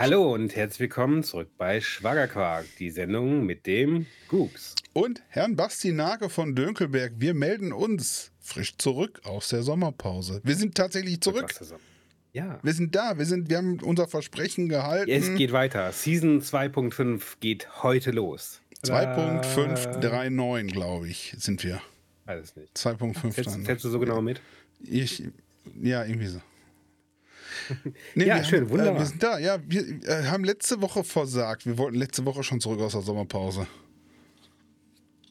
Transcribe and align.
Hallo 0.00 0.32
und 0.32 0.54
herzlich 0.54 0.78
willkommen 0.78 1.24
zurück 1.24 1.48
bei 1.58 1.80
Schwagerquark, 1.80 2.66
die 2.78 2.92
Sendung 2.92 3.44
mit 3.44 3.66
dem 3.66 4.06
Gooks. 4.28 4.76
Und 4.92 5.24
Herrn 5.26 5.56
Basti 5.56 5.90
Nage 5.90 6.30
von 6.30 6.54
Dönkelberg, 6.54 7.14
wir 7.16 7.34
melden 7.34 7.72
uns 7.72 8.30
frisch 8.38 8.76
zurück 8.76 9.20
aus 9.24 9.48
der 9.48 9.64
Sommerpause. 9.64 10.40
Wir 10.44 10.54
sind 10.54 10.76
tatsächlich 10.76 11.20
zurück. 11.20 11.52
Ja. 12.32 12.60
Wir 12.62 12.74
sind 12.74 12.94
da, 12.94 13.18
wir, 13.18 13.24
sind, 13.24 13.50
wir 13.50 13.56
haben 13.56 13.80
unser 13.80 14.06
Versprechen 14.06 14.68
gehalten. 14.68 15.10
Es 15.10 15.34
geht 15.34 15.50
weiter. 15.50 15.90
Season 15.90 16.42
2.5 16.42 17.20
geht 17.40 17.82
heute 17.82 18.12
los. 18.12 18.60
2.539, 18.84 20.70
glaube 20.70 21.08
ich, 21.08 21.34
sind 21.38 21.64
wir. 21.64 21.82
Weiß 22.24 22.44
es 22.44 22.54
nicht. 22.54 22.72
2.5. 22.76 23.64
Zählst 23.64 23.84
du 23.84 23.88
so 23.88 23.98
genau 23.98 24.22
mit? 24.22 24.40
Ich, 24.80 25.24
ja, 25.82 26.04
irgendwie 26.04 26.28
so. 26.28 26.40
Nee, 28.14 28.26
ja, 28.26 28.42
schön, 28.44 28.62
haben, 28.62 28.70
wunderbar. 28.70 28.96
Äh, 28.96 28.98
wir 29.00 29.06
sind 29.06 29.22
da, 29.22 29.38
ja. 29.38 29.58
Wir 29.66 29.82
äh, 30.06 30.24
haben 30.24 30.44
letzte 30.44 30.80
Woche 30.82 31.04
versagt. 31.04 31.66
Wir 31.66 31.78
wollten 31.78 31.96
letzte 31.98 32.24
Woche 32.24 32.42
schon 32.42 32.60
zurück 32.60 32.80
aus 32.80 32.92
der 32.92 33.02
Sommerpause. 33.02 33.66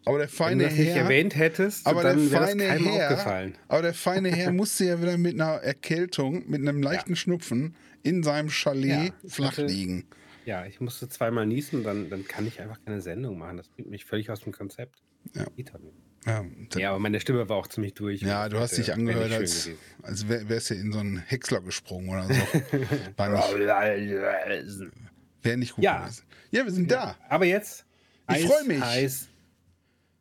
Aber 0.05 0.19
der 0.19 0.29
feine 0.29 0.51
Wenn 0.51 0.59
du 0.59 0.65
das 0.69 0.77
nicht 0.79 0.87
Herr, 0.95 1.03
erwähnt 1.03 1.35
hättest, 1.35 1.85
aber 1.85 2.01
dann 2.01 2.17
der 2.17 2.31
wäre 2.31 2.41
das 2.41 2.49
feine 2.51 2.67
keinem 2.67 2.85
Herr, 2.85 3.09
aufgefallen. 3.11 3.57
Aber 3.67 3.81
der 3.81 3.93
feine 3.93 4.29
Herr 4.29 4.51
musste 4.53 4.85
ja 4.85 5.01
wieder 5.01 5.17
mit 5.17 5.33
einer 5.33 5.55
Erkältung, 5.61 6.49
mit 6.49 6.61
einem 6.61 6.81
leichten 6.81 7.15
Schnupfen 7.17 7.75
in 8.03 8.23
seinem 8.23 8.49
Chalet 8.49 9.13
Ja, 9.23 9.29
flach 9.29 9.51
hatte- 9.53 9.65
liegen. 9.65 10.05
Ja, 10.45 10.65
ich 10.65 10.79
musste 10.79 11.09
zweimal 11.09 11.45
niesen, 11.45 11.83
dann, 11.83 12.09
dann 12.09 12.25
kann 12.25 12.47
ich 12.47 12.61
einfach 12.61 12.79
keine 12.85 13.01
Sendung 13.01 13.37
machen. 13.37 13.57
Das 13.57 13.67
bringt 13.67 13.89
mich 13.89 14.05
völlig 14.05 14.29
aus 14.29 14.39
dem 14.39 14.53
Konzept. 14.53 15.03
Ja. 15.35 15.43
Geht 15.57 15.73
nicht. 15.79 15.93
Ja, 16.27 16.45
Ja, 16.77 16.89
aber 16.89 16.99
meine 16.99 17.19
Stimme 17.21 17.47
war 17.49 17.55
auch 17.57 17.67
ziemlich 17.67 17.93
durch. 17.93 18.21
ja, 18.21 18.49
du 18.49 18.59
hast 18.59 18.77
dich 18.77 18.89
Hätte- 18.89 18.97
wäre 19.05 19.09
angehört, 19.23 19.31
als, 19.31 19.69
als 20.03 20.27
wär, 20.27 20.47
wärst 20.49 20.69
du 20.69 20.73
in 20.75 20.91
so 20.91 20.99
einen 20.99 21.17
Häcksler 21.19 21.61
gesprungen 21.61 22.09
oder 22.09 22.25
so. 22.25 22.33
War 23.17 23.29
nicht, 25.57 25.75
gut 25.75 25.83
Ja. 25.83 26.01
gewesen. 26.01 26.23
Ja, 26.51 26.65
wir 26.65 26.71
sind 26.71 26.91
da. 26.91 27.15
Aber 27.29 27.45
jetzt. 27.45 27.85
Ich 28.29 28.45
freu 28.45 28.63
mich. 28.65 28.81
Heiß, 28.81 29.27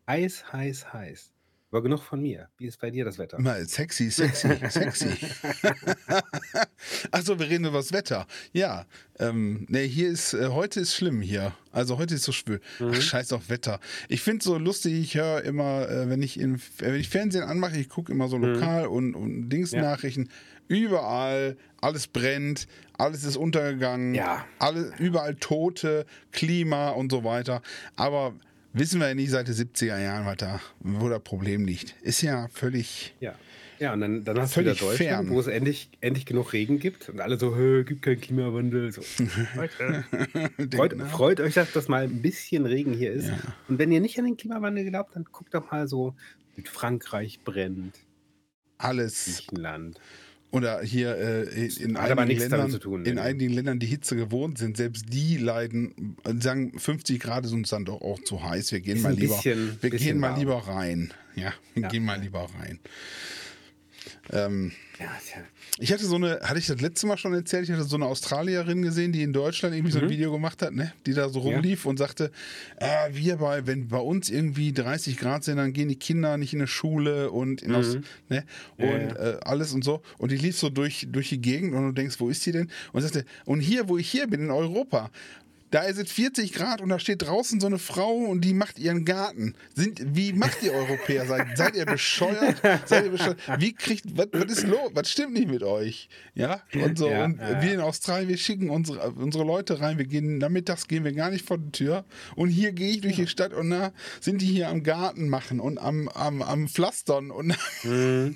heiß, 0.09 0.53
heiß, 0.53 0.93
heiß. 0.93 1.33
Aber 1.77 1.83
genug 1.83 2.03
von 2.03 2.23
mir. 2.23 2.49
Wie 2.57 2.65
ist 2.65 2.81
bei 2.81 2.91
dir 2.91 3.05
das 3.05 3.19
Wetter? 3.19 3.39
Mal 3.39 3.69
sexy, 3.69 4.11
sexy, 4.11 4.49
sexy. 4.71 5.11
Achso, 7.11 7.39
wir 7.39 7.51
reden 7.51 7.67
über 7.67 7.77
das 7.77 7.93
Wetter. 7.93 8.27
Ja, 8.55 8.87
ähm, 9.19 9.67
ne, 9.69 9.81
hier 9.81 10.09
ist, 10.09 10.33
äh, 10.33 10.49
heute 10.49 10.81
ist 10.81 10.95
schlimm 10.95 11.21
hier. 11.21 11.53
Also 11.73 11.99
heute 11.99 12.15
ist 12.15 12.23
so 12.23 12.33
schwül. 12.33 12.63
Mhm. 12.79 12.93
Ach, 12.95 13.03
scheiß 13.03 13.35
auf 13.35 13.51
Wetter. 13.51 13.79
Ich 14.09 14.23
finde 14.23 14.43
so 14.43 14.57
lustig, 14.57 14.95
ich 14.95 15.17
höre 15.17 15.45
immer, 15.45 15.87
äh, 15.87 16.09
wenn, 16.09 16.23
ich 16.23 16.41
in, 16.41 16.63
wenn 16.79 16.95
ich 16.95 17.11
Fernsehen 17.11 17.45
anmache, 17.45 17.77
ich 17.77 17.91
gucke 17.91 18.11
immer 18.11 18.29
so 18.29 18.39
lokal 18.39 18.87
und, 18.87 19.15
und 19.15 19.51
Dingsnachrichten. 19.51 20.31
Überall, 20.69 21.59
alles 21.83 22.07
brennt, 22.07 22.69
alles 22.97 23.23
ist 23.25 23.37
untergegangen, 23.37 24.15
Ja. 24.15 24.47
alle, 24.59 24.93
überall 24.99 25.35
Tote, 25.35 26.07
Klima 26.33 26.89
und 26.89 27.13
so 27.13 27.23
weiter. 27.23 27.61
Aber 27.97 28.33
wissen 28.79 29.01
wir 29.01 29.09
ja 29.09 29.15
nicht 29.15 29.31
seit 29.31 29.49
den 29.49 29.55
70er 29.55 29.99
Jahren, 30.01 30.27
was 30.27 30.37
da, 30.37 30.61
wo 30.81 31.09
das 31.09 31.23
Problem 31.23 31.65
liegt. 31.65 31.95
Ist 32.03 32.23
ja 32.23 32.49
völlig. 32.53 33.15
Ja. 33.21 33.35
Ja, 33.79 33.93
und 33.93 34.01
dann, 34.01 34.25
dann 34.25 34.41
hast 34.41 34.57
du 34.57 34.61
wieder 34.61 34.71
Deutschland, 34.75 34.97
fern. 34.97 35.29
wo 35.29 35.39
es 35.39 35.49
endlich, 35.49 35.91
endlich 36.01 36.25
genug 36.25 36.55
Regen 36.55 36.79
gibt 36.79 37.11
und 37.11 37.21
alle 37.21 37.39
so, 37.39 37.55
"Hö, 37.57 37.85
gibt 37.85 38.01
keinen 38.01 38.21
Klimawandel. 38.23 38.91
So. 38.91 39.03
Freut, 39.55 39.71
Denken, 40.59 41.07
freut 41.07 41.41
euch, 41.41 41.53
dass 41.53 41.73
das 41.73 41.87
mal 41.89 42.05
ein 42.05 42.23
bisschen 42.23 42.65
Regen 42.65 42.95
hier 42.95 43.13
ist. 43.13 43.29
Ja. 43.29 43.39
Und 43.69 43.79
wenn 43.79 43.93
ihr 43.93 44.01
nicht 44.01 44.19
an 44.19 44.25
den 44.25 44.39
Klimawandel 44.39 44.89
glaubt, 44.89 45.15
dann 45.15 45.25
guckt 45.25 45.53
doch 45.53 45.71
mal 45.71 45.87
so, 45.89 46.15
Südfrankreich 46.57 47.41
brennt, 47.45 47.99
alles 48.79 49.25
Griechenland. 49.25 50.01
Oder 50.57 50.81
hier 50.83 51.17
äh, 51.17 51.67
in, 51.67 51.97
einigen 51.97 52.39
Ländern, 52.41 52.71
zu 52.71 52.79
tun, 52.79 53.05
in 53.05 53.15
ne? 53.17 53.23
einigen 53.23 53.53
Ländern 53.53 53.79
die 53.79 53.87
Hitze 53.87 54.17
gewohnt 54.17 54.59
sind, 54.59 54.77
selbst 54.77 55.07
die 55.13 55.37
leiden, 55.37 56.17
äh, 56.25 56.35
sagen 56.41 56.79
50 56.79 57.21
Grad 57.21 57.45
ist 57.45 57.53
uns 57.53 57.71
dann 57.71 57.85
doch 57.85 58.01
auch 58.01 58.19
zu 58.25 58.43
heiß. 58.43 58.73
Wir 58.73 58.81
gehen 58.81 58.97
Ist 58.97 59.03
mal 59.03 59.13
lieber, 59.15 59.37
bisschen- 59.37 59.79
wir 59.81 59.91
bisschen 59.91 60.07
gehen 60.07 60.19
mal 60.19 60.39
lieber 60.39 60.57
rein. 60.67 61.13
Ja, 61.35 61.53
wir 61.75 61.83
Ja. 61.85 61.89
gehen 61.89 62.05
mal 62.05 62.21
lieber 62.21 62.47
rein. 62.59 62.79
Ähm, 64.33 64.73
Ja, 64.99 65.07
tja. 65.25 65.43
ich 65.79 65.93
hatte 65.93 66.07
so 66.07 66.17
eine, 66.17 66.41
hatte 66.43 66.59
ich 66.59 66.67
das 66.67 66.81
letzte 66.81 67.07
Mal 67.07 67.19
schon 67.19 67.35
erzählt, 67.35 67.65
ich 67.69 67.71
hatte 67.75 67.85
so 67.85 67.97
eine 67.97 68.07
Australierin 68.07 68.81
gesehen, 68.81 69.13
die 69.13 69.23
in 69.23 69.33
Deutschland 69.35 69.75
irgendwie 69.75 69.93
so 69.93 69.99
ein 69.99 70.09
Video 70.09 70.33
gemacht 70.33 70.63
hat, 70.63 70.73
ne? 70.73 70.93
die 71.05 71.13
da 71.13 71.29
so 71.29 71.41
Mhm. 71.41 71.47
Ja. 71.49 71.55
rumlief 71.57 71.85
und 71.85 71.99
sagte, 71.99 72.31
äh, 72.79 72.87
wir 73.13 73.37
bei, 73.37 73.67
wenn 73.67 73.89
bei 73.89 73.99
uns 73.99 74.31
irgendwie 74.31 74.73
30 74.73 75.19
Grad 75.19 75.45
sind, 75.45 75.59
dann 75.59 75.73
gehen 75.75 75.89
die 75.89 75.97
Kinder 75.99 76.39
nicht 76.39 76.55
in 76.55 76.61
die 76.61 76.67
Schule 76.67 77.31
und 77.31 77.61
in 77.63 77.75
Aus, 77.75 77.99
ne? 78.29 78.45
Mhm. 78.79 78.85
Ja, 78.85 78.91
und 78.95 79.17
Äh, 79.17 79.37
alles 79.43 79.73
und 79.75 79.85
so. 79.85 80.01
Und 80.19 80.31
die 80.33 80.37
lief 80.39 80.57
so 80.59 80.71
durch, 80.71 81.07
durch 81.11 81.29
die 81.29 81.41
Gegend 81.41 81.75
und 81.75 81.85
du 81.87 81.93
denkst, 81.93 82.17
wo 82.19 82.29
ist 82.31 82.47
die 82.47 82.53
denn? 82.53 82.71
Und 82.93 83.03
sagte, 83.03 83.25
und 83.45 83.61
hier, 83.61 83.89
wo 83.89 83.99
ich 83.99 84.11
hier 84.11 84.27
bin, 84.29 84.41
in 84.41 84.51
Europa, 84.51 85.11
da 85.77 85.83
ist 85.83 85.99
es 85.99 86.11
40 86.11 86.55
Grad 86.55 86.81
und 86.81 86.89
da 86.89 86.99
steht 86.99 87.21
draußen 87.21 87.61
so 87.61 87.67
eine 87.67 87.77
Frau 87.77 88.15
und 88.15 88.41
die 88.41 88.55
macht 88.55 88.79
ihren 88.79 89.05
Garten. 89.05 89.55
Sind, 89.75 90.17
wie 90.17 90.33
macht 90.33 90.63
ihr 90.63 90.73
Europäer? 90.73 91.27
Seid, 91.27 91.55
seid 91.55 91.77
ihr 91.77 91.85
bescheuert? 91.85 92.63
Seid 92.87 93.05
ihr 93.05 93.11
bescheuert? 93.11 93.39
Wie 93.59 93.75
kriegt, 93.75 94.17
was, 94.17 94.29
was 94.33 94.51
ist 94.51 94.67
los? 94.67 94.93
Was 94.95 95.11
stimmt 95.11 95.35
nicht 95.35 95.49
mit 95.51 95.63
euch? 95.63 96.09
Ja, 96.33 96.63
und 96.73 96.97
so. 96.97 97.11
Ja, 97.11 97.27
und 97.27 97.39
ja. 97.39 97.61
wir 97.61 97.75
in 97.75 97.81
Australien, 97.81 98.31
wir 98.31 98.39
schicken 98.39 98.71
unsere, 98.71 99.11
unsere 99.11 99.45
Leute 99.45 99.79
rein. 99.79 99.99
Wir 99.99 100.07
gehen, 100.07 100.39
nachmittags 100.39 100.89
gehen 100.89 101.05
wir 101.05 101.13
gar 101.13 101.29
nicht 101.29 101.47
vor 101.47 101.59
die 101.59 101.73
Tür. 101.73 102.07
Und 102.37 102.49
hier 102.49 102.73
gehe 102.73 102.93
ich 102.93 103.03
durch 103.03 103.17
die 103.17 103.27
Stadt 103.27 103.53
und 103.53 103.69
da 103.69 103.93
sind 104.19 104.41
die 104.41 104.47
hier 104.47 104.71
am 104.71 104.83
Garten 104.83 105.29
machen 105.29 105.61
und 105.61 105.77
am, 105.77 106.09
am, 106.09 106.41
am 106.41 106.69
Pflastern 106.69 107.31
und 107.31 107.55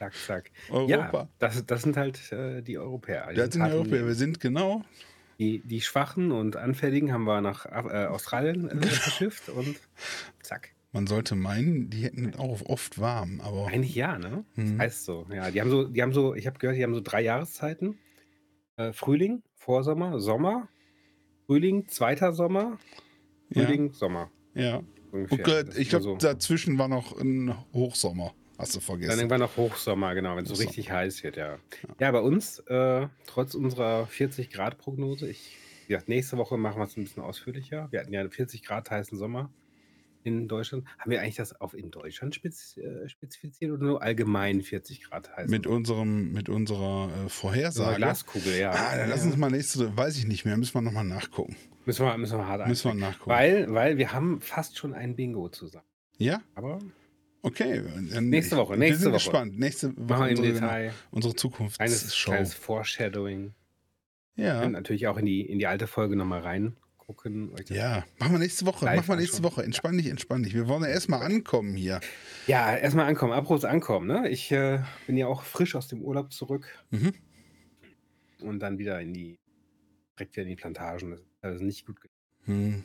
Zack, 0.00 0.14
zack. 0.26 0.50
Europa. 0.70 1.18
Ja, 1.18 1.28
das, 1.38 1.64
das 1.64 1.82
sind 1.82 1.96
halt 1.96 2.32
äh, 2.32 2.60
die 2.62 2.76
Europäer. 2.76 3.28
Die 3.30 3.36
das 3.36 3.52
sind 3.52 3.64
die 3.64 3.70
Europäer. 3.70 4.04
Wir 4.04 4.14
sind 4.14 4.40
genau. 4.40 4.82
Die, 5.40 5.60
die 5.64 5.80
Schwachen 5.80 6.30
und 6.32 6.56
Anfälligen 6.56 7.12
haben 7.12 7.24
wir 7.24 7.40
nach 7.40 7.64
äh, 7.66 8.06
Australien 8.06 8.68
äh, 8.68 8.86
verschifft 8.86 9.48
und 9.48 9.74
zack. 10.42 10.74
Man 10.92 11.06
sollte 11.06 11.34
meinen, 11.34 11.88
die 11.88 12.02
hätten 12.02 12.34
auch 12.34 12.60
oft 12.66 12.98
warm, 13.00 13.40
aber 13.40 13.68
Eigentlich 13.68 13.94
ja, 13.94 14.18
ne? 14.18 14.44
Mhm. 14.56 14.72
Das 14.72 14.78
heißt 14.78 15.04
so. 15.06 15.26
Ja, 15.32 15.50
die 15.50 15.60
haben 15.60 15.70
so, 15.70 15.84
die 15.88 16.02
haben 16.02 16.12
so, 16.12 16.34
ich 16.34 16.46
habe 16.46 16.58
gehört, 16.58 16.76
die 16.76 16.84
haben 16.84 16.94
so 16.94 17.00
drei 17.02 17.22
Jahreszeiten. 17.22 17.98
Äh, 18.76 18.92
Frühling, 18.92 19.42
Vorsommer, 19.54 20.20
Sommer, 20.20 20.68
Frühling, 21.46 21.88
zweiter 21.88 22.32
Sommer, 22.34 22.78
Ja. 23.48 23.64
Frühling, 23.64 23.92
Sommer. 23.92 24.30
ja. 24.54 24.82
Ungefähr. 25.12 25.40
Okay, 25.40 25.64
Das 25.64 25.76
ich 25.76 25.88
glaube, 25.88 26.04
so. 26.04 26.16
dazwischen 26.16 26.78
war 26.78 26.86
noch 26.86 27.18
ein 27.18 27.52
Hochsommer. 27.72 28.32
Hast 28.60 28.74
du 28.74 28.78
Dann 28.78 28.84
vergessen. 28.86 29.18
irgendwann 29.18 29.40
noch 29.40 29.56
Hochsommer, 29.56 30.14
genau, 30.14 30.36
wenn 30.36 30.44
es 30.44 30.50
so 30.50 30.54
richtig 30.56 30.90
heiß 30.90 31.22
wird, 31.24 31.36
ja. 31.36 31.58
Ja, 31.98 32.10
bei 32.12 32.20
uns, 32.20 32.58
äh, 32.66 33.08
trotz 33.26 33.54
unserer 33.54 34.06
40-Grad-Prognose, 34.06 35.28
ich, 35.28 35.56
wie 35.86 35.94
gesagt, 35.94 36.08
nächste 36.08 36.36
Woche 36.36 36.56
machen 36.56 36.78
wir 36.78 36.84
es 36.84 36.96
ein 36.96 37.04
bisschen 37.04 37.22
ausführlicher. 37.22 37.88
Wir 37.90 38.00
hatten 38.00 38.12
ja 38.12 38.20
einen 38.20 38.30
40 38.30 38.62
Grad 38.62 38.90
heißen 38.90 39.16
Sommer 39.18 39.50
in 40.22 40.48
Deutschland. 40.48 40.84
Haben 40.98 41.10
wir 41.12 41.22
eigentlich 41.22 41.36
das 41.36 41.58
auf 41.60 41.72
in 41.72 41.90
Deutschland 41.90 42.34
spez 42.34 42.76
äh, 42.76 43.08
spezifiziert 43.08 43.72
oder 43.72 43.82
nur 43.84 44.02
allgemein 44.02 44.60
40 44.60 45.02
Grad 45.04 45.34
heißen? 45.34 45.50
Mit 45.50 45.66
unserem, 45.66 46.32
mit 46.32 46.48
unserer 46.50 47.08
äh, 47.24 47.28
Vorhersage. 47.30 47.96
Glaskugel, 47.96 48.58
ja. 48.58 48.70
Ah, 48.70 48.90
dann 48.90 49.00
Ja, 49.00 49.06
lass 49.06 49.20
ja. 49.24 49.26
uns 49.28 49.36
mal 49.38 49.50
nächste, 49.50 49.96
weiß 49.96 50.18
ich 50.18 50.26
nicht 50.26 50.44
mehr, 50.44 50.56
müssen 50.58 50.74
wir 50.74 50.82
nochmal 50.82 51.04
nachgucken. 51.04 51.56
Müssen 51.86 52.04
wir, 52.04 52.18
müssen 52.18 52.36
wir 52.36 52.46
hart 52.46 52.68
Müssen 52.68 52.88
wir 52.90 52.94
nachgucken. 52.94 53.30
Weil, 53.30 53.72
weil 53.72 53.96
wir 53.96 54.12
haben 54.12 54.42
fast 54.42 54.76
schon 54.76 54.92
ein 54.92 55.16
Bingo 55.16 55.48
zusammen. 55.48 55.86
Ja? 56.18 56.42
Aber 56.54 56.78
Okay. 57.42 57.82
Nächste 58.20 58.56
Woche, 58.56 58.72
wir 58.72 58.78
nächste 58.78 59.04
sind 59.04 59.12
Woche. 59.12 59.18
gespannt. 59.18 59.58
Nächste 59.58 59.96
Woche 59.96 60.00
machen 60.06 60.24
wir 60.24 60.30
im 60.30 60.38
unsere, 60.38 60.52
Detail 60.52 60.92
unsere 61.10 61.32
kleines, 61.34 61.40
Zukunftsshow. 61.40 62.30
kleines 62.32 62.54
Foreshadowing. 62.54 63.54
Ja. 64.36 64.62
Und 64.62 64.72
natürlich 64.72 65.06
auch 65.06 65.16
in 65.16 65.26
die, 65.26 65.40
in 65.42 65.58
die 65.58 65.66
alte 65.66 65.86
Folge 65.86 66.16
nochmal 66.16 66.40
reingucken. 66.40 67.52
Euch 67.54 67.64
das 67.66 67.76
Ja, 67.76 68.04
machen 68.18 68.32
wir 68.32 68.38
nächste 68.38 68.66
Woche. 68.66 68.84
Machen 68.84 69.08
wir 69.08 69.16
nächste 69.16 69.38
anschauen. 69.38 69.52
Woche. 69.52 69.62
Entspann 69.64 69.96
dich, 69.96 70.06
entspann 70.06 70.42
dich. 70.42 70.54
Wir 70.54 70.68
wollen 70.68 70.82
ja 70.82 70.88
erstmal 70.88 71.22
ankommen 71.22 71.74
hier. 71.74 72.00
Ja, 72.46 72.76
erstmal 72.76 73.06
ankommen, 73.06 73.32
Apropos 73.32 73.64
ankommen. 73.64 74.06
Ne? 74.06 74.28
Ich 74.28 74.50
äh, 74.52 74.80
bin 75.06 75.16
ja 75.16 75.26
auch 75.26 75.42
frisch 75.42 75.74
aus 75.74 75.88
dem 75.88 76.02
Urlaub 76.02 76.32
zurück 76.32 76.68
Mhm. 76.90 77.14
und 78.40 78.60
dann 78.60 78.78
wieder 78.78 79.00
in 79.00 79.12
die, 79.12 79.38
direkt 80.18 80.36
wieder 80.36 80.42
in 80.44 80.50
die 80.50 80.56
Plantagen. 80.56 81.18
Das 81.42 81.56
ist 81.56 81.62
nicht 81.62 81.86
gut. 81.86 81.96
Hm. 82.44 82.84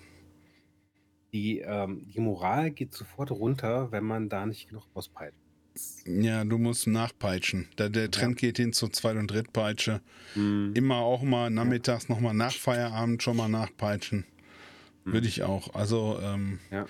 Die, 1.36 1.60
ähm, 1.60 2.08
die 2.16 2.22
Moral 2.22 2.72
geht 2.72 2.94
sofort 2.94 3.30
runter, 3.30 3.92
wenn 3.92 4.06
man 4.06 4.30
da 4.30 4.46
nicht 4.46 4.70
genug 4.70 4.86
auspeitscht. 4.94 5.36
Ja, 6.06 6.46
du 6.46 6.58
musst 6.58 6.88
nachpeitschen. 6.88 7.68
Da, 7.76 7.90
der 7.90 8.10
Trend 8.10 8.38
geht 8.38 8.56
hin 8.56 8.72
zur 8.72 8.94
Zweit- 8.94 9.18
und 9.18 9.30
Drittpeitsche. 9.30 10.00
Mhm. 10.36 10.72
Immer 10.76 11.00
auch 11.00 11.24
mal 11.24 11.50
nachmittags 11.50 12.08
nochmal 12.08 12.34
nach 12.34 12.54
Feierabend 12.54 13.22
schon 13.22 13.36
mal 13.36 13.50
nachpeitschen. 13.50 14.24
Würde 15.08 15.28
ich 15.28 15.44
auch. 15.44 15.76
Also 15.76 16.20
ähm, 16.22 16.58
Ja. 16.72 16.88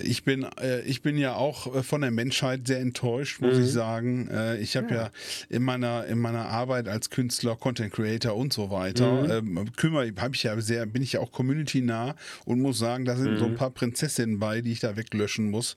ich 0.00 0.22
bin 0.22 0.44
äh, 0.60 0.80
ich 0.82 1.02
bin 1.02 1.18
ja 1.18 1.34
auch 1.34 1.74
äh, 1.74 1.82
von 1.82 2.00
der 2.00 2.12
Menschheit 2.12 2.68
sehr 2.68 2.78
enttäuscht, 2.78 3.40
muss 3.40 3.56
Mhm. 3.56 3.62
ich 3.64 3.70
sagen. 3.72 4.28
Äh, 4.28 4.58
ich 4.58 4.76
habe 4.76 4.94
ja. 4.94 5.10
in 5.48 5.64
meiner 5.64 6.06
in 6.06 6.18
meiner 6.20 6.46
Arbeit 6.46 6.86
als 6.86 7.10
Künstler, 7.10 7.56
Content 7.56 7.92
Creator 7.92 8.36
und 8.36 8.52
so 8.52 8.70
weiter 8.70 9.42
Mhm. 9.42 9.56
ähm, 9.58 9.72
kümmere 9.76 10.12
habe 10.18 10.36
ich 10.36 10.44
ja 10.44 10.58
sehr 10.60 10.86
bin 10.86 11.02
ich 11.02 11.14
ja 11.14 11.20
auch 11.20 11.32
Community 11.32 11.80
nah 11.80 12.14
und 12.44 12.60
muss 12.60 12.78
sagen, 12.78 13.04
da 13.04 13.16
sind 13.16 13.38
so 13.38 13.46
ein 13.46 13.52
Mhm. 13.52 13.56
paar 13.56 13.70
Prinzessinnen 13.70 14.38
bei, 14.38 14.60
die 14.60 14.70
ich 14.70 14.80
da 14.80 14.96
weglöschen 14.96 15.50
muss, 15.50 15.74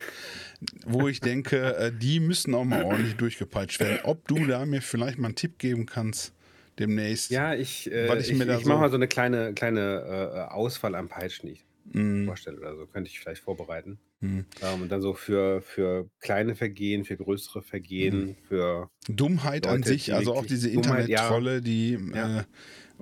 wo 0.86 1.08
ich 1.08 1.20
denke, 1.20 1.76
äh, 1.78 1.92
die 1.92 2.20
müssen 2.20 2.54
auch 2.54 2.64
mal 2.64 2.84
ordentlich 2.84 3.16
durchgepeitscht 3.16 3.80
werden. 3.80 4.00
Ob 4.04 4.28
du 4.28 4.46
da 4.46 4.66
mir 4.68 4.84
vielleicht 4.84 5.18
mal 5.18 5.30
einen 5.30 5.36
Tipp 5.36 5.58
geben 5.58 5.88
kannst, 5.88 6.32
demnächst. 6.80 7.32
Ja, 7.32 7.54
ich, 7.54 7.92
äh, 7.92 8.06
ich 8.20 8.32
ich, 8.32 8.40
ich 8.40 8.46
mache 8.46 8.64
so- 8.64 8.70
mal 8.70 8.90
so 8.90 8.96
eine 8.96 9.08
kleine, 9.08 9.54
kleine 9.54 10.48
äh, 10.50 10.54
Auswahl 10.54 10.96
an 10.96 11.08
Peitschen, 11.08 11.48
die 11.48 11.54
ich 11.54 11.66
Mhm. 11.94 12.26
vorstelle 12.26 12.58
oder 12.58 12.76
so. 12.76 12.88
Könnte 12.88 13.10
ich 13.12 13.20
vielleicht 13.20 13.44
vorbereiten. 13.44 14.00
Mhm. 14.20 14.46
Ähm, 14.64 14.82
und 14.82 14.90
dann 14.92 15.02
so 15.02 15.14
für, 15.14 15.62
für 15.62 16.10
kleine 16.20 16.56
Vergehen, 16.56 17.06
für 17.06 17.16
größere 17.16 17.62
Vergehen, 17.62 18.36
für. 18.48 18.90
Dummheit 19.08 19.68
an 19.68 19.78
Leute, 19.78 19.90
sich, 19.90 20.06
die 20.06 20.14
also 20.14 20.34
auch 20.34 20.46
diese 20.48 20.72
Dummheit, 20.72 21.08
ja. 21.10 21.20
Internet-Trolle, 21.22 21.62
die 21.62 22.00
Ja. 22.14 22.40
äh, 22.40 22.44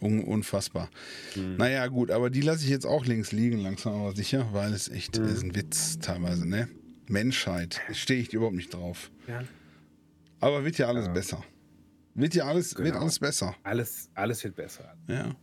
un 0.02 0.22
unfassbar. 0.24 0.90
Hm. 1.36 1.56
Naja, 1.56 1.88
gut, 1.88 2.12
aber 2.12 2.30
die 2.30 2.42
lasse 2.42 2.66
ich 2.66 2.70
jetzt 2.72 2.86
auch 2.86 3.06
links 3.06 3.32
liegen, 3.32 3.60
langsam 3.60 3.94
aber 3.94 4.14
sicher, 4.16 4.50
weil 4.52 4.74
es 4.74 4.90
echt 4.90 5.18
Mhm. 5.18 5.26
ist 5.28 5.44
ein 5.44 5.56
Witz 5.56 6.00
teilweise, 6.00 6.46
ne? 6.48 6.68
Menschheit, 7.08 7.80
stehe 7.94 8.20
ich 8.20 8.34
überhaupt 8.34 8.56
nicht 8.56 8.74
drauf. 8.74 9.12
Ja. 9.28 9.44
Aber 10.42 10.66
wird 10.66 10.78
ja 10.78 10.88
alles 10.88 11.06
Ja. 11.06 11.14
besser. 11.14 11.44
Wird 12.16 12.36
ja 12.36 12.46
alles, 12.46 12.76
wird 12.76 12.88
Genau. 12.90 13.02
alles 13.02 13.20
besser. 13.20 13.56
Alles, 13.64 14.10
alles 14.14 14.44
wird 14.44 14.56
besser. 14.56 14.96
Ja. 15.08 15.36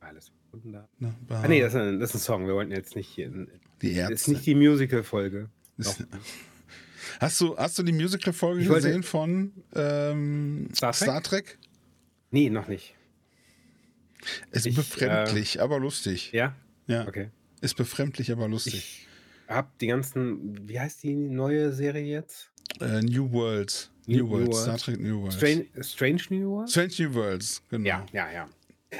Alles 0.00 0.30
wird 0.52 0.64
wunderbar. 0.64 0.88
Ah, 1.30 1.48
nee, 1.48 1.60
das 1.60 1.74
ist, 1.74 1.80
ein, 1.80 1.98
das 2.00 2.10
ist 2.10 2.16
ein 2.16 2.20
Song. 2.24 2.46
Wir 2.46 2.54
wollten 2.54 2.70
jetzt 2.72 2.94
nicht 2.96 3.08
hier. 3.08 3.26
In, 3.26 3.48
die 3.82 3.94
das 3.94 4.04
ist 4.04 4.10
Ärzte. 4.10 4.30
nicht 4.32 4.46
die 4.46 4.54
Musical-Folge. 4.54 5.50
Hast 7.20 7.40
du, 7.40 7.56
hast 7.56 7.78
du 7.78 7.82
die 7.82 7.92
Musical-Folge 7.92 8.62
Ich 8.62 8.68
wollte- 8.68 8.86
gesehen 8.88 9.02
von 9.02 9.52
ähm, 9.74 10.68
Star 10.74 10.92
Trek? 10.92 11.02
Star 11.02 11.22
Trek? 11.22 11.58
Nee, 12.30 12.48
noch 12.50 12.66
nicht. 12.66 12.94
Ist 14.52 14.66
Ich, 14.66 14.74
befremdlich, 14.74 15.60
aber 15.60 15.78
lustig. 15.78 16.32
Ja? 16.32 16.54
Ja, 16.86 17.06
Okay. 17.06 17.30
ist 17.60 17.76
befremdlich, 17.76 18.32
aber 18.32 18.48
lustig. 18.48 19.06
Ich 19.46 19.52
habe 19.54 19.68
die 19.80 19.86
ganzen. 19.88 20.66
Wie 20.68 20.80
heißt 20.80 21.02
die 21.02 21.14
neue 21.14 21.72
Serie 21.72 22.04
jetzt? 22.04 22.50
Äh, 22.80 23.02
New 23.02 23.30
Worlds. 23.32 23.90
New, 24.06 24.18
New- 24.24 24.30
Worlds. 24.30 24.48
New 24.48 24.54
Star 24.54 24.66
Worlds. 24.68 24.82
Trek 24.84 25.00
New 25.00 25.20
Worlds. 25.22 25.36
Strange, 25.36 25.64
Strange 25.82 26.22
New 26.30 26.50
World? 26.50 26.70
Strange 26.70 26.92
New 26.98 27.14
Worlds, 27.14 27.62
genau. 27.70 27.88
Ja, 27.88 28.06
ja, 28.12 28.30
ja. 28.32 28.48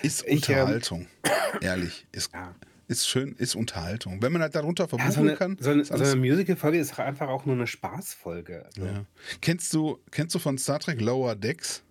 Ist 0.02 0.24
Ich, 0.26 0.48
ähm, 0.48 0.58
Unterhaltung. 0.58 1.06
Ehrlich. 1.60 2.06
Ist, 2.12 2.32
ja. 2.32 2.54
ist 2.88 3.06
schön, 3.08 3.34
ist 3.38 3.54
Unterhaltung. 3.54 4.20
Wenn 4.22 4.32
man 4.32 4.42
halt 4.42 4.54
darunter 4.54 4.84
ja 4.84 4.88
verbuchen 4.88 5.12
so 5.12 5.20
eine, 5.20 5.36
kann. 5.36 5.56
so 5.60 5.70
eine, 5.70 5.84
so 5.84 5.94
eine 5.94 6.16
Musical-Folge 6.16 6.78
ist 6.78 6.98
einfach 6.98 7.28
auch 7.28 7.44
nur 7.46 7.54
eine 7.54 7.66
Spaßfolge. 7.66 8.64
Also, 8.66 8.84
ja. 8.86 9.04
Kennst, 9.40 9.72
du, 9.74 9.98
kennst 10.10 10.34
du 10.34 10.38
von 10.38 10.58
Star 10.58 10.80
Trek 10.80 11.00
Lower 11.00 11.34
Decks? 11.36 11.82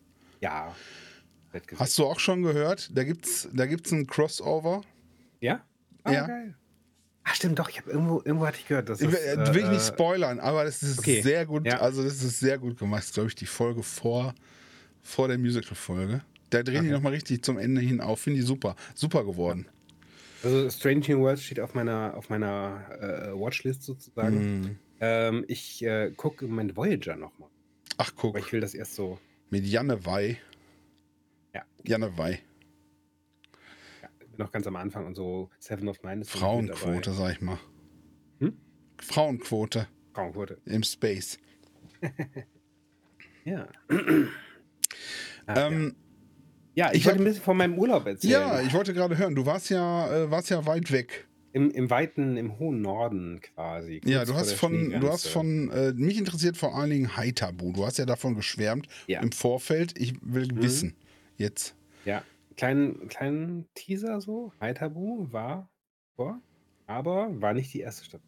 ja. 0.41 0.75
Hast 1.77 1.99
du 1.99 2.05
auch 2.07 2.19
schon 2.19 2.41
gehört? 2.41 2.89
Da 2.97 3.03
gibt's, 3.03 3.47
da 3.53 3.67
gibt's 3.67 3.91
ein 3.91 4.07
Crossover. 4.07 4.81
Ja? 5.39 5.63
Ah, 6.03 6.11
Ja. 6.11 6.25
geil. 6.25 6.55
Ah, 7.25 7.33
stimmt, 7.33 7.57
doch. 7.59 7.69
Ich 7.69 7.77
habe 7.79 7.89
irgendwo, 7.91 8.21
irgendwo 8.25 8.45
hatte 8.45 8.57
ich 8.59 8.67
gehört, 8.67 8.89
dass 8.89 8.99
Ich 9.01 9.09
das, 9.09 9.15
will, 9.15 9.55
will 9.55 9.63
ich 9.63 9.69
nicht 9.69 9.81
äh, 9.89 9.93
spoilern, 9.93 10.39
aber 10.39 10.65
das 10.65 10.83
ist 10.83 10.99
okay. 10.99 11.21
sehr 11.21 11.45
gut. 11.45 11.65
Ja. 11.65 11.79
Also, 11.79 12.03
das 12.03 12.21
ist 12.21 12.39
sehr 12.39 12.57
gut 12.57 12.77
gemacht. 12.77 13.13
Glaube 13.13 13.29
ich, 13.29 13.35
die 13.35 13.45
Folge 13.45 13.81
vor, 13.83 14.33
vor 15.01 15.27
der 15.29 15.37
Musical-Folge. 15.37 16.21
Da 16.49 16.63
drehen 16.63 16.83
die 16.83 16.89
Okay. 16.89 16.91
nochmal 16.91 17.13
richtig 17.13 17.43
zum 17.43 17.57
Ende 17.57 17.81
hin 17.81 18.01
auf. 18.01 18.19
Finde 18.19 18.39
ich 18.39 18.45
super. 18.45 18.75
Super 18.93 19.23
geworden. 19.23 19.65
Also 20.43 20.69
Strange 20.69 21.05
New 21.07 21.19
Worlds 21.19 21.41
steht 21.43 21.61
auf 21.61 21.73
meiner, 21.73 22.13
auf 22.17 22.29
meiner 22.29 22.81
äh, 22.99 23.31
Watchlist 23.39 23.83
sozusagen. 23.83 24.59
Mhm. 24.59 24.75
Ähm, 24.99 25.45
ich 25.47 25.83
äh, 25.83 26.11
gucke 26.11 26.45
Moment 26.45 26.75
Voyager 26.75 27.15
nochmal. 27.15 27.49
Ach, 27.97 28.11
guck. 28.15 28.35
Aber 28.35 28.45
ich 28.45 28.51
will 28.51 28.59
das 28.59 28.73
erst 28.73 28.95
so. 28.95 29.17
Mit 29.49 29.65
Janne 29.65 30.05
Wey. 30.05 30.37
Ja. 31.55 31.63
Janne 31.83 32.17
Wey. 32.17 32.39
Ja, 34.37 34.43
noch 34.45 34.51
ganz 34.51 34.67
am 34.67 34.75
Anfang 34.75 35.05
und 35.05 35.15
so 35.15 35.49
Seven 35.59 35.87
of 35.87 36.01
Nine 36.03 36.21
ist 36.21 36.33
dabei. 36.33 36.39
Frauenquote, 36.45 37.11
sag 37.13 37.31
ich 37.33 37.41
mal. 37.41 37.59
Hm? 38.39 38.57
Frauenquote 38.99 39.87
Frauenquote. 40.13 40.61
im 40.65 40.83
Space. 40.83 41.39
Ja. 43.45 43.67
Ah, 45.45 45.67
ähm, 45.67 45.95
ja. 46.73 46.85
ja, 46.85 46.91
ich, 46.93 46.99
ich 46.99 47.05
wollte 47.05 47.17
hab- 47.19 47.21
ein 47.21 47.25
bisschen 47.25 47.43
von 47.43 47.57
meinem 47.57 47.77
Urlaub 47.77 48.05
erzählen. 48.07 48.31
ja, 48.31 48.61
ich 48.61 48.73
wollte 48.73 48.93
gerade 48.93 49.17
hören, 49.17 49.35
du 49.35 49.45
warst 49.45 49.69
ja, 49.69 50.23
äh, 50.23 50.31
warst 50.31 50.49
ja 50.49 50.65
weit 50.65 50.89
weg. 50.93 51.27
Im, 51.51 51.69
Im 51.71 51.89
weiten, 51.89 52.37
im 52.37 52.57
hohen 52.59 52.81
Norden 52.81 53.41
quasi. 53.41 53.99
Ja, 54.05 54.23
du 54.23 54.35
hast 54.35 54.53
von, 54.53 54.89
du 54.91 55.09
hast 55.11 55.27
von, 55.27 55.69
äh, 55.71 55.91
mich 55.91 56.17
interessiert 56.17 56.55
vor 56.55 56.75
allen 56.77 56.91
Dingen 56.91 57.17
Haitabu. 57.17 57.73
Du 57.73 57.85
hast 57.85 57.97
ja 57.97 58.05
davon 58.05 58.35
geschwärmt 58.35 58.87
Ja. 59.07 59.19
im 59.21 59.33
Vorfeld. 59.33 59.99
Ich 59.99 60.13
will 60.21 60.47
Mhm. 60.47 60.61
wissen, 60.63 60.95
jetzt. 61.35 61.75
Ja, 62.05 62.23
kleinen, 62.55 63.07
kleinen 63.07 63.67
Teaser 63.73 64.21
so. 64.21 64.53
Haitabu 64.59 65.31
war 65.31 65.69
vor, 66.15 66.41
aber 66.87 67.41
war 67.41 67.53
nicht 67.53 67.73
die 67.73 67.79
erste 67.81 68.05
Stadt. 68.05 68.21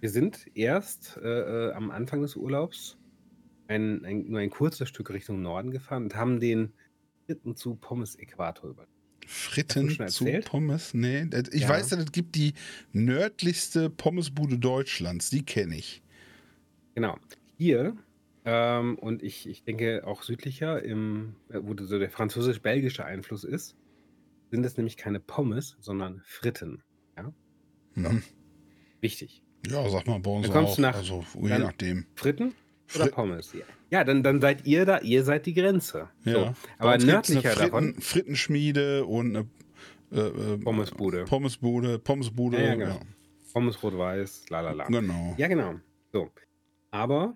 Wir 0.00 0.10
sind 0.10 0.46
erst 0.54 1.16
äh, 1.22 1.68
äh, 1.68 1.72
am 1.72 1.90
Anfang 1.90 2.22
des 2.22 2.36
Urlaubs 2.36 2.98
ein, 3.68 4.04
ein, 4.04 4.26
nur 4.28 4.40
ein 4.40 4.50
kurzes 4.50 4.88
Stück 4.88 5.10
Richtung 5.10 5.42
Norden 5.42 5.70
gefahren 5.70 6.04
und 6.04 6.14
haben 6.14 6.38
den 6.40 6.72
dritten 7.26 7.56
zu 7.56 7.74
Pommes-Äquator 7.74 8.70
über. 8.70 8.86
Fritten 9.26 10.06
zu? 10.06 10.24
Pommes? 10.44 10.94
Nee, 10.94 11.28
ich 11.50 11.62
Ja. 11.62 11.70
weiß, 11.70 11.92
es 11.92 12.12
gibt 12.12 12.36
die 12.36 12.54
nördlichste 12.92 13.90
Pommesbude 13.90 14.58
Deutschlands. 14.58 15.30
Die 15.30 15.44
kenne 15.44 15.76
ich. 15.76 16.02
Genau. 16.94 17.18
Hier, 17.58 17.96
ähm, 18.46 18.98
und 18.98 19.22
ich, 19.22 19.46
ich 19.48 19.64
denke 19.64 20.06
auch 20.06 20.22
südlicher, 20.22 20.82
im, 20.82 21.34
äh, 21.50 21.58
wo 21.62 21.74
so 21.84 21.98
der 21.98 22.08
französisch-belgische 22.10 23.04
Einfluss 23.04 23.44
ist, 23.44 23.76
sind 24.50 24.64
es 24.64 24.76
nämlich 24.76 24.96
keine 24.96 25.20
Pommes, 25.20 25.76
sondern 25.80 26.22
Fritten. 26.24 26.82
Mhm. 27.94 28.22
Wichtig. 29.00 29.42
Ja, 29.68 29.88
sag 29.88 30.06
mal, 30.06 30.20
bei 30.20 30.30
uns 30.30 30.44
Dann 30.46 30.52
kommst 30.52 30.72
auch. 30.72 30.76
du 30.76 30.82
nach- 30.82 30.94
also, 30.96 31.24
je 31.40 31.48
dann- 31.48 31.62
nachdem. 31.62 32.06
Fritten 32.14 32.54
oder 32.94 33.06
Fri- 33.06 33.10
Pommes? 33.10 33.52
Ja, 33.54 33.60
ja 33.90 34.04
dann, 34.04 34.22
dann 34.22 34.40
seid 34.40 34.66
ihr 34.66 34.84
da, 34.84 34.98
ihr 35.00 35.24
seid 35.24 35.46
die 35.46 35.54
Grenze. 35.54 36.08
Ja. 36.24 36.32
So. 36.32 36.54
Aber 36.78 36.98
nördlicher 36.98 37.50
Fritten, 37.50 37.60
davon, 37.72 37.94
Frittenschmiede 38.00 39.04
und 39.06 39.34
eine 39.36 39.48
äh, 40.12 40.20
äh, 40.20 40.58
Pommesbude. 40.58 41.24
Pommesbude, 41.24 41.98
Pommesbude. 41.98 42.58
Ja, 42.58 42.62
ja, 42.64 42.68
Ja, 42.68 42.74
genau. 42.76 43.00
Pommes 43.54 43.82
rot-weiß, 43.82 44.50
la 44.50 44.60
la 44.60 44.72
la. 44.72 44.84
Genau. 44.84 45.34
Ja, 45.38 45.48
genau. 45.48 45.76
So. 46.12 46.30
Aber 46.90 47.34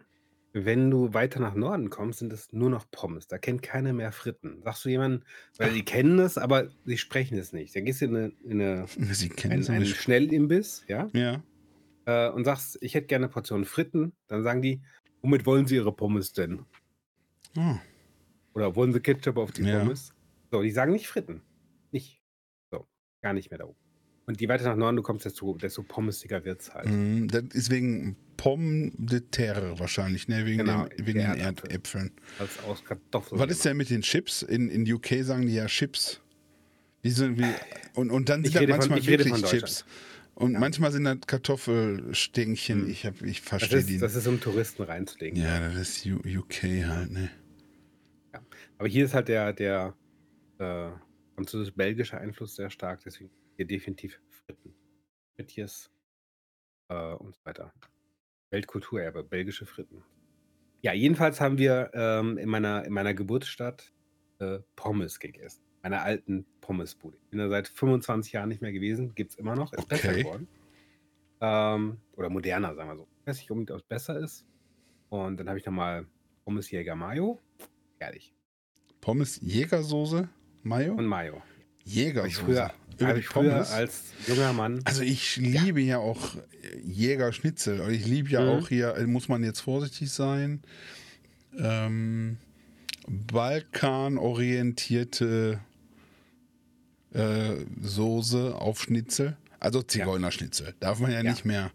wenn 0.52 0.91
du 0.91 1.14
weiter 1.14 1.38
nach 1.41 1.55
Norden 1.55 1.91
kommst, 1.91 2.19
sind 2.19 2.32
es 2.32 2.52
nur 2.52 2.70
noch 2.70 2.91
Pommes. 2.91 3.29
Da 3.29 3.38
kennt 3.38 3.62
keiner 3.62 3.93
mehr 3.93 4.11
Fritten. 4.12 4.62
Sagst 4.62 4.85
du 4.85 4.88
jemanden, 4.88 5.25
weil 5.58 5.73
die 5.73 5.85
kennen 5.85 6.19
es, 6.19 6.38
aber 6.38 6.69
sie 6.85 6.99
sprechen 6.99 7.38
es 7.38 7.52
nicht. 7.52 7.75
Dann 7.76 7.85
gehst 7.85 8.00
du 8.00 8.06
in, 8.06 8.17
eine, 8.17 8.32
in 8.44 8.61
eine, 8.61 8.87
Sie 9.14 9.29
kennen 9.29 9.52
einen, 9.55 9.67
einen 9.69 9.81
nicht. 9.85 9.97
Schnellimbiss, 9.97 10.85
ja, 10.88 11.08
Ja. 11.12 11.43
äh, 12.06 12.31
und 12.31 12.44
sagst, 12.44 12.79
ich 12.81 12.94
hätte 12.94 13.06
gerne 13.06 13.26
eine 13.26 13.32
Portion 13.32 13.64
Fritten. 13.64 14.12
Dann 14.26 14.43
sagen 14.43 14.61
die, 14.62 14.82
womit 15.23 15.47
wollen 15.47 15.67
sie 15.67 15.77
ihre 15.77 15.93
Pommes 15.93 16.32
denn? 16.32 16.65
Oh. 17.56 17.77
Oder 18.55 18.74
wollen 18.74 18.93
sie 18.93 19.01
Ketchup 19.01 19.36
auf 19.36 19.53
die 19.53 19.63
Ja. 19.63 19.79
Pommes? 19.81 20.15
So, 20.51 20.63
die 20.63 20.70
sagen 20.72 20.93
nicht 20.93 21.06
Fritten. 21.06 21.43
Nicht. 21.93 22.20
So, 22.72 22.86
gar 23.22 23.32
nicht 23.34 23.51
mehr 23.51 23.58
da 23.58 23.67
oben. 23.67 23.79
Und 24.27 24.41
je 24.41 24.48
weiter 24.48 24.65
nach 24.65 24.77
Norden 24.77 24.96
du 24.96 25.03
kommst, 25.03 25.24
desto, 25.24 25.55
desto 25.56 25.82
pommesiger 25.82 26.44
wird 26.44 26.60
es 26.60 26.72
halt. 26.72 26.89
Mm, 26.89 27.27
Das 27.29 27.43
ist 27.53 27.70
wegen 27.70 28.17
Pomme 28.36 28.93
de 28.96 29.20
terre 29.20 29.79
wahrscheinlich, 29.79 30.29
ne? 30.29 30.46
Wegen, 30.46 30.58
Genau, 30.58 30.86
den, 30.86 31.06
wegen 31.06 31.19
den 31.19 31.27
Erdäpfel. 31.31 31.70
Erdäpfeln. 31.70 32.12
Als 32.39 32.58
aus 32.65 32.84
Kartoffeln. 32.84 33.41
Was 33.41 33.50
ist 33.50 33.65
denn 33.65 33.77
mit 33.77 33.91
den 33.91 34.03
Chips? 34.03 34.43
In, 34.43 34.70
in 34.70 34.91
UK 34.91 35.22
sagen 35.24 35.46
die 35.46 35.55
ja 35.55 35.67
Chips. 35.67 36.20
Die 37.03 37.10
sind 37.10 37.39
wie, 37.39 37.44
und, 37.94 38.10
und 38.10 38.29
dann 38.29 38.44
sind 38.44 38.55
das 38.55 38.62
von- 38.62 38.70
manchmal 38.70 38.98
rede 39.00 39.24
wirklich 39.24 39.41
von 39.41 39.50
Chips. 39.50 39.84
Und 40.34 40.53
manchmal 40.53 40.93
sind 40.93 41.05
das 41.05 41.19
Kartoffelstängchen. 41.27 42.89
Ich, 42.89 43.05
hab, 43.06 43.20
ich 43.22 43.41
Das 43.41 43.48
verstehe 43.48 43.82
die 43.84 43.94
ist, 43.96 44.03
das 44.03 44.15
ist 44.15 44.27
um 44.27 44.41
Touristen 44.41 44.82
reinzulegen. 44.82 45.41
Ja, 45.43 45.60
das 45.60 45.77
ist 45.77 46.06
UK 46.06 46.62
halt, 46.86 47.10
ne? 47.10 47.31
Aber 48.79 48.89
hier 48.89 49.05
ist 49.05 49.12
halt 49.15 49.29
der, 49.29 49.53
der 49.53 49.94
äh, 50.58 50.89
französisch-belgische 51.34 52.17
Einfluss 52.19 52.56
sehr 52.56 52.70
stark, 52.70 53.00
deswegen 53.05 53.31
hier 53.60 53.67
definitiv 53.67 54.19
Fritten. 54.31 54.74
Frittjes 55.36 55.90
äh, 56.88 57.12
und 57.12 57.34
so 57.34 57.40
weiter. 57.44 57.74
Weltkulturerbe, 58.50 59.22
belgische 59.22 59.67
Fritten. 59.67 60.02
Ja, 60.81 60.94
jedenfalls 60.94 61.43
haben 61.43 61.58
wir 61.58 61.90
ähm, 61.93 62.38
in, 62.38 62.48
meiner, 62.48 62.86
in 62.86 62.93
meiner 62.94 63.12
Geburtsstadt 63.12 63.93
äh, 64.38 64.60
Pommes 64.76 65.20
gegessen. 65.20 65.62
Meiner 65.82 66.02
alten 66.02 66.46
Pommesbude. 66.62 67.19
Ich 67.22 67.29
bin 67.31 67.38
da 67.38 67.50
seit 67.50 67.69
25 67.69 68.32
Jahren 68.32 68.48
nicht 68.48 68.62
mehr 68.62 68.72
gewesen, 68.72 69.14
gibt 69.14 69.32
es 69.32 69.38
immer 69.38 69.55
noch, 69.56 69.74
ist 69.74 69.86
besser 69.88 70.08
Okay. 70.08 70.22
geworden. 70.22 70.48
Ähm, 71.43 71.98
oder 72.17 72.31
moderner, 72.31 72.74
sagen 72.74 72.88
wir 72.88 72.96
so. 72.96 73.08
Ich 73.20 73.26
weiß 73.26 73.38
nicht 73.40 73.50
unbedingt, 73.50 73.72
ob 73.72 73.76
es 73.79 73.82
besser 73.82 74.19
ist. 74.19 74.46
Und 75.10 75.38
dann 75.38 75.48
habe 75.48 75.58
ich 75.58 75.67
nochmal 75.67 76.06
Pommes 76.44 76.70
Jäger 76.70 76.96
Mayo. 76.96 77.38
Herrlich. 77.98 78.34
Pommes 79.02 79.38
Jägersoße, 79.43 80.31
Mayo? 80.62 80.94
Und 80.94 81.06
Mayo. 81.06 81.43
Jägersoße. 81.84 82.29
ich 82.29 82.36
früher, 82.36 82.70
Über 83.00 83.08
hab 83.10 83.16
die 83.16 83.22
Pommes? 83.22 83.70
als 83.70 84.02
junger 84.26 84.52
Mann. 84.52 84.80
Also 84.84 85.02
ich 85.02 85.36
liebe 85.36 85.80
ja, 85.80 85.98
auch 85.98 86.36
Jägerschnitzel. 86.84 87.80
Und 87.80 87.92
ich 87.92 88.06
liebe 88.06 88.28
ja 88.30 88.42
Mhm. 88.42 88.48
auch 88.48 88.69
hier, 88.69 88.94
äh, 88.96 89.06
muss 89.06 89.28
man 89.28 89.42
jetzt 89.42 89.60
vorsichtig 89.60 90.10
sein, 90.10 90.62
ähm, 91.58 92.36
Balkan-orientierte 93.08 95.60
äh, 97.12 97.64
Soße 97.82 98.54
auf 98.54 98.80
Schnitzel. 98.82 99.36
Also 99.58 99.82
Zigeunerschnitzel. 99.82 100.74
Darf 100.80 101.00
man 101.00 101.10
ja, 101.10 101.22
Ja. 101.22 101.30
nicht 101.30 101.44
mehr. 101.44 101.72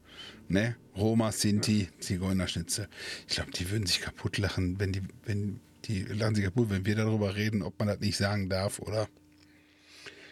Ne? 0.48 0.75
Roma, 0.96 1.32
Sinti, 1.34 1.89
Zigeunerschnitzel. 2.00 2.88
Ich 3.27 3.36
glaube, 3.36 3.51
die 3.51 3.70
würden 3.70 3.86
sich 3.86 4.00
kaputt 4.00 4.38
lachen, 4.38 4.79
wenn 4.79 4.94
die, 4.94 5.01
wenn 5.25 5.60
Die 5.88 6.01
lachen 6.03 6.34
sich 6.34 6.46
kaputt, 6.46 6.72
wenn 6.72 6.84
wir 6.88 6.96
darüber 6.96 7.36
reden, 7.36 7.62
ob 7.62 7.77
man 7.77 7.88
das 7.88 8.00
nicht 8.00 8.17
sagen 8.17 8.50
darf, 8.50 8.79
oder? 8.79 9.08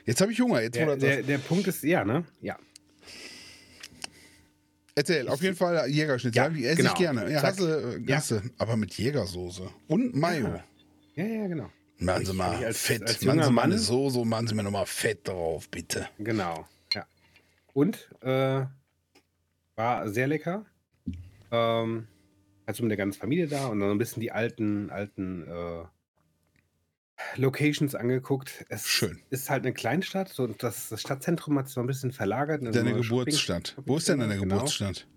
Jetzt 0.05 0.21
habe 0.21 0.31
ich 0.31 0.39
Hunger. 0.41 0.61
Jetzt, 0.61 0.75
Der, 0.75 0.95
der, 0.97 1.23
der 1.23 1.37
Punkt 1.37 1.67
ist, 1.67 1.83
ja, 1.83 2.03
ne? 2.03 2.25
Ja. 2.41 2.57
Erzähl, 4.95 5.27
auf 5.27 5.41
jeden 5.41 5.55
Fall 5.55 5.89
Jägerschnitzel. 5.89 6.37
Ja, 6.37 6.49
Ja, 6.49 6.67
esse 6.69 6.77
genau. 6.77 6.91
ich 6.93 6.97
gerne. 6.99 7.31
Ja, 7.31 7.41
hasse, 7.41 7.99
Ja. 8.05 8.17
hasse, 8.17 8.43
aber 8.59 8.75
mit 8.77 8.93
Jägersoße. 8.93 9.67
Und 9.87 10.15
Mayo. 10.15 10.47
Ja. 10.47 10.63
Ja, 11.15 11.25
ja, 11.25 11.47
genau. 11.47 11.69
Machen 11.99 12.25
Sie 12.25 12.33
mal 12.33 12.63
als- 12.63 12.77
Fett. 12.81 13.01
als 13.03 13.23
machen 13.23 13.43
Sie 13.43 13.51
mal 13.51 13.63
eine 13.63 13.77
Soße, 13.79 14.23
machen 14.25 14.47
Sie 14.47 14.55
mir 14.55 14.63
nochmal 14.63 14.85
Fett 14.85 15.27
drauf, 15.27 15.69
bitte. 15.69 16.07
Genau, 16.19 16.67
ja. 16.93 17.05
Und 17.73 18.09
äh, 18.21 18.65
war 19.75 20.09
sehr 20.09 20.27
lecker. 20.27 20.65
Ähm, 21.51 22.07
also 22.65 22.83
mit 22.83 22.91
der 22.91 22.97
ganzen 22.97 23.19
Familie 23.19 23.47
da 23.47 23.67
und 23.67 23.79
dann 23.79 23.89
ein 23.91 23.97
bisschen 23.97 24.21
die 24.21 24.31
alten, 24.31 24.89
alten 24.91 25.43
äh, 25.47 25.85
Locations 27.37 27.95
angeguckt. 27.95 28.65
Es 28.69 28.87
Schön. 28.87 29.19
ist 29.29 29.49
halt 29.49 29.63
eine 29.63 29.73
Kleinstadt, 29.73 30.29
so 30.29 30.47
das, 30.47 30.89
das 30.89 31.01
Stadtzentrum 31.01 31.57
hat 31.57 31.67
sich 31.67 31.75
so 31.75 31.81
ein 31.81 31.87
bisschen 31.87 32.11
verlagert. 32.11 32.61
in 32.61 32.67
eine 32.67 32.75
Deine 32.75 32.93
Geburtsstadt. 33.01 33.69
Shopping- 33.69 33.83
Wo 33.87 33.97
ist 33.97 34.07
denn 34.09 34.19
deine 34.19 34.37
Genau. 34.37 34.55
Geburtsstadt? 34.55 35.07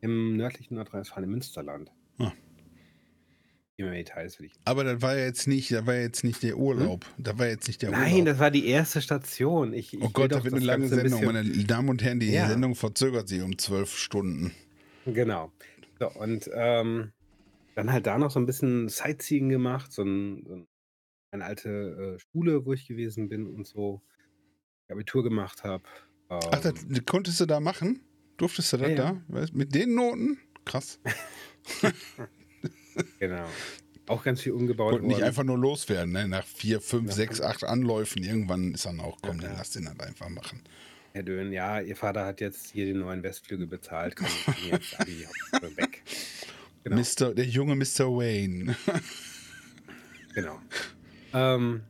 Im 0.00 0.36
nördlichen 0.36 0.74
Nordrhein-Westfalen, 0.74 1.24
im 1.24 1.30
Münsterland. 1.30 1.90
Ah. 2.18 2.32
Immer 3.76 3.90
mehr 3.90 3.98
Details 4.04 4.38
will 4.38 4.46
ich. 4.46 4.52
Aber 4.64 4.84
das 4.84 5.02
war 5.02 5.16
ja 5.16 5.24
jetzt 5.24 5.48
nicht, 5.48 5.72
da 5.72 5.84
war 5.86 5.94
ja 5.94 6.02
jetzt 6.02 6.22
nicht 6.22 6.42
der 6.44 6.56
Urlaub. 6.58 7.04
Da 7.18 7.36
war 7.38 7.46
jetzt 7.48 7.66
nicht 7.66 7.82
der 7.82 7.90
Hm? 7.90 7.98
Nein, 7.98 8.12
Urlaub. 8.12 8.26
das 8.26 8.38
war 8.38 8.50
die 8.52 8.66
erste 8.68 9.02
Station. 9.02 9.72
Ich, 9.72 9.92
ich 9.94 10.00
Oh 10.00 10.10
Gott, 10.12 10.30
doch 10.30 10.38
da 10.38 10.44
wird 10.44 10.52
das 10.54 10.58
eine 10.60 10.66
lange 10.66 10.84
ein 10.84 10.88
Sendung. 10.88 11.24
Meine 11.24 11.42
Damen 11.64 11.88
und 11.88 12.02
Herren, 12.02 12.20
die 12.20 12.30
Ja. 12.30 12.48
Sendung 12.48 12.74
verzögert 12.76 13.28
sich 13.28 13.42
um 13.42 13.58
zwölf 13.58 13.96
Stunden. 13.96 14.52
Genau. 15.06 15.50
So, 15.98 16.08
und 16.12 16.48
ähm, 16.54 17.12
dann 17.74 17.92
halt 17.92 18.06
da 18.06 18.16
noch 18.18 18.30
so 18.30 18.38
ein 18.38 18.46
bisschen 18.46 18.88
Sightseeing 18.88 19.48
gemacht, 19.48 19.92
so, 19.92 20.02
ein, 20.02 20.44
so 20.46 20.54
ein- 20.54 20.66
eine 21.34 21.44
alte 21.44 22.16
äh, 22.16 22.18
Schule, 22.20 22.64
wo 22.64 22.72
ich 22.72 22.86
gewesen 22.86 23.28
bin 23.28 23.46
und 23.46 23.66
so 23.66 24.02
Abitur 24.88 25.22
gemacht 25.24 25.64
habe. 25.64 25.84
Ähm, 26.30 26.40
Ach, 26.50 26.60
das 26.60 26.74
konntest 27.06 27.40
du 27.40 27.46
da 27.46 27.60
machen? 27.60 28.00
Durftest 28.36 28.72
du 28.72 28.76
das 28.78 28.88
Ja, 28.90 28.94
ja. 28.94 29.12
da? 29.12 29.22
Weißt, 29.28 29.54
mit 29.54 29.74
den 29.74 29.94
Noten? 29.94 30.38
Krass. 30.64 31.00
genau. 33.18 33.46
Auch 34.06 34.22
ganz 34.22 34.42
viel 34.42 34.52
umgebaut 34.52 34.92
Wollten 34.92 35.06
nicht 35.06 35.16
worden. 35.16 35.24
einfach 35.26 35.44
nur 35.44 35.58
loswerden, 35.58 36.12
ne? 36.12 36.28
Nach 36.28 36.44
vier, 36.46 36.80
fünf, 36.80 37.08
Ja. 37.08 37.12
sechs, 37.14 37.40
acht 37.40 37.64
Anläufen. 37.64 38.22
Irgendwann 38.22 38.74
ist 38.74 38.84
dann 38.86 39.00
auch, 39.00 39.18
komm, 39.22 39.36
Ja, 39.36 39.42
dann 39.42 39.52
ja. 39.52 39.58
lass 39.58 39.70
den 39.70 39.88
halt 39.88 40.02
einfach 40.02 40.28
machen. 40.28 40.62
Herr 41.12 41.22
Dön, 41.22 41.52
ja, 41.52 41.80
Ihr 41.80 41.96
Vater 41.96 42.26
hat 42.26 42.40
jetzt 42.40 42.72
hier 42.72 42.86
den 42.86 42.98
neuen 42.98 43.22
Westflügel 43.22 43.66
bezahlt. 43.66 44.16
Komm, 44.16 44.26
jetzt 44.70 45.00
Abi, 45.00 45.26
weg. 45.76 46.02
Genau. 46.82 46.96
Mr., 46.96 47.34
der 47.34 47.46
junge 47.46 47.76
Mr. 47.76 48.08
Wayne. 48.10 48.76
Genau. 50.34 50.60
Ähm, 51.34 51.82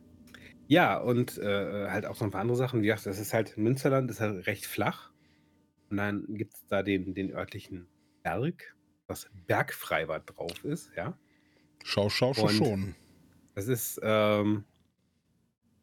ja, 0.67 0.97
und 0.99 1.39
äh, 1.39 1.89
halt 1.91 2.07
auch 2.07 2.17
so 2.17 2.25
ein 2.25 2.31
paar 2.31 2.41
andere 2.41 2.57
Sachen. 2.57 2.83
Wie 2.83 2.87
gesagt, 2.87 3.07
das 3.07 3.19
ist 3.19 3.35
halt, 3.35 3.57
Münsterland 3.59 4.11
ist 4.11 4.21
halt 4.21 4.47
recht 4.47 4.67
flach. 4.67 5.11
Und 5.91 5.99
dann 5.99 6.25
gibt 6.31 6.55
es 6.55 6.67
da 6.67 6.83
den, 6.83 7.15
den 7.15 7.31
örtlichen 7.33 7.87
Berg, 8.23 8.75
was 9.07 9.31
Bergfreibad 9.47 10.23
drauf 10.35 10.65
ist, 10.65 10.91
ja. 10.97 11.19
Schau, 11.85 12.09
schau, 12.09 12.33
schau 12.35 12.47
Und- 12.47 12.53
schon. 12.55 12.95
Das 13.55 13.69
ist 13.69 14.01
ähm, 14.03 14.65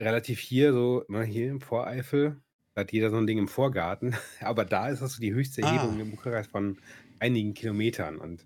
relativ 0.02 0.40
hier 0.40 0.74
so, 0.74 1.06
ne, 1.08 1.24
hier 1.24 1.50
im 1.52 1.62
Voreifel, 1.62 2.42
da 2.74 2.82
hat 2.82 2.92
jeder 2.92 3.10
so 3.12 3.18
ein 3.18 3.28
Ding 3.28 3.38
im 3.38 3.48
Vorgarten. 3.48 4.16
Aber 4.42 4.66
da 4.66 4.90
ist 4.90 5.02
das 5.02 5.14
so 5.14 5.22
die 5.22 5.34
höchste 5.34 5.64
Ah. 5.64 5.68
Erhebung 5.76 6.00
im 6.00 6.12
Umkreis 6.14 6.48
von 6.48 6.80
einigen 7.20 7.54
Kilometern. 7.54 8.18
Und 8.18 8.46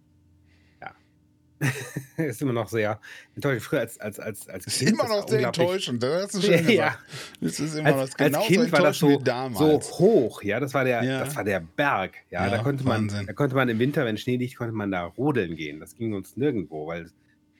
ist 2.18 2.42
immer 2.42 2.54
noch 2.54 2.68
sehr 2.68 3.00
enttäuschend. 3.36 3.64
Früher 3.64 3.80
als, 3.80 4.00
als, 4.00 4.20
als, 4.20 4.50
als 4.50 4.68
Ist 4.68 4.80
Kind 4.80 4.92
immer 4.92 5.04
das 5.04 5.10
noch 5.10 5.28
sehr 5.30 5.46
enttäuschend. 5.46 6.04
Das 6.04 6.24
hast 6.24 6.34
du 6.36 6.42
gesagt. 6.42 6.70
Ja, 6.70 6.98
Es 7.42 7.60
ist 7.60 7.76
immer 7.76 7.96
als, 7.96 8.12
noch 8.12 8.18
genauso 8.18 8.38
als 8.40 8.48
Kind 8.48 8.72
war 8.72 8.82
das 8.82 8.98
so, 9.00 9.22
so 9.54 9.82
hoch, 10.00 10.44
ja, 10.44 10.60
das 10.60 10.74
war 10.74 10.84
der, 10.84 11.04
Ja. 11.04 11.20
das 11.22 11.36
war 11.36 11.44
der 11.44 11.62
Berg, 11.62 12.16
ja, 12.30 12.46
Ja, 12.46 12.52
da 12.52 12.64
konnte 12.64 12.84
man, 12.84 13.04
Wahnsinn. 13.04 13.28
da 13.28 13.34
konnte 13.34 13.56
man 13.56 13.70
im 13.70 13.80
Winter, 13.80 14.06
wenn 14.06 14.18
Schnee 14.18 14.38
liegt, 14.38 14.58
konnte 14.58 14.74
man 14.74 14.92
da 14.92 15.06
rodeln 15.06 15.56
gehen. 15.56 15.80
Das 15.80 15.96
ging 15.96 16.14
uns 16.14 16.36
nirgendwo, 16.36 16.88
weil 16.88 17.10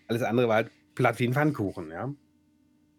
alles 0.08 0.22
andere 0.24 0.48
war 0.48 0.56
halt 0.56 0.72
platt 0.94 1.20
wie 1.20 1.28
ein 1.28 1.34
Pfannkuchen, 1.34 1.92
ja. 1.92 2.14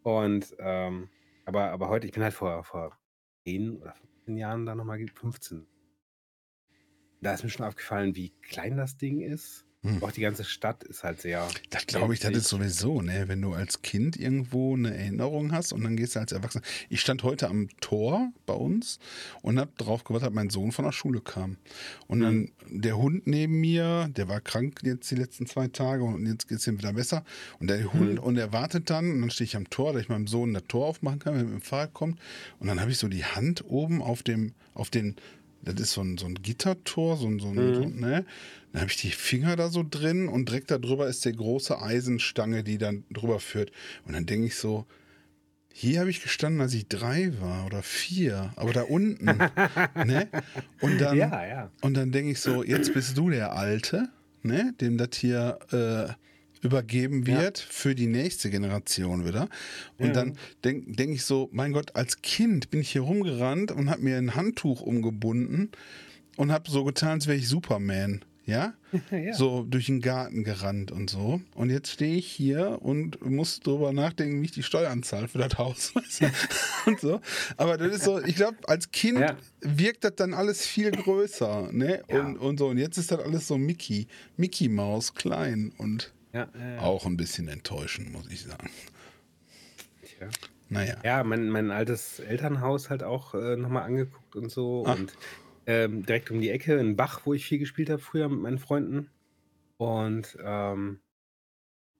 Und 0.03 0.55
ähm, 0.59 1.09
aber, 1.45 1.71
aber 1.71 1.88
heute, 1.88 2.07
ich 2.07 2.12
bin 2.12 2.23
halt 2.23 2.35
vor, 2.35 2.65
vor 2.65 2.97
10 3.45 3.76
oder 3.76 3.95
15 3.95 4.37
Jahren 4.37 4.67
da 4.67 4.75
nochmal, 4.75 5.05
15. 5.15 5.67
Da 7.23 7.33
ist 7.35 7.45
mir 7.45 7.50
schon 7.50 7.65
aufgefallen, 7.67 8.15
wie 8.17 8.31
klein 8.43 8.76
das 8.76 8.97
Ding 8.97 9.21
ist. 9.21 9.65
Hm. 9.87 10.02
Auch 10.02 10.11
die 10.12 10.21
ganze 10.21 10.45
Stadt 10.45 10.85
ist 10.85 11.05
halt 11.05 11.21
sehr. 11.21 11.47
Das 11.71 11.87
glaube 11.87 12.14
ich, 12.14 12.21
das 12.21 12.33
ist 12.33 12.49
sowieso, 12.49 13.02
ne? 13.02 13.25
Wenn 13.28 13.40
du 13.43 13.52
als 13.55 13.83
Kind 13.83 14.16
irgendwo 14.16 14.75
eine 14.75 14.97
Erinnerung 14.97 15.52
hast 15.52 15.73
und 15.73 15.85
dann 15.85 15.97
gehst 15.97 16.16
du 16.16 16.21
als 16.21 16.33
Erwachsener. 16.33 16.64
Ich 16.88 17.00
stand 17.00 17.23
heute 17.23 17.49
am 17.49 17.69
Tor 17.81 18.33
bei 18.47 18.55
uns 18.55 18.99
und 19.43 19.59
habe 19.59 19.71
drauf 19.78 20.05
gewartet, 20.05 20.28
dass 20.28 20.35
mein 20.35 20.50
Sohn 20.50 20.73
von 20.73 20.85
der 20.85 20.93
Schule 20.93 21.21
kam. 21.21 21.57
Und 22.07 22.21
dann 22.21 22.50
der 22.69 22.97
Hund 22.99 23.26
neben 23.26 23.61
mir, 23.61 24.09
der 24.16 24.28
war 24.28 24.40
krank 24.40 24.81
jetzt 24.83 25.11
die 25.11 25.14
letzten 25.16 25.47
zwei 25.47 25.69
Tage 25.69 26.02
und 26.05 26.26
jetzt 26.26 26.49
geht 26.49 26.59
es 26.59 26.66
ihm 26.66 26.78
wieder 26.78 26.93
besser. 26.93 27.25
Und 27.61 27.69
der 27.69 27.93
Hund, 27.93 28.14
Mhm. 28.14 28.19
und 28.19 28.37
er 28.37 28.52
wartet 28.52 28.90
dann 28.90 29.11
und 29.12 29.21
dann 29.21 29.31
stehe 29.31 29.47
ich 29.47 29.57
am 29.57 29.71
Tor, 29.71 29.93
dass 29.93 30.02
ich 30.02 30.09
meinem 30.09 30.26
Sohn 30.26 30.52
das 30.55 30.64
Tor 30.69 30.87
aufmachen 30.87 31.19
kann, 31.19 31.35
wenn 31.35 31.40
er 31.40 31.45
mit 31.45 31.55
dem 31.55 31.62
Fahrrad 31.62 31.95
kommt. 31.95 32.19
Und 32.59 32.66
dann 32.69 32.81
habe 32.81 32.90
ich 32.90 32.99
so 32.99 33.09
die 33.09 33.25
Hand 33.25 33.64
oben 33.66 34.02
auf 34.02 34.23
dem, 34.23 34.52
auf 34.75 34.90
den, 34.90 35.16
das 35.67 35.81
ist 35.81 35.93
so 35.93 36.01
ein, 36.03 36.17
so 36.19 36.27
ein 36.27 36.35
Gittertor, 36.37 37.17
so 37.17 37.27
ein, 37.27 37.39
so 37.39 37.49
ein, 37.49 37.55
Mhm. 37.71 37.75
so, 37.75 37.81
ne? 37.89 38.25
Dann 38.73 38.81
habe 38.83 38.91
ich 38.91 38.97
die 38.99 39.11
Finger 39.11 39.57
da 39.57 39.69
so 39.69 39.85
drin 39.89 40.29
und 40.29 40.49
direkt 40.49 40.71
da 40.71 40.79
drüber 40.79 41.09
ist 41.09 41.25
der 41.25 41.33
große 41.33 41.81
Eisenstange, 41.81 42.63
die 42.65 42.79
dann 42.79 43.05
drüber 43.11 43.41
führt. 43.41 43.73
Und 44.07 44.13
dann 44.15 44.27
denke 44.27 44.47
ich 44.49 44.57
so, 44.57 44.87
hier 45.73 46.01
habe 46.01 46.11
ich 46.11 46.23
gestanden, 46.23 46.61
als 46.63 46.73
ich 46.75 46.89
drei 46.89 47.33
war 47.41 47.67
oder 47.67 47.83
vier, 47.83 48.53
aber 48.57 48.73
da 48.73 48.83
unten. 48.83 49.27
ne? 50.07 50.29
Und 50.81 50.99
dann, 51.01 51.17
Ja, 51.17 51.47
ja. 51.47 51.71
und 51.83 51.95
dann 51.95 52.13
denke 52.13 52.31
ich 52.33 52.41
so, 52.41 52.63
jetzt 52.65 52.93
bist 52.95 53.17
du 53.19 53.31
der 53.31 53.53
Alte, 53.55 54.09
ne? 54.43 54.75
dem 54.81 54.97
das 54.99 55.11
hier 55.17 55.59
äh, 55.73 56.13
übergeben 56.67 57.25
Ja. 57.27 57.41
wird 57.41 57.59
für 57.59 57.95
die 57.95 58.07
nächste 58.07 58.51
Generation 58.51 59.25
wieder. 59.25 59.49
Und 59.99 60.09
Ja. 60.09 60.13
dann 60.13 60.37
denke 60.65 60.93
denk 60.93 61.15
ich 61.15 61.25
so, 61.25 61.49
mein 61.53 61.73
Gott, 61.73 61.95
als 61.97 62.21
Kind 62.23 62.71
bin 62.71 62.81
ich 62.81 62.91
hier 62.93 63.03
rumgerannt 63.03 63.73
und 63.73 63.89
habe 63.91 64.03
mir 64.03 64.17
ein 64.19 64.35
Handtuch 64.35 64.83
umgebunden 64.83 65.71
und 66.37 66.53
habe 66.53 66.71
so 66.71 66.85
getan, 66.85 67.11
als 67.13 67.27
wäre 67.27 67.39
ich 67.39 67.49
Superman. 67.49 68.25
Ja? 68.45 68.75
ja. 69.11 69.33
so 69.35 69.65
durch 69.65 69.87
den 69.87 70.01
Garten 70.01 70.45
gerannt 70.45 70.93
und 70.93 71.11
so. 71.11 71.41
Und 71.57 71.69
jetzt 71.71 71.91
stehe 71.91 72.15
ich 72.17 72.29
hier 72.31 72.79
und 72.81 73.21
muss 73.29 73.59
drüber 73.59 73.93
nachdenken, 73.93 74.41
wie 74.41 74.45
ich 74.45 74.53
die 74.53 74.63
Steuern 74.63 75.03
zahle 75.03 75.27
für 75.27 75.39
das 75.39 75.59
Haus. 75.59 75.93
und 76.87 77.01
so. 77.01 77.21
Aber 77.57 77.77
das 77.77 77.97
ist 77.97 78.05
so, 78.05 78.23
ich 78.23 78.37
glaube, 78.37 78.57
als 78.69 78.93
Kind 78.93 79.19
Ja. 79.19 79.37
wirkt 79.63 80.05
das 80.05 80.15
dann 80.15 80.33
alles 80.33 80.65
viel 80.65 80.93
größer. 80.93 81.71
Ne? 81.73 82.05
Ja. 82.09 82.21
Und, 82.21 82.37
und 82.39 82.59
so. 82.59 82.69
Und 82.69 82.79
jetzt 82.79 82.99
ist 82.99 83.11
das 83.11 83.19
alles 83.19 83.49
so 83.49 83.59
Mickey, 83.59 84.07
Mickey 84.37 84.69
Maus 84.69 85.13
klein 85.15 85.73
und 85.79 86.13
ja, 86.37 86.78
auch 86.81 87.07
ein 87.07 87.16
bisschen 87.16 87.49
enttäuschend, 87.49 88.12
muss 88.12 88.31
ich 88.31 88.43
sagen. 88.45 88.71
Tja. 90.02 90.28
Naja. 90.69 90.97
Ja, 91.05 91.25
mein, 91.25 91.49
mein 91.49 91.71
altes 91.71 92.19
Elternhaus 92.21 92.90
halt 92.90 93.02
auch 93.02 93.35
äh, 93.35 93.57
nochmal 93.57 93.85
angeguckt 93.85 94.35
und 94.37 94.50
so. 94.50 94.85
Ach. 94.87 94.97
Und 94.99 95.12
ähm, 95.66 96.05
direkt 96.05 96.31
um 96.31 96.40
die 96.40 96.50
Ecke, 96.50 96.78
ein 96.78 96.97
Bach, 96.97 97.23
wo 97.25 97.35
ich 97.35 97.47
viel 97.47 97.59
gespielt 97.59 97.88
habe 97.90 98.00
früher 98.00 98.28
mit 98.28 98.40
meinen 98.40 98.59
Freunden. 98.59 99.11
Und 99.78 100.37
ähm, 100.43 101.00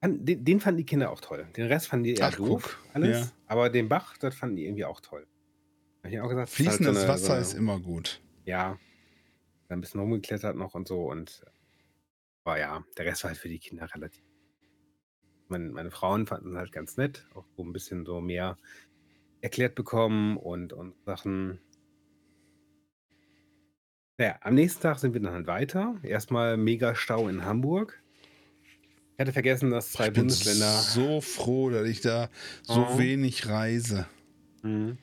den, 0.03 0.45
den 0.45 0.61
fanden 0.61 0.79
die 0.79 0.87
Kinder 0.87 1.11
auch 1.11 1.21
toll. 1.21 1.47
Den 1.57 1.67
Rest 1.67 1.89
fanden 1.89 2.05
die 2.05 2.15
eher 2.15 2.27
Ach, 2.29 2.35
doof, 2.37 2.79
guck. 2.85 2.95
alles. 2.95 3.27
Ja. 3.27 3.33
Aber 3.47 3.71
den 3.71 3.89
Bach, 3.89 4.17
das 4.19 4.35
fanden 4.35 4.57
die 4.57 4.65
irgendwie 4.67 4.85
auch 4.85 5.01
toll. 5.01 5.27
Hab 6.03 6.11
ich 6.13 6.21
auch 6.21 6.29
gesagt, 6.29 6.49
ist 6.49 6.59
halt 6.59 6.69
so 6.69 6.77
Fließendes 6.77 7.03
eine- 7.03 7.09
Wasser 7.13 7.27
so 7.27 7.33
eine- 7.33 7.41
ist 7.43 7.55
immer 7.55 7.81
gut. 7.81 8.21
Ja, 8.45 8.79
ein 9.69 9.81
bisschen 9.81 10.01
rumgeklettert 10.01 10.57
noch 10.57 10.75
und 10.75 10.87
so. 10.87 11.11
Und 11.11 11.43
aber 12.45 12.59
ja, 12.61 12.85
der 12.97 13.07
Rest 13.07 13.25
war 13.25 13.31
halt 13.31 13.39
für 13.39 13.49
die 13.49 13.59
Kinder 13.59 13.93
relativ. 13.93 14.23
Meine, 15.49 15.71
meine 15.71 15.91
Frauen 15.91 16.27
fanden 16.27 16.53
es 16.53 16.57
halt 16.57 16.73
ganz 16.73 16.97
nett, 16.97 17.27
auch 17.35 17.45
so 17.57 17.63
ein 17.63 17.73
bisschen 17.73 18.05
so 18.05 18.21
mehr 18.21 18.57
erklärt 19.41 19.75
bekommen 19.75 20.37
und, 20.37 20.73
und 20.73 20.95
Sachen. 21.05 21.61
Naja, 24.19 24.37
am 24.41 24.55
nächsten 24.55 24.81
Tag 24.83 24.99
sind 24.99 25.13
wir 25.13 25.21
dann 25.21 25.33
halt 25.33 25.47
weiter. 25.47 25.97
Erstmal 26.03 26.57
mega 26.57 26.95
Stau 26.95 27.29
in 27.29 27.45
Hamburg. 27.45 28.03
Ich 29.15 29.21
hatte 29.21 29.33
vergessen, 29.33 29.71
dass 29.71 29.93
zwei 29.93 30.09
ich 30.09 30.13
bin 30.13 30.23
Bundesländer. 30.23 30.73
so 30.79 31.21
froh, 31.21 31.71
dass 31.71 31.87
ich 31.87 32.01
da 32.01 32.29
so 32.63 32.81
Mhm. 32.81 32.99
wenig 32.99 33.49
reise. 33.49 34.07
Mhm. 34.63 34.99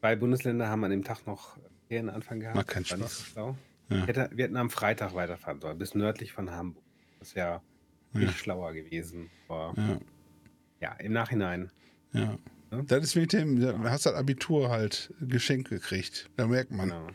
Zwei 0.00 0.16
Bundesländer 0.16 0.68
haben 0.68 0.84
an 0.84 0.90
dem 0.90 1.04
Tag 1.04 1.26
noch 1.26 1.58
Ferienanfang 1.88 2.40
gehabt. 2.40 2.56
Macht 2.56 2.68
keinen 2.68 2.84
Spaß. 2.84 3.32
so. 3.34 3.56
Ja. 3.90 4.06
Hätte, 4.06 4.30
wir 4.34 4.44
hätten 4.44 4.56
am 4.58 4.68
Freitag 4.70 5.14
weiterfahren 5.14 5.60
sollen, 5.60 5.78
bis 5.78 5.94
nördlich 5.94 6.32
von 6.32 6.50
Hamburg. 6.50 6.84
Das 7.18 7.34
wäre 7.34 7.60
viel 7.60 7.77
Ja. 8.14 8.28
schlauer 8.32 8.72
gewesen. 8.72 9.30
Aber 9.48 9.74
Ja. 9.76 9.98
ja, 10.80 10.92
im 10.94 11.12
Nachhinein. 11.12 11.70
Ja. 12.12 12.38
Ja. 12.70 12.82
Das 12.82 13.02
ist 13.02 13.16
mit 13.16 13.32
dem, 13.32 13.60
da 13.60 13.78
hast 13.90 14.04
das 14.06 14.14
Abitur 14.14 14.68
halt 14.70 15.12
geschenkt 15.20 15.70
gekriegt. 15.70 16.28
Da 16.36 16.46
merkt 16.46 16.70
man. 16.70 16.88
Genau. 16.90 17.06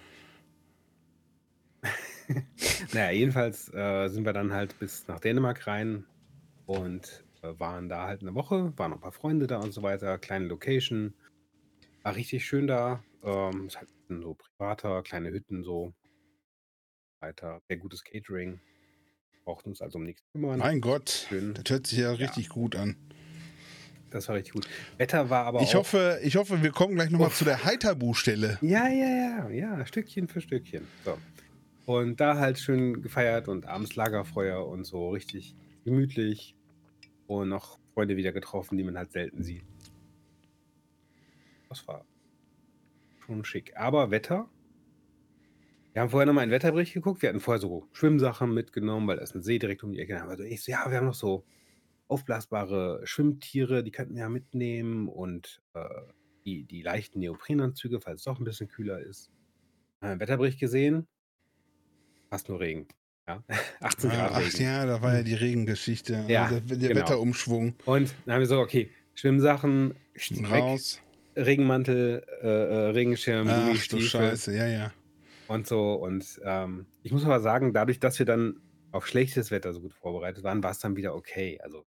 naja, 2.93 3.11
jedenfalls 3.11 3.71
äh, 3.73 4.07
sind 4.09 4.25
wir 4.25 4.33
dann 4.33 4.51
halt 4.53 4.77
bis 4.79 5.07
nach 5.07 5.19
Dänemark 5.19 5.67
rein 5.67 6.05
und 6.65 7.25
äh, 7.41 7.53
waren 7.59 7.89
da 7.89 8.07
halt 8.07 8.21
eine 8.21 8.33
Woche, 8.33 8.73
waren 8.77 8.91
noch 8.91 8.97
ein 8.97 9.01
paar 9.01 9.11
Freunde 9.11 9.47
da 9.47 9.59
und 9.59 9.73
so 9.73 9.83
weiter, 9.83 10.17
kleine 10.17 10.45
Location. 10.45 11.13
War 12.03 12.15
richtig 12.15 12.45
schön 12.45 12.67
da. 12.67 13.03
Ähm, 13.23 13.67
ist 13.67 13.77
halt 13.77 13.89
so 14.09 14.33
privater, 14.33 15.03
kleine 15.03 15.31
Hütten 15.31 15.63
so 15.63 15.93
weiter. 17.19 17.61
Sehr 17.67 17.77
gutes 17.77 18.03
Catering. 18.03 18.59
Brauchten 19.45 19.69
uns 19.69 19.81
also 19.81 19.97
um 19.97 20.05
nichts 20.05 20.23
kümmern. 20.31 20.59
Mein 20.59 20.79
Gott, 20.81 21.25
Schön. 21.29 21.53
das 21.53 21.63
hört 21.69 21.87
sich 21.87 21.99
ja 21.99 22.11
richtig 22.11 22.49
gut 22.49 22.75
an. 22.75 22.95
Das 24.09 24.27
war 24.27 24.35
richtig 24.35 24.53
gut. 24.53 24.67
Wetter 24.97 25.29
war 25.29 25.45
aber 25.45 25.61
Ich 25.61 25.69
auch. 25.75 25.79
hoffe, 25.79 26.19
ich 26.23 26.35
hoffe, 26.35 26.61
wir 26.61 26.71
kommen 26.71 26.95
gleich 26.95 27.09
nochmal 27.09 27.29
Uff. 27.29 27.37
zu 27.37 27.45
der 27.45 27.63
Heiterbu-Stelle. 27.63 28.59
Ja, 28.61 28.87
ja, 28.87 29.09
ja, 29.09 29.49
ja, 29.49 29.85
Stückchen 29.85 30.27
für 30.27 30.39
Stückchen. 30.39 30.87
So. 31.03 31.17
Und 31.85 32.19
da 32.21 32.37
halt 32.37 32.59
schön 32.59 33.01
gefeiert 33.01 33.47
und 33.47 33.65
abends 33.65 33.95
Lagerfeuer 33.95 34.65
und 34.67 34.85
so 34.85 35.09
richtig 35.09 35.55
gemütlich. 35.83 36.55
Und 37.27 37.49
noch 37.49 37.79
Freunde 37.93 38.15
wieder 38.15 38.31
getroffen, 38.31 38.77
die 38.77 38.83
man 38.83 38.97
halt 38.97 39.11
selten 39.11 39.43
sieht. 39.43 39.63
Das 41.69 41.87
war 41.87 42.05
schon 43.25 43.43
schick. 43.43 43.75
Aber 43.75 44.11
Wetter. 44.11 44.47
Wir 45.93 46.01
haben 46.01 46.09
vorher 46.09 46.25
nochmal 46.25 46.43
einen 46.43 46.51
Wetterbericht 46.51 46.93
geguckt. 46.93 47.21
Wir 47.21 47.29
hatten 47.29 47.39
vorher 47.39 47.61
so 47.61 47.87
Schwimmsachen 47.93 48.51
mitgenommen, 48.53 49.07
weil 49.07 49.17
da 49.17 49.23
ist 49.23 49.35
ein 49.35 49.43
See 49.43 49.59
direkt 49.59 49.83
um 49.83 49.91
die 49.91 49.99
Ecke. 49.99 50.23
So, 50.37 50.43
ich 50.43 50.63
so, 50.63 50.71
ja, 50.71 50.89
wir 50.89 50.97
haben 50.97 51.05
noch 51.05 51.13
so 51.13 51.45
aufblasbare 52.07 53.01
Schwimmtiere, 53.05 53.83
die 53.83 53.91
könnten 53.91 54.15
wir 54.15 54.21
ja 54.21 54.29
mitnehmen 54.29 55.07
und 55.07 55.61
äh, 55.75 55.83
die, 56.45 56.65
die 56.65 56.81
leichten 56.81 57.19
Neoprenanzüge, 57.19 58.01
falls 58.01 58.21
es 58.21 58.25
doch 58.25 58.39
ein 58.39 58.43
bisschen 58.43 58.67
kühler 58.67 58.99
ist. 58.99 59.29
Haben 60.01 60.11
einen 60.11 60.19
Wetterbericht 60.19 60.59
gesehen. 60.59 61.07
Fast 62.29 62.49
nur 62.49 62.59
Regen. 62.59 62.87
Ja? 63.27 63.43
18 63.81 64.09
Grad 64.09 64.31
Ah, 64.31 64.35
Ach 64.35 64.39
Regen. 64.41 64.63
ja, 64.63 64.85
da 64.85 65.01
war 65.01 65.15
ja 65.15 65.23
die 65.23 65.35
Regengeschichte. 65.35 66.25
Ja, 66.27 66.49
der, 66.49 66.61
der 66.61 66.77
genau. 66.89 67.01
Wetterumschwung. 67.01 67.75
Und 67.85 68.13
dann 68.25 68.33
haben 68.33 68.41
wir 68.41 68.47
so, 68.47 68.59
okay, 68.59 68.89
Schwimmsachen, 69.13 69.93
weg, 70.15 70.51
Raus. 70.51 70.99
Regenmantel, 71.35 72.25
äh, 72.41 72.47
äh, 72.47 72.89
Regenschirm, 72.89 73.47
Ach 73.47 73.87
du 73.87 73.99
Scheiße, 73.99 74.55
ja, 74.55 74.67
ja. 74.67 74.93
Und 75.53 75.67
so. 75.67 75.93
Und 75.93 76.39
ähm, 76.43 76.87
ich 77.03 77.11
muss 77.11 77.25
aber 77.25 77.39
sagen, 77.39 77.73
dadurch, 77.73 77.99
dass 77.99 78.19
wir 78.19 78.25
dann 78.25 78.61
auf 78.91 79.07
schlechtes 79.07 79.51
Wetter 79.51 79.73
so 79.73 79.81
gut 79.81 79.93
vorbereitet 79.93 80.43
waren, 80.43 80.63
war 80.63 80.71
es 80.71 80.79
dann 80.79 80.95
wieder 80.95 81.15
okay. 81.15 81.59
Also 81.63 81.85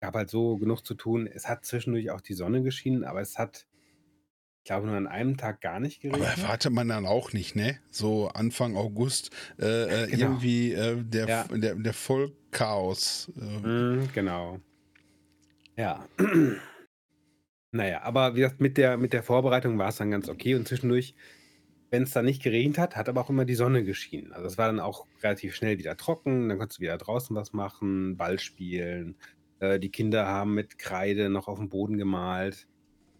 gab 0.00 0.14
halt 0.14 0.30
so 0.30 0.56
genug 0.58 0.84
zu 0.84 0.94
tun. 0.94 1.26
Es 1.26 1.48
hat 1.48 1.64
zwischendurch 1.64 2.10
auch 2.10 2.20
die 2.20 2.34
Sonne 2.34 2.62
geschienen, 2.62 3.04
aber 3.04 3.20
es 3.20 3.38
hat, 3.38 3.66
ich 4.58 4.64
glaube, 4.64 4.86
nur 4.86 4.96
an 4.96 5.06
einem 5.06 5.36
Tag 5.36 5.60
gar 5.60 5.80
nicht 5.80 6.04
Aber 6.04 6.18
geregnet. 6.18 6.38
erwartet 6.44 6.72
man 6.72 6.88
dann 6.88 7.06
auch 7.06 7.32
nicht, 7.32 7.54
ne? 7.56 7.78
So 7.90 8.28
Anfang 8.28 8.76
August 8.76 9.30
äh, 9.58 9.64
äh, 10.04 10.06
Genau. 10.10 10.26
irgendwie 10.26 10.72
äh, 10.72 11.02
der, 11.02 11.28
Ja. 11.28 11.44
der, 11.50 11.74
der 11.76 11.94
Vollchaos. 11.94 13.30
Äh, 13.36 13.66
Mhm, 13.66 14.08
genau. 14.12 14.60
Ja. 15.76 16.06
naja, 17.72 18.02
aber 18.02 18.34
wie 18.34 18.40
gesagt, 18.40 18.60
mit 18.60 18.76
der, 18.76 18.96
mit 18.98 19.12
der 19.12 19.22
Vorbereitung 19.22 19.78
war 19.78 19.88
es 19.88 19.96
dann 19.96 20.10
ganz 20.10 20.28
okay 20.28 20.54
und 20.54 20.68
zwischendurch, 20.68 21.14
wenn 21.92 22.04
es 22.04 22.10
dann 22.12 22.24
nicht 22.24 22.42
geregnet 22.42 22.78
hat, 22.78 22.96
hat 22.96 23.10
aber 23.10 23.20
auch 23.20 23.28
immer 23.28 23.44
die 23.44 23.54
Sonne 23.54 23.84
geschienen. 23.84 24.32
Also 24.32 24.46
es 24.46 24.56
war 24.56 24.66
dann 24.66 24.80
auch 24.80 25.06
relativ 25.22 25.54
schnell 25.54 25.76
wieder 25.78 25.94
trocken, 25.98 26.48
dann 26.48 26.56
konntest 26.58 26.78
du 26.78 26.82
wieder 26.82 26.96
draußen 26.96 27.36
was 27.36 27.52
machen, 27.52 28.16
Ball 28.16 28.38
spielen. 28.38 29.14
Äh, 29.60 29.78
die 29.78 29.90
Kinder 29.90 30.26
haben 30.26 30.54
mit 30.54 30.78
Kreide 30.78 31.28
noch 31.28 31.48
auf 31.48 31.58
dem 31.58 31.68
Boden 31.68 31.98
gemalt. 31.98 32.66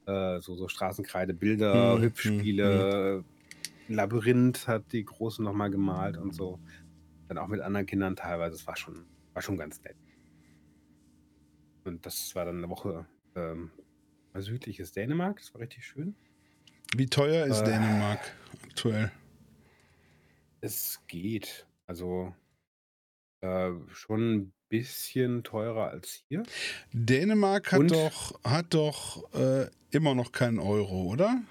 Äh, 0.06 0.40
so, 0.40 0.56
so 0.56 0.68
Straßenkreide, 0.68 1.34
Bilder, 1.34 1.96
Hm, 1.96 2.02
Hüpfspiele. 2.02 3.24
Labyrinth 3.88 4.66
hat 4.66 4.90
die 4.92 5.04
Große 5.04 5.42
nochmal 5.42 5.70
gemalt 5.70 6.16
und 6.16 6.34
so. 6.34 6.58
Dann 7.28 7.36
auch 7.36 7.48
mit 7.48 7.60
anderen 7.60 7.84
Kindern 7.84 8.16
teilweise. 8.16 8.56
Das 8.56 8.66
war 8.66 8.76
schon, 8.78 9.04
war 9.34 9.42
schon 9.42 9.58
ganz 9.58 9.82
nett. 9.82 9.96
Und 11.84 12.06
das 12.06 12.34
war 12.34 12.46
dann 12.46 12.56
eine 12.56 12.70
Woche 12.70 13.04
ähm, 13.36 13.70
südliches 14.34 14.92
Dänemark. 14.92 15.40
Das 15.40 15.52
war 15.52 15.60
richtig 15.60 15.84
schön. 15.84 16.14
wie 16.96 17.06
teuer 17.06 17.44
ist 17.44 17.60
Äh. 17.60 17.64
Dänemark 17.64 18.20
aktuell? 18.72 19.12
Es 20.62 21.00
geht. 21.06 21.66
Also 21.86 22.34
äh, 23.42 23.70
schon 23.92 24.34
ein 24.34 24.52
bisschen 24.68 25.44
teurer 25.44 25.90
als 25.90 26.22
hier. 26.28 26.42
Dänemark 26.92 27.72
hat 27.72 27.80
Und? 27.80 27.90
doch, 27.92 28.40
hat 28.44 28.72
doch 28.72 29.30
äh, 29.34 29.66
immer 29.90 30.14
noch 30.14 30.32
keinen 30.32 30.58
Euro, 30.58 31.04
oder? 31.04 31.42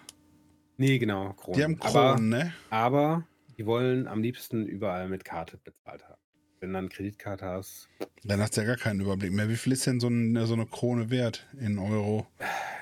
Nee, 0.77 0.97
genau, 0.97 1.33
Kronen. 1.33 1.57
Die 1.57 1.63
haben 1.63 1.77
Kronen, 1.77 1.95
aber, 1.95 2.21
ne? 2.21 2.53
aber 2.71 3.27
die 3.57 3.65
wollen 3.67 4.07
am 4.07 4.23
liebsten 4.23 4.65
überall 4.65 5.07
mit 5.07 5.23
Karte 5.23 5.57
bezahlt 5.57 6.03
haben. 6.03 6.19
Wenn 6.59 6.69
du 6.69 6.73
dann 6.73 6.89
Kreditkarte 6.89 7.45
hast, 7.45 7.87
Dann 8.23 8.39
hast 8.39 8.55
du 8.55 8.61
ja 8.61 8.67
gar 8.67 8.77
keinen 8.77 9.01
Überblick 9.01 9.31
mehr. 9.31 9.49
Wie 9.49 9.55
viel 9.55 9.73
ist 9.73 9.85
denn 9.85 9.99
so, 9.99 10.07
ein, 10.07 10.45
so 10.45 10.53
eine 10.53 10.65
Krone 10.65 11.11
wert 11.11 11.47
in 11.59 11.77
Euro? 11.77 12.25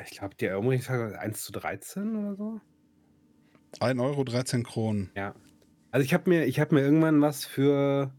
ich 0.06 0.12
glaube, 0.12 0.36
die 0.36 0.50
Umrechnung 0.50 1.14
1 1.14 1.44
zu 1.44 1.52
13 1.52 2.16
oder 2.16 2.36
so. 2.36 2.62
1 3.80 4.00
Euro 4.00 4.24
13 4.24 4.64
Kronen. 4.64 5.12
Ja. 5.16 5.36
Also 5.92 6.06
ich 6.06 6.14
habe 6.14 6.30
mir, 6.30 6.46
ich 6.46 6.60
habe 6.60 6.76
mir 6.76 6.82
irgendwann 6.82 7.22
was 7.22 7.46
für 7.46 8.14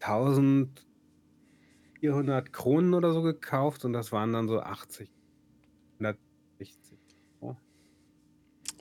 1400 0.00 2.52
Kronen 2.52 2.94
oder 2.94 3.12
so 3.12 3.22
gekauft 3.22 3.84
und 3.84 3.92
das 3.92 4.12
waren 4.12 4.32
dann 4.32 4.48
so 4.48 4.60
80, 4.60 5.10
160. 5.98 6.98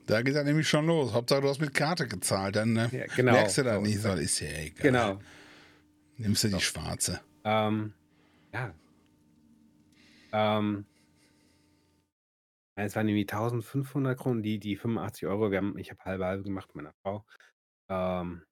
Da 0.10 0.24
geht 0.24 0.36
das 0.36 0.44
nämlich 0.44 0.68
schon 0.68 0.88
los. 0.88 1.14
Hauptsache, 1.14 1.42
du 1.42 1.50
hast 1.50 1.62
mit 1.62 1.76
Karte 1.76 2.08
gezahlt. 2.08 2.56
Dann 2.56 2.74
ne? 2.74 2.90
Ja, 2.92 3.06
genau. 3.16 3.34
merkst 3.34 3.60
du 3.60 3.64
das 3.64 3.76
So 3.76 3.82
nicht. 3.82 4.02
So, 4.02 4.14
ist 4.14 4.40
ja 4.40 4.48
egal. 4.48 4.82
Genau. 4.82 5.20
Nimmst 6.18 6.44
du 6.44 6.48
die 6.48 6.54
So. 6.54 6.60
schwarze. 6.60 7.22
Ähm, 7.44 7.94
ja. 8.52 8.74
Ähm, 10.32 10.86
ja, 12.80 12.86
es 12.86 12.96
waren 12.96 13.08
irgendwie 13.10 13.24
1500 13.30 14.18
Kronen, 14.18 14.42
die, 14.42 14.58
die 14.60 14.76
85 14.78 15.28
Euro. 15.28 15.52
Wir 15.52 15.58
haben, 15.58 15.78
ich 15.78 15.92
habe 15.92 16.02
halbe 16.06 16.26
halbe 16.26 16.44
gemacht 16.44 16.70
mit 16.74 16.84
meiner 16.86 16.94
Frau. 17.04 17.26
Ähm, 17.90 18.44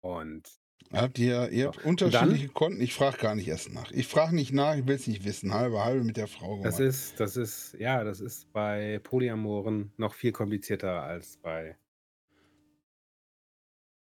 und 0.00 0.48
Habt 0.92 1.18
ihr, 1.18 1.50
ihr 1.50 1.66
habt 1.66 1.82
So. 1.82 1.88
unterschiedliche 1.88 2.48
Konten? 2.48 2.80
Ich 2.80 2.94
frage 2.94 3.18
gar 3.18 3.34
nicht 3.34 3.48
erst 3.48 3.72
nach. 3.74 3.90
Ich 3.90 4.06
frage 4.06 4.34
nicht 4.34 4.52
nach, 4.52 4.76
ich 4.76 4.86
will 4.86 4.94
es 4.94 5.06
nicht 5.08 5.24
wissen. 5.24 5.52
Halbe, 5.52 5.84
halbe 5.84 6.04
mit 6.04 6.16
der 6.16 6.28
Frau 6.28 6.62
das 6.62 6.76
gemacht. 6.76 6.88
ist, 6.94 7.18
das 7.20 7.36
ist, 7.36 7.74
ja, 7.80 8.04
das 8.04 8.20
ist 8.20 8.50
bei 8.52 9.00
Polyamoren 9.02 9.92
noch 9.96 10.14
viel 10.14 10.30
komplizierter 10.32 11.02
als 11.02 11.36
bei 11.38 11.76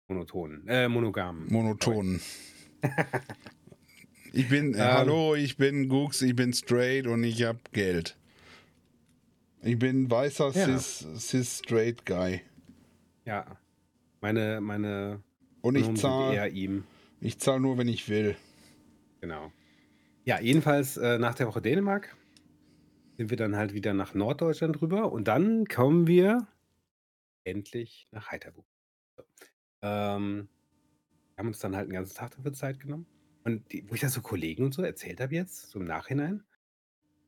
Monotonen, 0.07 0.67
äh, 0.67 0.87
Monogamen. 0.87 1.47
Monoton. 1.51 2.21
ich 4.33 4.47
bin, 4.49 4.73
äh, 4.73 4.77
Ähm. 4.77 4.83
hallo, 4.93 5.35
ich 5.35 5.57
bin 5.57 5.89
Gux, 5.89 6.21
ich 6.21 6.35
bin 6.35 6.53
straight 6.53 7.07
und 7.07 7.23
ich 7.23 7.43
hab 7.43 7.71
Geld. 7.73 8.17
Ich 9.63 9.79
bin 9.79 10.11
weißer 10.11 10.51
Ja. 10.51 10.77
cis, 10.77 11.07
cis 11.15 11.59
straight 11.59 12.05
Guy. 12.05 12.41
Ja. 13.25 13.57
Meine, 14.19 14.59
meine 14.59 15.23
Und 15.61 15.75
ich 15.75 15.93
zahle 15.95 16.49
ich 17.21 17.39
zahl 17.39 17.61
nur, 17.61 17.77
wenn 17.77 17.87
ich 17.87 18.09
will. 18.09 18.35
Genau. 19.21 19.53
Ja, 20.25 20.41
jedenfalls 20.41 20.97
äh, 20.97 21.17
nach 21.17 21.35
der 21.35 21.47
Woche 21.47 21.61
Dänemark 21.61 22.15
sind 23.17 23.29
wir 23.29 23.37
dann 23.37 23.55
halt 23.55 23.73
wieder 23.73 23.93
nach 23.93 24.13
Norddeutschland 24.13 24.81
rüber 24.81 25.11
und 25.13 25.29
dann 25.29 25.65
kommen 25.65 26.07
wir 26.07 26.47
endlich 27.45 28.07
nach 28.11 28.31
Heiterbuch. 28.31 28.65
So. 29.15 29.23
Ähm, 29.81 30.49
wir 31.35 31.37
haben 31.37 31.47
uns 31.47 31.59
dann 31.59 31.75
halt 31.75 31.85
einen 31.85 31.93
ganzen 31.93 32.15
Tag 32.15 32.35
dafür 32.35 32.53
Zeit 32.53 32.79
genommen. 32.81 33.05
Und 33.45 33.71
die, 33.71 33.89
wo 33.89 33.95
ich 33.95 34.01
das 34.01 34.13
so 34.13 34.21
Kollegen 34.21 34.65
und 34.65 34.73
so 34.73 34.81
erzählt 34.81 35.21
habe 35.21 35.33
jetzt, 35.33 35.69
so 35.69 35.79
im 35.79 35.85
Nachhinein, 35.85 36.43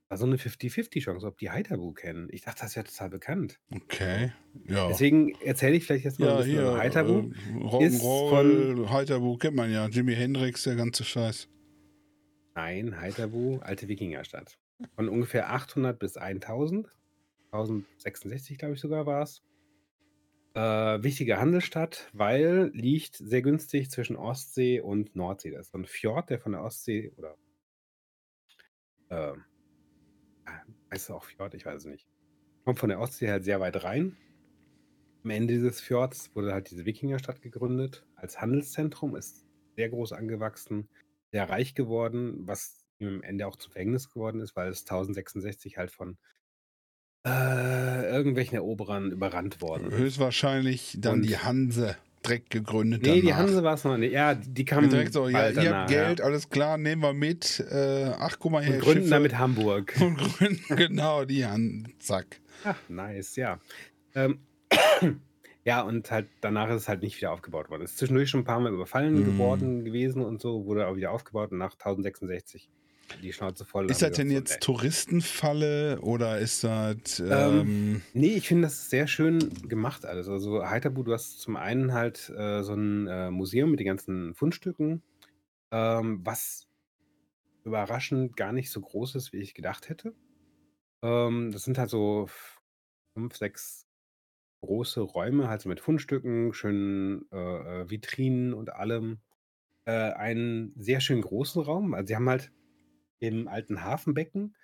war 0.10 0.18
so 0.18 0.26
eine 0.26 0.38
50-50-Chance, 0.38 1.26
ob 1.26 1.38
die 1.38 1.50
Heiterbu 1.50 1.94
kennen. 1.94 2.28
Ich 2.32 2.42
dachte, 2.42 2.62
das 2.62 2.76
wäre 2.76 2.86
total 2.86 3.10
bekannt. 3.10 3.60
Okay. 3.72 4.32
Ja. 4.68 4.88
Deswegen 4.88 5.34
erzähle 5.42 5.76
ich 5.76 5.86
vielleicht 5.86 6.06
jetzt 6.06 6.20
mal 6.20 6.28
ja, 6.28 6.32
ein 6.34 6.38
bisschen 6.38 6.54
hier. 6.54 6.62
über 6.62 6.78
Heiterbu. 6.78 7.14
Äh, 7.14 7.64
Rock'n'Roll, 7.64 8.90
Heiterbu 8.90 9.38
kennt 9.38 9.56
man 9.56 9.72
ja. 9.72 9.88
Jimi 9.88 10.16
Hendrix, 10.16 10.64
der 10.64 10.76
ganze 10.76 11.04
Scheiß. 11.04 11.50
Nein, 12.54 13.00
Heiterbu, 13.00 13.60
alte 13.62 13.88
Wikingerstadt. 13.88 14.58
Von 14.96 15.10
ungefähr 15.10 15.52
800 15.52 15.98
bis 15.98 16.18
1000. 16.18 16.88
1066, 17.52 18.58
glaube 18.58 18.76
ich 18.76 18.82
sogar 18.82 19.06
war 19.06 19.24
es. 19.24 19.42
Äh, 20.54 21.04
wichtige 21.04 21.38
Handelsstadt, 21.38 22.10
weil 22.14 22.72
liegt 22.74 23.18
sehr 23.18 23.42
günstig 23.42 23.90
zwischen 23.90 24.16
Ostsee 24.16 24.80
und 24.80 25.16
Nordsee. 25.16 25.52
Das 25.52 25.68
ist 25.68 25.72
so 25.72 25.78
ein 25.78 25.86
Fjord, 25.86 26.30
der 26.30 26.40
von 26.40 26.54
der 26.54 26.62
Ostsee 26.62 27.12
oder 27.18 27.36
äh, 29.10 29.34
heißt 30.96 31.10
es 31.10 31.12
auch 31.16 31.24
Fjord, 31.26 31.54
ich 31.54 31.66
weiß 31.66 31.76
es 31.82 31.86
nicht. 31.86 32.08
Kommt 32.64 32.80
von 32.80 32.90
der 32.90 33.00
Ostsee 33.00 33.30
halt 33.30 33.44
sehr 33.44 33.60
weit 33.60 33.84
rein. 33.84 34.16
Am 35.24 35.30
Ende 35.30 35.54
dieses 35.54 35.82
Fjords 35.82 36.34
wurde 36.36 36.54
halt 36.54 36.72
diese 36.72 36.86
Wikingerstadt 36.86 37.42
gegründet 37.42 38.06
als 38.16 38.40
Handelszentrum, 38.42 39.16
ist 39.16 39.46
sehr 39.76 39.90
groß 39.90 40.14
angewachsen, 40.14 40.88
sehr 41.32 41.50
reich 41.50 41.76
geworden, 41.76 42.48
was 42.48 42.86
ihm 43.00 43.08
am 43.16 43.24
Ende 43.24 43.46
auch 43.46 43.58
zum 43.58 43.72
Verhängnis 43.74 44.10
geworden 44.10 44.40
ist, 44.40 44.56
weil 44.56 44.70
es 44.70 44.82
1066 44.82 45.78
halt 45.78 45.92
von 45.92 46.18
äh, 47.28 48.08
irgendwelchen 48.10 48.56
Eroberern 48.56 49.12
überrannt 49.12 49.62
worden 49.62 49.88
ist. 49.92 49.98
Höchstwahrscheinlich 49.98 50.96
dann 51.00 51.16
Und- 51.16 51.22
die 51.24 51.38
Hanse 51.38 51.98
direkt 52.28 52.50
gegründet. 52.50 53.02
Nee, 53.04 53.22
die 53.22 53.28
danach. 53.28 53.38
Hanse 53.44 53.64
war 53.64 53.74
es 53.76 53.84
noch 53.84 53.98
nicht. 53.98 54.12
Ja, 54.14 54.34
die, 54.36 54.50
die 54.50 54.66
kamen 54.66 54.90
Direkt 54.90 55.14
so, 55.14 55.28
ja, 55.30 55.50
ihr 55.50 55.76
habt 55.76 55.90
Geld, 55.90 56.20
Ja. 56.20 56.26
alles 56.26 56.50
klar, 56.50 56.78
nehmen 56.78 57.02
wir 57.02 57.14
mit. 57.14 57.60
Äh, 57.72 58.12
ach, 58.20 58.38
guck 58.40 58.52
mal 58.52 58.64
hier. 58.64 58.76
Und 58.76 58.82
gründen 58.82 59.02
Schiffe. 59.04 59.10
damit 59.14 59.38
Hamburg. 59.38 59.94
Und 60.02 60.18
gründen, 60.18 60.76
genau, 60.76 61.26
die 61.26 61.46
Hand, 61.46 61.90
zack. 62.00 62.40
Ach, 62.64 62.78
nice, 62.90 63.36
ja. 63.36 63.60
Ähm, 64.16 64.40
ja, 65.66 65.82
und 65.82 66.10
halt 66.12 66.28
danach 66.42 66.70
ist 66.70 66.82
es 66.84 66.88
halt 66.90 67.02
nicht 67.02 67.18
wieder 67.18 67.32
aufgebaut 67.32 67.70
worden. 67.70 67.84
Es 67.84 67.92
ist 67.92 67.98
zwischendurch 68.00 68.30
schon 68.30 68.42
ein 68.42 68.46
paar 68.46 68.60
Mal 68.60 68.74
überfallen 68.74 69.16
Mhm. 69.20 69.26
geworden 69.26 69.86
gewesen 69.86 70.22
und 70.24 70.42
so, 70.42 70.66
wurde 70.66 70.88
auch 70.88 70.96
wieder 70.96 71.12
aufgebaut 71.12 71.52
und 71.52 71.58
nach 71.58 71.74
1066 71.74 72.70
die 73.22 73.34
Schnauze 73.34 73.66
voll. 73.66 73.90
Ist 73.90 74.02
das 74.02 74.14
denn 74.14 74.32
jetzt 74.32 74.54
so, 74.54 74.74
Touristenfalle 74.74 76.00
oder 76.02 76.40
ist 76.40 76.64
das. 76.64 77.20
Ähm, 77.20 77.30
Ähm, 77.30 78.02
nee. 78.14 78.36
ich 78.36 78.48
finde 78.48 78.64
das 78.64 78.90
sehr 78.90 79.08
schön 79.08 79.68
gemacht 79.68 80.06
alles. 80.06 80.28
Also 80.28 80.68
Heiterbu, 80.68 81.04
du 81.04 81.14
hast 81.14 81.40
zum 81.40 81.56
einen 81.56 81.94
halt 81.94 82.30
äh, 82.36 82.64
so 82.64 82.74
ein 82.74 83.08
äh, 83.08 83.32
Museum 83.32 83.72
mit 83.72 83.80
den 83.80 83.88
ganzen 83.88 84.34
Fundstücken, 84.34 85.04
ähm, 85.72 86.22
was 86.24 86.68
überraschend 87.64 88.38
gar 88.38 88.54
nicht 88.54 88.72
so 88.72 88.82
groß 88.82 89.16
ist, 89.16 89.34
wie 89.34 89.40
ich 89.40 89.54
gedacht 89.54 89.90
hätte. 89.90 90.14
Ähm, 91.02 91.52
das 91.52 91.64
sind 91.64 91.78
halt 91.78 91.90
so 91.90 92.28
fünf, 93.14 93.36
sechs 93.36 93.88
große 94.62 95.02
Räume, 95.02 95.48
halt 95.48 95.62
so 95.62 95.70
mit 95.70 95.80
Fundstücken, 95.80 96.54
schönen 96.54 97.26
äh, 97.32 97.82
äh, 97.82 97.90
Vitrinen 97.90 98.54
und 98.54 98.74
allem. 98.74 99.20
Äh, 99.86 99.92
einen 100.14 100.74
sehr 100.78 101.00
schön 101.00 101.22
großen 101.22 101.62
Raum. 101.62 101.94
Also 101.94 102.08
sie 102.08 102.16
haben 102.16 102.28
halt 102.28 102.52
im 103.20 103.48
alten 103.48 103.84
Hafenbecken 103.84 104.56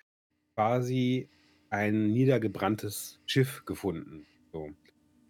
quasi 0.54 1.28
ein 1.70 2.12
niedergebranntes 2.12 3.20
Schiff 3.26 3.64
gefunden. 3.64 4.26
So. 4.52 4.70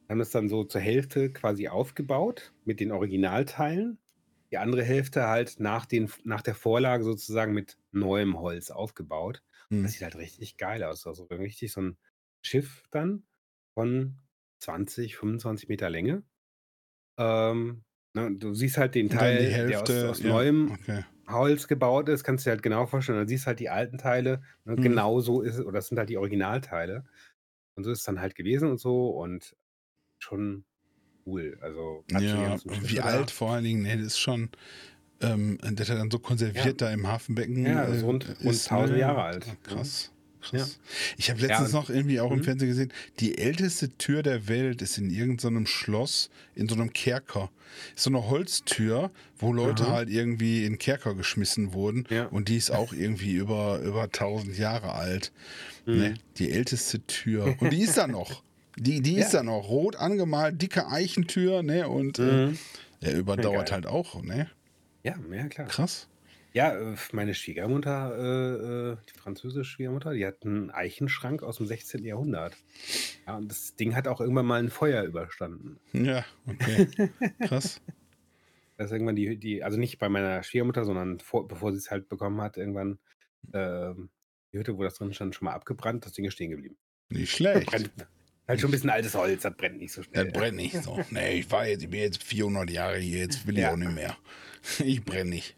Haben 0.09 0.21
es 0.21 0.31
dann 0.31 0.49
so 0.49 0.65
zur 0.65 0.81
Hälfte 0.81 1.33
quasi 1.33 1.69
aufgebaut 1.69 2.53
mit 2.65 2.81
den 2.81 2.93
Originalteilen. 2.93 3.99
Die 4.51 4.59
andere 4.59 4.83
Hälfte 4.85 5.29
halt 5.29 5.61
nach, 5.61 5.87
den, 5.87 6.11
nach 6.25 6.43
der 6.43 6.55
Vorlage 6.55 7.05
sozusagen 7.05 7.55
mit 7.55 7.79
neuem 7.93 8.39
Holz 8.39 8.71
aufgebaut. 8.71 9.43
hm. 9.71 9.83
Das 9.83 9.93
sieht 9.93 10.03
halt 10.03 10.17
richtig 10.17 10.59
geil 10.59 10.83
aus. 10.83 11.07
Also 11.07 11.25
richtig 11.25 11.73
so 11.73 11.81
ein 11.81 11.99
Schiff 12.43 12.83
dann 12.91 13.25
von 13.75 14.19
20, 14.59 15.17
25 15.17 15.69
Meter 15.69 15.89
Länge. 15.89 16.25
Ähm, 17.19 17.85
ne, 18.15 18.35
du 18.37 18.55
siehst 18.55 18.77
halt 18.79 18.95
den 18.95 19.09
Teil, 19.11 19.39
die 19.39 19.45
der 19.47 19.53
Hälfte. 19.53 20.05
aus, 20.11 20.19
aus 20.19 20.23
ja, 20.23 20.29
neuem 20.31 20.73
Okay. 20.73 21.05
Holz 21.29 21.69
gebaut 21.69 22.09
ist, 22.09 22.25
kannst 22.25 22.45
du 22.45 22.49
dir 22.49 22.53
halt 22.53 22.63
genau 22.63 22.87
vorstellen. 22.87 23.19
Dann 23.19 23.29
siehst 23.29 23.45
du 23.45 23.47
halt 23.49 23.61
die 23.61 23.71
alten 23.71 23.97
Teile. 23.99 24.43
Ne, 24.65 24.77
Mhm. 24.77 24.83
Genau 24.83 25.21
so 25.21 25.41
ist 25.43 25.55
es, 25.57 25.61
oder 25.65 25.75
das 25.79 25.89
sind 25.89 25.99
halt 25.99 26.09
die 26.11 26.19
Originalteile. 26.19 27.05
Und 27.75 27.85
so 27.85 27.91
ist 27.91 28.01
es 28.01 28.05
dann 28.05 28.21
halt 28.21 28.35
gewesen 28.35 28.71
und 28.71 28.79
so. 28.79 29.09
Und 29.11 29.57
schon 30.19 30.65
cool. 31.27 31.57
Also 31.63 32.05
Ja, 32.11 32.59
wie 32.83 33.01
alt 33.01 33.31
vor 33.31 33.53
allen 33.53 33.65
Dingen, 33.65 33.83
ne, 33.83 33.97
das 33.97 34.07
ist 34.09 34.19
schon. 34.19 34.51
Ähm, 35.21 35.59
dass 35.63 35.89
er 35.89 35.95
dann 35.97 36.11
so 36.11 36.19
konserviert 36.19 36.65
Ja. 36.67 36.89
da 36.89 36.91
im 36.91 37.07
Hafenbecken 37.07 37.65
Ja, 37.65 37.87
das 37.87 37.99
ist 37.99 38.03
äh, 38.03 38.07
rund- 38.07 38.29
rund 38.45 38.69
1000 38.71 38.99
Jahre 38.99 39.23
alt. 39.23 39.47
Ja, 39.47 39.53
krass. 40.43 40.79
Ja. 40.83 41.15
Ich 41.17 41.31
habe 41.31 41.41
letztens 41.41 41.73
Ja, 41.73 41.79
noch 41.79 41.89
irgendwie 41.91 42.21
auch 42.21 42.31
im 42.31 42.39
Mhm. 42.39 42.45
Fernsehen 42.45 42.69
gesehen, 42.69 42.93
die 43.21 43.39
älteste 43.39 43.89
Tür 43.97 44.23
der 44.23 44.49
Welt 44.49 44.83
ist 44.83 44.99
in 44.99 45.11
irgendeinem 45.11 45.67
Schloss, 45.67 46.31
in 46.55 46.69
so 46.69 46.75
einem 46.75 46.93
Kerker. 46.93 47.51
Ist 47.97 48.03
so 48.05 48.11
eine 48.11 48.29
Holztür, 48.29 49.11
wo 49.39 49.53
Leute 49.53 49.85
Aha. 49.85 49.93
halt 49.93 50.11
irgendwie 50.11 50.67
in 50.67 50.77
Kerker 50.79 51.15
geschmissen 51.15 51.73
wurden. 51.73 52.05
Ja. 52.11 52.27
Und 52.27 52.49
die 52.49 52.57
ist 52.57 52.71
auch 52.71 52.93
irgendwie 52.93 53.33
über, 53.33 53.79
über 53.81 54.03
1000 54.03 54.59
Jahre 54.59 54.93
alt. 54.93 55.33
Mhm. 55.87 55.97
Ne? 55.99 56.15
Die 56.37 56.51
älteste 56.51 57.01
Tür. 57.07 57.57
Und 57.61 57.73
die 57.73 57.81
ist 57.83 57.97
da 57.97 58.07
noch. 58.07 58.43
Die, 58.77 59.01
die 59.01 59.17
ist 59.17 59.33
da 59.35 59.43
noch. 59.43 59.69
Rot 59.69 59.97
angemalt, 59.97 60.61
dicke 60.61 60.87
Eichentür, 60.89 61.63
ne? 61.63 61.89
Und 61.89 62.19
äh, 62.19 62.47
Mhm. 62.49 62.59
ja, 63.01 63.11
überdauert 63.13 63.71
halt 63.73 63.87
auch, 63.87 64.23
ne? 64.23 64.49
Ja, 65.03 65.15
ja, 65.31 65.49
klar. 65.49 65.67
Krass. 65.69 66.09
Ja, 66.55 66.75
äh, 66.75 66.97
meine 67.13 67.35
Schwiegermutter, 67.35 68.17
äh, 68.17 68.93
äh, 68.93 68.97
die 69.13 69.19
französische 69.19 69.65
Schwiegermutter, 69.71 70.13
die 70.13 70.27
hat 70.27 70.45
einen 70.45 70.71
Eichenschrank 70.71 71.43
aus 71.43 71.57
dem 71.57 71.67
16. 71.67 72.05
Jahrhundert. 72.05 72.57
Ja, 73.27 73.37
und 73.37 73.51
das 73.51 73.75
Ding 73.77 73.95
hat 73.95 74.07
auch 74.07 74.21
irgendwann 74.21 74.47
mal 74.47 74.63
ein 74.63 74.69
Feuer 74.71 75.03
überstanden. 75.05 75.81
Ja, 75.93 76.25
okay. 76.47 76.89
Krass. 77.41 77.81
Da 78.77 78.85
ist 78.85 78.93
irgendwann 78.93 79.17
die, 79.17 79.37
die, 79.39 79.63
also 79.63 79.79
nicht 79.79 79.99
bei 79.99 80.09
meiner 80.09 80.43
Schwiegermutter, 80.43 80.85
sondern 80.85 81.21
vor, 81.21 81.47
bevor 81.49 81.73
sie 81.73 81.79
es 81.79 81.91
halt 81.91 82.09
bekommen 82.09 82.41
hat, 82.41 82.57
irgendwann 82.57 82.99
ähm, 83.55 84.11
die 84.53 84.59
Hütte, 84.59 84.77
wo 84.77 84.83
das 84.83 84.95
drin 84.95 85.15
stand, 85.15 85.35
schon 85.35 85.47
mal 85.47 85.53
abgebrannt, 85.55 86.05
das 86.05 86.13
Ding 86.13 86.25
ist 86.27 86.35
stehen 86.35 86.51
geblieben. 86.51 86.77
Nicht 87.09 87.33
schlecht. 87.33 87.67
Brennt, 87.67 87.91
halt 88.49 88.61
schon 88.61 88.69
ein 88.69 88.73
bisschen 88.73 88.91
altes 88.91 89.15
Holz, 89.15 89.43
das 89.43 89.57
brennt 89.57 89.79
nicht 89.79 89.93
so 89.93 90.03
schnell. 90.03 90.25
Das 90.25 90.33
brennt 90.33 90.57
nicht 90.57 90.83
so. 90.83 90.99
Nee, 91.11 91.39
ich 91.41 91.51
war 91.51 91.67
jetzt, 91.67 91.83
ich 91.83 91.91
bin 91.91 92.01
jetzt 92.01 92.23
400 92.23 92.71
Jahre 92.71 92.99
hier, 92.99 93.21
jetzt 93.21 93.47
will 93.47 93.55
ich 93.55 93.61
Ja. 93.63 93.73
auch 93.73 93.77
nicht 93.77 93.93
mehr. 93.93 94.17
Ich 94.85 95.03
brenne 95.05 95.31
nicht. 95.31 95.57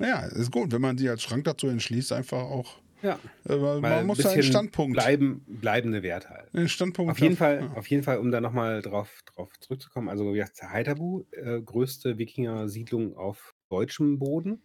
Ja, 0.00 0.26
ist 0.26 0.50
gut, 0.50 0.72
wenn 0.72 0.80
man 0.82 0.98
sich 0.98 1.08
als 1.08 1.22
Schrank 1.22 1.44
dazu 1.44 1.68
entschließt, 1.68 2.12
einfach 2.12 2.38
auch. 2.42 2.78
Ja, 3.02 3.18
Äh, 3.48 3.56
man 3.56 3.84
ein 3.84 4.06
muss 4.06 4.18
da 4.18 4.30
einen 4.30 4.42
Standpunkt. 4.42 4.94
Bleiben, 4.94 5.42
bleibende 5.46 6.02
Wert 6.02 6.28
halt. 6.30 6.52
einen 6.54 6.68
Standpunkt 6.68 7.12
Auf 7.12 7.18
jeden 7.20 7.34
auf- 7.34 7.38
Fall, 7.38 7.60
ja. 7.60 7.72
auf 7.76 7.86
jeden 7.88 8.02
Fall, 8.02 8.18
um 8.18 8.30
da 8.30 8.40
nochmal 8.40 8.80
drauf, 8.82 9.20
drauf 9.26 9.52
zurückzukommen. 9.60 10.08
Also, 10.08 10.32
wie 10.32 10.38
gesagt, 10.38 10.62
Haithabu, 10.62 11.24
äh, 11.32 11.60
größte 11.60 12.18
Wikinger-Siedlung 12.18 13.16
auf 13.16 13.54
deutschem 13.68 14.18
Boden. 14.18 14.62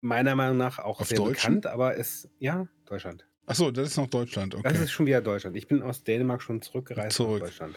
Meiner 0.00 0.34
Meinung 0.34 0.56
nach 0.56 0.78
auch 0.78 1.00
Auf 1.00 1.08
sehr 1.08 1.18
deutschem? 1.18 1.56
bekannt, 1.56 1.66
aber 1.66 1.96
es, 1.98 2.28
ja, 2.38 2.66
Deutschland. 2.86 3.26
Achso, 3.46 3.70
das 3.70 3.88
ist 3.90 3.96
noch 3.98 4.06
Deutschland, 4.08 4.54
okay. 4.54 4.62
Das 4.68 4.80
ist 4.80 4.90
schon 4.92 5.06
wieder 5.06 5.20
Deutschland. 5.20 5.56
Ich 5.56 5.68
bin 5.68 5.82
aus 5.82 6.02
Dänemark 6.04 6.40
schon 6.42 6.62
zurückgereist 6.62 7.16
Zurück. 7.16 7.40
nach 7.42 7.48
Deutschland. 7.48 7.76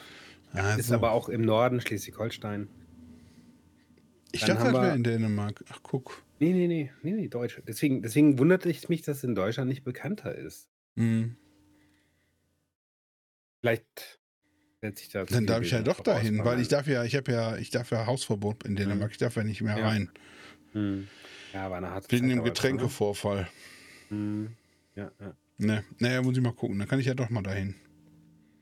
Ah, 0.53 0.75
Ist 0.75 0.87
so. 0.87 0.95
aber 0.95 1.11
auch 1.11 1.27
im 1.29 1.41
Norden, 1.41 1.81
Schleswig-Holstein. 1.81 2.69
Ich 4.33 4.41
dann 4.41 4.57
dachte, 4.57 4.71
das 4.73 4.81
wäre 4.81 4.95
in 4.95 5.03
Dänemark. 5.03 5.63
Ach, 5.69 5.79
guck. 5.83 6.23
Nee, 6.39 6.51
nee, 6.51 6.67
nee, 6.67 6.91
nee, 7.03 7.11
nee, 7.13 7.27
Deutsch. 7.27 7.61
Deswegen, 7.67 8.01
deswegen 8.01 8.37
wundert 8.39 8.65
es 8.65 8.89
mich, 8.89 9.03
dass 9.03 9.23
in 9.23 9.35
Deutschland 9.35 9.69
nicht 9.69 9.83
bekannter 9.83 10.35
ist. 10.35 10.67
Hm. 10.97 11.37
Vielleicht 13.61 14.19
setze 14.81 15.03
ich 15.03 15.09
da 15.09 15.23
Dann 15.23 15.45
darf 15.45 15.61
ich 15.61 15.71
ja 15.71 15.81
doch 15.81 16.01
dahin, 16.01 16.37
voraus, 16.37 16.51
weil 16.51 16.59
ich 16.59 16.67
darf 16.67 16.87
ja, 16.87 17.03
ich 17.05 17.15
habe 17.15 17.31
ja, 17.31 17.55
ich 17.55 17.69
darf 17.69 17.91
ja 17.91 18.05
Hausverbot 18.05 18.65
in 18.65 18.75
Dänemark. 18.75 19.11
Ich 19.11 19.17
darf 19.17 19.35
ja 19.37 19.43
nicht 19.43 19.61
mehr 19.61 19.77
Ja. 19.77 19.87
rein. 19.87 20.09
Hm. 20.73 21.07
Ja, 21.53 21.69
war 21.69 21.77
eine 21.77 21.91
harte 21.91 22.11
Wegen 22.11 22.27
dem 22.29 22.39
ne? 22.39 22.43
Getränkevorfall. 22.43 23.47
Hm. 24.09 24.55
Ja, 24.95 25.11
ja. 25.19 25.37
Ne, 25.59 25.83
naja, 25.99 26.21
muss 26.21 26.35
ich 26.35 26.43
mal 26.43 26.51
gucken. 26.51 26.79
Dann 26.79 26.87
kann 26.87 26.99
ich 26.99 27.05
ja 27.05 27.13
doch 27.13 27.29
mal 27.29 27.43
dahin. 27.43 27.75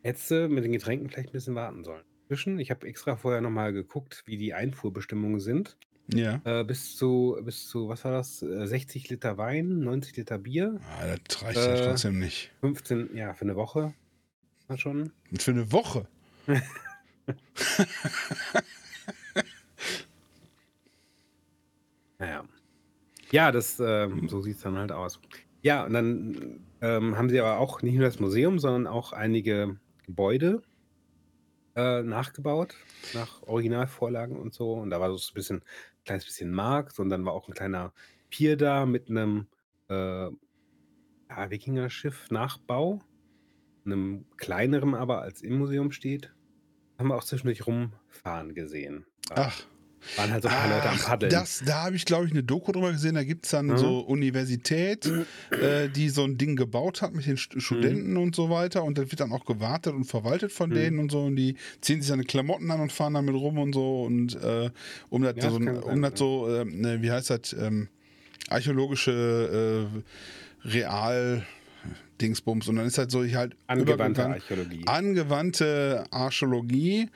Hättest 0.04 0.30
du 0.30 0.50
mit 0.50 0.64
den 0.64 0.74
Getränken 0.74 1.10
vielleicht 1.10 1.30
ein 1.30 1.34
bisschen 1.34 1.56
warten 1.56 1.84
sollen. 1.84 2.04
Zwischen, 2.32 2.60
ich 2.60 2.72
habe 2.72 2.88
extra 2.88 3.17
vorher 3.17 3.41
nochmal 3.41 3.74
geguckt, 3.74 4.24
wie 4.26 4.38
die 4.38 4.54
Einfuhrbestimmungen 4.54 5.41
sind. 5.41 5.76
Ja. 6.13 6.39
Äh, 6.46 6.63
bis 6.63 6.96
zu, 6.96 7.38
bis 7.44 7.67
zu, 7.67 7.89
was 7.89 8.06
war 8.06 8.13
das? 8.13 8.41
Äh, 8.41 8.67
60 8.67 9.10
Liter 9.10 9.38
Wein, 9.38 9.80
90 9.80 10.15
Liter 10.15 10.38
Bier, 10.38 10.80
Ah, 10.98 11.17
das 11.28 11.44
reicht 11.44 11.58
ja 11.58 11.74
Äh, 11.76 11.88
trotzdem 11.89 12.20
nicht. 12.20 12.54
15, 12.62 13.17
ja, 13.17 13.34
für 13.34 13.41
eine 13.41 13.58
Woche. 13.58 13.94
War 14.67 14.78
schon. 14.78 15.12
Und 15.30 15.44
für 15.44 15.52
eine 15.52 15.70
Woche. 15.74 16.08
Naja. 22.17 22.46
Ja, 23.32 23.52
das, 23.52 23.78
ähm, 23.86 24.30
so 24.30 24.39
sieht 24.41 24.56
es 24.56 24.62
dann 24.62 24.78
halt 24.78 24.94
aus. 24.94 25.20
Ja, 25.63 25.86
und 25.86 25.94
dann 25.94 26.62
ähm, 26.80 27.17
haben 27.17 27.30
sie 27.30 27.41
aber 27.41 27.58
auch 27.60 27.82
nicht 27.82 27.96
nur 27.96 28.06
das 28.06 28.20
Museum, 28.22 28.58
sondern 28.58 28.88
auch 28.88 29.12
einige 29.12 29.80
Gebäude 30.06 30.62
äh, 31.76 32.04
nachgebaut, 32.04 32.76
nach 33.14 33.44
Originalvorlagen 33.44 34.38
und 34.38 34.54
so. 34.54 34.74
Und 34.74 34.90
da 34.90 35.00
war 35.00 35.10
so 35.16 35.16
ein 35.16 35.34
bisschen, 35.34 35.58
ein 35.58 36.04
kleines 36.06 36.26
bisschen 36.26 36.52
Markt 36.52 37.00
und 37.00 37.10
dann 37.10 37.26
war 37.26 37.34
auch 37.34 37.48
ein 37.48 37.54
kleiner 37.54 37.94
Pier 38.30 38.58
da 38.58 38.86
mit 38.86 39.10
einem 39.10 39.48
äh, 39.90 40.26
ja, 40.26 41.50
Wikingerschiff-Nachbau. 41.50 43.02
Einem 43.86 44.26
kleineren 44.38 44.94
aber, 44.94 45.22
als 45.22 45.42
im 45.42 45.58
Museum 45.58 45.92
steht. 45.92 46.34
Haben 46.98 47.10
wir 47.10 47.16
auch 47.16 47.24
zwischendurch 47.24 47.66
rumfahren 47.66 48.54
gesehen. 48.54 49.06
Ach, 49.32 49.66
waren 50.16 50.32
halt 50.32 50.44
so 50.44 50.50
ein 50.50 50.56
paar 50.56 50.70
Leute 50.70 50.90
am 50.90 50.96
ach 51.00 51.06
Paddeln. 51.08 51.32
das, 51.32 51.62
da 51.66 51.84
habe 51.86 51.96
ich, 51.96 52.06
glaube 52.06 52.26
ich, 52.26 52.32
eine 52.32 52.44
Doku 52.44 52.72
drüber 52.72 52.92
gesehen. 52.92 53.16
Da 53.16 53.24
gibt 53.24 53.46
es 53.46 53.52
dann 53.52 53.68
Mhm. 53.68 53.78
so 53.78 54.00
Universität, 54.00 55.06
äh, 55.60 55.90
die 55.90 56.10
so 56.10 56.24
ein 56.24 56.38
Ding 56.38 56.56
gebaut 56.56 57.02
hat 57.02 57.14
mit 57.14 57.26
den 57.26 57.38
St 57.38 57.62
Studenten 57.62 58.18
und 58.18 58.36
so 58.36 58.50
weiter. 58.50 58.84
Und 58.84 58.98
das 58.98 59.12
wird 59.12 59.20
dann 59.20 59.32
auch 59.32 59.46
gewartet 59.46 59.94
und 59.94 60.06
verwaltet 60.06 60.52
von 60.52 60.70
Mhm. 60.70 60.74
denen 60.76 61.00
und 61.00 61.12
so. 61.12 61.22
Und 61.24 61.36
die 61.36 61.56
ziehen 61.82 62.02
sich 62.02 62.08
seine 62.10 62.24
Klamotten 62.24 62.70
an 62.72 62.80
und 62.82 62.92
fahren 62.92 63.14
damit 63.14 63.36
rum 63.36 63.58
und 63.58 63.74
so. 63.74 64.04
Und 64.04 64.36
äh, 64.42 64.70
um 65.10 65.22
das 65.24 65.36
Ja, 65.38 65.50
so, 65.52 65.60
das 65.60 65.84
um 65.84 66.02
das 66.02 66.14
so 66.16 66.48
äh, 66.50 67.02
wie 67.02 67.12
heißt 67.12 67.30
das, 67.30 67.54
ähm, 67.54 67.88
archäologische 68.50 69.90
äh, 70.66 70.68
Real. 70.68 71.46
Dingsbums 72.22 72.68
und 72.68 72.76
dann 72.76 72.86
ist 72.86 73.00
halt 73.00 73.10
so 73.10 73.24
ich 73.24 73.34
halt 73.34 73.56
Angewandte 73.66 74.24
Archäologie. 74.28 74.84
angewandte 74.86 76.04
Archäologie 76.12 77.10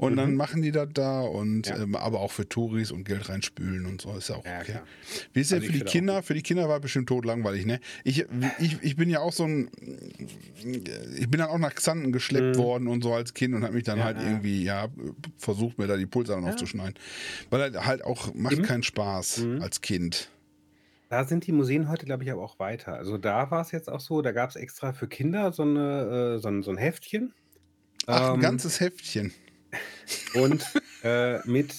Und 0.00 0.16
dann 0.16 0.30
Mhm. 0.30 0.36
machen 0.36 0.62
die 0.62 0.72
das 0.72 0.88
da 0.94 1.20
und 1.20 1.66
Ja. 1.66 1.76
ähm, 1.76 1.94
aber 1.94 2.20
auch 2.20 2.32
für 2.32 2.48
Touris 2.48 2.90
und 2.90 3.04
Geld 3.04 3.28
reinspülen 3.28 3.84
und 3.84 4.00
so 4.00 4.16
ist 4.16 4.30
ja 4.30 4.36
auch 4.36 4.44
Ja, 4.46 4.60
okay. 4.60 4.72
klar. 4.72 4.86
Wie 5.34 5.40
ist 5.40 5.50
denn 5.50 5.56
Also 5.58 5.66
für 5.66 5.72
ich 5.74 5.78
die 5.78 5.84
Kinder? 5.84 6.22
Für 6.22 6.34
die 6.34 6.42
Kinder 6.42 6.68
war 6.68 6.80
bestimmt 6.80 7.08
tot 7.08 7.24
langweilig, 7.26 7.66
ne? 7.66 7.80
Ich, 8.02 8.24
ich, 8.58 8.82
ich 8.82 8.96
bin 8.96 9.10
ja 9.10 9.20
auch 9.20 9.32
so 9.32 9.44
ein. 9.44 9.70
Ich 11.18 11.28
bin 11.28 11.38
dann 11.40 11.50
auch 11.50 11.58
nach 11.58 11.74
Xanten 11.74 12.12
geschleppt 12.12 12.56
Mhm. 12.56 12.58
worden 12.58 12.88
und 12.88 13.02
so 13.02 13.12
als 13.12 13.34
Kind 13.34 13.54
und 13.54 13.62
habe 13.62 13.74
mich 13.74 13.84
dann 13.84 13.98
Ja, 13.98 14.04
halt 14.06 14.16
ja. 14.16 14.22
irgendwie, 14.28 14.64
ja, 14.64 14.88
versucht 15.36 15.78
mir 15.78 15.86
da 15.86 15.96
die 15.96 16.06
Pulsadern 16.06 16.44
Ja. 16.44 16.50
aufzuschneiden. 16.50 16.94
Weil 17.50 17.60
halt, 17.60 17.84
halt 17.86 18.04
auch 18.04 18.32
macht 18.34 18.54
Eben. 18.54 18.62
keinen 18.64 18.82
Spaß 18.82 19.38
Mhm. 19.38 19.62
als 19.62 19.80
Kind. 19.80 20.30
Da 21.10 21.24
sind 21.24 21.46
die 21.46 21.52
Museen 21.52 21.88
heute, 21.88 22.06
glaube 22.06 22.22
ich, 22.24 22.30
aber 22.30 22.42
auch 22.42 22.58
weiter. 22.58 22.94
Also 22.94 23.18
da 23.18 23.50
war 23.50 23.60
es 23.62 23.72
jetzt 23.72 23.90
auch 23.90 24.00
so, 24.00 24.22
da 24.22 24.32
gab 24.32 24.50
es 24.50 24.56
extra 24.56 24.92
für 24.92 25.08
Kinder 25.08 25.52
so, 25.52 25.62
eine, 25.62 26.36
äh, 26.36 26.38
so, 26.38 26.48
ein, 26.48 26.62
so 26.62 26.70
ein 26.70 26.76
Heftchen. 26.78 27.34
Ach, 28.06 28.28
ein 28.30 28.34
Ähm, 28.34 28.40
ganzes 28.40 28.80
Heftchen. 28.80 29.32
Und 30.32 30.64
äh, 31.02 31.40
mit, 31.48 31.74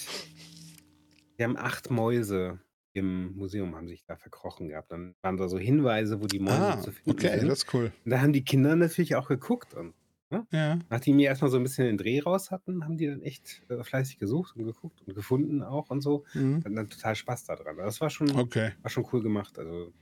die 1.40 1.44
haben 1.44 1.58
acht 1.58 1.90
Mäuse 1.90 2.60
im 2.94 3.36
Museum, 3.36 3.76
haben 3.76 3.88
sich 3.88 4.04
da 4.06 4.18
verkrochen 4.18 4.68
gehabt. 4.70 4.92
Dann 4.92 5.16
waren 5.22 5.38
da 5.38 5.48
so 5.48 5.58
Hinweise, 5.58 6.22
wo 6.22 6.28
die 6.28 6.40
Mäuse 6.40 6.78
Ah, 6.78 6.82
zu 6.82 6.92
finden 6.92 7.12
okay, 7.12 7.40
sind. 7.40 7.50
das 7.50 7.60
ist 7.60 7.74
cool. 7.74 7.92
Und 8.04 8.12
da 8.12 8.22
haben 8.22 8.34
die 8.34 8.44
Kinder 8.44 8.76
natürlich 8.76 9.16
auch 9.16 9.28
geguckt. 9.30 9.74
Und 9.74 9.94
Ja. 10.52 10.80
nachdem 10.90 11.18
die 11.18 11.24
erstmal 11.24 11.52
so 11.52 11.58
ein 11.58 11.64
bisschen 11.64 11.86
den 11.88 11.98
Dreh 11.98 12.20
raus 12.22 12.52
hatten, 12.52 12.84
haben 12.84 12.98
die 12.98 13.08
dann 13.08 13.22
echt 13.22 13.64
äh, 13.70 13.84
fleißig 13.84 14.18
gesucht 14.20 14.56
und 14.56 14.66
geguckt 14.66 15.02
und 15.08 15.16
gefunden 15.16 15.64
auch 15.64 15.90
und 15.90 16.02
so. 16.02 16.26
Mhm. 16.34 16.66
Hatten 16.66 16.76
dann 16.76 16.90
total 16.90 17.16
Spaß 17.16 17.46
daran. 17.46 17.78
Das 17.78 18.02
war 18.02 18.10
schon, 18.10 18.30
Okay. 18.38 18.74
war 18.82 18.90
schon 18.92 19.08
cool 19.14 19.22
gemacht. 19.24 19.58
Also, 19.58 19.94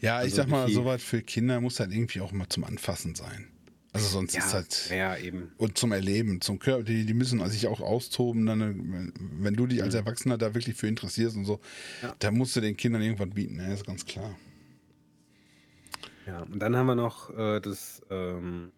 Ja, 0.00 0.22
ich 0.24 0.24
Also 0.24 0.36
sag 0.36 0.48
mal, 0.48 0.68
sowas 0.68 1.02
für 1.02 1.22
Kinder 1.22 1.60
muss 1.60 1.80
halt 1.80 1.92
irgendwie 1.92 2.20
auch 2.20 2.32
mal 2.32 2.48
zum 2.48 2.64
Anfassen 2.64 3.14
sein. 3.14 3.51
Also 3.94 4.06
sonst 4.08 4.34
ist 4.36 4.46
ja, 4.46 4.52
halt. 4.54 4.90
ja, 4.90 5.16
eben. 5.18 5.52
Und 5.58 5.76
zum 5.76 5.92
Erleben, 5.92 6.40
zum 6.40 6.58
Körper, 6.58 6.82
die, 6.82 7.04
die 7.04 7.12
müssen 7.14 7.46
sich 7.50 7.66
auch 7.66 7.80
austoben. 7.80 8.46
Dann, 8.46 8.60
äh, 8.62 9.12
wenn 9.42 9.54
du 9.54 9.66
dich 9.66 9.82
als 9.82 9.92
Mhm. 9.94 10.00
Erwachsener 10.00 10.38
da 10.38 10.54
wirklich 10.54 10.76
für 10.76 10.86
interessierst 10.88 11.36
und 11.36 11.44
so, 11.44 11.60
Ja. 12.02 12.14
da 12.18 12.30
musst 12.30 12.56
du 12.56 12.60
den 12.62 12.76
Kindern 12.76 13.02
irgendwas 13.02 13.28
bieten, 13.30 13.58
ja, 13.60 13.72
ist 13.72 13.86
ganz 13.86 14.06
klar. 14.06 14.34
Ja, 16.26 16.42
und 16.42 16.58
dann 16.60 16.76
haben 16.76 16.86
wir 16.86 16.94
noch 16.94 17.30
äh, 17.36 17.60
das 17.60 18.00
ähm, 18.10 18.72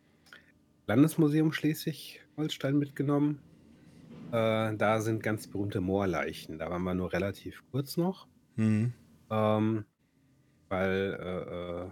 Landesmuseum 0.86 1.52
Schleswig-Holstein 1.52 2.76
mitgenommen. 2.78 3.38
Äh, 4.32 4.74
da 4.76 5.00
sind 5.00 5.22
ganz 5.22 5.46
berühmte 5.46 5.80
Moorleichen. 5.80 6.58
Da 6.58 6.70
waren 6.70 6.82
wir 6.82 6.94
nur 6.94 7.12
relativ 7.12 7.62
kurz 7.70 7.96
noch, 7.96 8.26
Mhm. 8.56 8.92
ähm, 9.30 9.84
weil 10.68 11.18
äh, 11.20 11.84
äh, 11.86 11.90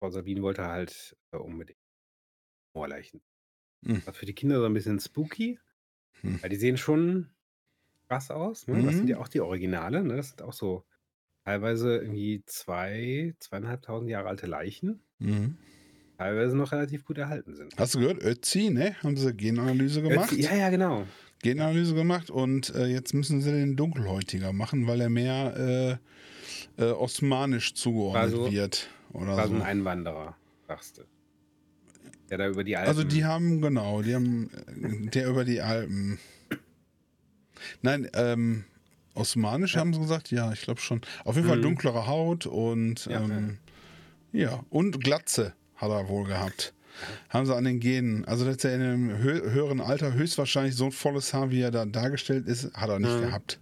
Frau 0.00 0.10
Sabine 0.10 0.42
wollte 0.42 0.66
halt 0.66 1.16
äh, 1.32 1.36
unbedingt 1.36 1.78
Moorleichen. 2.74 3.20
Mhm. 3.82 4.02
Das 4.06 4.16
für 4.16 4.26
die 4.26 4.34
Kinder 4.34 4.58
so 4.58 4.64
ein 4.66 4.74
bisschen 4.74 4.98
spooky, 4.98 5.58
Hm. 6.22 6.42
weil 6.42 6.50
die 6.50 6.56
sehen 6.56 6.76
schon 6.76 7.30
krass 8.08 8.30
aus. 8.30 8.66
Ne? 8.66 8.82
Das 8.82 8.94
sind 8.94 9.04
Mhm. 9.04 9.10
ja 9.10 9.18
auch 9.18 9.28
die 9.28 9.40
Originale. 9.40 10.02
Ne? 10.02 10.16
Das 10.16 10.30
sind 10.30 10.42
auch 10.42 10.52
so 10.52 10.84
teilweise 11.44 11.98
irgendwie 11.98 12.42
zwei, 12.46 13.34
zweieinhalbtausend 13.38 14.10
Jahre 14.10 14.28
alte 14.28 14.46
Leichen. 14.46 15.02
Mhm. 15.18 15.56
teilweise 16.18 16.54
noch 16.54 16.72
relativ 16.72 17.06
gut 17.06 17.16
erhalten 17.16 17.54
sind. 17.56 17.74
Hast 17.78 17.94
du 17.94 18.00
gehört, 18.00 18.22
Ötzi, 18.22 18.68
ne? 18.68 18.94
Haben 19.02 19.16
sie 19.16 19.32
Genanalyse 19.32 20.02
gemacht? 20.02 20.32
Ja, 20.32 20.54
ja, 20.54 20.68
genau. 20.68 21.06
Genanalyse 21.42 21.94
gemacht 21.94 22.28
und 22.28 22.74
äh, 22.74 22.88
jetzt 22.88 23.14
müssen 23.14 23.40
sie 23.40 23.50
den 23.50 23.74
dunkelhäutiger 23.74 24.52
machen, 24.52 24.86
weil 24.86 25.00
er 25.00 25.08
mehr 25.08 25.98
äh, 26.76 26.82
äh, 26.82 26.90
osmanisch 26.92 27.72
zugeordnet 27.72 28.22
War 28.22 28.28
so- 28.28 28.52
wird. 28.52 28.90
Oder 29.12 29.36
War 29.36 29.48
so 29.48 29.54
ein 29.54 29.62
Einwanderer, 29.62 30.36
sagst 30.68 30.98
du. 30.98 31.02
Der 32.30 32.38
da 32.38 32.48
über 32.48 32.62
die 32.64 32.76
Alpen. 32.76 32.88
Also 32.88 33.04
die 33.04 33.24
haben, 33.24 33.60
genau, 33.60 34.02
die 34.02 34.14
haben 34.14 34.50
äh, 35.04 35.10
der 35.10 35.28
über 35.28 35.44
die 35.44 35.60
Alpen. 35.60 36.18
Nein, 37.82 38.08
ähm, 38.14 38.64
osmanisch 39.14 39.74
Ja. 39.74 39.80
haben 39.80 39.92
sie 39.92 40.00
gesagt, 40.00 40.30
ja, 40.30 40.52
ich 40.52 40.62
glaube 40.62 40.80
schon. 40.80 41.00
Auf 41.24 41.36
jeden 41.36 41.48
Fall 41.48 41.58
Mhm. 41.58 41.62
dunklere 41.62 42.06
Haut 42.06 42.46
und 42.46 43.06
Ja, 43.06 43.20
ähm, 43.24 43.58
ja, 44.32 44.64
und 44.70 45.02
Glatze 45.02 45.54
hat 45.76 45.90
er 45.90 46.08
wohl 46.08 46.26
gehabt. 46.26 46.72
Haben 47.30 47.46
sie 47.46 47.54
an 47.56 47.64
den 47.64 47.80
Genen. 47.80 48.24
Also, 48.26 48.44
dass 48.44 48.62
er 48.64 48.74
in 48.74 48.80
einem 48.82 49.18
hö 49.18 49.50
höheren 49.50 49.80
Alter 49.80 50.12
höchstwahrscheinlich 50.12 50.74
so 50.76 50.86
ein 50.86 50.92
volles 50.92 51.32
Haar, 51.34 51.50
wie 51.50 51.60
er 51.60 51.70
da 51.70 51.84
dargestellt 51.86 52.46
ist, 52.46 52.72
hat 52.74 52.90
er 52.90 52.98
nicht 52.98 53.16
Mhm. 53.16 53.20
gehabt. 53.22 53.58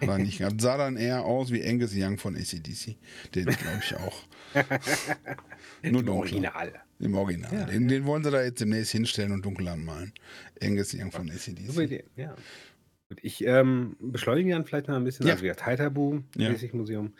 Hat 0.00 0.08
er 0.08 0.18
nicht 0.18 0.38
gehabt. 0.38 0.60
Sah 0.60 0.76
dann 0.76 0.96
eher 0.96 1.24
aus 1.24 1.50
wie 1.52 1.64
Angus 1.66 1.92
Young 1.94 2.18
von 2.18 2.36
ACDC. 2.36 2.96
Den 3.34 3.46
glaube 3.46 3.80
ich 3.82 3.96
auch. 3.96 4.22
Nur 5.82 6.00
Im. 6.02 6.08
Original. 6.08 6.72
Im 6.98 7.14
Original. 7.14 7.52
Ja. 7.52 7.64
Den, 7.66 7.88
den 7.88 8.04
wollen 8.06 8.22
sie 8.24 8.30
da 8.30 8.42
jetzt 8.42 8.60
demnächst 8.60 8.92
hinstellen 8.92 9.32
und 9.32 9.44
dunkel 9.44 9.68
anmalen. 9.68 10.12
Angus 10.62 10.94
Young 10.94 11.10
von 11.10 11.30
Super 11.30 11.52
ACDC. 11.52 11.78
Idee, 11.78 12.04
ja. 12.16 12.34
Gut, 13.08 13.18
ich 13.22 13.44
ähm, 13.44 13.96
beschleunige 14.00 14.52
dann 14.52 14.64
vielleicht 14.64 14.88
noch 14.88 14.96
ein 14.96 15.04
bisschen. 15.04 15.26
Ja. 15.26 15.32
Also 15.32 15.44
wir 15.44 15.56
Taitabu, 15.56 16.20
Ja. 16.36 16.48
Schleswig 16.48 16.74
Museum. 16.74 17.12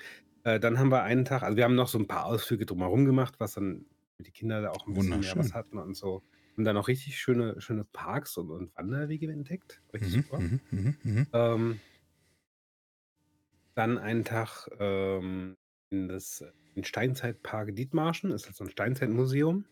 Äh, 0.45 0.59
dann 0.61 0.79
haben 0.79 0.90
wir 0.90 1.03
einen 1.03 1.25
Tag, 1.25 1.42
also 1.42 1.57
wir 1.57 1.64
haben 1.64 1.75
noch 1.75 1.88
so 1.88 1.99
ein 1.99 2.07
paar 2.07 2.27
Ausflüge 2.27 2.66
drumherum 2.66 3.05
gemacht, 3.05 3.35
was 3.38 3.55
dann 3.55 3.87
für 4.16 4.23
die 4.25 4.31
Kinder 4.33 4.61
da 4.62 4.71
auch 4.71 4.87
ein 4.87 4.95
bisschen 4.95 5.21
mehr 5.21 5.37
was 5.37 5.55
hatten 5.55 5.79
und 5.79 5.97
so. 5.97 6.23
Und 6.57 6.64
dann 6.64 6.77
auch 6.77 6.88
richtig 6.88 7.18
schöne, 7.18 7.61
schöne 7.61 7.85
Parks 7.85 8.37
und, 8.37 8.51
und 8.51 8.77
Wanderwege 8.77 9.31
entdeckt. 9.31 9.81
Richtig 9.92 10.12
Mhm, 10.16 10.23
super. 10.23 10.38
mhm, 10.40 10.61
mhm, 10.71 10.97
mhm. 11.03 11.27
Ähm, 11.33 11.81
dann 13.75 13.99
einen 13.99 14.25
Tag 14.25 14.68
ähm, 14.79 15.57
in 15.90 16.09
das 16.09 16.45
in 16.75 16.85
Steinzeitpark 16.85 17.75
Dithmarschen, 17.75 18.31
das 18.31 18.43
ist 18.43 18.47
halt 18.49 18.57
so 18.57 18.65
ein 18.65 18.71
Steinzeitmuseum. 18.71 19.65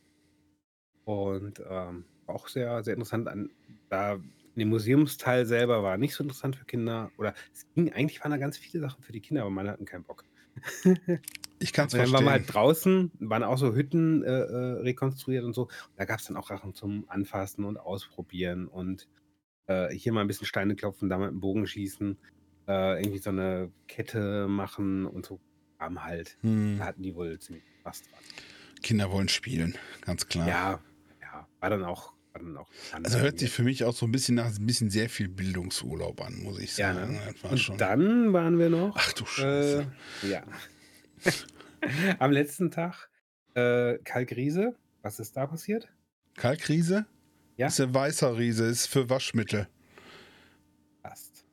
Und 1.05 1.63
ähm, 1.69 2.05
auch 2.27 2.49
sehr, 2.49 2.83
sehr 2.85 2.95
interessant. 2.95 3.29
An, 3.29 3.51
da 3.89 4.15
in 4.15 4.59
dem 4.59 4.69
Museumsteil 4.69 5.47
selber 5.47 5.83
war 5.83 5.97
nicht 5.97 6.15
so 6.15 6.23
interessant 6.23 6.57
für 6.57 6.65
Kinder. 6.65 7.11
Oder 7.19 7.35
es 7.53 7.67
ging, 7.75 7.93
eigentlich 7.93 8.23
waren 8.23 8.31
da 8.31 8.37
ganz 8.37 8.59
viele 8.59 8.81
Sachen 8.81 9.03
für 9.03 9.13
die 9.13 9.21
Kinder, 9.21 9.43
aber 9.43 9.51
meine 9.51 9.71
hatten 9.71 9.85
keinen 9.85 10.05
Bock. 10.05 10.25
Ich 11.63 11.75
kann 11.75 11.89
es 11.89 11.93
Und 11.93 11.99
dann 11.99 12.09
verstehen. 12.09 12.15
waren 12.15 12.25
wir 12.25 12.31
halt 12.31 12.55
draußen, 12.55 13.13
waren 13.19 13.43
auch 13.43 13.59
so 13.59 13.75
Hütten 13.75 14.25
äh, 14.25 14.31
äh, 14.31 14.81
rekonstruiert 14.81 15.45
und 15.45 15.53
so. 15.53 15.65
Und 15.65 15.71
da 15.97 16.07
gab 16.07 16.19
es 16.19 16.25
dann 16.25 16.39
auch 16.39 16.49
Sachen 16.49 16.75
zum 16.75 17.05
Anfassen 17.09 17.67
und 17.67 17.77
Ausprobieren 17.77 18.67
und 18.67 19.09
äh, 19.67 19.91
hier 19.91 20.15
mal 20.15 20.23
ein 20.23 20.27
bisschen 20.27 20.47
Steine 20.47 20.75
klopfen, 20.75 21.11
da 21.11 21.19
mal 21.19 21.29
dem 21.29 21.41
Bogen 21.41 21.67
schießen, 21.67 22.17
äh, 22.67 23.03
irgendwie 23.03 23.19
so 23.19 23.29
eine 23.29 23.71
Kette 23.89 24.49
machen 24.49 25.05
und 25.05 25.27
so 25.27 25.39
Kram 25.81 26.05
halt. 26.05 26.37
Hm. 26.43 26.77
Da 26.79 26.85
hatten 26.85 27.03
die 27.03 27.15
wohl 27.15 27.39
ziemlich 27.39 27.65
Spaß 27.81 28.03
dran. 28.03 28.21
Kinder 28.83 29.11
wollen 29.11 29.29
spielen, 29.29 29.77
ganz 30.03 30.27
klar. 30.27 30.47
Ja, 30.47 30.81
ja, 31.21 31.49
war 31.61 31.71
dann 31.71 31.85
auch. 31.85 32.13
War 32.33 32.43
dann 32.43 32.57
auch 32.57 32.71
Also 33.03 33.19
hört 33.19 33.39
sich 33.39 33.51
für 33.51 33.63
mich 33.63 33.85
auch 33.85 33.95
so 33.95 34.07
ein 34.07 34.13
bisschen 34.13 34.37
nach 34.37 34.47
ein 34.47 34.67
bisschen 34.67 34.91
sehr 34.91 35.09
viel 35.09 35.29
Bildungsurlaub 35.29 36.21
an, 36.21 36.43
muss 36.43 36.59
ich 36.59 36.77
ja, 36.77 36.95
sagen. 36.95 37.15
ne? 37.15 37.21
Das 37.33 37.43
war 37.43 37.73
Und 37.73 37.81
dann 37.81 38.33
waren 38.33 38.59
wir 38.59 38.71
noch. 38.71 38.95
Ach 38.97 39.13
du 39.15 39.27
Scheiße. 39.27 39.91
Äh, 40.23 40.31
ja. 40.31 40.43
Am 42.19 42.31
letzten 42.31 42.71
Tag 42.71 43.09
äh, 43.55 43.99
Kalkriese. 44.05 44.77
Was 45.03 45.19
ist 45.19 45.37
da 45.37 45.47
passiert? 45.47 45.89
Kalkriese? 46.37 47.07
Ja. 47.57 47.67
Ist 47.69 47.81
ein 47.81 47.93
weißer 47.95 48.39
Riese, 48.39 48.67
ist 48.67 48.87
für 48.87 49.09
Waschmittel. 49.11 49.67
Passt. 51.03 51.45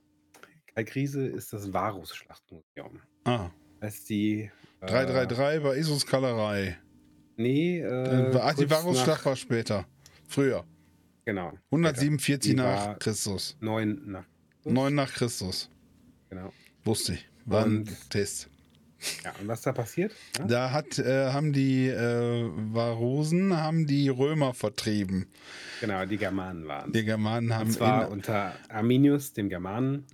Kalkriese 0.76 1.26
ist 1.26 1.54
das 1.54 1.74
Varus-Schlachtmuseum. 1.74 3.02
Ah. 3.24 3.50
Als 3.80 4.06
die. 4.06 4.50
äh, 4.82 4.86
333 4.86 5.64
bei 5.64 5.78
Isus 5.78 6.06
Kalerei. 6.06 6.78
Nee, 7.36 7.80
Äh, 7.82 8.32
äh, 8.32 8.40
Ach, 8.42 8.54
die 8.56 8.70
Varusschlacht 8.70 9.26
war 9.26 9.36
später. 9.36 9.86
Früher. 10.28 10.66
Genau. 11.26 11.54
147 11.72 12.52
Die 12.52 12.56
nach 12.58 12.88
war- 12.88 13.00
Christus. 13.00 13.58
Neun 13.60 14.02
nach. 14.12 14.26
9 14.66 14.94
nach 14.96 15.12
Christus. 15.14 15.70
Genau. 16.30 16.52
Wusste 16.84 17.14
ich. 17.14 17.28
War 17.46 17.66
ein 17.66 17.78
Und- 17.80 18.10
Test. 18.10 18.50
Ja, 19.24 19.32
und 19.40 19.48
was 19.48 19.62
da 19.62 19.72
passiert? 19.74 20.12
Ja? 20.40 20.46
Da 20.46 20.72
hat, 20.72 20.98
äh, 20.98 21.32
haben 21.32 21.54
die 21.54 21.88
äh, 21.88 22.50
Varosen 22.74 23.56
haben 23.56 23.86
die 23.86 24.10
Römer 24.10 24.54
vertrieben. 24.56 25.28
Genau, 25.82 26.04
die 26.06 26.18
Germanen 26.18 26.68
waren. 26.68 26.92
Die 26.92 27.04
Germanen 27.06 27.54
haben 27.54 27.68
Und 27.68 27.74
zwar 27.74 28.10
unter 28.10 28.56
Arminius, 28.70 29.34
dem 29.34 29.50
Germanen. 29.50 30.06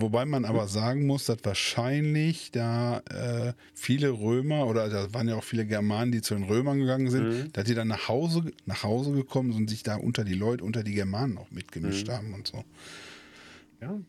Wobei 0.00 0.24
man 0.26 0.44
aber 0.44 0.68
sagen 0.68 1.06
muss, 1.06 1.24
dass 1.26 1.38
wahrscheinlich 1.42 2.52
da 2.52 3.00
äh, 3.10 3.54
viele 3.74 4.10
Römer 4.10 4.66
oder 4.68 4.88
da 4.88 5.12
waren 5.12 5.28
ja 5.28 5.34
auch 5.36 5.42
viele 5.44 5.66
Germanen, 5.66 6.12
die 6.12 6.22
zu 6.22 6.34
den 6.34 6.44
Römern 6.44 6.78
gegangen 6.78 7.10
sind, 7.10 7.32
Mhm. 7.32 7.52
dass 7.52 7.64
die 7.64 7.74
dann 7.74 7.88
nach 7.88 8.06
Hause, 8.08 8.52
nach 8.64 8.84
Hause 8.84 9.12
gekommen 9.12 9.52
sind 9.52 9.62
und 9.62 9.70
sich 9.70 9.82
da 9.82 9.96
unter 9.96 10.22
die 10.24 10.34
Leute, 10.34 10.62
unter 10.64 10.84
die 10.84 10.94
Germanen 10.94 11.36
auch 11.36 11.50
mitgemischt 11.50 12.08
Mhm. 12.08 12.10
haben 12.10 12.32
und 12.32 12.46
so. 12.46 12.64
Ja, 13.80 13.90
auf 13.92 14.04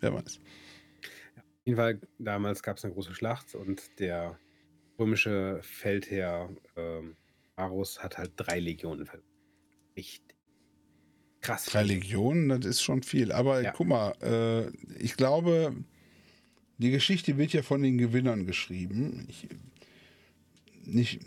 Wer 0.00 0.14
weiß. 0.14 0.40
jeden 1.64 1.76
Fall, 1.76 2.00
damals 2.18 2.62
gab 2.62 2.76
es 2.76 2.84
eine 2.84 2.94
große 2.94 3.14
Schlacht 3.14 3.54
und 3.54 3.98
der 3.98 4.40
römische 4.98 5.60
Feldherr 5.62 6.54
ähm, 6.76 7.16
Varus 7.56 8.02
hat 8.02 8.18
halt 8.18 8.34
drei 8.36 8.60
Legionen 8.60 9.06
verloren. 9.06 9.28
Richtig 9.96 10.35
krass. 11.46 11.72
Legionen, 11.72 12.48
das 12.48 12.64
ist 12.64 12.82
schon 12.82 13.02
viel. 13.02 13.32
Aber 13.32 13.62
Ja. 13.62 13.72
guck 13.72 13.86
mal, 13.86 14.12
äh, 14.22 14.70
ich 15.02 15.16
glaube, 15.16 15.74
die 16.78 16.90
Geschichte 16.90 17.38
wird 17.38 17.52
ja 17.52 17.62
von 17.62 17.82
den 17.82 17.98
Gewinnern 17.98 18.46
geschrieben. 18.46 19.26
Ich, 19.28 19.48
nicht, 20.84 21.20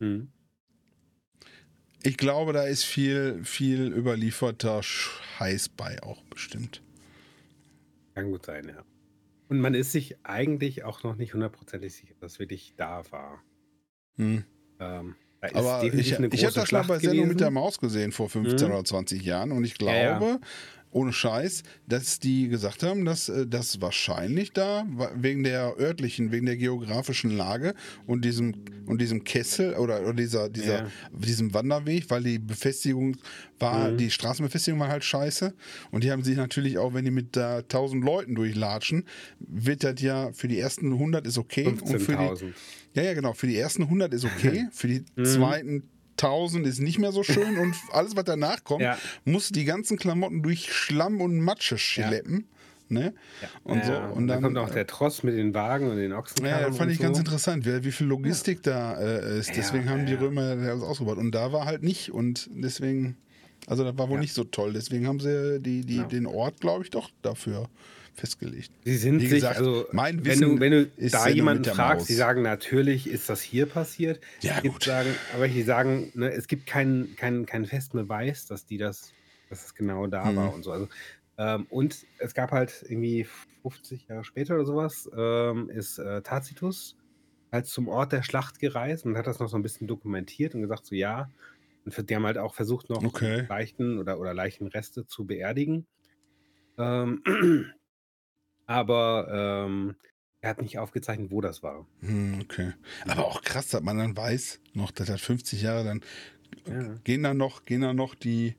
Mhm. 0.00 0.28
Ich 2.02 2.18
glaube, 2.18 2.52
da 2.52 2.64
ist 2.64 2.84
viel, 2.84 3.42
viel 3.44 3.86
überlieferter 3.90 4.82
Scheiß 4.82 5.70
bei 5.70 6.02
auch 6.02 6.22
bestimmt. 6.24 6.82
Kann 8.14 8.30
gut 8.30 8.44
sein, 8.44 8.68
ja. 8.68 8.84
Und 9.48 9.60
man 9.60 9.72
ist 9.72 9.92
sich 9.92 10.16
eigentlich 10.24 10.84
auch 10.84 11.02
noch 11.02 11.16
nicht 11.16 11.32
hundertprozentig 11.32 11.94
sicher, 11.94 12.14
dass 12.20 12.38
wirklich 12.38 12.74
da 12.76 13.10
war. 13.10 13.42
Hm. 14.16 14.44
Ähm, 14.80 15.14
Aber 15.52 15.82
ich, 15.84 15.94
ich 16.12 16.44
habe 16.44 16.54
das 16.54 16.68
Schlacht 16.68 16.88
bei 16.88 16.98
Sendung 16.98 17.28
mit 17.28 17.40
der. 17.40 17.50
Maus 17.50 17.78
gesehen 17.78 18.12
vor 18.12 18.28
15 18.28 18.68
Mhm. 18.68 18.74
oder 18.74 18.84
20 18.84 19.22
Jahren 19.22 19.52
und 19.52 19.64
ich 19.64 19.80
Ja, 19.80 19.94
ja. 19.94 20.18
glaube, 20.18 20.40
ohne 20.90 21.12
Scheiß, 21.12 21.64
dass 21.88 22.20
die 22.20 22.48
gesagt 22.48 22.84
haben, 22.84 23.04
dass 23.04 23.28
äh, 23.28 23.46
das 23.48 23.80
wahrscheinlich 23.80 24.52
da 24.52 24.86
wegen 25.16 25.42
der 25.42 25.74
örtlichen, 25.78 26.30
wegen 26.30 26.46
der 26.46 26.56
geografischen 26.56 27.36
Lage 27.36 27.74
und 28.06 28.24
diesem 28.24 28.54
und 28.86 29.00
diesem 29.00 29.24
Kessel 29.24 29.74
oder, 29.74 30.02
oder 30.02 30.12
dieser, 30.12 30.48
dieser, 30.48 30.82
Ja. 30.84 30.86
diesem 31.12 31.52
Wanderweg, 31.54 32.10
weil 32.10 32.22
die 32.22 32.38
Befestigung 32.38 33.16
war, 33.58 33.90
Mhm. 33.90 33.96
die 33.96 34.10
Straßenbefestigung 34.10 34.78
war 34.78 34.88
halt 34.88 35.02
scheiße 35.04 35.52
und 35.90 36.04
die 36.04 36.12
haben 36.12 36.22
sich 36.22 36.36
natürlich 36.36 36.78
auch, 36.78 36.94
wenn 36.94 37.04
die 37.04 37.10
mit 37.10 37.34
da 37.34 37.58
1000 37.62 38.04
Leuten 38.04 38.34
durchlatschen, 38.36 39.04
wird 39.40 39.82
das 39.84 40.00
ja 40.00 40.30
für 40.32 40.46
die 40.48 40.58
ersten 40.60 40.92
100 40.92 41.26
ist 41.26 41.38
okay 41.38 41.66
und 41.66 41.78
für 41.78 41.98
die 41.98 42.04
15.000. 42.04 42.52
ja, 42.94 43.02
ja, 43.02 43.14
genau. 43.14 43.32
Für 43.34 43.46
die 43.46 43.56
ersten 43.58 43.82
100 43.84 44.12
ist 44.14 44.24
okay. 44.24 44.66
Für 44.72 44.88
die 44.88 45.04
Mhm. 45.16 45.24
zweiten 45.24 45.82
1000 46.16 46.66
ist 46.66 46.78
nicht 46.80 46.98
mehr 46.98 47.12
so 47.12 47.22
schön. 47.22 47.58
Und 47.58 47.74
alles, 47.92 48.16
was 48.16 48.24
danach 48.24 48.62
kommt, 48.64 48.82
Ja. 48.82 48.96
muss 49.24 49.48
die 49.50 49.64
ganzen 49.64 49.96
Klamotten 49.98 50.42
durch 50.42 50.72
Schlamm 50.72 51.20
und 51.20 51.40
Matsche 51.40 51.76
schleppen. 51.78 52.46
Ne? 52.88 53.14
Und 53.64 53.78
Ja, 53.78 53.84
so. 53.84 53.92
und, 53.92 54.02
Und 54.12 54.26
dann, 54.28 54.42
dann, 54.42 54.42
kommt 54.54 54.58
auch 54.58 54.70
der 54.70 54.86
Tross 54.86 55.22
mit 55.22 55.34
den 55.36 55.54
Wagen 55.54 55.90
und 55.90 55.96
den 55.96 56.12
Ochsenkarren. 56.12 56.60
ja, 56.60 56.68
das 56.68 56.76
fand 56.76 56.88
und 56.88 56.92
ich 56.92 56.98
so. 56.98 57.04
ganz 57.04 57.18
interessant, 57.18 57.64
wie, 57.66 57.82
wie 57.82 57.90
viel 57.92 58.06
Logistik 58.06 58.62
da 58.62 58.94
äh, 59.00 59.38
ist. 59.38 59.48
Ja, 59.48 59.54
Deswegen 59.56 59.88
haben 59.88 60.06
die 60.06 60.12
ja. 60.12 60.18
Römer 60.20 60.54
das 60.54 60.68
alles 60.68 60.82
ausgebaut. 60.82 61.18
Und 61.18 61.32
da 61.34 61.50
war 61.52 61.64
halt 61.64 61.82
nicht. 61.82 62.12
Und 62.12 62.48
deswegen, 62.52 63.16
also 63.66 63.82
das 63.84 63.96
war 63.98 64.08
wohl 64.10 64.16
Ja. 64.16 64.20
nicht 64.20 64.34
so 64.34 64.44
toll. 64.44 64.74
Deswegen 64.74 65.08
haben 65.08 65.18
sie 65.18 65.58
die, 65.60 65.80
die, 65.84 65.96
Ja. 65.96 66.02
den 66.04 66.26
Ort, 66.26 66.60
glaube 66.60 66.84
ich, 66.84 66.90
doch 66.90 67.10
dafür 67.22 67.68
festgelegt. 68.14 68.72
Sie 68.84 68.96
sind 68.96 69.20
Wie 69.20 69.28
sich, 69.28 69.44
gesagt, 69.44 69.56
also 69.56 69.86
mein 69.90 70.24
wenn 70.24 70.24
Wissen 70.24 70.40
du, 70.40 70.60
wenn 70.60 70.72
du 70.72 70.92
ist 70.96 71.14
da 71.14 71.28
jemanden 71.28 71.64
fragst, 71.64 72.08
die 72.08 72.14
sagen 72.14 72.42
natürlich, 72.42 73.06
ist 73.08 73.28
das 73.28 73.40
hier 73.42 73.66
passiert. 73.66 74.20
Ja, 74.42 74.60
gibt 74.60 74.74
gut. 74.74 74.84
Sagen, 74.84 75.20
aber 75.28 75.48
die 75.48 75.62
sagen, 75.62 76.10
ne, 76.14 76.30
es 76.32 76.46
gibt 76.48 76.66
keinen 76.66 77.14
keinen 77.16 77.46
keinen 77.46 77.66
festen 77.66 77.96
Beweis, 77.98 78.46
dass 78.46 78.66
die 78.66 78.76
das, 78.78 79.14
dass 79.48 79.64
es 79.64 79.74
genau 79.74 80.06
da 80.06 80.22
Mhm. 80.22 80.36
war 80.36 80.52
und 80.52 80.62
so. 80.64 80.70
Also 80.72 80.88
ähm, 81.38 81.66
und 81.68 82.06
es 82.18 82.34
gab 82.34 82.52
halt 82.52 82.84
irgendwie 82.88 83.24
50 83.62 84.06
Jahre 84.08 84.24
später 84.24 84.54
oder 84.56 84.66
sowas, 84.66 85.08
ähm, 85.16 85.70
ist 85.70 85.98
äh, 85.98 86.22
Tacitus 86.22 86.96
halt 87.52 87.66
zum 87.66 87.88
Ort 87.88 88.12
der 88.12 88.22
Schlacht 88.24 88.58
gereist 88.60 89.06
und 89.06 89.16
hat 89.18 89.26
das 89.28 89.38
noch 89.40 89.48
so 89.48 89.56
ein 89.56 89.62
bisschen 89.62 89.86
dokumentiert 89.88 90.54
und 90.54 90.62
gesagt, 90.62 90.86
so 90.86 90.94
ja. 90.96 91.32
Und 91.84 91.92
für- 91.94 92.04
die 92.04 92.14
haben 92.16 92.26
halt 92.26 92.38
auch 92.38 92.54
versucht, 92.54 92.90
noch 92.90 93.04
Okay. 93.04 93.48
Leichen 93.48 93.98
oder, 93.98 94.18
oder 94.20 94.34
Leichenreste 94.34 95.06
zu 95.06 95.26
beerdigen. 95.26 95.86
Ähm, 96.78 97.22
aber 98.66 99.64
ähm, 99.66 99.94
er 100.40 100.50
hat 100.50 100.60
nicht 100.62 100.78
aufgezeichnet, 100.78 101.30
wo 101.30 101.40
das 101.40 101.62
war. 101.62 101.86
Hm, 102.00 102.40
okay. 102.42 102.72
Aber 103.06 103.26
auch 103.26 103.42
krass, 103.42 103.68
dass 103.68 103.82
man 103.82 103.98
dann 103.98 104.16
weiß, 104.16 104.60
noch, 104.74 104.90
dass 104.90 105.06
das 105.08 105.20
50 105.20 105.62
Jahre 105.62 105.84
dann 105.84 106.00
Ja. 106.66 106.94
gehen 107.04 107.22
dann 107.22 107.36
noch, 107.36 107.64
gehen 107.64 107.80
dann 107.80 107.96
noch 107.96 108.14
die 108.14 108.54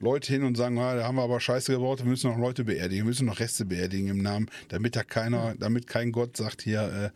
Leute 0.00 0.32
hin 0.32 0.42
und 0.44 0.56
sagen, 0.56 0.78
ah, 0.78 0.94
da 0.96 1.04
haben 1.04 1.16
wir 1.16 1.22
aber 1.22 1.40
Scheiße 1.40 1.72
gebaut, 1.72 2.00
wir 2.00 2.06
müssen 2.06 2.30
noch 2.30 2.38
Leute 2.38 2.64
beerdigen, 2.64 3.04
wir 3.04 3.08
müssen 3.08 3.26
noch 3.26 3.40
Reste 3.40 3.64
beerdigen 3.64 4.08
im 4.08 4.18
Namen, 4.18 4.50
damit 4.68 4.96
da 4.96 5.02
keiner, 5.02 5.54
damit 5.58 5.86
kein 5.86 6.12
Gott 6.12 6.36
sagt 6.36 6.62
hier, 6.62 7.12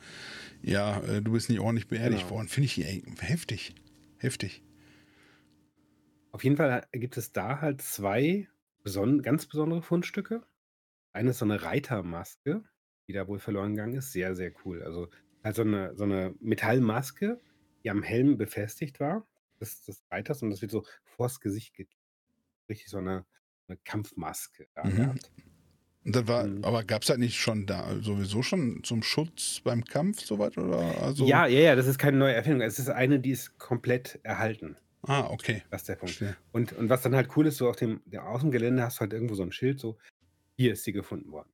äh, 0.63 0.71
ja, 0.71 1.01
äh, 1.03 1.21
du 1.21 1.33
bist 1.33 1.51
nicht 1.51 1.61
ordentlich 1.61 1.89
beerdigt 1.89 2.23
Genau. 2.23 2.37
worden. 2.37 2.49
Finde 2.49 2.67
ich 2.67 2.83
ey, 2.85 3.03
heftig. 3.21 3.75
Heftig. 4.19 4.63
Auf 6.33 6.45
jeden 6.45 6.57
Fall 6.57 6.87
gibt 6.93 7.17
es 7.17 7.33
da 7.33 7.61
halt 7.61 7.83
zwei 7.83 8.49
beson 8.83 9.23
ganz 9.23 9.47
besondere 9.47 9.83
Fundstücke. 9.83 10.43
Eine 11.13 11.31
ist 11.31 11.39
so 11.39 11.45
eine 11.45 11.63
Reitermaske, 11.63 12.65
die 13.09 13.13
da 13.13 13.27
wohl 13.29 13.39
verloren 13.39 13.75
gegangen 13.75 13.97
ist. 13.97 14.13
Sehr, 14.13 14.35
sehr 14.35 14.53
cool. 14.65 14.83
Also 14.83 15.09
halt 15.43 15.57
so 15.57 15.63
eine, 15.63 15.97
so 15.97 16.05
eine 16.05 16.35
Metallmaske, 16.41 17.41
die 17.85 17.91
am 17.91 18.03
Helm 18.03 18.37
befestigt 18.39 19.01
war, 19.01 19.27
des, 19.61 19.83
des 19.85 20.03
Reiters, 20.11 20.43
und 20.43 20.51
das 20.51 20.61
wird 20.63 20.71
so 20.71 20.85
vors 21.05 21.41
Gesicht 21.41 21.75
geklebt. 21.75 21.97
Richtig 22.69 22.89
so 22.91 22.99
eine, 22.99 23.27
eine 23.69 23.79
Kampfmaske 23.85 24.67
da 24.75 24.85
Mhm. 24.85 24.97
gehabt. 24.97 25.33
Und 26.05 26.17
das 26.17 26.27
war, 26.29 26.47
Mhm. 26.47 26.65
aber 26.65 26.85
gab 26.85 27.03
es 27.03 27.09
das 27.09 27.19
nicht 27.19 27.37
schon 27.39 27.67
da 27.67 28.01
sowieso 28.01 28.43
schon 28.43 28.83
zum 28.85 29.03
Schutz 29.03 29.61
beim 29.65 29.85
Kampf 29.85 30.21
soweit 30.25 30.57
oder 30.57 30.79
also? 31.03 31.27
Ja, 31.27 31.47
ja, 31.47 31.61
ja, 31.61 31.77
das 31.77 31.87
ist 31.87 31.99
keine 31.99 32.17
neue 32.19 32.35
Erfindung. 32.35 32.63
Es 32.63 32.79
ist 32.79 32.89
eine, 32.89 33.21
die 33.21 33.31
ist 33.33 33.59
komplett 33.59 34.21
erhalten. 34.23 34.77
Ah, 35.03 35.29
okay. 35.31 35.63
Das 35.71 35.83
ist 35.83 35.89
der 35.89 35.97
Punkt. 35.97 36.17
Verstehe. 36.17 36.37
Und, 36.53 36.73
und 36.73 36.89
was 36.89 37.03
dann 37.03 37.15
halt 37.15 37.37
cool 37.37 37.47
ist, 37.47 37.59
so 37.59 37.69
auf 37.69 37.77
dem, 37.77 38.01
dem 38.07 38.21
Außengelände 38.21 38.83
hast 38.83 38.97
du 38.99 39.01
halt 39.03 39.13
irgendwo 39.13 39.35
so 39.35 39.43
ein 39.43 39.53
Schild, 39.53 39.81
so, 39.81 39.99
hier 40.59 40.73
ist 40.73 40.83
sie 40.85 40.93
gefunden 40.93 41.31
worden. 41.31 41.49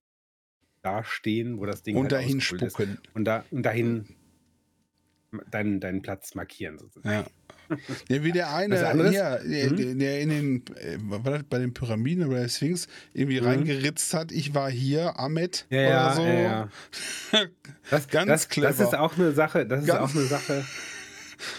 Da 0.83 1.05
stehen, 1.05 1.59
wo 1.59 1.67
das 1.67 1.83
Ding 1.83 1.97
Und 1.97 2.05
halt 2.05 2.13
dahin 2.13 2.39
ausgeholt 2.39 2.63
ist. 2.63 2.73
spucken. 2.73 2.99
Und, 3.13 3.25
da, 3.27 3.45
und 3.51 3.63
dahin 3.63 4.07
deinen, 5.51 5.81
deinen 5.81 6.01
Platz 6.03 6.35
markieren 6.35 6.79
sozusagen. 6.79 7.27
Ja. 7.69 7.77
ja. 8.09 8.23
Wie 8.25 8.33
der 8.33 8.55
eine 8.55 8.77
der, 8.77 8.95
Mhm. 8.95 9.77
der- 9.77 9.95
der 9.95 10.21
in 10.21 10.29
den, 10.31 10.65
äh, 10.77 10.99
bei 11.49 11.59
den 11.59 11.75
Pyramiden 11.75 12.27
oder 12.27 12.41
der 12.41 12.49
Sphinx 12.49 12.87
irgendwie 13.13 13.41
Mhm. 13.41 13.47
reingeritzt 13.47 14.15
hat, 14.15 14.33
ich 14.33 14.55
war 14.55 14.71
hier, 14.71 15.19
Ahmed 15.19 15.67
Ja, 15.71 15.79
oder 15.79 15.89
ja, 15.91 16.15
so. 16.15 16.23
ja, 16.25 16.33
ja. 16.41 16.69
Das, 17.91 18.09
Ganz 18.09 18.27
das, 18.29 18.49
clever. 18.49 18.69
Das 18.69 18.81
ist 18.81 18.95
auch 18.95 19.17
eine 19.19 19.33
Sache, 19.33 19.67
das 19.67 19.81
ist 19.83 19.87
Ganz- 19.89 20.01
auch 20.01 20.15
eine 20.17 20.25
Sache, 20.25 20.65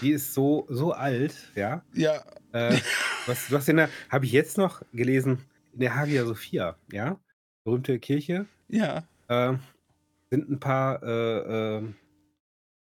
die 0.00 0.10
ist 0.12 0.34
so, 0.34 0.66
so 0.68 0.92
alt, 0.92 1.34
ja. 1.54 1.84
Ja, 1.94 2.24
Äh, 2.52 2.78
was, 3.26 3.48
du 3.48 3.56
hast 3.56 3.68
in 3.68 3.76
der, 3.76 3.90
habe 4.08 4.24
ich 4.24 4.32
jetzt 4.32 4.56
noch 4.56 4.82
gelesen, 4.92 5.38
in 5.74 5.80
der 5.80 5.94
Hagia 5.94 6.24
Sophia, 6.24 6.76
ja, 6.90 7.20
berühmte 7.66 7.98
Kirche, 7.98 8.46
ja. 8.68 9.02
äh, 9.28 9.54
sind 10.30 10.48
ein 10.50 10.60
paar, 10.60 11.02
äh, 11.02 11.78
äh, 11.78 11.82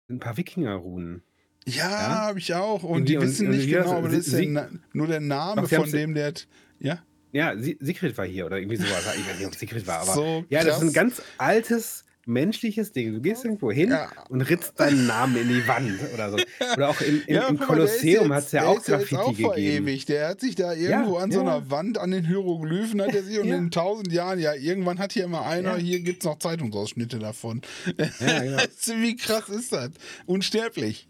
ein 0.10 0.19
paar 0.19 0.38
Wikinger-Runen. 0.38 1.23
Ja, 1.65 1.89
Ja? 1.89 2.10
habe 2.27 2.39
ich 2.39 2.53
auch. 2.53 2.84
Und, 2.84 2.91
Und 3.01 3.05
die 3.10 3.13
die- 3.13 3.17
und- 3.17 3.23
wissen 3.23 3.47
und 3.47 3.58
nicht 3.58 3.73
das- 3.73 3.84
genau, 3.86 3.97
aber 3.97 4.10
das 4.10 4.27
ist 4.27 4.49
nur 4.93 5.08
der 5.08 5.19
Name 5.19 5.63
Doch, 5.63 5.69
von 5.69 5.91
dem, 5.91 6.13
der. 6.13 6.34
Ja, 6.79 6.99
Ja, 7.32 7.53
Sigrid 7.58 8.17
war 8.17 8.25
hier 8.25 8.45
oder 8.47 8.58
irgendwie 8.58 8.77
sowas. 8.77 9.13
Ich 9.17 9.27
weiß 9.27 9.38
nicht, 9.38 9.47
ob 9.47 9.55
Sigrid 9.55 9.86
war, 9.86 9.99
aber 10.01 10.13
so 10.13 10.45
ja, 10.49 10.63
das 10.63 10.77
ist 10.77 10.84
ein 10.84 10.93
ganz 10.93 11.21
altes 11.38 12.05
menschliches 12.30 12.92
Ding. 12.92 13.13
Du 13.13 13.22
gehst 13.22 13.44
irgendwo 13.44 13.72
hin 13.72 13.89
Ja. 13.92 14.10
und 14.30 14.42
ritzt 14.42 14.80
deinen 14.80 15.08
Namen 15.08 15.36
in 15.38 15.50
die 15.50 15.68
Wand 15.68 16.00
oder 16.13 16.32
so. 16.32 16.38
Oder 16.76 16.89
auch 16.89 17.02
im, 17.02 17.22
im, 17.28 17.36
Ja, 17.36 17.48
im 17.48 17.60
Kolosseum 17.60 18.32
hat 18.34 18.46
es 18.46 18.52
ja 18.54 18.65
auch 18.65 18.82
Graffiti 18.84 19.15
auch 19.18 19.30
gegeben. 19.36 19.54
verewigt. 19.54 20.10
Der 20.10 20.28
hat 20.30 20.39
sich 20.42 20.56
da 20.56 20.74
irgendwo 20.74 21.18
Ja, 21.18 21.24
an 21.24 21.32
so 21.32 21.42
einer 21.42 21.70
Wand, 21.70 21.98
an 21.98 22.12
den 22.12 22.26
Hieroglyphen, 22.26 23.02
hat 23.02 23.13
er 23.13 23.24
sich 23.24 23.39
und 23.39 23.48
in 23.50 23.72
tausend 23.72 24.12
Jahren, 24.13 24.39
ja, 24.39 24.54
irgendwann 24.54 25.00
hat 25.00 25.12
hier 25.13 25.26
immer 25.26 25.46
einer, 25.46 25.76
hier 25.78 26.00
gibt 26.00 26.24
es 26.24 26.26
noch 26.26 26.39
Zeitungsausschnitte 26.39 27.20
davon. 27.20 27.62
Genau. 28.20 28.58
Wie 29.02 29.15
krass 29.15 29.50
ist 29.50 29.74
das? 29.74 29.89
Unsterblich. 30.26 31.08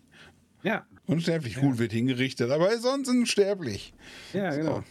Ja, 0.63 0.85
Unsterblich. 1.05 1.55
Gut, 1.55 1.79
wird 1.79 1.91
hingerichtet, 1.91 2.51
aber 2.51 2.71
ist 2.71 2.83
sonst 2.83 3.07
unsterblich. 3.09 3.93
ja, 4.33 4.51
So. 4.51 4.57
genau. 4.59 4.83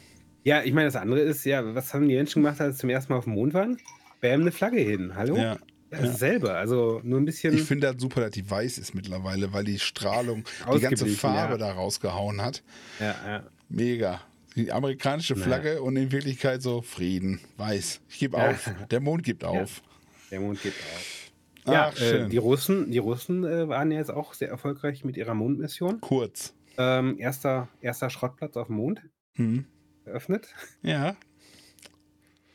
Ja, 0.42 0.62
ich 0.64 0.72
meine, 0.72 0.86
das 0.86 0.96
andere 0.96 1.20
ist 1.20 1.44
ja, 1.44 1.74
was 1.74 1.92
haben 1.94 2.08
die 2.08 2.14
Menschen 2.16 2.42
gemacht, 2.42 2.60
als 2.60 2.76
sie 2.76 2.80
zum 2.80 2.90
ersten 2.90 3.12
Mal 3.12 3.18
auf 3.18 3.24
dem 3.24 3.34
Mond 3.34 3.54
waren? 3.54 3.78
Bäm, 4.20 4.40
eine 4.40 4.50
Flagge 4.50 4.80
hin. 4.80 5.12
Hallo? 5.14 5.36
Ja. 5.36 5.58
Ja, 5.90 6.02
dasselbe. 6.02 6.52
Also 6.54 7.00
nur 7.02 7.18
ein 7.20 7.24
bisschen. 7.24 7.54
Ich 7.54 7.62
finde 7.62 7.92
das 7.92 8.00
super, 8.00 8.20
dass 8.20 8.30
die 8.32 8.48
weiß 8.48 8.78
ist 8.78 8.94
mittlerweile, 8.94 9.52
weil 9.52 9.64
die 9.64 9.78
Strahlung 9.78 10.44
die 10.74 10.80
ganze 10.80 11.06
Farbe 11.06 11.52
ja. 11.52 11.58
da 11.58 11.72
rausgehauen 11.72 12.42
hat. 12.42 12.62
ja, 13.00 13.14
ja. 13.26 13.42
Mega. 13.70 14.20
Die 14.56 14.72
amerikanische. 14.72 15.36
Flagge 15.36 15.82
und 15.82 15.96
in 15.96 16.10
Wirklichkeit 16.10 16.62
so 16.62 16.82
Frieden, 16.82 17.40
weiß. 17.58 18.00
Ich 18.08 18.18
gebe 18.18 18.36
Ja. 18.36 18.50
auf. 18.50 18.70
Der 18.90 19.00
Mond 19.00 19.22
gibt 19.22 19.44
auf. 19.44 19.82
Der 20.30 20.40
Mond 20.40 20.60
geht 20.62 20.72
auf. 20.72 21.30
Ja, 21.72 21.90
Ach, 21.92 21.96
äh, 22.00 22.10
schön. 22.10 22.30
die 22.30 22.38
Russen, 22.38 22.90
die 22.90 22.98
Russen 22.98 23.44
äh, 23.44 23.68
waren 23.68 23.90
ja 23.90 23.98
jetzt 23.98 24.10
auch 24.10 24.32
sehr 24.34 24.48
erfolgreich 24.48 25.04
mit 25.04 25.16
ihrer 25.16 25.34
Mondmission. 25.34 26.00
Kurz. 26.00 26.54
Ähm, 26.78 27.18
erster, 27.18 27.68
erster 27.82 28.08
Schrottplatz 28.10 28.56
auf 28.56 28.66
dem 28.68 28.76
Mond 28.76 29.02
Hm. 29.34 29.64
eröffnet. 30.04 30.48
Ja. 30.82 31.14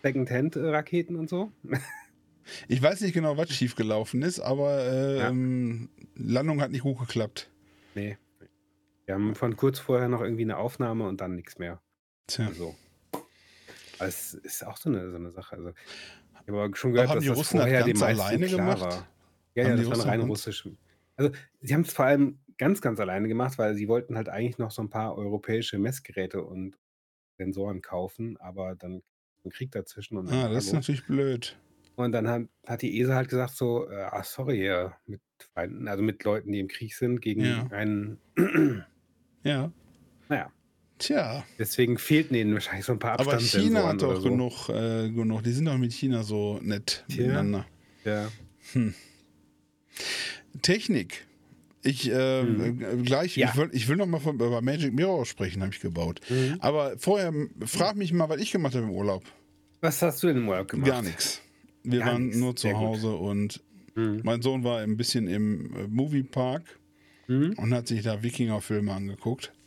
Second-Hand-Raketen 0.02 1.16
und 1.16 1.30
so. 1.30 1.52
Ich 2.68 2.82
weiß 2.82 3.02
nicht 3.02 3.14
genau, 3.14 3.38
was 3.38 3.50
schiefgelaufen 3.52 4.22
ist, 4.22 4.40
aber 4.40 4.80
äh, 4.84 5.18
Ja. 5.20 5.30
ähm, 5.30 5.90
Landung 6.16 6.62
hat 6.62 6.72
nicht 6.72 6.84
gut 6.84 7.00
geklappt. 7.00 7.50
Nee. 7.96 8.18
Wir 9.06 9.16
haben 9.16 9.36
von 9.36 9.56
kurz 9.56 9.80
vorher 9.80 10.08
noch 10.08 10.22
irgendwie 10.22 10.44
eine 10.44 10.58
Aufnahme 10.58 11.08
und 11.08 11.20
dann 11.22 11.36
nichts 11.36 11.58
mehr. 11.60 11.82
Tja. 12.28 12.48
Also. 12.48 12.76
Aber 14.00 14.08
es 14.08 14.34
ist 14.34 14.66
auch 14.66 14.78
so 14.78 14.90
eine, 14.90 15.10
so 15.10 15.18
eine 15.18 15.32
Sache. 15.32 15.56
Also, 15.56 15.74
ich 16.46 16.54
habe 16.54 16.76
schon 16.76 16.94
gehört, 16.94 17.10
haben 17.10 17.16
dass 17.18 17.24
die 17.24 17.30
das 17.30 17.38
Russen 17.38 17.58
das 17.58 17.66
vorher 17.68 17.84
den 17.84 17.94
ganz 17.98 18.00
meisten 18.00 18.22
alleine 18.22 18.48
gemacht? 18.48 18.82
war. 18.82 19.08
Ja, 19.56 19.64
Haben 19.66 19.72
ja, 19.72 19.76
die 19.84 19.90
das 19.90 20.00
war 20.00 20.06
rein 20.08 20.22
russisch. 20.22 20.68
Also, 21.16 21.32
sie 21.62 21.74
haben 21.74 21.82
es 21.82 21.94
vor 21.94 22.06
allem 22.06 22.40
ganz, 22.58 22.82
ganz 22.82 23.00
alleine 23.00 23.28
gemacht, 23.28 23.58
weil 23.58 23.76
sie 23.76 23.88
wollten 23.88 24.16
halt 24.16 24.30
eigentlich 24.30 24.58
noch 24.58 24.72
so 24.72 24.82
ein 24.82 24.90
paar 24.90 25.16
europäische 25.18 25.78
Messgeräte 25.78 26.42
und 26.44 26.78
Sensoren 27.38 27.82
kaufen, 27.82 28.38
aber 28.38 28.76
dann 28.76 29.04
ein 29.46 29.50
Krieg 29.50 29.72
dazwischen 29.72 30.18
und 30.18 30.30
Ah, 30.32 30.50
das 30.50 30.66
ist 30.68 30.74
natürlich 30.74 31.06
blöd. 31.06 31.58
Und 31.96 32.12
dann 32.12 32.28
hat, 32.28 32.44
hat 32.68 32.82
die 32.82 33.00
ESA 33.00 33.16
halt 33.16 33.30
gesagt 33.30 33.56
so, 33.56 33.88
äh, 33.90 33.96
ah, 34.10 34.24
sorry, 34.24 34.58
hier, 34.58 34.94
mit 35.06 35.22
Feinden, 35.54 35.88
also 35.88 36.02
mit 36.04 36.24
Leuten, 36.24 36.52
die 36.52 36.60
im 36.60 36.68
Krieg 36.68 36.96
sind, 36.96 37.22
gegen 37.22 37.42
Ja. 37.46 37.68
einen, 37.72 38.18
Ja. 39.44 39.72
naja, 40.30 40.52
Tja, 41.00 41.44
Deswegen 41.60 41.98
fehlten 41.98 42.34
ihnen 42.36 42.54
wahrscheinlich 42.54 42.86
so 42.86 42.94
ein 42.94 43.00
paar 43.00 43.14
aber 43.20 43.34
Abstandssensoren 43.34 43.68
China 43.68 43.88
hat 43.90 44.02
oder 44.04 44.14
doch 44.14 44.22
so. 44.22 44.30
genug, 44.30 44.70
äh, 44.70 45.10
genug. 45.10 45.44
Die 45.44 45.52
sind 45.52 45.66
doch 45.66 45.78
mit 45.78 45.92
China 45.92 46.24
so 46.24 46.60
nett 46.62 47.04
Tja. 47.10 47.24
miteinander. 47.24 47.66
Ja. 48.06 48.30
Technik. 50.62 51.26
Ich 51.82 52.10
äh, 52.10 52.42
äh, 52.42 52.74
gleich, 53.04 53.36
Mhm. 53.36 53.42
Ja. 53.42 53.50
ich, 53.50 53.58
will, 53.58 53.70
ich 53.74 53.88
will 53.90 53.98
noch 53.98 54.06
mal 54.06 54.20
von, 54.20 54.36
über 54.36 54.62
Magic 54.62 54.94
Mirror 54.94 55.26
sprechen, 55.26 55.62
habe 55.62 55.74
ich 55.74 55.82
gebaut. 55.82 56.22
Mhm. 56.30 56.58
Aber 56.60 56.98
vorher 56.98 57.28
m, 57.28 57.50
frag 57.66 57.96
mich 57.98 58.14
mal, 58.14 58.30
was 58.30 58.40
ich 58.40 58.52
gemacht 58.52 58.74
habe 58.76 58.86
im 58.86 58.92
Urlaub. 58.92 59.24
Was 59.82 60.02
hast 60.02 60.24
du 60.24 60.28
denn 60.28 60.38
im 60.38 60.48
Urlaub 60.48 60.70
gemacht? 60.70 60.90
Gar 60.90 61.02
nichts. 61.02 61.42
Wir 61.84 62.00
Gar 62.00 62.14
waren 62.14 62.30
nur 62.40 62.56
zu 62.56 62.64
Sehr 62.68 62.74
gut. 62.74 62.82
Hause 62.82 63.16
und 63.16 63.62
Mhm. 63.96 64.22
mein 64.24 64.42
Sohn 64.42 64.64
war 64.64 64.80
ein 64.80 64.98
bisschen 64.98 65.28
im 65.28 65.76
äh, 65.76 65.88
Moviepark 65.88 66.64
Mhm. 67.28 67.54
und 67.58 67.74
hat 67.74 67.88
sich 67.88 68.02
da 68.04 68.24
Wikinger-Filme 68.24 68.92
angeguckt. 68.92 69.54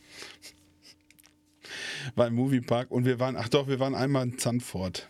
War 2.15 2.27
im 2.27 2.35
Moviepark 2.35 2.91
und 2.91 3.05
wir 3.05 3.19
waren, 3.19 3.35
ach 3.35 3.49
doch, 3.49 3.67
wir 3.67 3.79
waren 3.79 3.95
einmal 3.95 4.23
in 4.25 4.37
Zandvoort. 4.37 5.07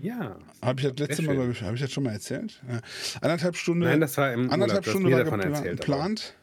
Ja. 0.00 0.38
Habe 0.62 0.80
ich 0.80 0.86
das 0.88 0.98
letzte 0.98 1.22
Mal, 1.22 1.36
habe 1.38 1.74
ich 1.74 1.80
das 1.80 1.92
schon 1.92 2.04
mal 2.04 2.12
erzählt? 2.12 2.62
Ja. 2.68 2.80
Anderthalb 3.20 3.56
Stunden. 3.56 3.84
Nein, 3.84 4.00
das 4.00 4.16
war 4.18 4.32
im 4.32 4.50
anderthalb 4.50 4.86
Urlaub. 4.86 5.26
Stunden 5.28 5.52
war 5.52 5.62
geplant. 5.62 6.34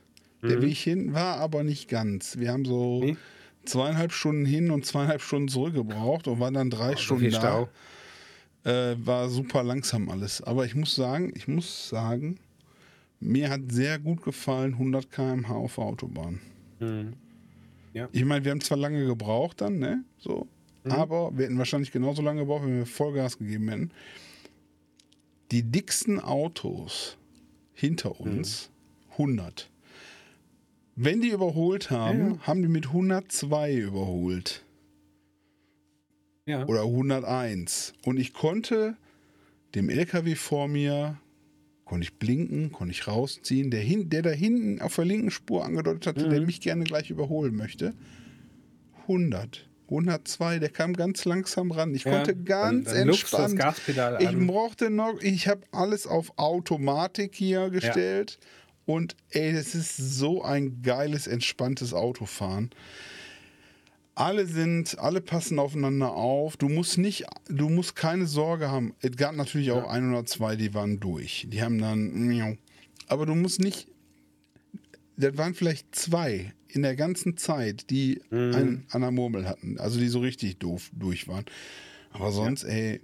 Der 0.42 0.58
Mhm. 0.58 0.62
Weg 0.62 0.78
hin 0.78 1.14
war 1.14 1.38
aber 1.38 1.64
nicht 1.64 1.90
ganz. 1.90 2.38
Wir 2.38 2.52
haben 2.52 2.66
so 2.66 3.02
Nee? 3.04 3.18
zweieinhalb 3.66 4.12
Stunden 4.12 4.46
hin 4.46 4.72
und 4.72 4.86
zweieinhalb 4.86 5.22
Stunden 5.22 5.48
zurück 5.50 5.74
gebraucht 5.74 6.28
und 6.28 6.40
waren 6.40 6.54
dann 6.54 6.70
drei 6.70 6.92
So 6.92 6.98
Stunden 6.98 7.22
viel 7.24 7.32
da. 7.32 7.40
Stau. 7.40 7.70
Äh, 8.64 8.96
war 9.06 9.30
super 9.30 9.64
langsam 9.64 10.10
alles. 10.10 10.42
Aber 10.42 10.66
ich 10.66 10.76
muss 10.76 10.96
sagen, 10.96 11.34
ich 11.36 11.48
muss 11.48 11.90
sagen, 11.90 12.38
mir 13.20 13.50
hat 13.50 13.62
sehr 13.70 14.00
gut 14.00 14.24
gefallen 14.24 14.74
100 14.74 15.12
km/h 15.12 15.54
auf 15.54 15.76
der 15.76 15.84
Autobahn. 15.86 16.40
Mhm. 16.80 17.14
Ich 18.12 18.26
meine, 18.26 18.44
wir 18.44 18.52
haben 18.52 18.62
zwar 18.62 18.78
lange 18.78 19.06
gebraucht 19.06 19.62
dann, 19.62 19.80
ne? 19.80 20.04
So. 20.18 20.48
Mhm. 20.84 20.92
Aber 20.92 21.38
wir 21.38 21.46
hätten 21.46 21.58
wahrscheinlich 21.58 21.92
genauso 21.92 22.22
lange 22.22 22.42
gebraucht, 22.42 22.66
wenn 22.66 22.78
wir 22.78 22.86
Vollgas 22.86 23.38
gegeben 23.38 23.70
hätten. 23.70 23.92
Die 25.52 25.64
dicksten 25.64 26.20
Autos 26.20 27.18
hinter 27.74 28.20
uns, 28.20 28.72
100. 29.12 29.70
Wenn 30.96 31.22
die 31.22 31.30
überholt 31.30 31.92
haben, 31.92 32.40
haben 32.42 32.62
die 32.62 32.68
mit 32.68 32.88
102 32.88 33.76
überholt. 33.76 34.63
Ja. 36.46 36.66
Oder 36.68 36.84
101. 36.84 37.94
Und 38.06 38.18
ich 38.20 38.34
konnte 38.34 38.96
dem 39.76 39.90
LKW 39.90 40.36
vor 40.36 40.68
mir, 40.68 41.18
konnte 41.86 42.04
ich 42.06 42.14
blinken, 42.16 42.72
konnte 42.72 42.92
ich 42.92 43.08
rausziehen. 43.08 43.72
Der, 43.72 43.80
hin, 43.82 44.10
der 44.10 44.22
da 44.24 44.30
hinten 44.32 44.82
auf 44.82 44.96
der 44.96 45.06
linken 45.06 45.32
Spur 45.32 45.64
angedeutet 45.66 46.08
hatte, 46.08 46.30
der 46.30 46.40
Mhm. 46.42 46.46
mich 46.46 46.60
gerne 46.62 46.84
gleich 46.84 47.10
überholen 47.10 47.56
möchte. 47.56 47.94
100. 49.08 49.68
102, 49.90 50.60
der 50.60 50.70
kam 50.70 50.94
ganz 50.94 51.26
langsam 51.26 51.72
ran. 51.72 51.94
Ich 51.94 52.04
Ja, 52.04 52.12
konnte 52.14 52.34
dann- 52.36 52.46
ganz 52.46 52.86
dann 52.94 53.08
lupfst 53.08 53.32
du 53.34 53.38
das 53.38 53.52
entspannt. 53.52 53.76
Gaspedal 53.76 54.18
Ich 54.22 54.28
an. 54.30 54.48
brauchte 54.48 54.90
noch, 54.90 55.22
ich 55.22 55.48
habe 55.48 55.62
alles 55.72 56.08
auf 56.08 56.34
Automatik 56.38 57.36
hier 57.36 57.70
gestellt. 57.70 58.40
Und 58.86 59.16
ey, 59.30 59.54
das 59.54 59.76
ist 59.76 59.96
so 59.96 60.44
ein 60.44 60.82
geiles, 60.82 61.28
entspanntes 61.28 61.94
Autofahren. 61.94 62.72
Alle 64.16 64.46
sind, 64.46 65.00
alle 65.00 65.22
passen 65.22 65.58
aufeinander 65.58 66.12
auf. 66.14 66.56
Du 66.58 66.70
musst 66.70 66.98
nicht, 67.00 67.26
du 67.50 67.70
musst 67.70 67.96
keine 67.96 68.28
Sorge 68.28 68.70
haben. 68.70 68.94
Es 69.02 69.18
gab 69.18 69.36
natürlich 69.36 69.72
auch 69.72 69.84
Ja. 69.86 69.90
ein 69.90 70.10
oder 70.12 70.26
zwei, 70.26 70.56
die 70.56 70.74
waren 70.76 71.00
durch. 71.00 71.48
Die 71.50 71.64
haben 71.64 71.80
dann, 71.80 72.58
aber 73.08 73.26
du 73.26 73.34
musst 73.34 73.60
nicht, 73.60 73.88
das 75.18 75.36
waren 75.38 75.56
vielleicht 75.56 75.96
zwei 75.96 76.54
in 76.68 76.84
der 76.84 76.96
ganzen 76.96 77.38
Zeit, 77.38 77.90
die 77.90 78.22
Mhm. 78.30 78.54
einen 78.56 78.86
an 78.92 79.02
der 79.02 79.12
Murmel 79.12 79.48
hatten. 79.48 79.80
Also 79.80 80.00
die 80.00 80.08
so 80.08 80.20
richtig 80.20 80.58
doof 80.60 80.92
durch 80.94 81.28
waren. 81.28 81.46
Aber 82.12 82.32
sonst, 82.32 82.64
ey, 82.66 83.02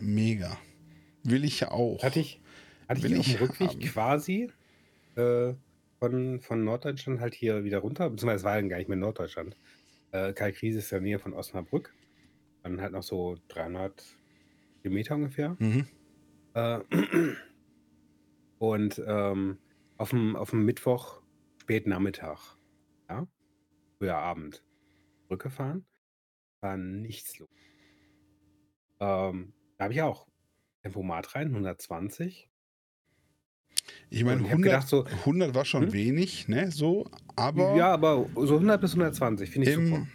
mega. 0.00 0.56
Will 1.24 1.44
ich 1.44 1.58
ja 1.60 1.72
auch. 1.72 2.00
Hatte 2.04 2.20
ich, 2.20 2.40
hatte 2.88 3.02
Will 3.02 3.12
ich 3.14 3.18
auf 3.18 3.26
dem 3.26 3.36
Rückweg 3.38 3.68
haben. 3.70 3.80
quasi 3.80 4.50
äh, 5.16 5.54
von, 5.98 6.40
von 6.40 6.62
Norddeutschland 6.64 7.20
halt 7.20 7.34
hier 7.34 7.64
wieder 7.64 7.78
runter, 7.78 8.08
beziehungsweise 8.10 8.36
es 8.38 8.44
war 8.44 8.54
dann 8.56 8.68
gar 8.68 8.78
nicht 8.78 8.88
mehr 8.88 8.98
Norddeutschland. 8.98 9.56
Äh, 10.16 10.32
Kalkriese 10.32 10.78
ist 10.78 10.92
in 10.92 10.96
der 10.96 11.02
Nähe 11.02 11.18
von 11.18 11.34
Osnabrück. 11.34 11.94
Dann 12.62 12.80
halt 12.80 12.92
noch 12.92 13.02
so 13.02 13.36
300 13.48 14.02
Kilometer 14.82 15.14
ungefähr. 15.14 15.56
Mhm. 15.58 15.86
Äh, 16.54 16.80
und 18.58 19.02
ähm, 19.06 19.58
auf, 19.98 20.10
dem, 20.10 20.36
auf 20.36 20.50
dem 20.50 20.64
Mittwoch, 20.64 21.20
späten 21.60 21.90
Nachmittag, 21.90 22.56
ja, 23.08 23.26
früher 23.98 24.16
Abend, 24.16 24.64
zurückgefahren, 25.24 25.84
war 26.60 26.76
nichts 26.76 27.38
los. 27.38 27.48
Ähm, 29.00 29.52
da 29.76 29.84
habe 29.84 29.92
ich 29.94 30.02
auch 30.02 30.26
Tempomat 30.82 31.34
rein, 31.34 31.48
120. 31.48 32.48
Ich 34.10 34.24
meine, 34.24 34.40
Und 34.40 34.46
ich 34.46 34.50
hab 34.52 34.58
100, 34.58 34.62
gedacht 34.62 34.88
so, 34.88 35.04
100 35.24 35.54
war 35.54 35.64
schon 35.64 35.86
Hm? 35.86 35.92
wenig, 35.92 36.48
ne? 36.48 36.70
So, 36.70 37.06
aber 37.36 37.76
ja, 37.76 37.92
aber 37.92 38.28
so 38.36 38.58
100 38.58 38.80
bis 38.80 38.92
120 38.94 39.50
finde 39.50 39.64
ich 39.66 39.72
super. 39.72 40.02
im, 40.02 40.08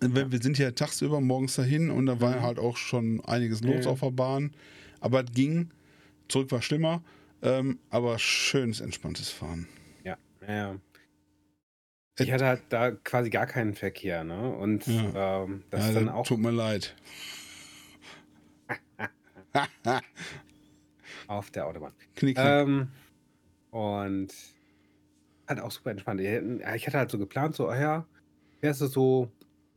wir, 0.00 0.32
wir 0.32 0.40
sind 0.42 0.58
ja 0.58 0.70
tagsüber 0.72 1.20
morgens 1.20 1.54
dahin 1.56 1.90
und 1.90 2.06
da 2.06 2.20
war 2.20 2.40
Mhm. 2.40 2.42
halt 2.42 2.58
auch 2.58 2.76
schon 2.76 3.20
einiges 3.24 3.62
los 3.62 3.84
Ja. 3.84 3.90
auf 3.90 4.00
der 4.00 4.10
Bahn. 4.10 4.52
Aber 5.00 5.24
es 5.24 5.32
ging, 5.32 5.70
zurück 6.28 6.50
war 6.52 6.62
schlimmer, 6.62 7.02
ähm, 7.42 7.78
aber 7.90 8.18
schönes, 8.18 8.80
entspanntes 8.80 9.30
Fahren. 9.30 9.68
Ja, 10.04 10.18
ja. 10.46 10.80
Äh, 12.18 12.24
Ich 12.24 12.32
hatte 12.32 12.46
halt 12.46 12.62
da 12.70 12.90
quasi 12.92 13.30
gar 13.30 13.46
keinen 13.46 13.74
Verkehr, 13.74 14.24
ne? 14.24 14.54
Und 14.56 14.84
Ja. 14.86 15.44
ähm, 15.44 15.64
das 15.70 15.82
ja, 15.82 15.88
ist 15.88 15.96
dann 15.96 16.06
dann 16.06 16.08
auch 16.08 16.26
tut 16.26 16.38
mir 16.40 16.50
leid. 16.50 16.96
auf 21.28 21.50
der 21.50 21.66
Autobahn. 21.66 21.92
Knick, 21.96 22.36
knick. 22.36 22.38
Ähm, 22.38 22.88
und 23.70 24.34
halt 25.48 25.60
auch 25.60 25.70
super 25.70 25.90
entspannt. 25.90 26.20
Ich 26.20 26.86
hatte 26.86 26.98
halt 26.98 27.10
so 27.10 27.18
geplant, 27.18 27.54
so, 27.54 27.68
ah 27.68 27.78
ja, 27.78 28.06
fährst 28.60 28.80
du 28.80 28.86
so 28.86 29.32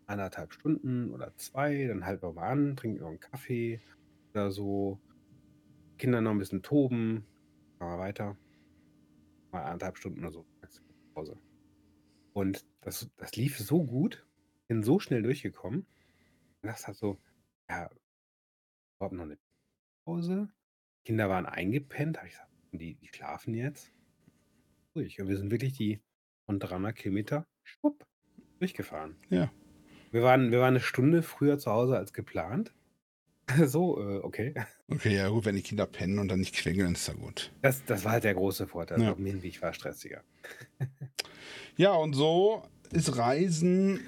anderthalb 0.07 0.53
Stunden 0.53 1.11
oder 1.11 1.35
zwei, 1.35 1.87
dann 1.87 2.05
halt 2.05 2.21
mal 2.21 2.37
an, 2.37 2.75
trinken 2.75 3.01
noch 3.01 3.09
einen 3.09 3.19
Kaffee 3.19 3.81
oder 4.33 4.51
so. 4.51 4.99
Kinder 5.97 6.21
noch 6.21 6.31
ein 6.31 6.39
bisschen 6.39 6.61
toben, 6.61 7.25
mal 7.79 7.97
weiter. 7.97 8.37
Mal 9.51 9.63
anderthalb 9.63 9.97
Stunden 9.97 10.19
oder 10.19 10.31
so. 10.31 10.45
Pause. 11.13 11.37
Und 12.33 12.65
das, 12.81 13.09
das 13.15 13.35
lief 13.37 13.57
so 13.57 13.83
gut, 13.85 14.27
bin 14.67 14.83
so 14.83 14.99
schnell 14.99 15.23
durchgekommen. 15.23 15.85
Und 16.61 16.67
das 16.69 16.87
hat 16.87 16.97
so, 16.97 17.17
ja, 17.69 17.89
überhaupt 18.97 19.15
noch 19.15 19.23
eine 19.23 19.37
Pause. 20.03 20.49
Kinder 21.05 21.29
waren 21.29 21.45
eingepennt, 21.45 22.17
habe 22.17 22.27
ich 22.27 22.33
gesagt, 22.33 22.51
die, 22.73 22.95
die 22.95 23.07
schlafen 23.07 23.53
jetzt. 23.53 23.91
Ruhig. 24.95 25.21
Und 25.21 25.29
wir 25.29 25.37
sind 25.37 25.51
wirklich 25.51 25.73
die 25.73 26.01
von 26.45 26.59
300 26.59 26.95
Kilometer 26.95 27.47
schwupp, 27.63 28.05
durchgefahren. 28.59 29.15
Ja. 29.29 29.51
Wir 30.11 30.23
waren, 30.23 30.51
wir 30.51 30.59
waren 30.59 30.75
eine 30.75 30.79
Stunde 30.79 31.21
früher 31.21 31.57
zu 31.57 31.71
Hause 31.71 31.97
als 31.97 32.11
geplant. 32.11 32.73
so, 33.65 34.01
äh, 34.01 34.17
okay. 34.17 34.53
Okay, 34.87 35.15
ja 35.15 35.29
gut, 35.29 35.45
wenn 35.45 35.55
die 35.55 35.61
Kinder 35.61 35.85
pennen 35.85 36.19
und 36.19 36.29
dann 36.29 36.39
nicht 36.39 36.55
quengeln, 36.55 36.93
ist 36.93 37.07
ja 37.07 37.13
gut. 37.13 37.51
Das, 37.61 37.85
das 37.85 38.03
war 38.03 38.13
halt 38.13 38.23
der 38.23 38.33
große 38.33 38.67
Vorteil. 38.67 38.99
Ja. 38.99 39.09
Ja. 39.09 39.15
Mir 39.15 39.33
Hinweg 39.33 39.61
war 39.61 39.73
stressiger. 39.73 40.23
Ja, 41.77 41.91
und 41.93 42.13
so 42.13 42.63
ist 42.93 43.17
Reisen, 43.17 43.99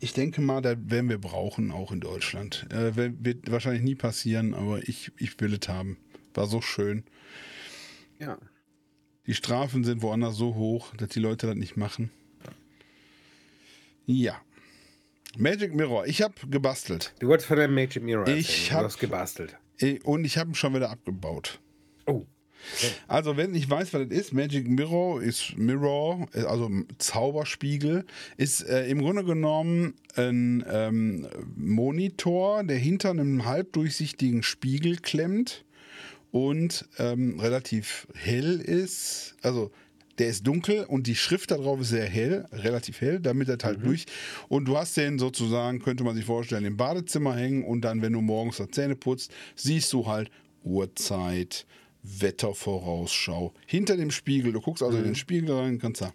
ich 0.00 0.12
denke 0.12 0.40
mal, 0.40 0.60
da 0.62 0.74
werden 0.90 1.08
wir 1.08 1.18
brauchen, 1.18 1.70
auch 1.70 1.92
in 1.92 2.00
Deutschland. 2.00 2.66
Äh, 2.70 2.96
wird- 2.96 3.50
wahrscheinlich 3.50 3.82
nie 3.82 3.94
passieren, 3.94 4.54
aber 4.54 4.86
ich, 4.88 5.12
ich 5.18 5.38
will 5.40 5.54
es 5.60 5.68
haben. 5.68 5.98
War 6.34 6.46
so 6.46 6.60
schön. 6.60 7.04
Ja. 8.18 8.38
Die 9.26 9.34
Strafen 9.34 9.84
sind 9.84 10.02
woanders 10.02 10.36
so 10.36 10.54
hoch, 10.54 10.94
dass 10.96 11.08
die 11.10 11.20
Leute 11.20 11.46
das 11.46 11.56
nicht 11.56 11.76
machen. 11.76 12.10
Ja. 14.06 14.40
Magic 15.36 15.74
Mirror, 15.74 16.06
ich 16.06 16.22
habe 16.22 16.34
gebastelt. 16.48 17.14
Du 17.20 17.28
wolltest 17.28 17.46
von 17.46 17.56
deinem 17.56 17.74
Magic 17.74 18.02
Mirror 18.02 18.26
Ich 18.28 18.48
erzählen. 18.48 18.72
hab- 18.74 18.80
Du 18.80 18.86
hast 18.86 18.98
gebastelt. 18.98 19.56
Und 20.04 20.24
ich 20.24 20.36
habe 20.38 20.50
ihn 20.50 20.54
schon 20.54 20.74
wieder 20.74 20.90
abgebaut. 20.90 21.60
Oh. 22.06 22.26
Also, 23.08 23.36
wenn 23.36 23.54
ich 23.54 23.68
weiß, 23.68 23.92
was 23.92 24.08
das 24.08 24.18
ist, 24.18 24.32
Magic 24.32 24.68
Mirror 24.68 25.22
ist 25.22 25.56
Mirror, 25.56 26.26
äh, 26.34 26.42
also 26.42 26.70
Zauberspiegel, 26.98 28.04
ist 28.36 28.66
äh, 28.68 28.86
im 28.88 29.00
Grunde 29.00 29.24
genommen 29.24 29.94
ein 30.16 30.64
ähm, 30.70 31.26
Monitor, 31.56 32.64
der 32.64 32.78
hinter 32.78 33.10
einem 33.10 33.44
halbdurchsichtigen 33.44 34.42
Spiegel 34.42 34.96
klemmt 34.96 35.64
und 36.30 36.88
ähm, 36.98 37.38
relativ 37.40 38.06
hell 38.14 38.60
ist. 38.60 39.36
Also, 39.42 39.70
der 40.20 40.28
ist 40.28 40.46
dunkel 40.46 40.84
und 40.84 41.06
die 41.06 41.16
Schrift 41.16 41.50
da 41.50 41.56
drauf 41.56 41.80
ist 41.80 41.88
sehr 41.88 42.06
hell, 42.06 42.46
relativ 42.52 43.00
hell, 43.00 43.20
damit 43.20 43.48
das 43.48 43.58
halt 43.64 43.82
durch. 43.82 44.04
Und 44.48 44.66
du 44.66 44.76
hast 44.76 44.96
den 44.98 45.18
sozusagen, 45.18 45.80
könnte 45.80 46.04
man 46.04 46.14
sich 46.14 46.26
vorstellen, 46.26 46.66
im 46.66 46.76
Badezimmer 46.76 47.34
hängen 47.34 47.64
und 47.64 47.80
dann, 47.80 48.02
wenn 48.02 48.12
du 48.12 48.20
morgens 48.20 48.58
die 48.58 48.70
Zähne 48.70 48.96
putzt, 48.96 49.32
siehst 49.56 49.90
du 49.94 50.06
halt 50.06 50.30
Uhrzeit, 50.62 51.66
Wettervorausschau 52.02 53.52
hinter 53.66 53.96
dem 53.96 54.10
Spiegel. 54.10 54.52
Du 54.52 54.60
guckst 54.60 54.82
also 54.82 54.98
in 54.98 55.04
den 55.04 55.14
Spiegel 55.14 55.54
rein, 55.54 55.78
kannst 55.78 56.00
da 56.02 56.12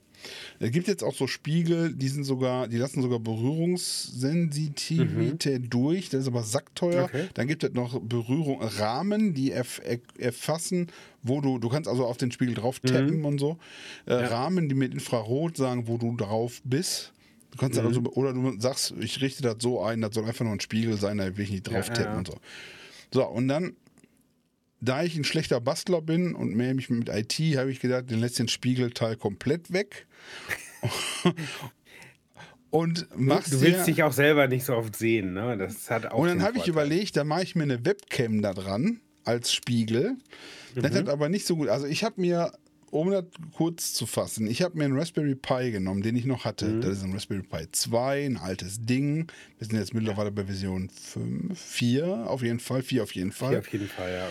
Es 0.59 0.71
gibt 0.71 0.87
jetzt 0.87 1.03
auch 1.03 1.13
so 1.13 1.27
Spiegel, 1.27 1.93
die 1.93 2.07
sind 2.07 2.23
sogar, 2.23 2.67
die 2.67 2.77
lassen 2.77 3.01
sogar 3.01 3.19
Berührungssensitivität 3.19 5.73
durch. 5.73 6.09
Das 6.09 6.21
ist 6.21 6.27
aber 6.27 6.43
sackteuer. 6.43 7.03
Mhm. 7.03 7.05
Okay. 7.05 7.25
Dann 7.33 7.47
gibt 7.47 7.63
es 7.63 7.73
noch 7.73 7.99
Berührung, 8.01 8.61
Rahmen, 8.61 9.33
die 9.33 9.51
erf 9.51 9.81
erfassen, 10.17 10.87
wo 11.23 11.41
du, 11.41 11.57
du 11.59 11.69
kannst 11.69 11.89
also 11.89 12.05
auf 12.05 12.17
den 12.17 12.31
Spiegel 12.31 12.55
drauf 12.55 12.79
tappen 12.79 13.19
Mhm. 13.19 13.25
und 13.25 13.39
so. 13.39 13.57
Äh, 14.05 14.13
Rahmen, 14.13 14.69
die 14.69 14.75
mit 14.75 14.93
Infrarot 14.93 15.57
sagen, 15.57 15.87
wo 15.87 15.97
du 15.97 16.15
drauf 16.15 16.61
bist. 16.63 17.11
Du 17.51 17.57
kannst 17.57 17.79
Mhm. 17.79 17.87
also, 17.87 18.01
oder 18.01 18.33
du 18.33 18.59
sagst, 18.59 18.93
ich 18.99 19.21
richte 19.21 19.41
das 19.43 19.55
so 19.59 19.81
ein, 19.81 20.01
das 20.01 20.13
soll 20.15 20.25
einfach 20.25 20.43
nur 20.43 20.53
ein 20.53 20.59
Spiegel 20.59 20.97
sein, 20.97 21.17
da 21.19 21.37
will 21.37 21.43
ich 21.45 21.51
nicht 21.51 21.63
drauf 21.67 21.87
Ja, 21.87 21.93
tappen 21.93 22.11
ja. 22.13 22.17
und 22.17 22.27
so. 22.27 22.35
So, 23.13 23.25
und 23.27 23.47
dann 23.47 23.75
da 24.81 25.03
ich 25.03 25.15
ein 25.15 25.23
schlechter 25.23 25.59
Bastler 25.61 26.01
bin 26.01 26.35
und 26.35 26.55
mehr 26.55 26.73
mich 26.73 26.89
mit 26.89 27.09
IT, 27.09 27.39
habe 27.57 27.71
ich 27.71 27.79
gedacht, 27.79 28.09
den 28.09 28.19
lässt 28.19 28.39
den 28.39 28.47
Spiegelteil 28.47 29.15
komplett 29.15 29.71
weg. 29.73 30.05
und 32.69 33.07
mach's 33.15 33.49
Du 33.49 33.61
willst 33.61 33.87
dich 33.87 34.03
auch 34.03 34.13
selber 34.13 34.47
nicht 34.47 34.65
so 34.65 34.75
oft 34.75 34.95
sehen, 34.95 35.33
ne? 35.33 35.57
Das 35.57 35.89
hat 35.89 36.05
auch 36.07 36.19
Und 36.19 36.27
dann 36.27 36.43
habe 36.43 36.57
ich 36.57 36.67
überlegt, 36.67 37.15
da 37.17 37.23
mache 37.23 37.43
ich 37.43 37.55
mir 37.55 37.63
eine 37.63 37.85
Webcam 37.85 38.41
da 38.41 38.53
dran 38.53 38.99
als 39.23 39.53
Spiegel. 39.53 40.17
Das 40.75 40.91
Mhm. 40.91 40.97
hat 40.97 41.09
aber 41.09 41.29
nicht 41.29 41.47
so 41.47 41.55
gut. 41.55 41.69
Also 41.69 41.87
ich 41.87 42.03
habe 42.03 42.19
mir, 42.21 42.51
um 42.95 43.11
das 43.11 43.25
kurz 43.53 43.93
zu 43.93 44.05
fassen, 44.05 44.47
ich 44.47 44.61
habe 44.61 44.77
mir 44.77 44.85
einen 44.85 44.97
Raspberry 44.97 45.35
Pi 45.35 45.71
genommen, 45.71 46.01
den 46.01 46.15
ich 46.15 46.25
noch 46.25 46.45
hatte. 46.45 46.65
Mhm. 46.65 46.81
Das 46.81 46.97
ist 46.97 47.03
ein 47.03 47.11
Raspberry 47.11 47.43
Pi 47.43 47.67
2, 47.69 48.25
ein 48.25 48.37
altes 48.37 48.85
Ding. 48.85 49.27
Wir 49.57 49.67
sind 49.67 49.77
jetzt 49.77 49.93
mittlerweile 49.93 50.31
bei 50.31 50.45
Version 50.45 50.89
5, 50.89 51.59
4 51.59 52.07
auf 52.29 52.41
jeden 52.41 52.61
Fall, 52.61 52.81
4 52.81 53.03
auf 53.03 53.13
jeden 53.13 53.33
Fall. 53.33 53.53
Ja, 53.53 53.59
auf 53.59 53.67
jeden 53.67 53.89
Fall, 53.89 54.11
ja. 54.11 54.29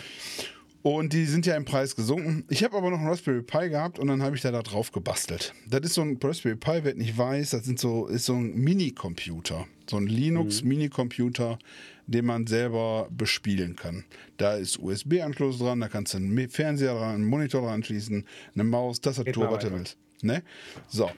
Und 0.85 1.15
die 1.15 1.25
sind 1.25 1.47
ja 1.47 1.57
im 1.57 1.65
Preis 1.65 1.97
gesunken. 1.97 2.45
Ich 2.51 2.63
habe 2.63 2.77
aber 2.77 2.91
noch 2.91 2.99
einen 2.99 3.09
Raspberry 3.09 3.41
Pi 3.41 3.71
gehabt 3.71 3.99
und 3.99 4.07
dann 4.09 4.23
habe 4.23 4.37
ich 4.37 4.43
da, 4.43 4.51
da 4.51 4.61
drauf 4.61 4.93
gebastelt. 4.93 5.55
Das 5.67 5.81
ist 5.81 5.95
so 5.95 6.03
ein 6.03 6.21
Raspberry 6.23 6.57
Pi, 6.57 6.81
wer 6.83 6.95
nicht 6.95 7.17
weiß, 7.17 7.51
das 7.51 7.65
sind 7.65 7.81
so, 7.81 8.07
ist 8.07 8.27
so 8.27 8.35
ein 8.35 8.55
Mini-Computer. 8.55 9.67
So 9.89 9.97
ein 9.97 10.07
Linux-Mini-Computer, 10.07 11.59
den 12.07 12.27
man 12.27 12.47
selber 12.47 13.09
bespielen 13.11 13.77
kann. 13.77 14.05
Da 14.37 14.57
ist 14.57 14.79
USB-Anschluss 14.79 15.57
dran, 15.57 15.81
da 15.81 15.89
kannst 15.89 16.13
du 16.13 16.19
einen 16.19 16.51
Fernseher 16.51 16.93
dran, 16.93 17.15
einen 17.15 17.25
Monitor 17.25 17.63
dran 17.63 17.77
anschließen, 17.77 18.27
eine 18.53 18.65
Maus, 18.65 19.01
Tastatur, 19.01 19.51
was 19.51 19.65
du 19.65 19.73
willst. 19.73 19.97
Ne? 20.21 20.43
So. 20.89 21.11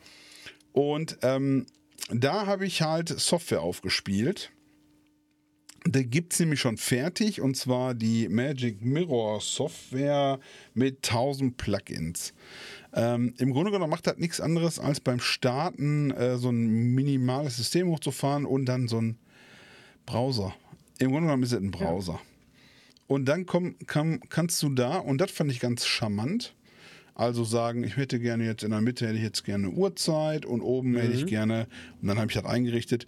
Und 0.75 1.19
ähm, 1.23 1.67
da 2.11 2.47
habe 2.47 2.67
ich 2.67 2.83
halt 2.83 3.09
Software 3.09 3.63
aufgespielt. 3.63 4.53
Da 5.89 6.03
gibt 6.03 6.33
es 6.33 6.41
nämlich 6.41 6.61
schon 6.61 6.79
fertig 6.79 7.41
und 7.41 7.57
zwar 7.57 7.95
die 7.95 8.29
Magic 8.29 8.85
Mirror 8.85 9.41
Software 9.41 10.41
mit 10.75 11.09
1000 11.09 11.57
Plugins. 11.57 12.35
Ähm, 12.93 13.35
Im 13.39 13.53
Grunde 13.53 13.71
genommen 13.71 13.91
macht 13.91 14.07
das 14.07 14.17
nichts 14.17 14.41
anderes, 14.41 14.81
als 14.81 15.01
beim 15.01 15.21
Starten 15.21 16.11
äh, 16.11 16.39
so 16.39 16.51
ein 16.51 16.95
minimales 16.95 17.57
System 17.57 17.89
hochzufahren 17.89 18.47
und 18.47 18.65
dann 18.65 18.89
so 18.89 19.01
ein 19.01 19.19
Browser. 20.07 20.55
Im 20.99 21.11
Grunde 21.11 21.27
genommen 21.27 21.43
ist 21.45 21.53
es 21.53 21.61
ein 21.61 21.71
Browser. 21.71 22.21
Und 23.07 23.27
dann 23.27 23.47
komm, 23.47 23.77
kann, 23.87 24.21
kannst 24.29 24.63
du 24.63 24.71
da, 24.71 24.99
und 24.99 25.21
das 25.21 25.31
fand 25.31 25.53
ich 25.53 25.61
ganz 25.61 25.87
charmant, 25.87 26.57
also 27.15 27.45
sagen, 27.45 27.85
ich 27.85 27.97
hätte 27.97 28.19
gerne 28.19 28.45
jetzt 28.45 28.65
in 28.65 28.73
der 28.73 28.81
Mitte 28.81 29.07
hätte 29.07 29.17
ich 29.17 29.23
jetzt 29.23 29.45
gerne 29.45 29.69
eine 29.69 29.77
Uhrzeit 29.77 30.45
und 30.45 30.61
oben 30.61 30.97
hätte 30.97 31.15
ich 31.15 31.27
gerne, 31.27 31.69
und 32.03 32.09
dann 32.09 32.19
habe 32.19 32.29
ich 32.29 32.35
das 32.35 32.45
eingerichtet, 32.45 33.07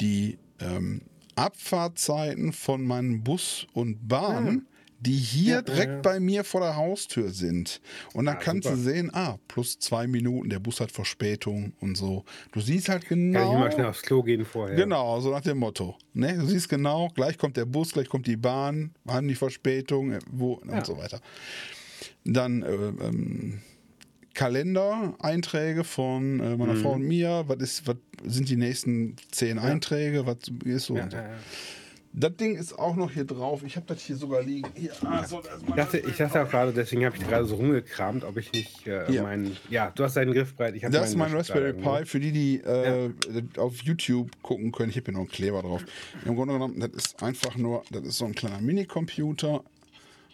die 0.00 0.38
ähm, 0.60 1.00
Abfahrtzeiten 1.36 2.52
von 2.52 2.84
meinem 2.86 3.22
Bus 3.22 3.66
und 3.72 4.08
Bahn, 4.08 4.66
die 5.00 5.14
hier 5.16 5.54
Ja, 5.56 5.62
direkt 5.62 5.88
ja, 5.88 5.94
ja. 5.96 6.00
bei 6.00 6.20
mir 6.20 6.44
vor 6.44 6.60
der 6.60 6.76
Haustür 6.76 7.30
sind. 7.30 7.80
Und 8.14 8.26
dann 8.26 8.36
Ah, 8.36 8.38
kannst 8.40 8.64
super. 8.68 8.76
du 8.76 8.82
sehen, 8.82 9.10
ah, 9.12 9.36
plus 9.48 9.78
zwei 9.80 10.06
Minuten, 10.06 10.48
der 10.48 10.60
Bus 10.60 10.78
hat 10.80 10.92
Verspätung 10.92 11.72
und 11.80 11.96
so. 11.96 12.24
Du 12.52 12.60
siehst 12.60 12.88
halt 12.88 13.06
Kann 13.06 13.18
ich 13.18 13.32
genau. 13.34 13.58
mal 13.58 13.72
schnell 13.72 13.86
aufs 13.86 14.02
Klo 14.02 14.22
gehen 14.22 14.44
vorher. 14.44 14.76
Genau, 14.76 15.20
so 15.20 15.30
nach 15.32 15.40
dem 15.40 15.58
Motto. 15.58 15.96
Ne? 16.14 16.34
Du 16.38 16.46
siehst 16.46 16.68
genau, 16.68 17.08
gleich 17.14 17.36
kommt 17.36 17.56
der 17.56 17.64
Bus, 17.64 17.92
gleich 17.92 18.08
kommt 18.08 18.28
die 18.28 18.36
Bahn, 18.36 18.92
haben 19.08 19.26
die 19.26 19.34
Verspätung, 19.34 20.12
äh, 20.12 20.20
wo 20.30 20.54
und 20.54 20.86
so 20.86 20.96
weiter. 20.96 21.20
Dann 22.24 22.62
äh, 22.62 22.68
ähm, 22.72 23.60
Kalendereinträge 24.34 25.84
von 25.84 26.40
äh, 26.40 26.56
meiner 26.56 26.74
Mhm. 26.74 26.82
Frau 26.82 26.92
und 26.92 27.02
mir. 27.02 27.44
Was 27.46 27.58
ist, 27.60 27.86
was 27.86 27.96
sind 28.24 28.48
die 28.48 28.56
nächsten 28.56 29.16
zehn 29.30 29.58
Einträge? 29.58 30.26
Was 30.26 30.36
ist 30.64 30.86
so 30.86 30.96
Ja, 30.96 31.04
und 31.04 31.10
so. 31.10 31.16
ja, 31.16 31.22
ja. 31.24 31.28
Das 32.14 32.36
Ding 32.36 32.56
ist 32.56 32.78
auch 32.78 32.94
noch 32.94 33.10
hier 33.10 33.24
drauf. 33.24 33.62
Ich 33.64 33.74
habe 33.76 33.86
das 33.86 34.02
hier 34.02 34.16
sogar 34.16 34.42
liegen. 34.42 34.68
Hier, 34.74 34.92
ah, 35.02 35.24
so, 35.24 35.40
Ich 35.66 35.74
dachte, 35.74 35.96
ich 35.98 36.14
dachte 36.14 36.42
auch 36.42 36.50
gerade, 36.50 36.70
deswegen 36.70 37.06
habe 37.06 37.16
ich 37.16 37.26
gerade 37.26 37.46
so 37.46 37.54
rumgekramt, 37.54 38.22
ob 38.24 38.36
ich 38.36 38.52
nicht 38.52 38.86
äh, 38.86 39.10
meinen. 39.22 39.56
Ja, 39.70 39.90
du 39.94 40.04
hast 40.04 40.16
deinen 40.18 40.34
Griffbreit. 40.34 40.74
Ich 40.76 40.84
habe 40.84 40.92
Das 40.92 41.08
ist 41.08 41.16
mein 41.16 41.32
Raspberry 41.34 41.72
Pi, 41.72 42.04
für 42.04 42.20
die, 42.20 42.32
die 42.32 42.56
äh, 42.60 43.10
auf 43.56 43.80
YouTube 43.82 44.30
gucken 44.42 44.72
können. 44.72 44.90
Ich 44.90 44.96
habe 44.96 45.06
hier 45.06 45.14
noch 45.14 45.20
einen 45.20 45.30
Kleber 45.30 45.62
drauf. 45.62 45.82
Im 46.26 46.34
Grunde 46.36 46.52
genommen, 46.52 46.78
das 46.80 46.90
ist 46.90 47.22
einfach 47.22 47.56
nur, 47.56 47.82
das 47.90 48.02
ist 48.02 48.18
so 48.18 48.26
ein 48.26 48.34
kleiner 48.34 48.60
Minicomputer. 48.60 49.64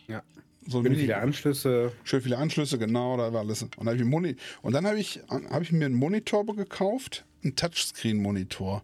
Ja. 0.08 0.22
So 0.68 0.82
Schön 0.82 0.96
viele 0.96 1.16
Anschlüsse. 1.16 1.92
schön 2.04 2.20
viele 2.20 2.36
Anschlüsse, 2.36 2.78
genau, 2.78 3.16
da 3.16 3.32
war 3.32 3.40
alles. 3.40 3.62
Und, 3.62 3.78
dann 3.78 3.88
hab 3.88 3.94
ich 3.96 4.04
Moni 4.04 4.36
und 4.60 4.74
dann 4.74 4.86
habe 4.86 4.98
ich, 4.98 5.20
hab 5.28 5.62
ich 5.62 5.72
mir 5.72 5.86
einen 5.86 5.94
Monitor 5.94 6.44
gekauft, 6.54 7.24
einen 7.42 7.56
Touchscreen-Monitor. 7.56 8.82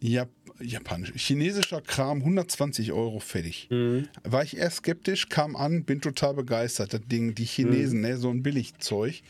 Jap 0.00 0.28
Japanisch, 0.60 1.12
chinesischer 1.16 1.80
Kram, 1.80 2.18
120 2.18 2.92
Euro 2.92 3.18
fertig. 3.18 3.68
War 4.22 4.44
ich 4.44 4.56
erst 4.56 4.76
skeptisch, 4.76 5.28
kam 5.28 5.56
an, 5.56 5.82
bin 5.82 6.00
total 6.00 6.34
begeistert. 6.34 6.94
Das 6.94 7.00
Ding, 7.10 7.34
die 7.34 7.44
Chinesen, 7.44 8.02
ne, 8.02 8.16
so 8.16 8.30
ein 8.30 8.44
Billigzeug. 8.44 9.22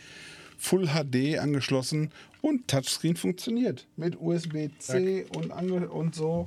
Full 0.59 0.89
HD 0.89 1.39
angeschlossen 1.39 2.11
und 2.43 2.68
Touchscreen 2.68 3.16
funktioniert. 3.16 3.87
Mit 3.97 4.20
USB-C 4.20 5.25
und, 5.35 5.51
und 5.51 6.14
so. 6.14 6.47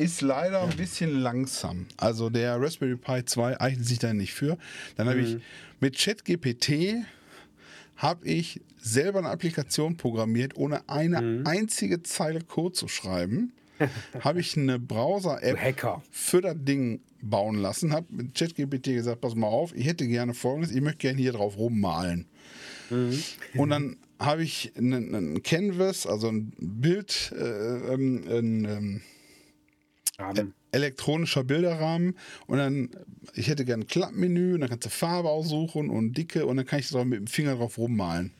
Ist 0.00 0.22
leider 0.22 0.62
ein 0.62 0.76
bisschen 0.76 1.20
langsam. 1.20 1.86
Also 1.96 2.30
der 2.30 2.60
Raspberry 2.60 2.96
Pi 2.96 3.24
2 3.24 3.60
eignet 3.60 3.86
sich 3.86 3.98
da 3.98 4.14
nicht 4.14 4.32
für. 4.32 4.56
Dann 4.96 5.08
habe 5.08 5.20
ich 5.20 5.36
mit 5.80 5.96
ChatGPT 5.98 7.04
habe 7.96 8.26
ich 8.26 8.62
selber 8.78 9.18
eine 9.18 9.28
Applikation 9.28 9.98
programmiert, 9.98 10.56
ohne 10.56 10.88
eine 10.88 11.42
einzige 11.44 12.02
Zeile 12.02 12.40
Code 12.40 12.72
zu 12.72 12.88
schreiben. 12.88 13.52
habe 14.20 14.40
ich 14.40 14.56
eine 14.56 14.78
Browser-App 14.78 15.56
für 16.10 16.40
das 16.40 16.56
Ding 16.58 17.00
bauen 17.22 17.56
lassen, 17.56 17.92
habe 17.92 18.06
mit 18.10 18.34
ChatGPT 18.34 18.84
gesagt, 18.84 19.20
pass 19.20 19.34
mal 19.34 19.46
auf, 19.46 19.74
ich 19.74 19.86
hätte 19.86 20.06
gerne 20.06 20.34
folgendes, 20.34 20.70
ich 20.70 20.80
möchte 20.80 20.98
gerne 20.98 21.18
hier 21.18 21.32
drauf 21.32 21.56
rummalen. 21.56 22.26
Und 23.54 23.70
dann 23.70 23.96
habe 24.18 24.42
ich 24.42 24.72
einen, 24.76 25.14
einen 25.14 25.42
Canvas, 25.42 26.06
also 26.06 26.28
ein 26.28 26.52
Bild, 26.58 27.32
äh, 27.34 27.94
ähm, 27.94 28.24
ein, 28.28 28.64
ähm, 28.64 29.00
Rahmen. 30.20 30.54
elektronischer 30.72 31.42
Bilderrahmen 31.44 32.16
und 32.46 32.58
dann, 32.58 32.90
ich 33.34 33.48
hätte 33.48 33.64
gerne 33.64 33.84
ein 33.84 33.86
Klappmenü 33.88 34.54
und 34.54 34.60
dann 34.60 34.68
kannst 34.70 34.86
du 34.86 34.90
Farbe 34.90 35.28
aussuchen 35.28 35.90
und 35.90 36.12
Dicke 36.16 36.46
und 36.46 36.56
dann 36.58 36.66
kann 36.66 36.78
ich 36.78 36.88
da 36.90 37.04
mit 37.04 37.18
dem 37.18 37.26
Finger 37.26 37.56
drauf 37.56 37.76
rummalen. 37.78 38.32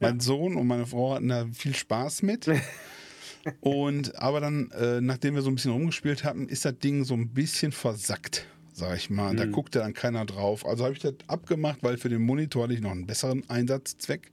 Mein 0.00 0.20
Sohn 0.20 0.56
und 0.56 0.66
meine 0.66 0.86
Frau 0.86 1.14
hatten 1.14 1.28
da 1.28 1.46
viel 1.52 1.74
Spaß 1.74 2.22
mit. 2.22 2.46
Und 3.60 4.16
aber 4.16 4.40
dann, 4.40 4.70
äh, 4.72 5.00
nachdem 5.00 5.34
wir 5.34 5.42
so 5.42 5.48
ein 5.50 5.54
bisschen 5.54 5.70
rumgespielt 5.72 6.22
hatten, 6.24 6.48
ist 6.48 6.64
das 6.64 6.78
Ding 6.78 7.04
so 7.04 7.14
ein 7.14 7.28
bisschen 7.28 7.72
versackt, 7.72 8.46
sag 8.72 8.96
ich 8.96 9.10
mal. 9.10 9.34
Da 9.36 9.46
guckte 9.46 9.78
dann 9.78 9.94
keiner 9.94 10.26
drauf. 10.26 10.66
Also 10.66 10.84
habe 10.84 10.94
ich 10.94 11.00
das 11.00 11.14
abgemacht, 11.28 11.78
weil 11.82 11.96
für 11.98 12.08
den 12.08 12.22
Monitor 12.22 12.64
hatte 12.64 12.74
ich 12.74 12.80
noch 12.80 12.90
einen 12.90 13.06
besseren 13.06 13.48
Einsatzzweck. 13.48 14.30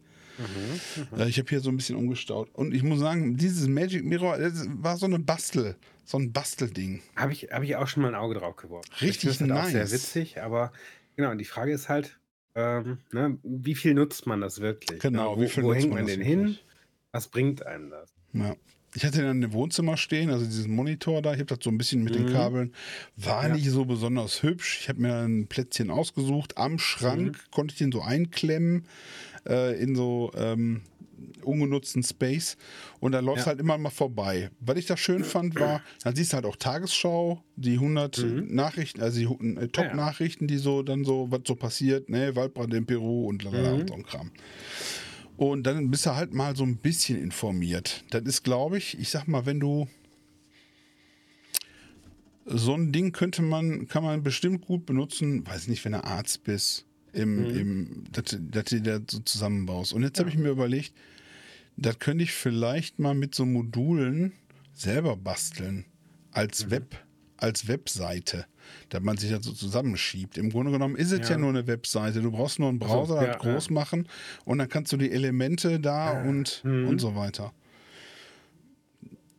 Äh, 1.18 1.30
Ich 1.30 1.38
habe 1.38 1.48
hier 1.50 1.62
so 1.62 1.70
ein 1.70 1.78
bisschen 1.78 1.96
umgestaut. 1.96 2.50
Und 2.54 2.74
ich 2.74 2.84
muss 2.84 3.00
sagen, 3.00 3.38
dieses 3.38 3.68
Magic 3.68 4.04
Mirror 4.04 4.38
das 4.38 4.68
war 4.70 4.98
so 4.98 5.06
eine 5.06 5.20
Bastel, 5.20 5.76
so 6.06 6.18
ein 6.18 6.32
Bastelding. 6.32 7.02
Habe 7.16 7.34
ich, 7.34 7.50
hab 7.52 7.64
ich 7.64 7.76
auch 7.76 7.88
schon 7.88 8.04
mal 8.04 8.10
ein 8.10 8.16
Auge 8.16 8.36
drauf 8.36 8.56
geworfen. 8.56 8.90
Richtig 9.02 9.32
ich 9.32 9.38
finde 9.38 9.54
das 9.56 9.66
auch 9.66 9.70
sehr 9.70 9.82
nice. 9.82 9.92
witzig, 9.92 10.42
aber 10.42 10.72
genau, 11.16 11.32
und 11.32 11.38
die 11.40 11.46
Frage 11.46 11.74
ist 11.74 11.90
halt, 11.90 12.20
ähm, 12.56 13.00
ne, 13.12 13.38
wie 13.44 13.76
viel 13.76 13.94
nutzt 13.94 14.28
man 14.28 14.40
das 14.42 14.62
wirklich? 14.62 15.00
Genau, 15.02 15.36
ne? 15.36 15.42
wie 15.42 15.46
wo, 15.46 15.50
viel 15.50 15.64
wo 15.64 15.68
nutzt 15.70 15.80
hängt 15.82 15.90
man 15.94 16.00
man 16.04 16.08
das 16.08 16.16
den 16.16 16.24
hin? 16.26 16.58
Was 17.12 17.28
bringt 17.28 17.66
einem 17.66 17.90
das? 17.90 18.14
Ja. 18.34 18.56
Ich 18.98 19.04
hatte 19.04 19.22
dann 19.24 19.44
im 19.44 19.52
Wohnzimmer 19.52 19.98
stehen, 19.98 20.30
also 20.30 20.46
diesen 20.46 20.74
Monitor 20.74 21.22
da. 21.22 21.34
Ich 21.34 21.40
habe 21.40 21.54
das 21.54 21.60
so 21.62 21.70
ein 21.70 21.78
bisschen 21.78 22.02
mit 22.06 22.16
den 22.16 22.24
Mhm. 22.24 22.32
Kabeln. 22.32 22.74
War 23.18 23.46
Ja. 23.50 23.54
nicht 23.54 23.70
so 23.70 23.84
besonders 23.84 24.42
hübsch. 24.42 24.80
Ich 24.80 24.88
habe 24.88 25.02
mir 25.02 25.16
ein 25.18 25.48
Plätzchen 25.48 25.90
ausgesucht. 25.92 26.58
Am 26.58 26.80
Schrank 26.80 27.34
Mhm. 27.34 27.52
konnte 27.52 27.74
ich 27.74 27.78
den 27.78 27.92
so 27.92 28.02
einklemmen 28.02 28.86
äh, 29.46 29.78
in 29.82 29.98
so 29.98 30.32
ähm, 30.36 30.84
ungenutzten 31.44 32.04
Space. 32.04 32.58
Und 33.00 33.12
da 33.14 33.20
läuft 33.20 33.42
Ja. 33.42 33.46
halt 33.48 33.60
immer 33.60 33.78
mal 33.78 33.90
vorbei. 33.90 34.50
Was 34.60 34.78
ich 34.78 34.86
da 34.86 34.98
schön 34.98 35.24
fand, 35.24 35.60
war, 35.60 35.82
dann 36.04 36.16
siehst 36.16 36.32
du 36.34 36.36
halt 36.36 36.46
auch 36.46 36.56
Tagesschau, 36.56 37.44
die 37.56 37.80
100 37.80 38.18
Mhm. 38.24 38.54
Nachrichten, 38.56 39.02
also 39.02 39.20
die 39.20 39.46
äh, 39.58 39.68
Top-Nachrichten, 39.68 40.48
die 40.48 40.58
so 40.58 40.84
dann 40.84 41.04
so, 41.06 41.28
was 41.32 41.42
so 41.46 41.56
passiert, 41.56 42.10
ne, 42.10 42.36
Waldbrand 42.36 42.74
in 42.74 42.86
Peru 42.86 43.28
und 43.28 43.44
lalala 43.44 43.72
Mhm. 43.74 43.80
und 43.82 43.88
so 43.90 43.96
ein 43.96 44.04
Kram. 44.04 44.32
Und 45.38 45.64
dann 45.64 45.92
bist 45.92 46.06
du 46.06 46.16
halt 46.16 46.34
mal 46.34 46.56
so 46.56 46.64
ein 46.64 46.78
bisschen 46.78 47.18
informiert. 47.22 48.06
Das 48.12 48.24
ist, 48.24 48.44
glaube 48.44 48.78
ich, 48.78 48.98
ich 49.00 49.10
sag 49.10 49.28
mal, 49.28 49.46
wenn 49.46 49.60
du 49.60 49.88
so 52.46 52.74
ein 52.76 52.92
Ding 52.92 53.12
könnte 53.12 53.42
man, 53.42 53.88
kann 53.88 54.04
man 54.04 54.22
bestimmt 54.24 54.62
gut 54.66 54.86
benutzen, 54.86 55.46
weiß 55.46 55.68
nicht, 55.68 55.84
wenn 55.84 55.94
du 55.94 56.04
Arzt 56.04 56.44
bist, 56.44 56.86
im, 57.12 57.44
Mhm. 57.48 57.50
im, 57.60 58.04
dass, 58.12 58.38
dass 58.40 58.66
du 58.66 58.82
da 58.82 59.00
so 59.10 59.20
zusammenbaust. 59.20 59.94
Und 59.94 60.04
jetzt 60.04 60.20
habe 60.20 60.30
ich 60.30 60.38
mir 60.38 60.50
überlegt, 60.50 60.94
das 61.78 62.00
könnte 62.00 62.24
ich 62.24 62.32
vielleicht 62.34 63.00
mal 63.00 63.14
mit 63.16 63.36
so 63.36 63.46
Modulen 63.46 64.34
selber 64.74 65.16
basteln. 65.18 65.86
Als 66.32 66.66
Mhm. 66.66 66.72
Web, 66.72 66.96
als 67.38 67.68
Webseite. 67.68 68.46
Dass 68.90 69.02
man 69.02 69.16
sich 69.18 69.30
das 69.32 69.46
so 69.46 69.54
zusammenschiebt. 69.54 70.38
Im 70.38 70.50
Grunde 70.50 70.72
genommen 70.72 70.96
ist 70.96 71.12
es 71.12 71.20
ja, 71.30 71.36
Ja. 71.36 71.38
nur 71.38 71.50
eine 71.50 71.68
Webseite. 71.68 72.22
Du 72.22 72.32
brauchst 72.32 72.60
nur 72.60 72.70
einen 72.70 72.80
Browser, 72.80 73.22
ja, 73.22 73.28
das 73.34 73.38
groß 73.42 73.68
ja. 73.68 73.74
machen 73.74 74.08
und 74.44 74.58
dann 74.58 74.68
kannst 74.70 74.92
du 74.92 74.98
die 74.98 75.12
Elemente 75.12 75.80
da 75.80 76.24
und, 76.24 76.62
Mhm. 76.64 76.88
und 76.88 77.00
so 77.00 77.16
weiter. 77.16 77.54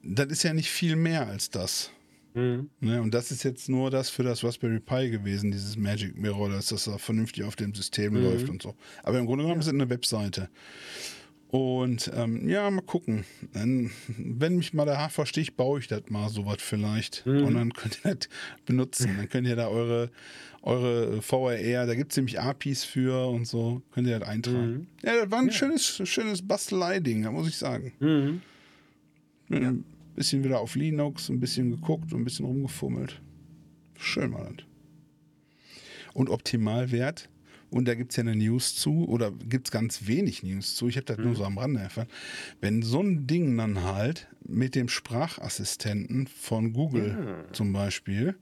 Das 0.03 0.27
ist 0.27 0.43
ja 0.45 0.55
nicht 0.55 0.71
viel 0.71 0.97
mehr 0.97 1.27
als 1.27 1.51
das. 1.51 1.91
Mhm. 2.35 2.69
Ne, 2.81 3.01
und 3.03 3.13
das 3.15 3.31
ist 3.31 3.43
jetzt 3.45 3.69
nur 3.69 3.91
das 3.91 4.11
für 4.11 4.23
das 4.23 4.45
Raspberry 4.45 4.79
Pi 4.79 5.09
gewesen, 5.11 5.51
dieses 5.51 5.77
Magic 5.77 6.17
Mirror, 6.17 6.51
dass 6.51 6.67
das 6.67 6.85
da 6.85 6.99
vernünftig 6.99 7.45
auf 7.45 7.57
dem 7.57 7.75
System 7.75 8.13
Mhm. 8.15 8.23
läuft 8.23 8.49
und 8.51 8.63
so. 8.63 8.75
Aber 9.03 9.19
im 9.19 9.27
Grunde 9.27 9.45
genommen 9.45 9.61
ist 9.61 9.67
es 9.69 9.73
eine 9.73 9.89
Webseite. 9.89 10.49
Und 11.49 12.11
ähm, 12.15 12.49
ja, 12.49 12.69
mal 12.71 12.81
gucken. 12.83 13.25
Wenn 13.53 14.57
mich 14.57 14.75
mal 14.75 14.85
der 14.85 14.99
Hafer 14.99 15.27
sticht, 15.27 15.57
baue 15.57 15.79
ich 15.79 15.87
das 15.87 16.03
mal 16.09 16.29
sowas 16.29 16.57
vielleicht. 16.61 17.25
Mhm. 17.25 17.45
Und 17.45 17.55
dann 17.55 17.73
könnt 17.73 18.01
ihr 18.05 18.15
das 18.17 18.29
benutzen. 18.67 19.15
Dann 19.17 19.29
könnt 19.29 19.47
ihr 19.47 19.55
da 19.57 19.69
eure, 19.69 20.11
eure 20.63 21.23
VRR, 21.23 21.87
da 21.87 21.95
gibt 21.95 22.11
es 22.13 22.17
nämlich 22.17 22.41
APIs 22.41 22.83
für 22.85 23.29
und 23.29 23.47
so, 23.47 23.81
könnt 23.93 24.09
ihr 24.09 24.19
das 24.19 24.29
eintragen. 24.29 24.73
Mhm. 24.73 24.87
Ja, 25.05 25.15
das 25.23 25.31
war 25.31 25.39
ein 25.39 25.47
Ja. 25.47 25.53
schönes, 25.53 26.03
schönes 26.05 26.47
Bastelei-Ding, 26.47 27.23
da 27.23 27.31
muss 27.31 27.49
ich 27.49 27.57
sagen. 27.57 27.93
Mhm. 28.01 28.43
Ein 29.49 29.85
bisschen 30.17 30.43
wieder 30.43 30.59
auf 30.59 30.75
Linux, 30.75 31.29
ein 31.29 31.39
bisschen 31.39 31.71
geguckt 31.71 32.13
und 32.13 32.23
ein 32.23 32.25
bisschen 32.25 32.47
rumgefummelt. 32.47 33.21
Schön 33.97 34.33
war 34.35 34.45
das. 34.53 34.65
Und 36.13 36.29
Optimalwert, 36.29 37.29
und 37.71 37.87
da 37.87 37.95
gibt 37.95 38.13
es 38.13 38.17
ja 38.17 38.23
eine 38.23 38.37
News 38.37 38.77
zu, 38.77 39.07
oder 39.09 39.31
gibt 39.33 39.69
es 39.69 39.71
ganz 39.73 40.07
wenig 40.07 40.43
News 40.43 40.75
zu, 40.77 40.89
ich 40.89 40.97
habe 40.97 41.07
das 41.07 41.19
nur 41.19 41.35
so 41.35 41.45
am 41.45 41.59
Rande 41.59 41.81
erfahren. 41.81 42.09
Wenn 42.61 42.83
so 42.83 43.01
ein 43.03 43.27
Ding 43.27 43.57
dann 43.57 43.83
halt 43.83 44.29
mit 44.47 44.75
dem 44.75 44.89
Sprachassistenten 44.89 46.27
von 46.27 46.73
Google 46.73 47.17
Ja. 47.19 47.53
zum 47.53 47.73
Beispiel 47.73 48.37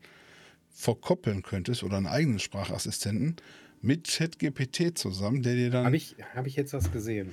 verkoppeln 0.70 1.42
könntest, 1.42 1.82
oder 1.82 1.96
einen 1.96 2.06
eigenen 2.06 2.38
Sprachassistenten, 2.38 3.36
mit 3.80 4.08
ChatGPT 4.08 4.96
zusammen, 4.96 5.42
der 5.42 5.54
dir 5.54 5.70
dann. 5.70 5.84
Habe 5.84 5.96
ich, 5.96 6.16
hab 6.34 6.46
ich 6.46 6.56
jetzt 6.56 6.72
was 6.72 6.90
gesehen? 6.90 7.30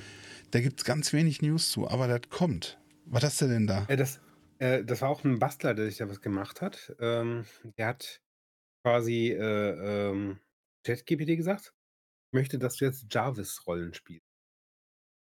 Da 0.51 0.59
gibt 0.59 0.79
es 0.79 0.85
ganz 0.85 1.13
wenig 1.13 1.41
News 1.41 1.71
zu, 1.71 1.89
aber 1.89 2.07
das 2.07 2.29
kommt. 2.29 2.77
Was 3.05 3.23
hast 3.23 3.41
du 3.41 3.47
denn 3.47 3.67
da? 3.67 3.85
Äh, 3.87 3.95
das, 3.95 4.19
äh, 4.59 4.83
das 4.83 5.01
war 5.01 5.09
auch 5.09 5.23
ein 5.23 5.39
Bastler, 5.39 5.73
der 5.73 5.85
sich 5.85 5.97
da 5.97 6.09
was 6.09 6.21
gemacht 6.21 6.61
hat. 6.61 6.93
Ähm, 6.99 7.45
der 7.77 7.87
hat 7.87 8.21
quasi 8.83 9.29
äh, 9.29 10.09
ähm, 10.09 10.39
ChatGPT 10.85 11.37
gesagt, 11.37 11.73
möchte, 12.33 12.59
dass 12.59 12.77
du 12.77 12.85
jetzt 12.85 13.05
Jarvis-Rollen 13.13 13.93
spielst. 13.93 14.25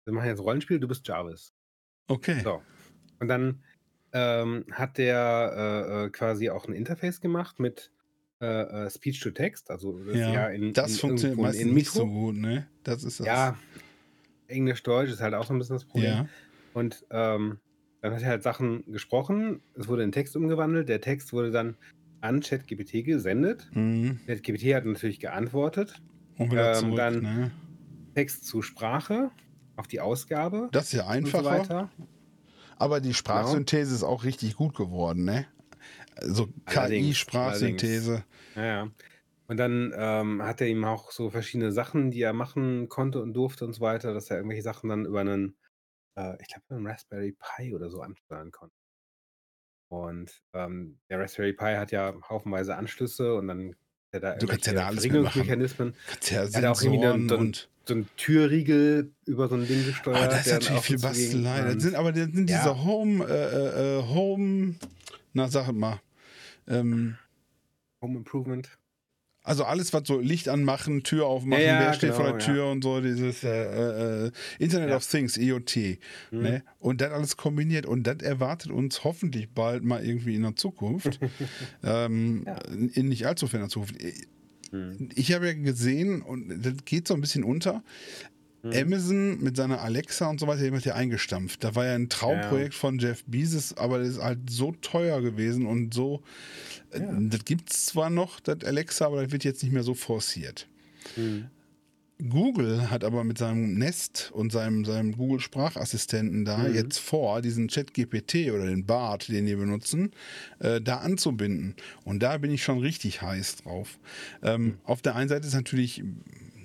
Wir 0.05 0.13
machen 0.13 0.27
jetzt 0.27 0.41
Rollenspiel, 0.41 0.79
du 0.79 0.87
bist 0.87 1.07
Jarvis. 1.07 1.53
Okay. 2.07 2.41
So. 2.43 2.61
Und 3.19 3.27
dann 3.27 3.63
ähm, 4.13 4.65
hat 4.71 4.97
der 4.97 5.53
äh, 5.55 6.05
äh, 6.05 6.09
quasi 6.09 6.49
auch 6.49 6.67
ein 6.67 6.73
Interface 6.73 7.19
gemacht 7.19 7.59
mit 7.59 7.91
äh, 8.41 8.85
äh, 8.85 8.89
Speech 8.89 9.19
to 9.21 9.31
Text, 9.31 9.71
also 9.71 9.97
das 9.99 10.15
ist 10.15 10.19
Ja, 10.19 10.47
in, 10.49 10.73
das 10.73 10.91
in 10.91 10.97
funktioniert 10.97 11.39
meistens 11.39 11.65
in 11.65 11.73
nicht 11.73 11.89
so 11.89 12.05
gut, 12.05 12.35
ne? 12.35 12.67
Das 12.83 13.03
ist 13.03 13.19
das. 13.21 13.27
Ja, 13.27 13.57
Englisch-Deutsch 14.47 15.09
ist 15.09 15.21
halt 15.21 15.33
auch 15.33 15.45
so 15.45 15.53
ein 15.53 15.57
bisschen 15.57 15.75
das 15.75 15.85
Problem. 15.85 16.11
Ja. 16.11 16.29
Und 16.73 17.05
ähm, 17.09 17.59
dann 18.01 18.13
hat 18.13 18.21
er 18.21 18.27
halt 18.27 18.43
Sachen 18.43 18.83
gesprochen, 18.91 19.61
es 19.73 19.87
wurde 19.87 20.03
in 20.03 20.11
Text 20.11 20.35
umgewandelt, 20.35 20.89
der 20.89 21.01
Text 21.01 21.33
wurde 21.33 21.51
dann 21.51 21.75
an 22.21 22.41
ChatGPT 22.41 23.05
gesendet. 23.05 23.69
Mhm. 23.73 24.19
ChatGPT 24.27 24.75
hat 24.75 24.85
natürlich 24.85 25.19
geantwortet. 25.19 26.01
Und 26.37 26.51
wieder 26.51 26.73
Ähm, 26.75 26.79
zurück, 26.79 26.97
dann- 26.97 27.21
ne? 27.21 27.51
Text 28.13 28.45
zu 28.45 28.61
Sprache 28.61 29.31
auf 29.75 29.87
die 29.87 29.99
Ausgabe 29.99 30.69
Das 30.71 30.85
ist 30.85 30.93
ja 30.93 31.01
und 31.03 31.27
so 31.27 31.37
einfacher, 31.39 31.45
weiter. 31.45 31.89
aber 32.77 33.01
die 33.01 33.13
Sprachsynthese 33.13 33.93
ist 33.93 34.03
auch 34.03 34.23
richtig 34.23 34.55
gut 34.55 34.75
geworden, 34.75 35.25
ne? 35.25 35.47
Also 36.15 36.47
Allerdings, 36.65 37.25
KI-Sprachsynthese. 37.25 38.23
Ja, 38.55 38.65
ja. 38.65 38.91
Und 39.47 39.57
dann 39.57 39.93
ähm, 39.95 40.41
hat 40.41 40.61
er 40.61 40.67
ihm 40.67 40.85
auch 40.85 41.11
so 41.11 41.29
verschiedene 41.29 41.71
Sachen, 41.71 42.09
die 42.09 42.21
er 42.21 42.33
machen 42.33 42.87
konnte 42.89 43.21
und 43.21 43.33
durfte 43.33 43.65
und 43.65 43.73
so 43.73 43.81
weiter, 43.81 44.13
dass 44.13 44.29
er 44.31 44.37
irgendwelche 44.37 44.63
Sachen 44.63 44.89
dann 44.89 45.05
über 45.05 45.19
einen, 45.21 45.55
äh, 46.17 46.41
ich 46.41 46.47
glaube, 46.47 46.63
einen 46.69 46.87
Raspberry 46.87 47.33
Pi 47.57 47.75
oder 47.75 47.89
so 47.89 48.01
ansteuern 48.01 48.51
konnte. 48.51 48.75
Und 49.91 50.41
ähm, 50.53 50.99
der 51.09 51.19
Raspberry 51.19 51.53
Pi 51.53 51.75
hat 51.75 51.91
ja 51.91 52.13
haufenweise 52.29 52.75
Anschlüsse 52.75 53.35
und 53.35 53.47
dann 53.47 53.75
er 54.15 54.19
da 54.21 54.35
Du 54.35 54.47
kannst 54.47 54.65
ja 54.67 54.73
da 54.73 54.87
alles 54.87 55.03
mitmachen. 55.03 55.31
Verriegelungsmechanismen. 55.31 55.93
Kannst 56.07 56.31
ja 56.31 56.43
Er 56.43 56.53
hat 56.69 56.77
auch 56.77 56.81
irgendwie 56.81 57.03
dann- 57.03 57.29
und. 57.31 57.69
So 57.87 57.93
ein 57.93 58.07
Türriegel 58.17 59.11
über 59.27 59.47
so 59.47 59.53
ein 59.53 59.67
Ding 59.67 59.85
gesteuert. 59.85 60.17
Ah, 60.17 60.25
das 60.27 60.39
ist 60.39 60.47
dann 60.51 60.59
natürlich 60.59 60.81
viel. 60.83 60.97
Bastelei. 60.99 61.61
Das 61.73 61.83
sind 61.83 61.93
aber 61.95 62.11
das 62.11 62.23
sind 62.33 62.49
Ja. 62.49 62.57
diese 62.63 62.83
Home, 62.83 63.23
äh, 63.23 63.29
äh, 63.31 63.99
äh, 63.99 64.03
Home, 64.07 64.73
na 65.33 65.47
sag 65.49 65.71
mal, 65.71 66.01
ähm, 66.67 67.15
Home 68.01 68.17
Improvement. 68.17 68.67
Also 69.45 69.63
alles, 69.63 69.93
was 69.93 70.07
so 70.07 70.19
Licht 70.19 70.49
anmachen, 70.49 71.03
Tür 71.03 71.27
aufmachen, 71.27 71.63
Ja, 71.63 71.73
ja, 71.73 71.79
wer 71.79 71.93
steht 71.93 72.13
vor 72.13 72.23
der 72.25 72.33
genau, 72.33 72.45
Tür 72.45 72.71
und 72.71 72.83
so, 72.83 72.99
dieses 72.99 73.43
äh, 73.43 74.25
äh, 74.25 74.31
Internet 74.59 74.89
Ja. 74.89 74.95
of 74.97 75.05
Things, 75.07 75.37
IoT. 75.37 75.99
Mhm. 76.31 76.41
Ne? 76.41 76.63
Und 76.79 76.99
das 77.01 77.11
alles 77.11 77.37
kombiniert. 77.37 77.85
Und 77.85 78.03
das 78.07 78.17
erwartet 78.17 78.71
uns 78.71 79.03
hoffentlich 79.03 79.49
bald 79.49 79.83
mal 79.83 80.03
irgendwie 80.05 80.35
in 80.35 80.41
der 80.41 80.55
Zukunft. 80.55 81.19
ähm, 81.83 82.43
Ja. 82.45 82.57
In 82.93 83.07
nicht 83.09 83.25
allzu 83.27 83.47
ferner 83.47 83.69
Zukunft. 83.69 83.95
Mhm. 84.71 85.09
Ich 85.15 85.31
habe 85.33 85.47
ja 85.47 85.53
gesehen, 85.53 86.21
und 86.21 86.49
das 86.65 86.73
geht 86.85 87.07
so 87.07 87.13
ein 87.13 87.21
bisschen 87.21 87.43
unter, 87.43 87.83
Mhm. 88.65 88.73
Amazon 88.73 89.43
mit 89.43 89.55
seiner 89.57 89.81
Alexa 89.81 90.27
und 90.29 90.39
so 90.39 90.47
weiter, 90.47 90.63
die 90.63 90.71
hat 90.75 90.85
ja 90.85 90.95
eingestampft. 90.95 91.63
Da 91.63 91.75
war 91.75 91.85
ja 91.85 91.93
ein 91.95 92.09
Traumprojekt 92.09 92.73
von 92.73 92.97
Jeff 92.99 93.23
Bezos, 93.25 93.77
aber 93.77 93.99
das 93.99 94.09
ist 94.09 94.21
halt 94.21 94.49
so 94.49 94.71
teuer 94.81 95.21
gewesen 95.21 95.65
und 95.65 95.93
so. 95.93 96.23
äh, 96.91 96.99
Ja. 96.99 97.07
Das 97.19 97.45
gibt 97.45 97.71
es 97.71 97.85
zwar 97.87 98.09
noch, 98.09 98.39
das 98.39 98.63
Alexa, 98.63 99.05
aber 99.05 99.21
das 99.23 99.31
wird 99.31 99.43
jetzt 99.43 99.61
nicht 99.63 99.71
mehr 99.73 99.83
so 99.83 99.93
forciert. 99.93 100.67
Mhm. 101.15 101.45
Google 102.29 102.89
hat 102.89 103.03
aber 103.03 103.25
mit 103.25 103.37
seinem 103.37 103.77
Nest 103.77 104.31
und 104.33 104.49
seinem, 104.51 104.85
seinem 104.85 105.17
Google-Sprachassistenten 105.17 106.45
da 106.45 106.59
Mhm. 106.59 106.73
jetzt 106.73 106.97
vor, 106.97 107.41
diesen 107.41 107.67
Chat-GPT 107.67 108.51
oder 108.51 108.67
den 108.67 108.85
BART, 108.85 109.27
den 109.27 109.45
die 109.45 109.55
benutzen, 109.55 110.11
äh, 110.59 110.79
da 110.79 110.99
anzubinden. 110.99 111.75
Und 112.05 112.23
da 112.23 112.37
bin 112.37 112.51
ich 112.51 112.63
schon 112.63 112.79
richtig 112.79 113.21
heiß 113.21 113.57
drauf. 113.57 113.99
Ähm, 114.41 114.77
Auf 114.85 115.01
der 115.01 115.15
einen 115.17 115.27
Seite 115.27 115.45
ist 115.45 115.53
natürlich, 115.55 116.03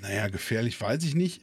naja, 0.00 0.28
gefährlich, 0.28 0.80
weiß 0.80 1.02
ich 1.02 1.16
nicht. 1.16 1.42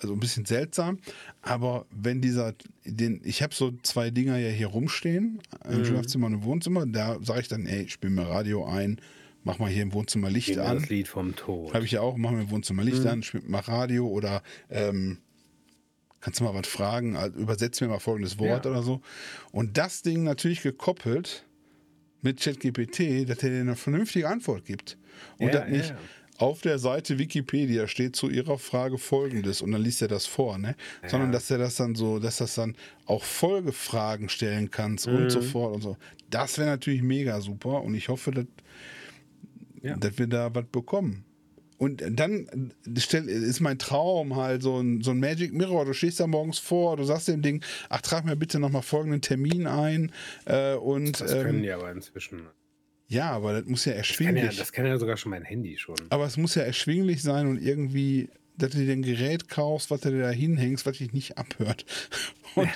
Also 0.00 0.12
ein 0.12 0.20
bisschen 0.20 0.44
seltsam, 0.44 0.98
aber 1.40 1.86
wenn 1.90 2.20
dieser, 2.20 2.54
den, 2.84 3.20
ich 3.24 3.42
habe 3.42 3.54
so 3.54 3.72
zwei 3.82 4.10
Dinger 4.10 4.36
ja 4.36 4.50
hier 4.50 4.66
rumstehen, 4.66 5.40
im 5.68 5.78
Mhm. 5.80 5.84
Schlafzimmer 5.86 6.26
und 6.26 6.34
im 6.34 6.42
Wohnzimmer, 6.44 6.84
da 6.86 7.16
sage 7.22 7.40
ich 7.40 7.48
dann, 7.48 7.64
ey, 7.64 7.88
spiel 7.88 8.10
mir 8.10 8.28
Radio 8.28 8.66
ein, 8.66 9.00
mach 9.42 9.58
mal 9.58 9.70
hier 9.70 9.82
im 9.82 9.94
Wohnzimmer 9.94 10.28
Licht 10.28 10.48
Gib 10.48 10.56
mir 10.56 10.64
an. 10.64 10.80
Das 10.80 10.88
Lied 10.90 11.08
vom 11.08 11.34
Tod. 11.34 11.72
Habe 11.72 11.86
ich 11.86 11.92
ja 11.92 12.02
auch, 12.02 12.18
machen 12.18 12.36
wir 12.36 12.42
im 12.44 12.50
Wohnzimmer 12.50 12.84
Licht 12.84 13.04
Mhm. 13.04 13.08
an, 13.08 13.24
mach 13.46 13.68
Radio 13.68 14.06
oder 14.06 14.42
ähm, 14.68 15.18
kannst 16.20 16.40
du 16.40 16.44
mal 16.44 16.52
was 16.54 16.66
fragen, 16.66 17.16
also 17.16 17.38
übersetz 17.38 17.80
mir 17.80 17.88
mal 17.88 17.98
folgendes 17.98 18.38
Wort 18.38 18.66
Ja. 18.66 18.70
oder 18.72 18.82
so. 18.82 19.00
Und 19.52 19.78
das 19.78 20.02
Ding 20.02 20.24
natürlich 20.24 20.60
gekoppelt 20.62 21.46
mit 22.20 22.40
ChatGPT, 22.40 23.26
dass 23.28 23.42
er 23.42 23.50
dir 23.50 23.60
eine 23.60 23.76
vernünftige 23.76 24.28
Antwort 24.28 24.64
gibt. 24.66 24.98
Und 25.38 25.46
Ja, 25.54 25.60
das 25.60 25.70
nicht 25.70 25.90
ja. 25.90 25.96
Auf 26.38 26.60
der 26.60 26.78
Seite 26.78 27.18
Wikipedia 27.18 27.86
steht 27.88 28.16
zu 28.16 28.28
ihrer 28.30 28.58
Frage 28.58 28.98
folgendes 28.98 29.62
und 29.62 29.72
dann 29.72 29.82
liest 29.82 30.02
er 30.02 30.08
das 30.08 30.26
vor, 30.26 30.58
ne? 30.58 30.74
Sondern 31.06 31.32
dass 31.32 31.50
er 31.50 31.58
das 31.58 31.76
dann 31.76 31.94
so, 31.94 32.18
dass 32.18 32.36
das 32.38 32.54
dann 32.54 32.76
auch 33.06 33.24
Folgefragen 33.24 34.28
stellen 34.28 34.70
kannst 34.70 35.06
und 35.06 35.24
Mhm. 35.24 35.30
so 35.30 35.40
fort 35.40 35.74
und 35.74 35.82
so. 35.82 35.96
Das 36.30 36.58
wäre 36.58 36.68
natürlich 36.68 37.02
mega 37.02 37.40
super 37.40 37.82
und 37.82 37.94
ich 37.94 38.08
hoffe, 38.08 38.30
dass 38.32 38.46
Ja. 39.82 39.96
dass 39.96 40.18
wir 40.18 40.26
da 40.26 40.52
was 40.54 40.64
bekommen. 40.66 41.24
Und 41.78 42.02
dann 42.08 42.72
äh, 42.86 43.18
ist 43.20 43.60
mein 43.60 43.78
Traum 43.78 44.34
halt 44.36 44.62
so 44.62 44.80
ein, 44.80 45.02
so 45.02 45.10
ein 45.10 45.20
Magic 45.20 45.52
Mirror. 45.52 45.84
Du 45.84 45.92
stehst 45.92 46.18
da 46.20 46.26
morgens 46.26 46.58
vor, 46.58 46.96
du 46.96 47.04
sagst 47.04 47.28
dem 47.28 47.42
Ding, 47.42 47.62
ach, 47.90 48.00
trag 48.00 48.24
mir 48.24 48.34
bitte 48.34 48.58
nochmal 48.58 48.80
folgenden 48.82 49.20
Termin 49.20 49.66
ein. 49.66 50.10
Äh, 50.46 50.74
und 50.74 51.20
Das 51.20 51.30
können 51.32 51.56
ähm, 51.58 51.62
die 51.62 51.70
aber 51.70 51.92
inzwischen. 51.92 52.46
Ja, 53.08 53.30
aber 53.30 53.52
das 53.60 53.64
muss 53.66 53.84
ja 53.84 53.92
Das 53.94 54.08
kann, 54.08 54.26
erschwinglich. 54.26 54.44
ja, 54.44 54.58
das 54.58 54.72
kann 54.72 54.86
ja 54.86 54.98
sogar 54.98 55.16
schon 55.16 55.30
mein 55.30 55.44
Handy 55.44 55.76
schon. 55.78 55.96
aber 56.10 56.26
es 56.26 56.36
muss 56.36 56.54
ja 56.54 56.62
erschwinglich 56.62 57.22
sein 57.22 57.46
und 57.46 57.60
irgendwie, 57.62 58.28
dass 58.56 58.70
du 58.70 58.78
dir 58.78 58.92
ein 58.92 59.02
Gerät 59.02 59.48
kaufst, 59.48 59.90
was 59.90 60.00
du 60.00 60.10
dir 60.10 60.22
da 60.22 60.30
hinhängst, 60.30 60.86
was 60.86 60.98
dich 60.98 61.12
nicht 61.12 61.38
abhört. 61.38 61.84
Und, 62.54 62.70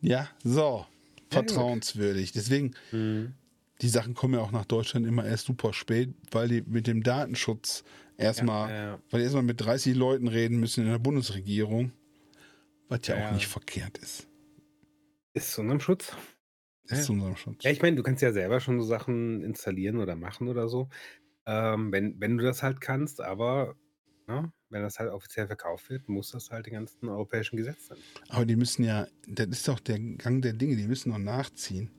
ja, 0.00 0.28
so. 0.42 0.84
Ja. 0.86 0.86
Vertrauenswürdig. 1.30 2.32
Deswegen, 2.32 2.72
Mhm. 2.90 3.34
die 3.82 3.88
Sachen 3.88 4.14
kommen 4.14 4.34
ja 4.34 4.40
auch 4.40 4.50
nach 4.50 4.64
Deutschland 4.64 5.06
immer 5.06 5.24
erst 5.24 5.46
super 5.46 5.72
spät, 5.72 6.12
weil 6.32 6.48
die 6.48 6.62
mit 6.66 6.88
dem 6.88 7.04
Datenschutz 7.04 7.84
erstmal, 8.16 8.70
Ja, 8.70 8.76
ja. 8.76 8.98
weil 9.10 9.20
die 9.20 9.24
erstmal 9.24 9.44
mit 9.44 9.60
30 9.60 9.94
Leuten 9.94 10.26
reden 10.26 10.58
müssen 10.58 10.84
in 10.84 10.90
der 10.90 10.98
Bundesregierung, 10.98 11.92
was 12.88 13.06
ja, 13.06 13.14
Ja, 13.14 13.20
auch 13.22 13.26
ja. 13.28 13.34
nicht 13.34 13.46
verkehrt 13.46 13.96
ist. 13.98 14.26
Ist 15.34 15.52
zu 15.52 15.60
unserem 15.60 15.78
Schutz. 15.80 16.12
Ist 16.90 16.98
Ja. 17.00 17.04
zu 17.06 17.12
unserem 17.12 17.36
Schutz. 17.36 17.64
Ja, 17.64 17.70
ich 17.70 17.82
meine, 17.82 17.96
du 17.96 18.02
kannst 18.02 18.22
ja 18.22 18.32
selber 18.32 18.60
schon 18.60 18.80
so 18.80 18.86
Sachen 18.86 19.42
installieren 19.42 19.98
oder 19.98 20.16
machen 20.16 20.48
oder 20.48 20.68
so, 20.68 20.88
ähm, 21.46 21.92
wenn, 21.92 22.20
wenn 22.20 22.38
du 22.38 22.44
das 22.44 22.62
halt 22.62 22.80
kannst, 22.80 23.20
aber 23.20 23.74
ne, 24.26 24.52
wenn 24.70 24.82
das 24.82 24.98
halt 24.98 25.10
offiziell 25.10 25.46
verkauft 25.46 25.90
wird, 25.90 26.08
muss 26.08 26.30
das 26.32 26.50
halt 26.50 26.66
den 26.66 26.74
ganzen 26.74 27.08
europäischen 27.08 27.56
Gesetzen. 27.56 27.96
Aber 28.28 28.46
die 28.46 28.56
müssen 28.56 28.84
ja, 28.84 29.06
das 29.26 29.48
ist 29.48 29.68
doch 29.68 29.80
der 29.80 29.98
Gang 29.98 30.42
der 30.42 30.52
Dinge, 30.52 30.76
die 30.76 30.86
müssen 30.86 31.10
noch 31.10 31.18
nachziehen. 31.18 31.90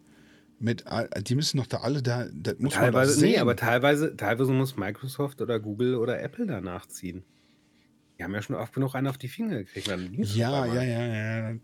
Mit, 0.60 0.86
die 1.28 1.36
müssen 1.36 1.58
doch 1.58 1.66
da 1.68 1.78
alle 1.78 2.04
da, 2.04 2.28
das 2.32 2.60
muss 2.60 2.76
man 2.76 2.92
doch 2.92 3.04
Teilweise, 3.04 3.20
sehen. 3.20 3.32
nee, 3.32 3.38
aber 3.40 3.56
teilweise, 3.56 4.16
teilweise 4.16 4.54
muss 4.54 4.78
Microsoft 4.78 5.42
oder 5.42 5.60
Google 5.60 5.96
oder 5.96 6.22
Apple 6.22 6.46
da 6.46 6.62
nachziehen. 6.62 7.24
Die 8.20 8.24
haben 8.24 8.34
ja 8.36 8.42
schon 8.42 8.56
oft 8.56 8.74
genug 8.74 8.94
einen 8.96 9.08
auf 9.08 9.18
die 9.18 9.28
Finger 9.30 9.58
gekriegt. 9.58 9.88
Ja, 9.88 10.62
einmal. 10.64 10.78
ja, 10.78 10.84
ja, 10.84 11.50
ja. 11.52 11.56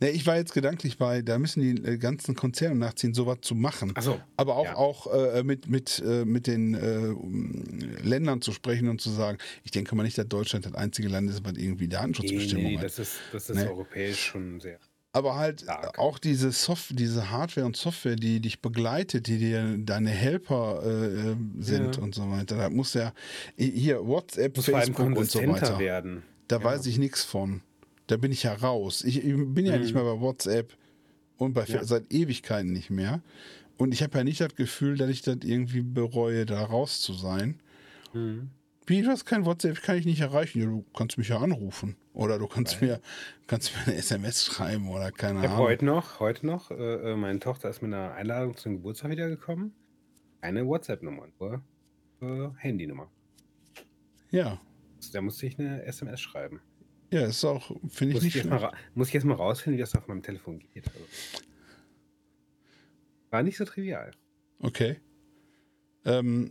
Nee, 0.00 0.10
ich 0.10 0.26
war 0.26 0.36
jetzt 0.36 0.54
gedanklich 0.54 0.98
bei, 0.98 1.22
da 1.22 1.38
müssen 1.38 1.60
die 1.60 1.82
äh, 1.84 1.98
ganzen 1.98 2.34
Konzerne 2.34 2.74
nachziehen, 2.76 3.14
sowas 3.14 3.38
zu 3.42 3.54
machen. 3.54 3.92
Ach 3.94 4.02
so. 4.02 4.20
Aber 4.36 4.56
auch, 4.56 4.64
Ja. 4.64 4.76
auch 4.76 5.06
äh, 5.12 5.42
mit, 5.42 5.68
mit, 5.68 6.02
äh, 6.06 6.24
mit 6.24 6.46
den 6.46 6.74
äh, 6.74 7.12
Ländern 8.02 8.40
zu 8.42 8.52
sprechen 8.52 8.88
und 8.88 9.00
zu 9.00 9.10
sagen, 9.10 9.38
ich 9.64 9.70
denke 9.70 9.94
mal 9.94 10.02
nicht, 10.02 10.18
dass 10.18 10.28
Deutschland 10.28 10.66
das 10.66 10.74
einzige 10.74 11.08
Land 11.08 11.30
ist, 11.30 11.44
was 11.44 11.52
irgendwie 11.56 11.84
Nee, 11.84 11.90
Datenschutzbestimmungen 11.90 12.70
nee, 12.72 12.76
hat. 12.78 12.84
das 12.84 12.98
ist, 12.98 13.16
das 13.32 13.50
ist 13.50 13.56
Nee. 13.56 13.66
europäisch 13.66 14.20
schon 14.20 14.60
sehr. 14.60 14.78
Aber 15.12 15.36
halt 15.36 15.62
Stark. 15.62 15.98
auch 15.98 16.18
diese 16.18 16.52
Soft 16.52 16.98
diese 16.98 17.30
Hardware 17.30 17.66
und 17.66 17.76
Software, 17.76 18.14
die 18.14 18.40
dich 18.40 18.60
begleitet, 18.60 19.26
die 19.26 19.38
dir 19.38 19.76
deine 19.78 20.10
Helper 20.10 20.82
äh, 20.84 21.30
äh, 21.32 21.36
sind 21.60 21.96
Ja. 21.96 22.02
und 22.02 22.14
so 22.14 22.30
weiter. 22.30 22.56
Da 22.58 22.68
muss 22.70 22.92
ja 22.94 23.12
hier 23.56 24.06
WhatsApp, 24.06 24.54
Muss 24.56 24.66
Facebook 24.66 25.16
und 25.16 25.30
so 25.30 25.40
weiter. 25.46 25.78
werden. 25.78 26.22
Da 26.46 26.58
Ja. 26.58 26.64
weiß 26.64 26.86
ich 26.86 26.98
nichts 26.98 27.24
von. 27.24 27.62
Da 28.08 28.16
bin 28.16 28.32
ich 28.32 28.42
ja 28.42 28.54
raus. 28.54 29.04
Ich, 29.04 29.18
ich 29.24 29.34
bin 29.36 29.64
ja 29.64 29.76
Mhm. 29.76 29.82
nicht 29.82 29.94
mehr 29.94 30.02
bei 30.04 30.20
WhatsApp 30.20 30.74
und 31.36 31.54
bei 31.54 31.64
Ja. 31.64 31.84
seit 31.84 32.12
Ewigkeiten 32.12 32.72
nicht 32.72 32.90
mehr. 32.90 33.22
Und 33.76 33.92
ich 33.94 34.02
habe 34.02 34.18
ja 34.18 34.24
nicht 34.24 34.40
das 34.40 34.56
Gefühl, 34.56 34.96
dass 34.96 35.08
ich 35.08 35.22
das 35.22 35.36
irgendwie 35.44 35.82
bereue, 35.82 36.44
da 36.46 36.64
raus 36.64 37.00
zu 37.00 37.12
sein. 37.12 37.60
Mhm. 38.12 38.50
Wie, 38.86 39.02
du 39.02 39.08
hast 39.08 39.26
kein 39.26 39.44
WhatsApp, 39.44 39.82
kann 39.82 39.98
ich 39.98 40.06
nicht 40.06 40.20
erreichen. 40.20 40.60
Ja, 40.60 40.66
du 40.66 40.84
kannst 40.96 41.18
mich 41.18 41.28
ja 41.28 41.38
anrufen. 41.38 41.94
Oder 42.14 42.38
du 42.38 42.46
kannst 42.48 42.80
mir, 42.80 43.00
kannst 43.46 43.72
mir 43.76 43.82
eine 43.86 43.96
SMS 43.96 44.44
schreiben 44.46 44.88
oder 44.88 45.12
keine 45.12 45.40
Ahnung. 45.40 45.56
heute 45.58 45.84
noch, 45.84 46.18
heute 46.18 46.46
noch, 46.46 46.70
äh, 46.70 47.12
äh, 47.12 47.16
meine 47.16 47.38
Tochter 47.38 47.68
ist 47.68 47.82
mit 47.82 47.92
einer 47.92 48.14
Einladung 48.14 48.56
zum 48.56 48.76
Geburtstag 48.76 49.10
wiedergekommen. 49.10 49.72
Eine 50.40 50.66
WhatsApp-Nummer, 50.66 51.28
nur 51.38 51.62
äh, 52.22 52.48
Handynummer. 52.56 53.10
Ja. 54.30 54.58
Da 55.12 55.20
musste 55.20 55.46
ich 55.46 55.58
eine 55.58 55.82
SMS 55.84 56.20
schreiben. 56.20 56.60
Ja, 57.10 57.24
ist 57.26 57.44
auch, 57.44 57.70
finde 57.88 58.10
ich 58.10 58.14
Muss 58.16 58.22
nicht 58.24 58.36
ich, 58.36 58.44
mal, 58.44 58.72
muss 58.94 59.08
ich 59.08 59.14
jetzt 59.14 59.24
mal 59.24 59.34
rausfinden, 59.34 59.78
wie 59.78 59.80
das 59.80 59.94
auf 59.94 60.08
meinem 60.08 60.22
Telefon 60.22 60.58
geht. 60.74 60.86
Also, 60.88 60.98
war 63.30 63.42
nicht 63.42 63.56
so 63.56 63.64
trivial. 63.64 64.10
Okay. 64.60 64.96
Ähm, 66.04 66.50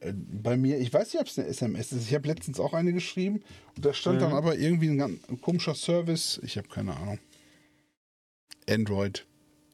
äh, 0.00 0.12
bei 0.14 0.56
mir, 0.56 0.78
ich 0.78 0.92
weiß 0.92 1.12
nicht, 1.12 1.20
ob 1.20 1.26
es 1.28 1.38
eine 1.38 1.48
SMS 1.48 1.92
ist. 1.92 2.06
Ich 2.08 2.14
habe 2.14 2.28
letztens 2.28 2.60
auch 2.60 2.72
eine 2.74 2.92
geschrieben 2.92 3.42
und 3.76 3.84
da 3.84 3.92
stand 3.92 4.20
dann 4.22 4.30
Mhm. 4.30 4.36
aber 4.36 4.56
irgendwie 4.56 4.88
ein, 4.88 4.98
ganz, 4.98 5.20
ein 5.28 5.40
komischer 5.40 5.74
Service. 5.74 6.40
Ich 6.42 6.56
habe 6.56 6.68
keine 6.68 6.96
Ahnung. 6.96 7.18
Android 8.68 9.26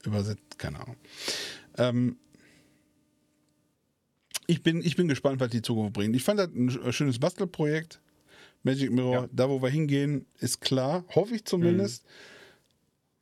übersetzt, 0.04 0.58
keine 0.58 0.80
Ahnung. 0.80 0.96
Ähm, 1.76 2.16
ich, 4.46 4.62
bin, 4.62 4.80
ich 4.82 4.96
bin 4.96 5.06
gespannt, 5.06 5.38
was 5.40 5.50
die 5.50 5.62
Zukunft 5.62 5.92
bringt. 5.92 6.16
Ich 6.16 6.24
fand 6.24 6.40
das 6.40 6.48
ein 6.48 6.70
sch- 6.70 6.92
schönes 6.92 7.18
Bastelprojekt. 7.18 8.00
Magic 8.62 8.90
Mirror, 8.90 9.14
Ja. 9.22 9.28
da 9.32 9.48
wo 9.48 9.62
wir 9.62 9.70
hingehen, 9.70 10.26
ist 10.38 10.60
klar. 10.60 11.04
Hoffe 11.14 11.34
ich 11.34 11.44
zumindest. 11.44 12.04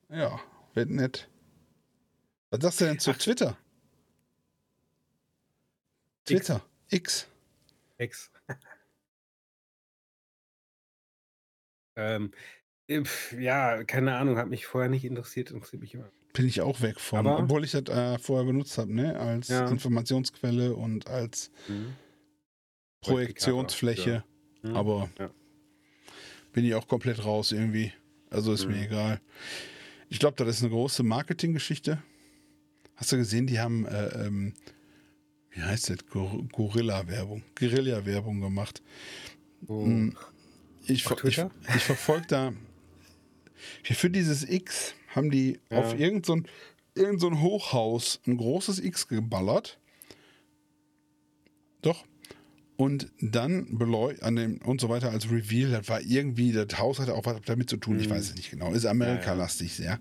Mhm. 0.09 0.17
Ja, 0.19 0.41
wird 0.75 0.91
nett. 0.91 1.29
Was 2.51 2.61
sagst 2.63 2.81
du 2.81 2.85
denn 2.87 2.99
zu 2.99 3.11
Ach. 3.13 3.19
Twitter? 3.19 3.57
Twitter. 6.25 6.63
X. 6.91 7.27
Ex. 7.99 8.31
ähm, 11.97 12.33
äh, 12.89 13.03
ja, 13.39 13.85
keine 13.85 14.17
Ahnung, 14.17 14.37
hat 14.39 14.49
mich 14.49 14.67
vorher 14.67 14.89
nicht 14.91 15.05
interessiert, 15.05 15.51
interessiert 15.51 15.83
mich 15.83 15.95
immer. 15.95 16.11
Bin 16.33 16.47
ich 16.47 16.61
auch 16.61 16.81
weg 16.83 17.01
von. 17.01 17.19
Aber- 17.21 17.39
obwohl 17.39 17.65
ich 17.65 17.73
das 17.73 17.85
äh, 17.89 18.19
vorher 18.19 18.47
benutzt 18.47 18.79
habe, 18.79 18.93
ne? 18.95 19.19
Als 19.19 19.49
Ja. 19.49 19.67
Informationsquelle 19.69 20.75
und 20.75 21.07
als 21.09 21.51
Mhm. 21.69 21.95
Projektionsfläche. 23.01 24.25
Mhm. 24.63 24.77
Aber 24.77 25.11
Ja. 25.19 25.31
bin 26.53 26.65
ich 26.65 26.75
auch 26.75 26.87
komplett 26.89 27.25
raus 27.25 27.53
irgendwie. 27.53 27.93
Also 28.31 28.53
ist 28.53 28.67
mir 28.67 28.77
Mhm. 28.77 28.83
egal. 28.83 29.21
Ich 30.11 30.19
glaube, 30.19 30.37
das 30.37 30.57
ist 30.57 30.63
eine 30.63 30.71
große 30.71 31.03
Marketinggeschichte. 31.03 32.03
Hast 32.97 33.13
du 33.13 33.17
gesehen, 33.17 33.47
die 33.47 33.61
haben, 33.61 33.87
äh, 33.87 34.27
ähm, 34.27 34.55
wie 35.51 35.63
heißt 35.63 35.91
das, 35.91 36.07
Gor 36.07 36.45
Gorilla-Werbung, 36.53 37.43
Guerilla-Werbung 37.55 38.41
gemacht. 38.41 38.83
Oh. 39.67 39.87
Ich, 40.87 41.03
ver- 41.05 41.23
ich, 41.25 41.39
ich 41.77 41.83
verfolge 41.83 42.27
da. 42.29 42.53
Für 43.85 44.09
dieses 44.11 44.49
X 44.49 44.95
haben 45.09 45.31
die 45.31 45.59
Ja. 45.71 45.79
auf 45.79 45.99
irgendein 45.99 46.25
so 46.25 46.33
ein, 46.37 46.47
irgend 46.95 47.21
so 47.21 47.29
ein 47.29 47.41
Hochhaus 47.41 48.21
ein 48.27 48.37
großes 48.37 48.79
X 48.81 49.09
geballert. 49.09 49.79
Doch. 51.83 52.05
Und 52.81 53.11
dann 53.21 53.77
beleuchtet 53.77 54.23
an 54.23 54.37
dem 54.37 54.59
und 54.59 54.81
so 54.81 54.89
weiter 54.89 55.11
als 55.11 55.29
Reveal, 55.33 55.73
das 55.73 55.89
war 55.89 56.01
irgendwie, 56.01 56.53
das 56.53 56.79
Haus 56.79 57.01
hatte 57.01 57.13
auch 57.15 57.27
was 57.27 57.41
damit 57.45 57.69
zu 57.69 57.77
tun, 57.77 57.99
ich 57.99 58.07
Mhm. 58.09 58.13
weiß 58.13 58.29
es 58.31 58.35
nicht 58.37 58.53
genau. 58.53 58.73
Ist 58.73 58.87
Amerika-lastig 58.87 59.75
sehr. 59.75 59.99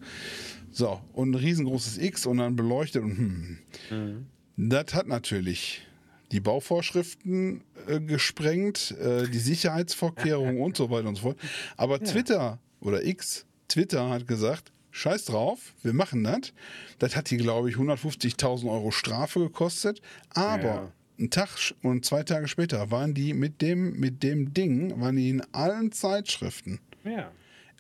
So, 0.72 1.02
und 1.12 1.32
ein 1.32 1.36
riesengroßes 1.36 1.98
X 1.98 2.28
und 2.28 2.38
dann 2.38 2.56
beleuchtet 2.56 3.02
und 3.02 3.18
hm. 3.18 3.58
Mhm. 3.90 4.28
Das 4.70 4.94
hat 4.94 5.08
natürlich 5.08 5.88
die 6.32 6.40
Bauvorschriften 6.40 7.64
äh, 7.88 8.00
gesprengt, 8.00 8.92
äh, 9.00 9.28
die 9.28 9.40
Sicherheitsvorkehrungen 9.40 10.62
und 10.62 10.78
so 10.78 10.92
weiter 10.92 11.08
und 11.08 11.16
so 11.16 11.22
fort. 11.24 11.38
Aber 11.78 12.00
Twitter 12.00 12.60
oder 12.80 13.04
X, 13.04 13.48
Twitter 13.70 14.08
hat 14.12 14.28
gesagt, 14.28 14.72
scheiß 14.92 15.26
drauf, 15.26 15.74
wir 15.82 15.94
machen 15.94 16.24
das. 16.24 16.54
Das 17.00 17.16
hat 17.16 17.32
die, 17.32 17.38
glaube 17.38 17.72
ich, 17.72 17.76
150.000 17.78 18.70
Euro 18.70 18.92
Strafe 18.92 19.40
gekostet. 19.40 20.00
Aber 20.30 20.64
Ja. 20.76 20.92
Einen 21.20 21.30
Tag 21.32 21.50
und 21.82 22.06
zwei 22.06 22.24
Tage 22.24 22.48
später 22.48 22.92
waren 22.92 23.14
die 23.14 23.34
mit 23.34 23.62
dem, 23.62 24.00
mit 24.00 24.24
dem 24.24 24.54
Ding, 24.54 25.00
waren 25.00 25.16
die 25.16 25.30
in 25.30 25.42
allen 25.54 25.92
Zeitschriften 25.92 26.80
Ja. 27.04 27.32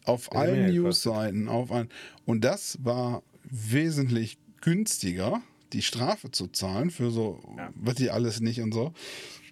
auf 0.05 0.27
Hätte 0.27 0.38
allen 0.38 0.65
Newsseiten, 0.73 1.47
auf 1.47 1.71
allen. 1.71 1.89
Und 2.25 2.43
das 2.43 2.77
war 2.83 3.23
wesentlich 3.43 4.38
günstiger, 4.61 5.41
die 5.73 5.81
Strafe 5.81 6.31
zu 6.31 6.47
zahlen 6.47 6.89
für 6.89 7.11
so, 7.11 7.41
Ja. 7.57 7.71
was 7.75 7.95
die 7.95 8.09
alles 8.09 8.39
nicht 8.39 8.61
und 8.61 8.73
so, 8.73 8.93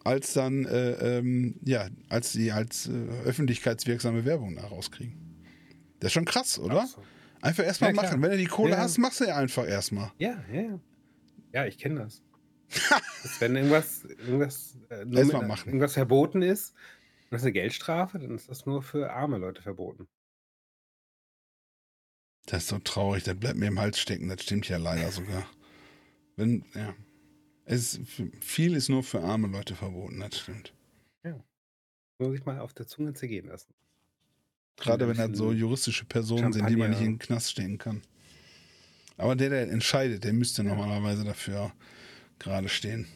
als 0.03 0.33
dann, 0.33 0.65
äh, 0.65 1.17
ähm, 1.17 1.55
ja, 1.63 1.87
als 2.09 2.31
die 2.33 2.51
als 2.51 2.87
äh, 2.87 2.91
öffentlichkeitswirksame 3.25 4.25
Werbung 4.25 4.55
da 4.55 4.65
rauskriegen. 4.65 5.13
Das 5.99 6.09
ist 6.09 6.13
schon 6.13 6.25
krass, 6.25 6.59
oder? 6.59 6.85
So. 6.87 7.01
Einfach 7.41 7.63
erstmal 7.63 7.93
Ja, 7.95 8.01
machen. 8.01 8.21
Wenn 8.21 8.31
du 8.31 8.37
die 8.37 8.45
Kohle 8.45 8.71
Ja. 8.71 8.77
hast, 8.77 8.97
machst 8.97 9.19
du 9.19 9.25
ja 9.25 9.35
einfach 9.35 9.67
erstmal. 9.67 10.11
Ja, 10.17 10.35
ja, 10.51 10.61
ja. 10.61 10.79
Ja, 11.53 11.65
ich 11.65 11.77
kenne 11.77 11.99
das. 12.01 12.21
Das. 12.69 13.41
Wenn 13.41 13.55
irgendwas, 13.55 14.03
irgendwas, 14.05 14.77
äh, 14.89 15.05
mit 15.05 15.17
irgendwas 15.17 15.93
verboten 15.93 16.41
ist 16.41 16.71
und 16.71 17.31
das 17.31 17.41
ist 17.41 17.45
eine 17.45 17.53
Geldstrafe, 17.53 18.19
dann 18.19 18.35
ist 18.35 18.49
das 18.49 18.65
nur 18.65 18.81
für 18.81 19.11
arme 19.11 19.37
Leute 19.37 19.61
verboten. 19.61 20.07
Das 22.45 22.63
ist 22.63 22.69
so 22.69 22.79
traurig, 22.79 23.23
das 23.23 23.35
bleibt 23.39 23.57
mir 23.57 23.67
im 23.67 23.79
Hals 23.79 23.99
stecken. 23.99 24.29
Das 24.29 24.43
stimmt 24.43 24.69
ja 24.69 24.77
leider 24.77 25.11
sogar. 25.11 25.45
Wenn, 26.35 26.65
ja. 26.75 26.95
Es, 27.65 27.99
viel 28.41 28.75
ist 28.75 28.89
nur 28.89 29.01
für 29.03 29.21
arme 29.21 29.47
Leute 29.47 29.75
verboten, 29.75 30.19
das 30.19 30.37
stimmt. 30.39 30.71
Muss 32.17 32.37
ich 32.37 32.45
mal 32.45 32.59
auf 32.59 32.73
der 32.73 32.87
Zunge 32.87 33.13
zergehen 33.13 33.47
lassen. 33.47 33.73
Gerade 34.77 35.07
wenn 35.07 35.17
das 35.17 35.37
so 35.37 35.51
juristische 35.51 36.05
Personen 36.05 36.53
sind, 36.53 36.69
die 36.69 36.75
man 36.75 36.91
nicht 36.91 37.01
in 37.01 37.13
den 37.13 37.19
Knast 37.19 37.51
stecken 37.51 37.77
kann. 37.77 38.01
Aber 39.17 39.35
der, 39.35 39.49
der 39.49 39.69
entscheidet, 39.69 40.23
der 40.23 40.33
müsste 40.33 40.63
Ja. 40.63 40.69
normalerweise 40.69 41.23
dafür 41.23 41.73
gerade 42.39 42.69
stehen. 42.69 43.07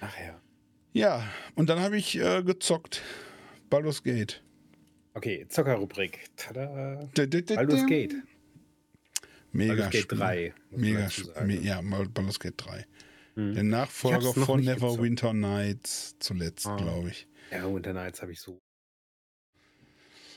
Ach 0.00 0.18
ja. 0.18 0.40
Ja, 0.92 1.28
und 1.54 1.68
dann 1.68 1.78
habe 1.80 1.96
ich 1.96 2.16
äh, 2.18 2.42
gezockt. 2.42 3.02
Baldur's 3.68 4.02
Gate. 4.02 4.42
Okay, 5.14 5.46
Zockerrubrik. 5.48 6.28
Tada. 6.36 6.96
D- 7.16 7.26
d- 7.26 7.42
d- 7.42 7.54
Baldur's. 7.54 7.86
Gate. 7.86 8.14
Mega 9.52 9.74
Baldur's 9.74 9.90
Gate 9.90 10.02
Spiel. 10.02 10.18
3. 10.18 10.54
muss 10.70 10.80
man 10.80 10.80
Mega. 10.80 11.08
Me 11.44 11.54
ja, 11.60 11.80
Baldur's 11.82 12.40
Gate 12.40 12.54
3. 12.56 12.86
Mhm. 13.36 13.54
Der 13.54 13.62
Nachfolger 13.64 14.32
von 14.34 14.60
Neverwinter 14.60 15.32
Nights 15.32 16.16
zuletzt, 16.18 16.66
Ah. 16.66 16.76
glaube 16.76 17.10
ich. 17.10 17.28
Ja, 17.52 17.72
Winter 17.72 17.92
Nights 17.92 18.22
habe 18.22 18.32
ich 18.32 18.40
so. 18.40 18.60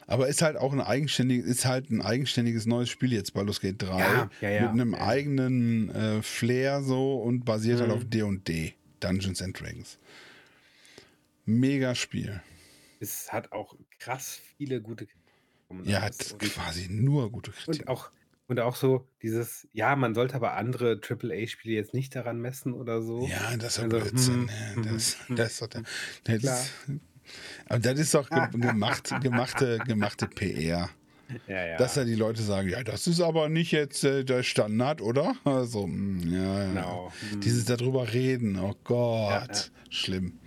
Aber 0.08 0.28
ist 0.28 0.42
halt 0.42 0.58
auch 0.58 0.74
ein 0.74 0.82
eigenständiges, 0.82 1.46
ist 1.46 1.66
halt 1.66 1.90
ein 1.90 2.02
eigenständiges 2.02 2.66
neues 2.66 2.90
Spiel 2.90 3.14
jetzt, 3.14 3.34
Baldur's 3.34 3.62
Gate 3.62 3.82
3. 3.82 4.00
Ja, 4.00 4.30
ja, 4.42 4.50
ja. 4.50 4.62
Mit 4.72 4.82
einem 4.82 4.96
eigenen 4.96 5.90
äh, 5.96 6.22
Flair 6.22 6.82
so 6.84 7.18
und 7.22 7.46
basiert 7.46 7.80
halt 7.80 7.90
Mhm. 7.90 7.96
auf 7.96 8.06
D&D, 8.06 8.74
Dungeons 9.00 9.42
and 9.42 9.60
Dragons. 9.60 9.98
Mega 11.46 11.94
Spiel. 11.96 12.42
Es 13.00 13.32
hat 13.34 13.52
auch 13.52 13.76
krass 14.00 14.40
viele 14.58 14.82
gute 14.82 15.06
Kritiken. 15.08 15.90
Ja, 15.90 16.08
Das 16.08 16.32
hat 16.34 16.40
quasi 16.40 16.88
nur 16.90 17.32
gute 17.32 17.52
Kritik. 17.52 17.82
und 17.82 17.88
auch 17.88 18.12
Und 18.48 18.60
auch 18.60 18.76
so 18.76 19.08
dieses, 19.22 19.68
ja, 19.74 19.96
man 19.96 20.14
sollte 20.14 20.36
aber 20.36 20.54
andere 20.56 21.00
Triple-A-Spiele 21.00 21.74
jetzt 21.76 21.94
nicht 21.94 22.14
daran 22.16 22.40
messen 22.40 22.74
oder 22.74 23.02
so. 23.02 23.26
Ja, 23.28 23.56
das 23.58 23.78
ist 23.78 23.84
Also, 23.84 23.98
Blödsinn. 24.00 24.42
mhm, 24.42 24.50
Ja, 24.76 24.82
das, 24.92 25.18
mhm, 25.30 25.36
das, 25.38 25.60
doch 25.60 25.68
der- 25.68 25.82
mhm. 25.82 25.86
das, 26.26 26.40
Klar. 26.42 26.60
ist- 26.62 26.72
aber 27.68 27.80
das 27.80 28.00
ist 28.00 28.14
doch 28.14 28.30
ge- 28.30 28.50
gemacht, 28.60 29.14
gemachte, 29.22 29.80
gemachte 29.86 30.28
PR. 30.28 30.90
Ja, 31.48 31.66
ja. 31.66 31.78
Dass 31.78 31.96
ja 31.96 32.04
die 32.04 32.16
Leute 32.16 32.44
sagen, 32.44 32.70
ja, 32.70 32.84
das 32.84 33.08
ist 33.08 33.20
aber 33.22 33.50
nicht 33.50 33.72
jetzt 33.72 34.04
äh, 34.04 34.24
der 34.24 34.44
Standard, 34.44 35.02
oder? 35.02 35.36
Also, 35.46 35.88
mh, 35.88 36.26
ja, 36.36 36.60
ja. 36.64 36.68
Genau. 36.70 37.14
Mhm. 37.32 37.42
Dieses 37.42 37.66
darüber 37.66 38.14
reden, 38.14 38.60
oh 38.60 38.76
Gott, 38.84 39.30
Ja, 39.32 39.46
ja. 39.52 39.62
schlimm. 39.90 40.40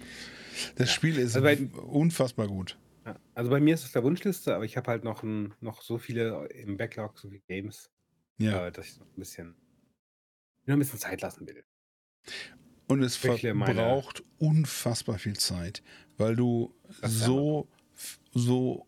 Das 0.77 0.93
Spiel 0.93 1.19
ist 1.19 1.35
Also 1.37 1.43
bei- 1.43 1.59
unfassbar 1.83 2.47
gut. 2.47 2.79
Ja, 3.05 3.17
Also 3.35 3.51
bei 3.51 3.59
mir 3.61 3.75
ist 3.75 3.85
es 3.85 3.93
der 3.93 4.05
Wunschliste, 4.05 4.55
aber 4.55 4.65
ich 4.65 4.77
habe 4.77 4.91
halt 4.91 5.03
noch, 5.03 5.23
ein, 5.23 5.55
noch 5.61 5.83
so 5.83 5.99
viele 5.99 6.47
im 6.49 6.77
Backlog, 6.77 7.19
so 7.19 7.29
viele 7.29 7.43
Games, 7.49 7.91
Ja. 8.39 8.67
äh, 8.67 8.73
dass 8.73 8.87
ich 8.87 8.99
noch 9.01 9.07
ein 9.07 9.17
bisschen, 9.19 9.55
noch 10.67 10.75
ein 10.75 10.79
bisschen 10.79 10.99
Zeit 10.99 11.21
lassen 11.23 11.47
will. 11.49 11.65
Und 12.89 13.03
es 13.03 13.17
verbraucht 13.17 14.23
unfassbar 14.39 15.19
viel 15.19 15.37
Zeit, 15.37 15.83
weil 16.19 16.37
du 16.37 16.73
ja 17.03 17.09
so, 17.09 17.67
so 18.33 18.87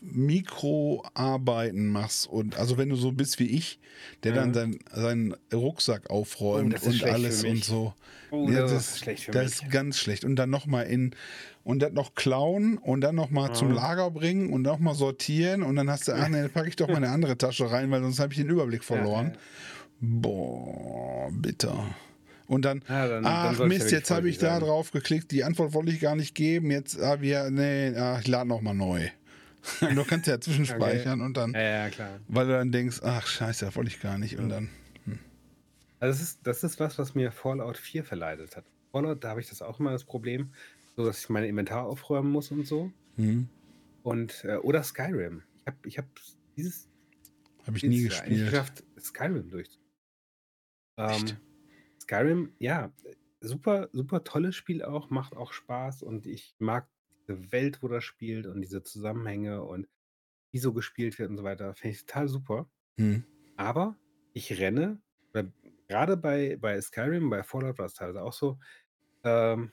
Mikroarbeiten 0.00 1.88
machst 1.88 2.26
und 2.28 2.56
also 2.56 2.78
wenn 2.78 2.88
du 2.88 2.96
so 2.96 3.12
bist 3.12 3.38
wie 3.38 3.46
ich, 3.48 3.78
der 4.22 4.32
dann 4.32 4.50
Mhm. 4.50 4.54
sein, 4.54 4.78
seinen 4.92 5.36
Rucksack 5.52 6.10
aufräumt 6.10 6.82
Oh, 6.82 6.86
und 6.88 7.04
alles 7.04 7.44
und 7.44 7.64
so. 7.64 7.94
Oh, 8.30 8.48
Ja, 8.48 8.62
das, 8.62 8.70
das, 8.72 8.88
ist 8.92 8.98
schlecht 9.00 9.24
für 9.24 9.32
das 9.32 9.44
mich. 9.44 9.62
ist 9.62 9.70
ganz 9.70 9.98
schlecht. 9.98 10.24
Und 10.24 10.36
dann 10.36 10.50
nochmal 10.50 10.86
in 10.86 11.14
und 11.64 11.80
dann 11.80 11.94
noch 11.94 12.14
klauen 12.14 12.78
und 12.78 13.00
dann 13.00 13.14
nochmal 13.14 13.52
zum 13.52 13.68
Mhm. 13.68 13.74
Lager 13.74 14.10
bringen 14.10 14.52
und 14.52 14.62
nochmal 14.62 14.94
sortieren 14.94 15.62
und 15.62 15.74
dann 15.76 15.90
hast 15.90 16.06
du, 16.08 16.12
ach 16.12 16.28
nee, 16.28 16.42
dann 16.42 16.50
packe 16.52 16.68
ich 16.68 16.76
doch 16.76 16.88
mal 16.88 16.96
eine 16.96 17.10
andere 17.10 17.36
Tasche 17.38 17.70
rein, 17.70 17.90
weil 17.90 18.02
sonst 18.02 18.20
habe 18.20 18.32
ich 18.32 18.38
den 18.38 18.48
Überblick 18.48 18.84
verloren. 18.84 19.32
Ja, 19.34 19.38
Boah, 20.00 21.30
bitter. 21.32 21.94
Und 22.48 22.64
dann, 22.64 22.82
Ja, 22.88 23.08
dann- 23.08 23.24
ach 23.26 23.58
ja 23.58 23.66
Mist, 23.66 23.90
jetzt 23.90 24.10
habe 24.10 24.28
ich 24.28 24.38
da 24.38 24.46
vorsichtig 24.46 24.60
sein. 24.60 24.60
drauf 24.60 24.90
geklickt, 24.92 25.30
die 25.32 25.44
Antwort 25.44 25.72
wollte 25.74 25.90
ich 25.92 26.00
gar 26.00 26.14
nicht 26.16 26.34
geben, 26.34 26.70
jetzt, 26.70 27.00
ah, 27.00 27.20
wir, 27.20 27.50
nee, 27.50 27.94
ah, 27.96 28.18
ich 28.20 28.28
lade 28.28 28.48
nochmal 28.48 28.74
neu. 28.74 29.08
du 29.80 30.04
kannst 30.04 30.28
ja 30.28 30.40
zwischenspeichern 30.40 31.20
und 31.20 31.36
dann, 31.36 31.52
ja, 31.52 31.60
ja, 31.60 31.88
klar. 31.90 32.20
weil 32.28 32.46
du 32.46 32.52
dann 32.52 32.70
denkst, 32.70 33.00
ach 33.02 33.26
scheiße, 33.26 33.64
das 33.64 33.74
wollte 33.74 33.90
ich 33.90 34.00
gar 34.00 34.16
nicht 34.16 34.38
und 34.38 34.48
dann, 34.48 34.68
Also 35.98 36.12
das 36.12 36.20
ist, 36.20 36.38
das 36.46 36.62
ist 36.62 36.78
was, 36.78 36.98
was 36.98 37.14
mir 37.16 37.32
Fallout 37.32 37.76
4 37.78 38.04
verleitet 38.04 38.56
hat. 38.56 38.64
Fallout, 38.92 39.24
da 39.24 39.30
habe 39.30 39.40
ich 39.40 39.48
das 39.48 39.62
auch 39.62 39.80
immer 39.80 39.90
das 39.90 40.04
Problem, 40.04 40.52
so 40.94 41.04
dass 41.04 41.18
ich 41.20 41.28
mein 41.28 41.42
Inventar 41.44 41.84
aufräumen 41.86 42.30
muss 42.30 42.50
und 42.52 42.66
so. 42.66 42.92
hm, 43.16 43.48
Und, 44.04 44.44
äh, 44.44 44.56
oder 44.56 44.82
Skyrim. 44.84 45.42
Ich 45.58 45.66
habe 45.66 45.76
ich 45.88 45.98
hab 45.98 46.06
dieses 46.56 46.88
habe 47.66 47.76
ich 47.78 47.82
nie 47.82 48.04
gespielt. 48.04 48.50
geschafft, 48.50 48.84
Skyrim 49.00 49.50
durch. 49.50 49.68
Ähm, 50.96 51.08
Echt? 51.10 51.36
Skyrim, 52.06 52.54
ja, 52.60 52.92
super, 53.40 53.88
super 53.92 54.22
tolles 54.22 54.54
Spiel 54.54 54.84
auch, 54.84 55.10
macht 55.10 55.36
auch 55.36 55.52
Spaß 55.52 56.04
und 56.04 56.24
ich 56.26 56.54
mag 56.60 56.88
diese 57.28 57.50
Welt, 57.50 57.82
wo 57.82 57.88
das 57.88 58.04
spielt 58.04 58.46
und 58.46 58.60
diese 58.60 58.84
Zusammenhänge 58.84 59.64
und 59.64 59.88
wie 60.52 60.60
so 60.60 60.72
gespielt 60.72 61.18
wird 61.18 61.30
und 61.30 61.36
so 61.36 61.42
weiter. 61.42 61.74
Finde 61.74 61.96
ich 61.96 62.06
total 62.06 62.28
super. 62.28 62.70
Hm. 62.98 63.24
Aber 63.56 63.96
ich 64.34 64.56
renne, 64.60 65.00
gerade 65.88 66.16
bei, 66.16 66.56
bei 66.60 66.80
Skyrim, 66.80 67.28
bei 67.28 67.42
Fallout 67.42 67.78
war 67.78 67.86
es 67.86 67.94
teilweise 67.94 68.22
auch 68.22 68.32
so, 68.32 68.60
ähm, 69.24 69.72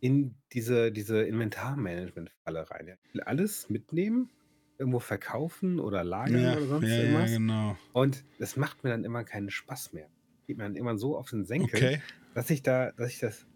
in 0.00 0.34
diese, 0.52 0.90
diese 0.90 1.22
Inventarmanagement-Falle 1.22 2.68
rein. 2.68 2.88
Ja. 2.88 2.94
Ich 3.04 3.14
will 3.14 3.20
alles 3.20 3.70
mitnehmen, 3.70 4.30
irgendwo 4.78 4.98
verkaufen 4.98 5.78
oder 5.78 6.02
lagern 6.02 6.42
Ja, 6.42 6.56
oder 6.56 6.66
sonst 6.66 6.88
ja, 6.88 6.96
ja, 6.96 7.02
irgendwas. 7.02 7.30
genau. 7.30 7.76
Und 7.92 8.24
das 8.38 8.56
macht 8.56 8.82
mir 8.82 8.90
dann 8.90 9.04
immer 9.04 9.22
keinen 9.22 9.50
Spaß 9.50 9.92
mehr. 9.92 10.10
Geht 10.50 10.58
mir 10.58 10.64
dann 10.64 10.74
immer 10.74 10.98
so 10.98 11.16
auf 11.16 11.30
den 11.30 11.44
Senkel, 11.44 11.76
Okay. 11.76 12.00
dass 12.34 12.50
ich 12.50 12.60
da, 12.64 12.90
dass 12.96 13.10
ich 13.10 13.20
das, 13.20 13.46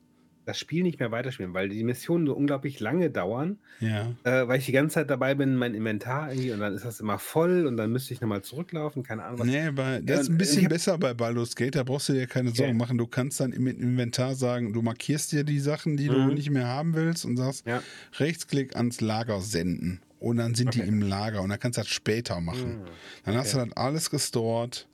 das 0.45 0.57
Spiel 0.61 0.85
nicht 0.85 1.01
mehr 1.01 1.11
weiterspielen, 1.11 1.53
weil 1.53 1.69
die 1.69 1.83
Missionen 1.83 2.25
so 2.29 2.35
unglaublich 2.37 2.79
lange 2.79 3.11
dauern, 3.11 3.59
Ja. 3.81 4.15
äh, 4.23 4.47
weil 4.47 4.61
ich 4.61 4.67
die 4.67 4.71
ganze 4.73 4.95
Zeit 4.95 5.11
dabei 5.11 5.35
bin, 5.35 5.57
mein 5.57 5.75
Inventar 5.75 6.31
irgendwie, 6.31 6.53
und 6.53 6.61
dann 6.61 6.73
ist 6.73 6.85
das 6.85 7.01
immer 7.01 7.19
voll 7.19 7.67
und 7.67 7.77
dann 7.77 7.91
müsste 7.91 8.15
ich 8.15 8.21
nochmal 8.21 8.43
zurücklaufen, 8.43 9.03
keine 9.03 9.25
Ahnung 9.25 9.41
was. 9.41 9.47
Nee, 9.49 9.73
bei, 9.73 10.03
das 10.03 10.21
ist 10.21 10.29
ein 10.29 10.39
bisschen 10.39 10.63
hab- 10.63 10.69
besser 10.69 10.99
bei 10.99 11.15
Baldur's 11.15 11.57
Gate, 11.57 11.75
da 11.75 11.83
brauchst 11.83 12.11
du 12.11 12.13
dir 12.13 12.29
keine 12.29 12.51
Okay. 12.51 12.59
Sorgen 12.59 12.77
machen. 12.77 12.97
Du 12.97 13.09
kannst 13.09 13.41
dann 13.41 13.51
im 13.53 13.67
Inventar 13.67 14.37
sagen, 14.37 14.73
du 14.73 14.81
markierst 14.83 15.33
dir 15.33 15.43
die 15.43 15.59
Sachen, 15.59 15.97
die 15.97 16.07
du 16.07 16.19
Mhm. 16.21 16.35
nicht 16.35 16.51
mehr 16.51 16.69
haben 16.69 16.95
willst 16.95 17.25
und 17.25 17.37
sagst, 17.39 17.67
Ja. 17.67 17.83
Rechtsklick 18.21 18.77
ans 18.77 19.01
Lager 19.01 19.41
senden. 19.41 20.01
Und 20.21 20.37
dann 20.37 20.55
sind 20.55 20.75
die 20.75 20.81
Okay. 20.81 20.89
im 20.89 21.03
Lager 21.03 21.43
und 21.43 21.49
dann 21.49 21.59
kannst 21.59 21.77
du 21.79 21.83
das 21.83 21.89
später 21.91 22.41
machen. 22.41 22.83
Mhm. 22.83 22.85
Dann 23.25 23.35
hast 23.37 23.53
du 23.53 23.59
okay. 23.59 23.71
dann 23.71 23.83
alles 23.85 24.11
gestored 24.11 24.87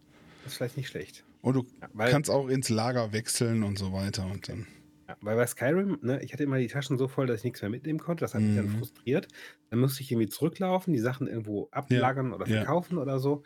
Das 0.44 0.53
ist 0.53 0.57
vielleicht 0.57 0.76
nicht 0.78 0.88
schlecht. 0.88 1.22
Und 1.43 1.55
du 1.55 1.66
Ja, 1.80 1.88
kannst 2.05 2.30
auch 2.30 2.49
ins 2.49 2.68
Lager 2.68 3.12
wechseln 3.12 3.62
und 3.62 3.78
so 3.78 3.93
weiter. 3.93 4.26
Und 4.26 4.49
dann, 4.49 4.66
ja, 5.09 5.16
weil 5.20 5.36
bei 5.36 5.47
Skyrim, 5.47 5.99
ne, 6.03 6.22
ich 6.22 6.32
hatte 6.32 6.45
immer 6.45 6.59
die 6.59 6.68
Taschen 6.68 6.99
so 6.99 7.09
voll, 7.09 7.26
dass 7.26 7.38
ich 7.38 7.45
nichts 7.45 7.62
mehr 7.62 7.70
mitnehmen 7.70 7.99
konnte. 7.99 8.22
Das 8.24 8.34
hat 8.34 8.45
mich 8.45 8.55
dann 8.55 8.68
Mhm. 8.68 8.68
frustriert. 8.68 9.28
Dann 9.70 9.80
musste 9.80 10.03
ich 10.03 10.11
irgendwie 10.12 10.28
zurücklaufen, 10.28 10.93
die 10.93 10.99
Sachen 11.01 11.26
irgendwo 11.26 11.68
ablagern 11.72 12.32
oder 12.32 12.47
ja. 12.47 12.66
verkaufen 12.66 12.99
oder 12.99 13.18
so 13.18 13.43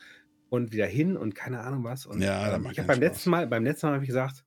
und 0.50 0.72
wieder 0.72 0.86
hin 0.86 1.16
und 1.16 1.34
keine 1.34 1.60
Ahnung 1.60 1.84
was. 1.84 2.06
Und 2.06 2.30
Ja, 2.30 2.56
ähm, 2.56 2.68
ich 2.70 2.78
habe 2.78 2.88
beim 2.88 3.00
Spaß. 3.00 3.00
letzten 3.00 3.30
Mal, 3.30 3.46
beim 3.48 3.64
letzten 3.64 3.86
Mal 3.86 3.94
habe 3.94 4.04
ich 4.04 4.08
gesagt, 4.08 4.44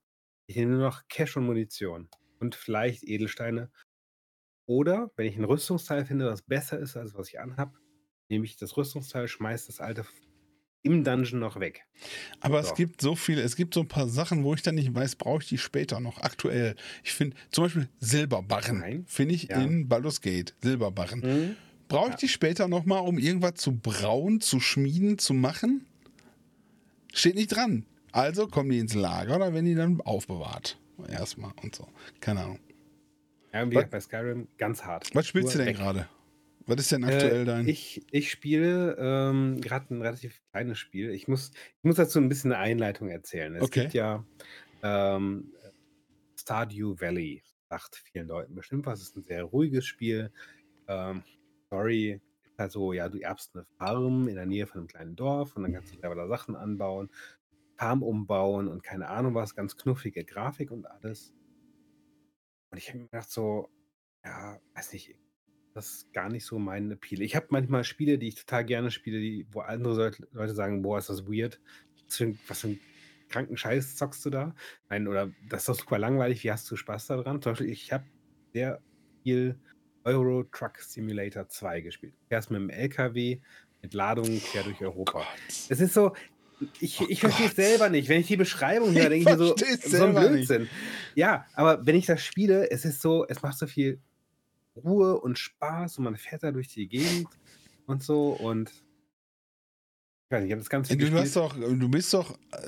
ich 0.48 0.56
nehme 0.56 0.74
nur 0.74 0.82
noch 0.84 1.08
Cash 1.10 1.38
und 1.38 1.46
Munition 1.46 2.10
und 2.40 2.56
vielleicht 2.56 3.04
Edelsteine. 3.04 3.72
Oder 4.68 5.12
wenn 5.16 5.28
ich 5.28 5.38
ein 5.38 5.44
Rüstungsteil 5.46 6.06
finde, 6.06 6.26
das 6.26 6.42
besser 6.44 6.80
ist 6.80 6.98
als 6.98 7.14
was 7.16 7.30
ich 7.30 7.40
anhab, 7.40 7.76
nehme 8.30 8.46
ich 8.46 8.58
das 8.58 8.78
Rüstungsteil, 8.78 9.28
schmeiß 9.28 9.68
das 9.68 9.80
alte 9.80 10.04
im 10.84 11.04
Dungeon 11.04 11.40
noch 11.40 11.60
weg. 11.60 11.86
aber 12.40 12.60
es 12.60 12.70
So. 12.70 12.76
gibt 12.76 13.02
so 13.02 13.16
viele, 13.16 13.42
es 13.42 13.56
gibt 13.56 13.74
so 13.74 13.82
ein 13.82 13.88
paar 13.88 14.08
Sachen, 14.08 14.44
wo 14.44 14.54
ich 14.54 14.62
dann 14.62 14.76
nicht 14.76 14.94
weiß, 14.94 15.16
brauche 15.16 15.42
ich 15.42 15.50
die 15.50 15.58
später 15.58 16.00
noch 16.00 16.20
aktuell. 16.22 16.76
Ich 17.04 17.14
finde 17.14 17.36
zum 17.52 17.66
Beispiel 17.66 17.90
Silberbarren, 18.00 19.06
finde 19.08 19.36
ich 19.36 19.44
Ja. 19.50 19.62
in 19.62 19.88
Baldur's 19.90 20.22
Gate, 20.22 20.54
Silberbarren. 20.62 21.20
Mhm. 21.22 21.56
Brauche 21.90 22.08
ich 22.08 22.12
Ja. 22.14 22.18
die 22.18 22.28
später 22.30 22.68
nochmal, 22.68 23.02
um 23.02 23.18
irgendwas 23.18 23.56
zu 23.56 23.74
brauen, 23.76 24.40
zu 24.42 24.60
schmieden, 24.60 25.18
zu 25.18 25.34
machen? 25.34 25.86
Steht 27.14 27.36
nicht 27.36 27.48
dran. 27.56 27.86
Also 28.12 28.48
kommen 28.48 28.70
die 28.70 28.80
ins 28.80 28.94
Lager 28.94 29.36
oder 29.38 29.54
werden 29.54 29.66
die 29.66 29.76
dann 29.76 30.00
aufbewahrt? 30.02 30.78
Erstmal 31.10 31.52
und 31.62 31.76
so. 31.76 31.88
Keine 32.20 32.42
Ahnung. 32.44 32.60
Ja, 33.54 33.64
und 33.64 33.72
wie 33.72 33.76
Was- 33.76 33.90
bei 33.90 34.00
Skyrim 34.00 34.48
ganz 34.58 34.84
hart. 34.84 35.10
Was 35.14 35.28
spielst 35.28 35.54
du 35.54 35.58
Nur 35.58 35.66
denn 35.66 35.74
weg. 35.76 35.82
gerade? 35.82 36.08
Was 36.68 36.80
ist 36.82 36.92
denn 36.92 37.04
aktuell 37.04 37.44
Äh, 37.44 37.46
dein? 37.46 37.72
ich, 37.72 38.06
ich 38.12 38.32
spiele 38.32 38.96
ähm, 39.00 39.62
gerade 39.62 39.94
ein 39.94 40.02
relativ 40.02 40.42
kleines 40.52 40.78
Spiel. 40.80 41.12
Ich 41.12 41.28
muss, 41.28 41.52
ich 41.54 41.84
muss 41.84 41.96
dazu 41.96 42.20
ein 42.20 42.30
bisschen 42.30 42.52
eine 42.54 42.62
Einleitung 42.62 43.10
erzählen. 43.10 43.56
Es 43.56 43.72
Okay. 43.72 43.72
gibt 43.72 43.94
ja 43.94 44.26
ähm, 44.84 45.54
Stardew 46.40 46.96
Valley, 47.00 47.44
sagt 47.70 47.98
vielen 47.98 48.28
Leuten 48.28 48.56
bestimmt 48.56 48.86
was. 48.86 49.02
Es 49.02 49.10
ist 49.10 49.18
ein 49.18 49.24
sehr 49.24 49.44
ruhiges 49.46 49.86
Spiel. 49.86 50.32
Ähm, 50.88 51.24
Story 51.68 52.22
ist 52.46 52.60
halt 52.60 52.72
so, 52.72 52.94
ja, 52.94 53.10
du 53.10 53.20
erbst 53.20 53.56
eine 53.56 53.66
Farm 53.80 54.28
in 54.28 54.36
der 54.36 54.46
Nähe 54.48 54.68
von 54.68 54.80
einem 54.80 54.88
kleinen 54.88 55.16
Dorf 55.16 55.56
und 55.56 55.64
dann 55.64 55.74
kannst 55.74 55.94
du 55.94 55.98
selber 56.00 56.16
da 56.16 56.28
Sachen 56.28 56.56
anbauen, 56.56 57.12
Farm 57.80 58.04
umbauen 58.04 58.68
und 58.70 58.84
keine 58.84 59.10
Ahnung 59.10 59.36
was, 59.36 59.56
ganz 59.56 59.78
knuffige 59.78 60.26
Grafik 60.26 60.72
und 60.72 60.86
alles. 60.88 61.34
Und 62.72 62.78
ich 62.78 62.90
habe 62.90 63.00
mir 63.00 63.06
gedacht 63.06 63.30
so, 63.30 63.70
ja, 64.24 64.60
weiß 64.76 64.94
nicht, 64.94 65.20
das 65.78 65.90
ist 65.94 66.14
gar 66.14 66.30
nicht 66.30 66.46
so 66.46 66.58
mein 66.60 66.92
Appeal. 66.92 67.22
Ich 67.22 67.36
habe 67.36 67.48
manchmal 67.52 67.84
Spiele, 67.84 68.18
die 68.18 68.30
ich 68.30 68.36
total 68.36 68.66
gerne 68.66 68.92
spiele, 68.92 69.20
die, 69.20 69.48
wo 69.52 69.62
andere 69.62 70.12
Leute, 70.32 70.56
sagen, 70.56 70.82
boah, 70.82 70.98
ist 70.98 71.10
das 71.10 71.26
weird. 71.28 71.62
Was 72.08 72.18
für, 72.18 72.26
ein- 72.26 72.40
einen 72.64 72.80
kranken 73.30 73.58
Scheiß 73.58 73.96
zockst 73.96 74.26
du 74.26 74.30
da? 74.30 74.56
Nein, 74.90 75.08
oder 75.08 75.32
das 75.50 75.62
ist 75.62 75.70
doch 75.70 75.76
super 75.80 76.00
langweilig, 76.00 76.44
wie 76.44 76.52
hast 76.52 76.70
du 76.72 76.76
Spaß 76.76 77.08
daran? 77.08 77.42
Zum 77.42 77.52
Beispiel, 77.52 77.70
ich 77.70 77.92
habe 77.94 78.06
sehr 78.54 78.82
viel 79.24 79.60
Euro 80.04 80.44
Truck 80.46 80.80
Simulator 80.80 81.48
2 81.48 81.82
gespielt. 81.82 82.16
Erst 82.30 82.50
mit 82.50 82.60
dem 82.62 82.70
LKW, 82.70 83.40
mit 83.82 83.94
Ladungen 83.94 84.42
quer 84.42 84.64
durch 84.64 84.82
Europa. 84.82 85.28
Es 85.70 85.80
ist 85.80 85.94
so, 85.94 86.16
ich, 86.80 87.00
Oh 87.02 87.06
ich 87.08 87.20
verstehe 87.20 87.48
es 87.48 87.56
selber 87.56 87.90
nicht. 87.90 88.10
Wenn 88.10 88.22
ich 88.22 88.28
die 88.28 88.38
Beschreibung 88.38 88.92
höre, 88.96 89.10
denke 89.10 89.18
ich 89.18 89.26
mir 89.26 89.38
so, 89.38 89.56
so 89.56 89.64
ein 89.64 89.80
selber 89.80 90.30
nicht. 90.32 90.48
Blödsinn. 90.48 90.70
Ja, 91.14 91.46
aber 91.54 91.86
wenn 91.86 91.96
ich 91.96 92.08
das 92.08 92.24
spiele, 92.24 92.72
es 92.72 92.84
ist 92.86 93.02
so, 93.02 93.28
es 93.28 93.42
macht 93.44 93.60
so 93.60 93.68
viel 93.68 94.02
Ruhe 94.84 95.20
und 95.20 95.38
Spaß 95.40 95.98
und 95.98 96.04
man 96.06 96.16
fährt 96.18 96.44
da 96.44 96.52
durch 96.52 96.68
die 96.70 96.88
Gegend 96.88 97.28
und 97.86 98.04
so 98.04 98.32
und 98.32 98.70
ich 100.30 100.32
weiß 100.32 100.42
nicht, 100.42 100.48
ich 100.50 100.52
habe 100.54 100.62
das 100.62 100.70
ganz 100.70 100.88
viel 100.90 100.98
Du, 100.98 101.02
gespielt. 101.06 101.22
hast 101.24 101.36
doch, 101.38 101.56
du 101.56 101.90
bist 101.90 102.14
doch, 102.14 102.32
äh, 102.52 102.68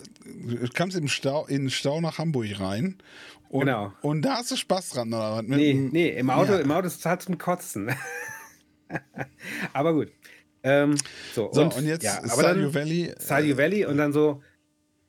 du 0.58 0.70
kamst 0.70 0.96
im 0.96 1.08
Stau, 1.10 1.46
in 1.48 1.70
Stau 1.70 2.00
nach 2.00 2.18
Hamburg 2.18 2.58
rein. 2.60 2.98
Und, 3.50 3.66
Genau. 3.66 3.92
Und 4.02 4.22
da 4.22 4.36
hast 4.38 4.52
du 4.52 4.56
Spaß 4.56 4.92
dran, 4.92 5.10
oder 5.10 5.38
was? 5.38 5.44
Nee, 5.44 5.74
nee, 5.74 6.10
im 6.10 6.30
Auto, 6.30 6.54
Ja. 6.54 6.60
im 6.60 6.72
Auto 6.72 6.88
ist 6.88 7.00
es 7.00 7.06
halt 7.06 7.22
zum 7.22 7.38
Kotzen. 7.38 7.92
aber 9.74 9.94
gut. 9.94 10.12
Ähm, 10.64 10.96
so, 11.34 11.50
So, 11.54 11.62
und, 11.64 11.76
und, 11.76 11.86
jetzt 11.86 12.04
ja, 12.04 12.18
aber 12.20 12.28
Stardew 12.30 12.62
dann 12.64 12.74
Valley. 12.76 13.14
Stardew 13.20 13.48
äh, 13.54 13.58
Valley 13.58 13.86
und 13.86 13.98
dann 13.98 14.14
so, 14.14 14.42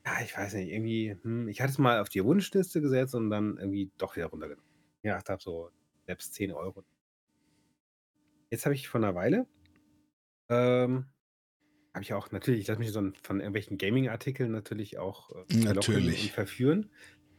ja, 0.06 0.12
ich 0.24 0.36
weiß 0.36 0.54
nicht, 0.54 0.70
irgendwie, 0.70 1.16
hm, 1.22 1.48
ich 1.48 1.60
hatte 1.60 1.72
es 1.72 1.78
mal 1.78 2.00
auf 2.00 2.08
die 2.08 2.24
Wunschliste 2.24 2.80
gesetzt 2.80 3.14
und 3.14 3.30
dann 3.30 3.58
irgendwie 3.58 3.90
doch 3.98 4.16
wieder 4.16 4.26
runtergenommen. 4.26 4.68
Ja, 5.02 5.18
ich 5.22 5.28
habe 5.28 5.42
so 5.42 5.70
selbst 6.10 6.34
10 6.34 6.50
Euro. 6.52 6.82
Jetzt 8.50 8.66
habe 8.66 8.74
ich 8.74 8.88
vor 8.88 9.00
einer 9.00 9.14
Weile 9.14 9.46
ähm, 10.48 11.04
habe 11.94 12.02
ich 12.02 12.12
auch 12.12 12.32
natürlich, 12.32 12.60
ich 12.62 12.66
lasse 12.66 12.80
mich 12.80 12.90
so 12.90 13.00
von 13.22 13.38
irgendwelchen 13.38 13.78
Gaming-Artikeln 13.78 14.50
natürlich 14.50 14.98
auch 14.98 15.30
äh, 15.48 15.56
Natürlich. 15.58 16.24
und 16.24 16.30
verführen. 16.32 16.90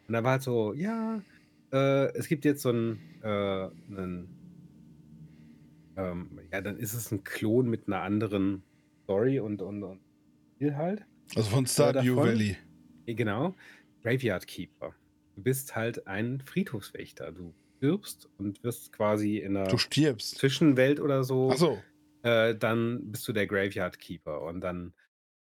Und 0.07 0.13
da 0.13 0.23
war 0.23 0.31
halt 0.31 0.41
so, 0.43 0.73
ja, 0.73 1.21
äh, 1.73 2.13
es 2.15 2.27
gibt 2.29 2.45
jetzt 2.45 2.61
so 2.61 2.69
einen, 2.69 2.99
äh, 3.21 3.27
einen 3.27 4.37
ähm, 5.97 6.39
ja, 6.51 6.61
dann 6.61 6.77
ist 6.77 6.93
es 6.93 7.11
ein 7.11 7.23
Klon 7.25 7.69
mit 7.69 7.87
einer 7.87 8.01
anderen 8.01 8.63
Story 9.03 9.39
und, 9.41 9.61
und, 9.61 9.83
und 9.83 9.99
Spiel 10.55 10.75
halt. 10.77 11.05
Also 11.35 11.49
von 11.49 11.67
Stardew 11.67 12.15
davon- 12.15 12.29
Valley. 12.29 12.57
Genau, 13.05 13.55
Graveyard 14.03 14.47
Keeper. 14.47 14.95
Du 15.35 15.43
bist 15.43 15.75
halt 15.75 16.07
ein 16.07 16.39
Friedhofswächter. 16.39 17.31
Du 17.33 17.53
stirbst 17.81 18.29
und 18.37 18.63
wirst 18.63 18.93
quasi 18.93 19.37
in 19.37 19.57
einer. 19.57 19.75
Zwischenwelt 19.75 20.99
oder 20.99 21.23
so, 21.23 21.49
Ach 21.51 21.57
so. 21.57 21.81
äh, 22.21 22.55
dann 22.55 23.11
bist 23.11 23.27
du 23.27 23.33
der 23.33 23.47
Graveyard 23.47 23.97
Keeper 23.97 24.43
und 24.43 24.61
dann 24.61 24.93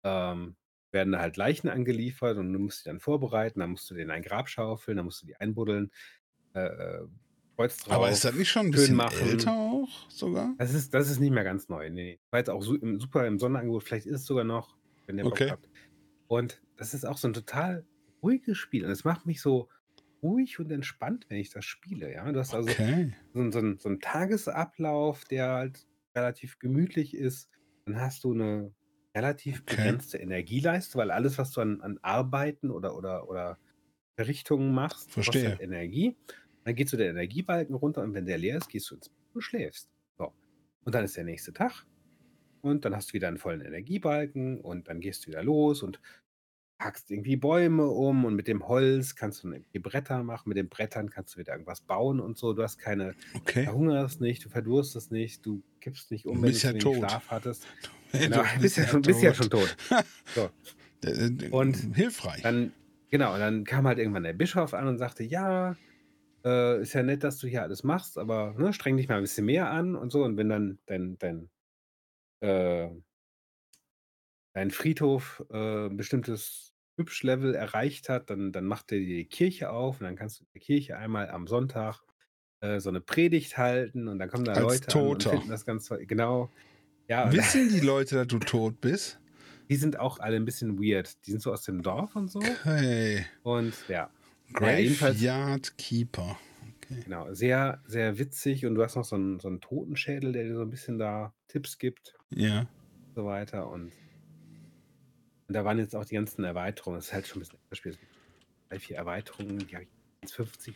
ähm, 0.02 0.56
werden 0.92 1.12
da 1.12 1.20
halt 1.20 1.36
Leichen 1.36 1.68
angeliefert 1.68 2.38
und 2.38 2.52
du 2.52 2.58
musst 2.58 2.84
die 2.84 2.88
dann 2.88 3.00
vorbereiten, 3.00 3.60
dann 3.60 3.70
musst 3.70 3.90
du 3.90 3.94
denen 3.94 4.10
ein 4.10 4.22
Grab 4.22 4.48
schaufeln, 4.48 4.96
dann 4.96 5.04
musst 5.04 5.22
du 5.22 5.26
die 5.26 5.36
einbuddeln, 5.36 5.92
äh, 6.54 6.64
äh, 6.64 7.06
Kreuz 7.56 7.76
drauf. 7.84 7.94
Aber 7.96 8.10
ist 8.10 8.24
das 8.24 8.34
nicht 8.34 8.50
schon 8.50 8.66
ein 8.66 8.70
bisschen 8.70 8.96
machen. 8.96 9.28
älter 9.28 9.52
auch 9.52 10.10
sogar? 10.10 10.54
Das 10.56 10.72
ist, 10.72 10.94
das 10.94 11.10
ist 11.10 11.20
nicht 11.20 11.32
mehr 11.32 11.44
ganz 11.44 11.68
neu. 11.68 11.90
Nee, 11.90 12.02
nee. 12.02 12.20
War 12.30 12.40
jetzt 12.40 12.48
auch 12.48 12.66
im, 12.66 12.98
super 12.98 13.26
im 13.26 13.38
Sonderangebot. 13.38 13.84
Vielleicht 13.84 14.06
ist 14.06 14.20
es 14.22 14.26
sogar 14.26 14.44
noch, 14.44 14.74
wenn 15.06 15.18
ihr 15.18 15.24
Bock 15.24 15.34
Okay. 15.34 15.50
habt. 15.50 15.68
Und 16.28 16.62
das 16.76 16.94
ist 16.94 17.04
auch 17.04 17.18
so 17.18 17.28
ein 17.28 17.34
total 17.34 17.86
ruhiges 18.22 18.56
Spiel. 18.56 18.86
Und 18.86 18.90
es 18.90 19.04
macht 19.04 19.26
mich 19.26 19.42
so 19.42 19.68
ruhig 20.22 20.58
und 20.60 20.70
entspannt, 20.72 21.26
wenn 21.28 21.38
ich 21.38 21.50
das 21.50 21.64
spiele. 21.64 22.12
Ja? 22.12 22.30
Du 22.32 22.38
hast 22.40 22.54
also 22.54 22.78
Okay. 22.78 23.12
so, 23.34 23.50
so, 23.50 23.58
ein- 23.60 23.78
so 23.78 23.88
einen 23.88 24.00
Tagesablauf, 24.00 25.24
der 25.24 25.48
halt 25.50 25.86
relativ 26.16 26.58
gemütlich 26.58 27.14
ist. 27.14 27.50
Dann 27.86 28.00
hast 28.00 28.24
du 28.24 28.32
eine 28.32 28.74
relativ 29.16 29.66
Okay. 29.70 29.96
begrenzte 29.96 30.18
Energieleiste, 30.18 30.96
weil 30.98 31.10
alles, 31.10 31.38
was 31.38 31.52
du 31.52 31.60
an, 31.60 31.80
an 31.82 31.98
Arbeiten 32.02 32.70
oder, 32.70 32.96
oder, 32.96 33.28
oder 33.28 33.58
Verrichtungen 34.18 34.74
machst, 34.74 35.10
Verstehe. 35.10 35.20
kostet 35.20 35.60
Energie. 35.60 36.18
Dann 36.64 36.74
geht 36.76 36.88
so 36.88 36.96
der 36.96 37.10
Energiebalken 37.10 37.74
runter 37.74 38.02
und 38.02 38.14
wenn 38.14 38.26
der 38.26 38.38
leer 38.38 38.58
ist, 38.58 38.68
gehst 38.68 38.90
du 38.90 38.94
ins 38.96 39.08
Bett 39.08 39.18
und 39.34 39.42
schläfst. 39.42 39.90
So. 40.18 40.34
Und 40.84 40.94
dann 40.94 41.04
ist 41.04 41.16
der 41.16 41.24
nächste 41.24 41.52
Tag 41.52 41.86
und 42.62 42.84
dann 42.84 42.94
hast 42.94 43.10
du 43.10 43.14
wieder 43.14 43.28
einen 43.28 43.38
vollen 43.38 43.60
Energiebalken 43.60 44.60
und 44.60 44.88
dann 44.88 45.00
gehst 45.00 45.24
du 45.26 45.28
wieder 45.30 45.42
los 45.42 45.82
und 45.82 46.00
hackst 46.84 47.10
irgendwie 47.10 47.36
Bäume 47.36 47.86
um 47.86 48.24
und 48.24 48.34
mit 48.34 48.48
dem 48.48 48.66
Holz 48.68 49.14
kannst 49.16 49.42
du 49.44 49.50
irgendwie 49.52 49.78
Bretter 49.78 50.22
machen, 50.22 50.48
mit 50.48 50.56
den 50.58 50.68
Brettern 50.68 51.10
kannst 51.10 51.34
du 51.34 51.38
wieder 51.38 51.52
irgendwas 51.52 51.80
bauen 51.80 52.20
und 52.20 52.38
so. 52.38 52.52
Du 52.52 52.62
hast 52.62 52.78
keine, 52.78 53.14
Okay. 53.34 53.64
verhungerst 53.64 54.20
nicht, 54.20 54.44
du 54.44 54.48
verdurstest 54.48 55.12
nicht, 55.12 55.44
du 55.46 55.62
kippst 55.80 56.10
nicht 56.10 56.26
um, 56.26 56.36
Du 56.38 56.42
wenn 56.42 56.50
bist 56.50 56.62
du 56.64 56.68
ja 56.68 56.70
zu 56.72 56.74
wenig 56.74 56.84
tot. 56.84 56.96
Schlaf 57.10 57.30
hattest. 57.30 57.66
Hey, 58.10 58.28
Genau, 58.28 58.42
du 58.56 58.60
bist 58.60 58.76
ja 58.76 58.86
schon, 58.88 59.02
bist 59.02 59.22
ja 59.22 59.34
schon 59.34 59.50
tot. 59.50 59.76
So. 60.34 60.50
Äh, 61.04 61.10
äh, 61.10 61.48
Und 61.50 61.76
hilfreich. 61.94 62.42
Dann, 62.42 62.72
genau, 63.10 63.34
und 63.34 63.40
dann 63.40 63.64
kam 63.64 63.86
halt 63.86 63.98
irgendwann 63.98 64.22
der 64.22 64.32
Bischof 64.34 64.72
an 64.74 64.86
und 64.86 64.98
sagte, 64.98 65.24
ja, 65.24 65.76
äh, 66.44 66.80
ist 66.82 66.92
ja 66.92 67.02
nett, 67.02 67.24
dass 67.24 67.38
du 67.38 67.46
hier 67.46 67.62
alles 67.62 67.82
machst, 67.84 68.18
aber 68.18 68.54
ne, 68.58 68.72
streng 68.72 68.96
dich 68.96 69.08
mal 69.08 69.16
ein 69.16 69.22
bisschen 69.22 69.46
mehr 69.46 69.70
an 69.70 69.94
und 69.96 70.10
so. 70.10 70.24
Und 70.24 70.36
wenn 70.36 70.48
dann 70.48 70.78
dein, 70.86 71.18
dein, 71.18 71.50
äh, 72.40 72.88
dein 74.54 74.70
Friedhof 74.70 75.42
äh, 75.50 75.88
bestimmtes 75.88 76.71
Hübschlevel 77.02 77.54
erreicht 77.54 78.08
hat, 78.08 78.30
dann, 78.30 78.52
dann 78.52 78.64
macht 78.64 78.92
er 78.92 78.98
dir 78.98 79.16
die 79.16 79.24
Kirche 79.24 79.70
auf 79.70 80.00
und 80.00 80.04
dann 80.06 80.16
kannst 80.16 80.40
du 80.40 80.44
in 80.44 80.48
der 80.54 80.62
Kirche 80.62 80.96
einmal 80.96 81.28
am 81.30 81.46
Sonntag 81.46 82.00
äh, 82.60 82.78
so 82.80 82.88
eine 82.88 83.00
Predigt 83.00 83.58
halten 83.58 84.08
und 84.08 84.18
dann 84.18 84.28
kommen 84.30 84.44
da 84.44 84.52
Als 84.52 84.62
Leute 84.62 84.98
an 84.98 85.06
und 85.06 85.22
Toter. 85.22 85.30
finden 85.30 85.48
das 85.50 85.64
ganz 85.66 85.86
toll. 85.88 86.06
Genau. 86.06 86.50
Ja, 87.08 87.32
Wissen 87.32 87.68
die 87.72 87.80
Leute, 87.80 88.14
dass 88.16 88.26
du 88.28 88.38
tot 88.38 88.80
bist? 88.80 89.18
die 89.68 89.76
sind 89.76 89.98
auch 89.98 90.18
alle 90.18 90.36
ein 90.36 90.44
bisschen 90.44 90.78
weird. 90.78 91.24
Die 91.26 91.30
sind 91.30 91.40
so 91.40 91.50
aus 91.52 91.62
dem 91.62 91.82
Dorf 91.82 92.14
und 92.14 92.30
so. 92.30 92.40
Hey. 92.64 93.24
Und 93.42 93.72
ja, 93.88 94.10
Graveyard 94.52 95.76
Keeper. 95.78 96.38
Okay. 96.84 97.00
Genau, 97.04 97.32
sehr, 97.32 97.80
sehr 97.86 98.18
witzig 98.18 98.66
und 98.66 98.74
du 98.74 98.82
hast 98.82 98.96
noch 98.96 99.04
so 99.04 99.16
einen, 99.16 99.40
so 99.40 99.48
einen 99.48 99.60
Totenschädel, 99.60 100.32
der 100.32 100.44
dir 100.44 100.54
so 100.56 100.62
ein 100.62 100.70
bisschen 100.70 100.98
da 100.98 101.32
Tipps 101.48 101.78
gibt 101.78 102.14
Ja. 102.30 102.60
und 102.60 103.14
so 103.14 103.24
weiter. 103.24 103.68
Und, 103.70 103.92
und 105.52 105.56
da 105.56 105.66
waren 105.66 105.78
jetzt 105.78 105.94
auch 105.94 106.06
die 106.06 106.14
ganzen 106.14 106.44
Erweiterungen. 106.44 106.96
Das 106.96 107.08
ist 107.08 107.12
halt 107.12 107.26
schon 107.26 107.42
ein 107.42 107.44
bisschen 107.44 107.58
Spiel. 107.72 107.98
Drei, 108.70 108.78
vier 108.78 108.96
Erweiterungen, 108.96 109.58
die 109.58 109.74
habe 109.74 109.84
ich 110.22 110.30
1,50. 110.30 110.72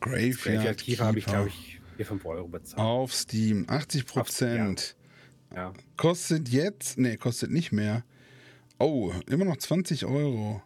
Graveyard, 0.00 0.40
Graveyard 0.40 0.78
Keeper 0.78 1.04
habe 1.04 1.18
ich, 1.20 1.26
glaube 1.26 1.48
ich, 1.48 1.80
4, 1.96 2.06
5 2.06 2.26
Euro 2.26 2.48
bezahlt. 2.48 2.80
Auf 2.80 3.14
Steam. 3.14 3.66
80 3.68 4.06
Prozent. 4.06 4.96
Ja. 5.54 5.72
Kostet 5.96 6.48
jetzt, 6.48 6.98
nee, 6.98 7.16
kostet 7.16 7.52
nicht 7.52 7.70
mehr. 7.70 8.04
Oh, 8.80 9.12
immer 9.28 9.44
noch 9.44 9.58
20 9.58 10.06
Euro. 10.06 10.60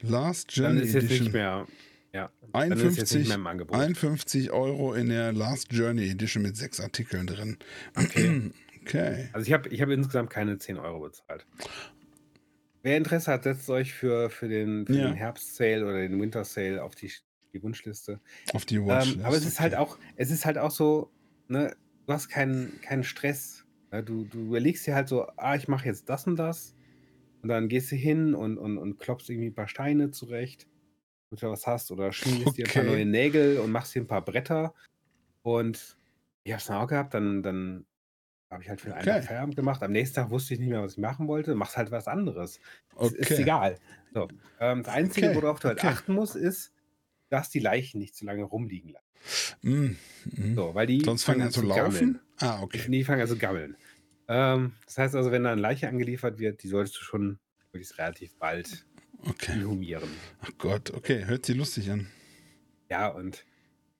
Last 0.00 0.56
Dann 0.56 0.66
Journey 0.66 0.80
ist 0.82 0.94
jetzt 0.94 1.04
Edition. 1.06 1.24
nicht 1.24 1.32
mehr. 1.32 1.66
Ja, 2.12 2.30
dann 2.52 2.70
ist 2.70 2.98
jetzt 2.98 3.14
nicht 3.14 3.26
51, 3.26 3.28
mehr 3.28 3.34
im 3.34 3.46
Angebot. 3.48 3.76
51 3.76 4.52
Euro 4.52 4.94
in 4.94 5.08
der 5.08 5.32
Last 5.32 5.72
Journey 5.72 6.08
Edition 6.08 6.44
mit 6.44 6.56
sechs 6.56 6.78
Artikeln 6.78 7.26
drin. 7.26 7.58
Okay. 7.96 8.52
Okay. 8.82 9.28
Also 9.32 9.46
ich 9.46 9.52
habe 9.52 9.68
ich 9.70 9.80
hab 9.82 9.88
insgesamt 9.90 10.30
keine 10.30 10.58
10 10.58 10.78
Euro 10.78 11.00
bezahlt. 11.00 11.46
Wer 12.82 12.96
Interesse 12.96 13.32
hat, 13.32 13.44
setzt 13.44 13.68
euch 13.68 13.92
für, 13.92 14.30
für, 14.30 14.48
den, 14.48 14.86
für 14.86 14.98
Ja. 14.98 15.02
den 15.02 15.14
Herbst-Sale 15.14 15.82
oder 15.84 15.98
den 16.00 16.20
Winter-Sale 16.20 16.82
auf 16.82 16.94
die, 16.94 17.12
die 17.52 17.62
Wunschliste. 17.62 18.20
Auf 18.52 18.64
die 18.66 18.80
Watchlist. 18.84 19.18
Ähm, 19.18 19.20
aber 19.24 19.36
es 19.36 19.46
ist 19.46 19.60
halt 19.60 19.74
okay. 19.74 19.76
auch, 19.76 19.98
es 20.16 20.30
ist 20.30 20.46
halt 20.46 20.58
auch 20.58 20.70
so, 20.70 21.14
ne, 21.48 21.76
du 22.06 22.12
hast 22.14 22.28
keinen, 22.28 22.80
keinen 22.80 23.04
Stress. 23.04 23.66
Ne? 23.92 24.04
Du, 24.04 24.24
du 24.24 24.46
überlegst 24.46 24.86
dir 24.86 24.94
halt 24.94 25.08
so, 25.08 25.26
ah, 25.36 25.56
ich 25.56 25.68
mache 25.68 25.86
jetzt 25.86 26.08
das 26.08 26.26
und 26.26 26.36
das. 26.36 26.76
Und 27.42 27.50
dann 27.50 27.68
gehst 27.68 27.92
du 27.92 27.96
hin 27.96 28.34
und, 28.34 28.58
und, 28.58 28.78
und 28.78 28.98
klopfst 28.98 29.30
irgendwie 29.30 29.48
ein 29.50 29.54
paar 29.54 29.68
Steine 29.68 30.10
zurecht, 30.10 30.68
damit 31.30 31.42
du 31.42 31.50
was 31.50 31.66
hast, 31.66 31.90
oder 31.92 32.12
schmiedest 32.12 32.58
dir 32.58 32.66
ein 32.66 32.72
paar 32.72 32.82
Okay. 32.82 32.84
neue 32.84 33.06
Nägel 33.06 33.58
und 33.58 33.72
machst 33.72 33.94
dir 33.94 34.02
ein 34.02 34.08
paar 34.08 34.24
Bretter. 34.24 34.74
Und 35.42 35.98
ich 36.44 36.52
hab's 36.52 36.66
dann 36.66 36.76
auch 36.78 36.88
gehabt, 36.88 37.14
dann, 37.14 37.42
dann 37.42 37.86
habe 38.50 38.62
ich 38.62 38.68
halt 38.68 38.80
für 38.80 38.94
einen 38.94 39.16
Okay. 39.16 39.20
Feierabend 39.20 39.56
gemacht. 39.56 39.82
Am 39.82 39.92
nächsten 39.92 40.16
Tag 40.16 40.30
wusste 40.30 40.54
ich 40.54 40.60
nicht 40.60 40.70
mehr, 40.70 40.82
was 40.82 40.92
ich 40.92 40.98
machen 40.98 41.28
wollte. 41.28 41.54
Machst 41.54 41.76
halt 41.76 41.90
was 41.90 42.08
anderes. 42.08 42.60
Ist, 42.98 43.12
ist 43.14 43.38
Okay. 43.38 43.38
egal. 43.38 43.78
So. 44.14 44.32
Ähm, 44.58 44.82
das 44.82 44.92
Einzige, 44.92 45.32
Okay, 45.32 45.34
worauf 45.34 45.60
du 45.60 45.68
halt 45.68 45.80
okay. 45.80 45.84
achten 45.84 46.14
musst, 46.14 46.36
ist, 46.36 46.74
darfst 47.30 47.54
die 47.54 47.60
Leichen 47.60 47.98
nicht 48.00 48.16
zu 48.16 48.24
lange 48.24 48.44
rumliegen 48.44 48.90
lassen. 48.92 49.06
Mm, 49.62 49.96
mm. 50.36 50.56
So, 50.56 50.74
weil 50.74 50.86
die 50.86 51.04
Sonst 51.04 51.24
fangen 51.24 51.42
an 51.42 51.50
zu 51.50 51.62
laufen? 51.62 52.16
gammeln. 52.16 52.20
Ah, 52.38 52.62
okay. 52.62 52.88
Die 52.88 53.04
fangen 53.04 53.20
also 53.20 53.36
gammeln. 53.36 53.76
Ähm, 54.28 54.74
das 54.86 54.98
heißt 54.98 55.14
also, 55.16 55.30
wenn 55.32 55.44
da 55.44 55.52
eine 55.52 55.60
Leiche 55.60 55.88
angeliefert 55.88 56.38
wird, 56.38 56.62
die 56.62 56.68
solltest 56.68 56.96
du 56.98 57.02
schon 57.04 57.40
möglichst 57.72 57.98
relativ 57.98 58.36
bald 58.38 58.86
Okay. 59.28 59.52
inhumieren. 59.52 60.24
Ach 60.40 60.50
Gott, 60.58 60.90
okay. 60.92 61.24
Hört 61.26 61.46
sich 61.46 61.56
lustig 61.56 61.90
an. 61.90 62.08
Ja, 62.90 63.08
und 63.08 63.46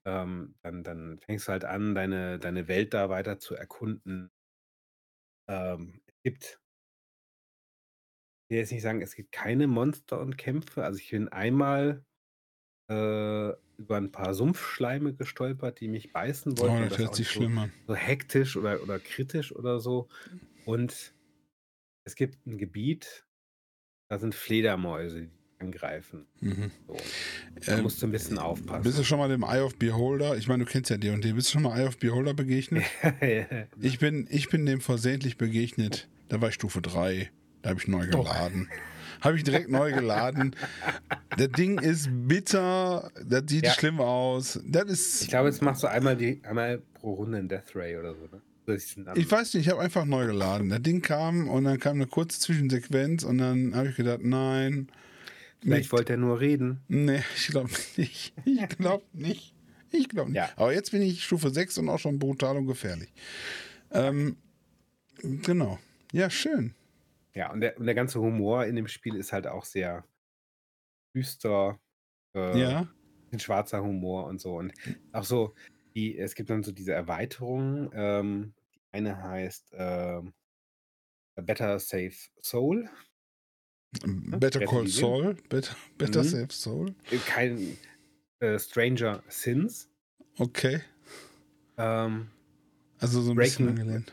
ähm, 0.05 0.57
dann, 0.63 0.85
dann 0.85 1.19
fängst 1.21 1.49
du 1.49 1.53
halt 1.53 1.65
an, 1.65 1.95
deine, 1.95 2.39
deine 2.39 2.69
Welt 2.69 2.95
da 2.95 3.09
weiter 3.11 3.39
zu 3.39 3.55
erkunden. 3.55 4.33
Ähm, 5.51 6.01
es 6.07 6.15
gibt, 6.23 6.61
ich 8.49 8.55
will 8.55 8.59
jetzt 8.59 8.73
nicht 8.73 8.83
sagen, 8.83 9.03
es 9.03 9.15
gibt 9.15 9.33
keine 9.33 9.67
Monster 9.67 10.21
und 10.21 10.37
Kämpfe. 10.37 10.85
Also 10.85 10.99
ich 10.99 11.11
bin 11.11 11.29
einmal 11.29 12.05
äh, 12.91 13.51
über 13.79 13.97
ein 13.97 14.13
paar 14.13 14.35
Sumpfschleime 14.35 15.15
gestolpert, 15.15 15.81
die 15.81 15.89
mich 15.89 16.13
beißen 16.13 16.59
Oh, 16.59 16.59
wollten. 16.63 16.85
und 16.85 16.91
das 16.91 16.99
hört 16.99 17.15
sich 17.15 17.29
so, 17.29 17.35
schlimm 17.41 17.59
an. 17.59 17.73
so 17.87 17.95
hektisch 17.95 18.57
oder, 18.57 18.83
oder 18.83 18.99
kritisch 19.01 19.55
oder 19.55 19.81
so. 19.81 20.09
Und 20.65 21.15
es 22.05 22.15
gibt 22.17 22.47
ein 22.47 22.59
Gebiet, 22.59 23.27
da 24.11 24.19
sind 24.19 24.35
Fledermäuse, 24.35 25.31
angreifen. 25.61 26.27
Mhm. 26.41 26.71
So. 26.87 26.97
Da 27.67 27.77
Ähm, 27.77 27.83
musst 27.83 28.01
du 28.03 28.07
ein 28.07 28.13
bisschen 28.13 28.39
aufpassen. 28.39 28.83
Bist 28.83 28.99
du 28.99 29.05
schon 29.05 29.19
mal 29.19 29.29
dem 29.29 29.43
Eye 29.43 29.61
of 29.61 29.77
Beholder? 29.77 30.37
Ich 30.37 30.49
meine, 30.49 30.65
du 30.65 30.71
kennst 30.71 30.91
ja 30.91 30.97
D&D. 30.97 31.33
Bist 31.33 31.49
du 31.49 31.53
schon 31.53 31.63
mal 31.63 31.79
Eye 31.79 31.87
of 31.87 31.99
Beholder 31.99 32.35
begegnet? 32.35 32.85
Ich 33.81 33.99
bin, 33.99 34.27
ich 34.31 34.49
bin 34.49 34.67
dem 34.67 34.81
versehentlich 34.81 35.37
begegnet. 35.37 36.09
Da 36.29 36.41
war 36.41 36.49
ich 36.49 36.55
Stufe 36.55 36.81
3. 36.81 37.31
Da 37.63 37.71
habe 37.71 37.81
ich 37.81 37.89
neu 37.89 38.07
Oh. 38.15 38.23
geladen. 38.23 38.69
Habe 39.21 39.37
ich 39.37 39.45
direkt 39.45 39.69
neu 39.71 39.93
geladen. 39.93 40.57
Das 41.37 41.49
Ding 41.53 41.79
ist 41.79 42.09
bitter. 42.11 43.11
Das 43.23 43.43
sieht 43.49 43.67
Ja. 43.67 43.73
schlimm 43.73 44.01
aus. 44.01 44.59
Das 44.67 44.85
ist. 44.85 45.23
Ich 45.23 45.29
glaube, 45.29 45.49
jetzt 45.49 45.61
machst 45.61 45.83
du 45.83 45.89
einmal, 45.89 46.17
die, 46.17 46.41
einmal 46.45 46.81
pro 46.95 47.13
Runde 47.15 47.39
einen 47.39 47.49
Death 47.49 47.75
Ray 47.77 47.97
oder 47.99 48.15
so, 48.15 48.23
ne? 48.33 48.41
Ich 49.17 49.29
weiß 49.29 49.55
nicht, 49.55 49.67
ich 49.67 49.73
habe 49.73 49.81
einfach 49.83 50.05
neu 50.05 50.27
geladen. 50.27 50.69
Das 50.69 50.81
Ding 50.81 51.03
kam 51.03 51.49
und 51.49 51.65
dann 51.65 51.81
kam 51.81 51.97
eine 51.97 52.07
kurze 52.07 52.39
Zwischensequenz 52.39 53.25
und 53.25 53.39
dann 53.39 53.75
habe 53.75 53.89
ich 53.89 53.97
gedacht, 53.97 54.21
nein. 54.23 54.89
Vielleicht 55.63 55.93
wollte 55.93 56.15
er 56.15 56.19
nur 56.19 56.41
reden. 56.41 56.81
Nee, 56.89 57.23
ich 57.37 57.49
glaube 57.49 57.71
nicht. 57.97 58.33
Ich 58.45 58.69
glaube 58.79 59.05
nicht. 59.13 59.55
Ich 59.93 60.09
glaube 60.09 60.31
nicht. 60.31 60.37
Ja. 60.39 60.51
Aber 60.57 60.73
jetzt 60.73 60.91
bin 60.93 61.03
ich 61.03 61.25
Stufe 61.25 61.51
6 61.51 61.79
und 61.79 61.89
auch 61.89 61.99
schon 61.99 62.19
brutal 62.19 62.57
und 62.57 62.67
gefährlich. 62.67 63.13
Ähm, 63.91 64.37
genau. 65.23 65.79
Ja, 66.13 66.31
schön. 66.31 66.75
Ja, 67.35 67.53
und 67.53 67.61
der, 67.61 67.77
und 67.79 67.87
der 67.87 67.95
ganze 67.95 68.21
Humor 68.21 68.65
in 68.67 68.77
dem 68.77 68.89
Spiel 68.89 69.17
ist 69.17 69.33
halt 69.33 69.47
auch 69.47 69.65
sehr 69.65 70.05
düster. 71.15 71.79
Äh, 72.35 72.61
Ja. 72.61 72.89
Ein 73.33 73.39
schwarzer 73.39 73.83
Humor 73.83 74.27
und 74.27 74.41
so. 74.41 74.57
Und 74.57 74.73
auch 75.13 75.23
so, 75.25 75.55
die, 75.95 76.19
es 76.19 76.35
gibt 76.35 76.51
dann 76.51 76.65
so 76.65 76.73
diese 76.73 76.93
Erweiterungen. 76.93 77.91
Ähm, 77.93 78.55
die 78.75 78.81
eine 78.93 79.23
heißt 79.23 79.73
ähm, 79.77 80.33
Better 81.37 81.79
Safe 81.79 82.13
Soul. 82.43 82.89
Better 84.05 84.61
Call 84.67 84.87
Saul. 84.87 85.37
Better, 85.49 85.75
better 85.99 86.21
Mhm. 86.23 86.29
Save 86.29 86.47
Soul. 86.51 86.95
Äh, 87.11 87.17
Kein 87.27 87.77
äh, 88.41 88.59
Stranger 88.59 89.23
Sins. 89.29 89.89
Okay. 90.39 90.81
Ähm, 91.77 92.29
Also 92.99 93.21
so 93.23 93.33
ein 93.33 93.37
bisschen 93.37 93.67
Breaking- 93.67 93.81
angelehnt. 93.81 94.13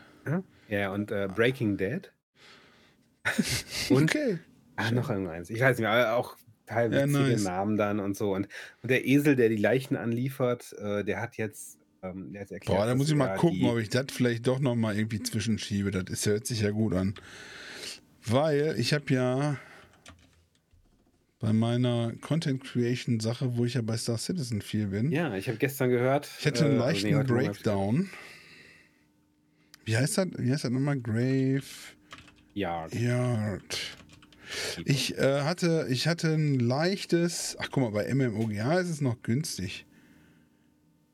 ja, 0.68 0.90
und 0.92 1.10
äh, 1.10 1.28
Breaking 1.34 1.76
Dead. 1.76 2.12
und 3.90 4.04
Okay. 4.04 4.38
ah, 4.76 4.90
noch 4.90 5.10
irgendeins. 5.10 5.50
Ich 5.50 5.60
weiß 5.60 5.76
nicht 5.78 5.82
mehr, 5.84 5.90
aber 5.92 6.14
auch 6.16 6.36
teilweise 6.66 7.00
Ja, 7.00 7.06
witzige 7.06 7.30
nice. 7.36 7.44
Namen 7.44 7.76
dann 7.76 8.00
und 8.00 8.16
so. 8.16 8.34
Und, 8.34 8.48
und 8.82 8.90
der 8.90 9.06
Esel, 9.06 9.36
der 9.36 9.48
die 9.48 9.56
Leichen 9.56 9.96
anliefert, 9.96 10.72
äh, 10.78 11.04
der 11.04 11.20
hat 11.20 11.36
jetzt, 11.36 11.78
ähm, 12.02 12.32
der 12.32 12.42
hat 12.42 12.50
erklärt, 12.50 12.78
Boah, 12.78 12.86
da 12.86 12.94
muss 12.94 13.08
ich 13.08 13.14
mal 13.14 13.36
gucken, 13.36 13.64
ob 13.66 13.78
ich 13.78 13.90
das 13.90 14.06
vielleicht 14.10 14.46
doch 14.46 14.58
noch 14.58 14.74
mal 14.74 14.96
irgendwie 14.96 15.22
zwischenschiebe. 15.22 15.90
Das 15.90 16.04
ist, 16.10 16.26
hört 16.26 16.46
sich 16.46 16.62
ja 16.62 16.70
gut 16.70 16.94
an. 16.94 17.14
Weil 18.24 18.74
ich 18.78 18.92
habe 18.92 19.12
ja 19.14 19.56
bei 21.38 21.52
meiner 21.52 22.12
Content 22.20 22.64
Creation 22.64 23.20
Sache, 23.20 23.56
wo 23.56 23.64
ich 23.64 23.74
ja 23.74 23.82
bei 23.82 23.96
Star 23.96 24.18
Citizen 24.18 24.60
viel 24.60 24.88
bin, 24.88 25.12
Ja, 25.12 25.34
ich 25.36 25.48
habe 25.48 25.58
gestern 25.58 25.90
gehört. 25.90 26.28
ich 26.38 26.46
hatte 26.46 26.64
einen 26.64 26.74
äh, 26.74 26.78
leichten 26.78 27.16
nee, 27.16 27.22
Breakdown. 27.24 28.10
Wie 29.84 29.96
heißt 29.96 30.18
das? 30.18 30.28
Wie 30.36 30.50
heißt 30.50 30.64
das 30.64 30.70
nochmal? 30.70 31.00
Grave 31.00 31.62
Ja, 32.54 32.86
Yard. 32.88 33.96
Ich 34.84 35.16
äh, 35.18 35.42
hatte, 35.42 35.86
ich 35.90 36.08
hatte 36.08 36.34
ein 36.34 36.58
leichtes. 36.58 37.56
Ach 37.60 37.68
guck 37.70 37.84
mal, 37.84 37.90
bei 37.90 38.12
MMOGA 38.14 38.80
ist 38.80 38.88
es 38.88 39.00
noch 39.00 39.22
günstig. 39.22 39.86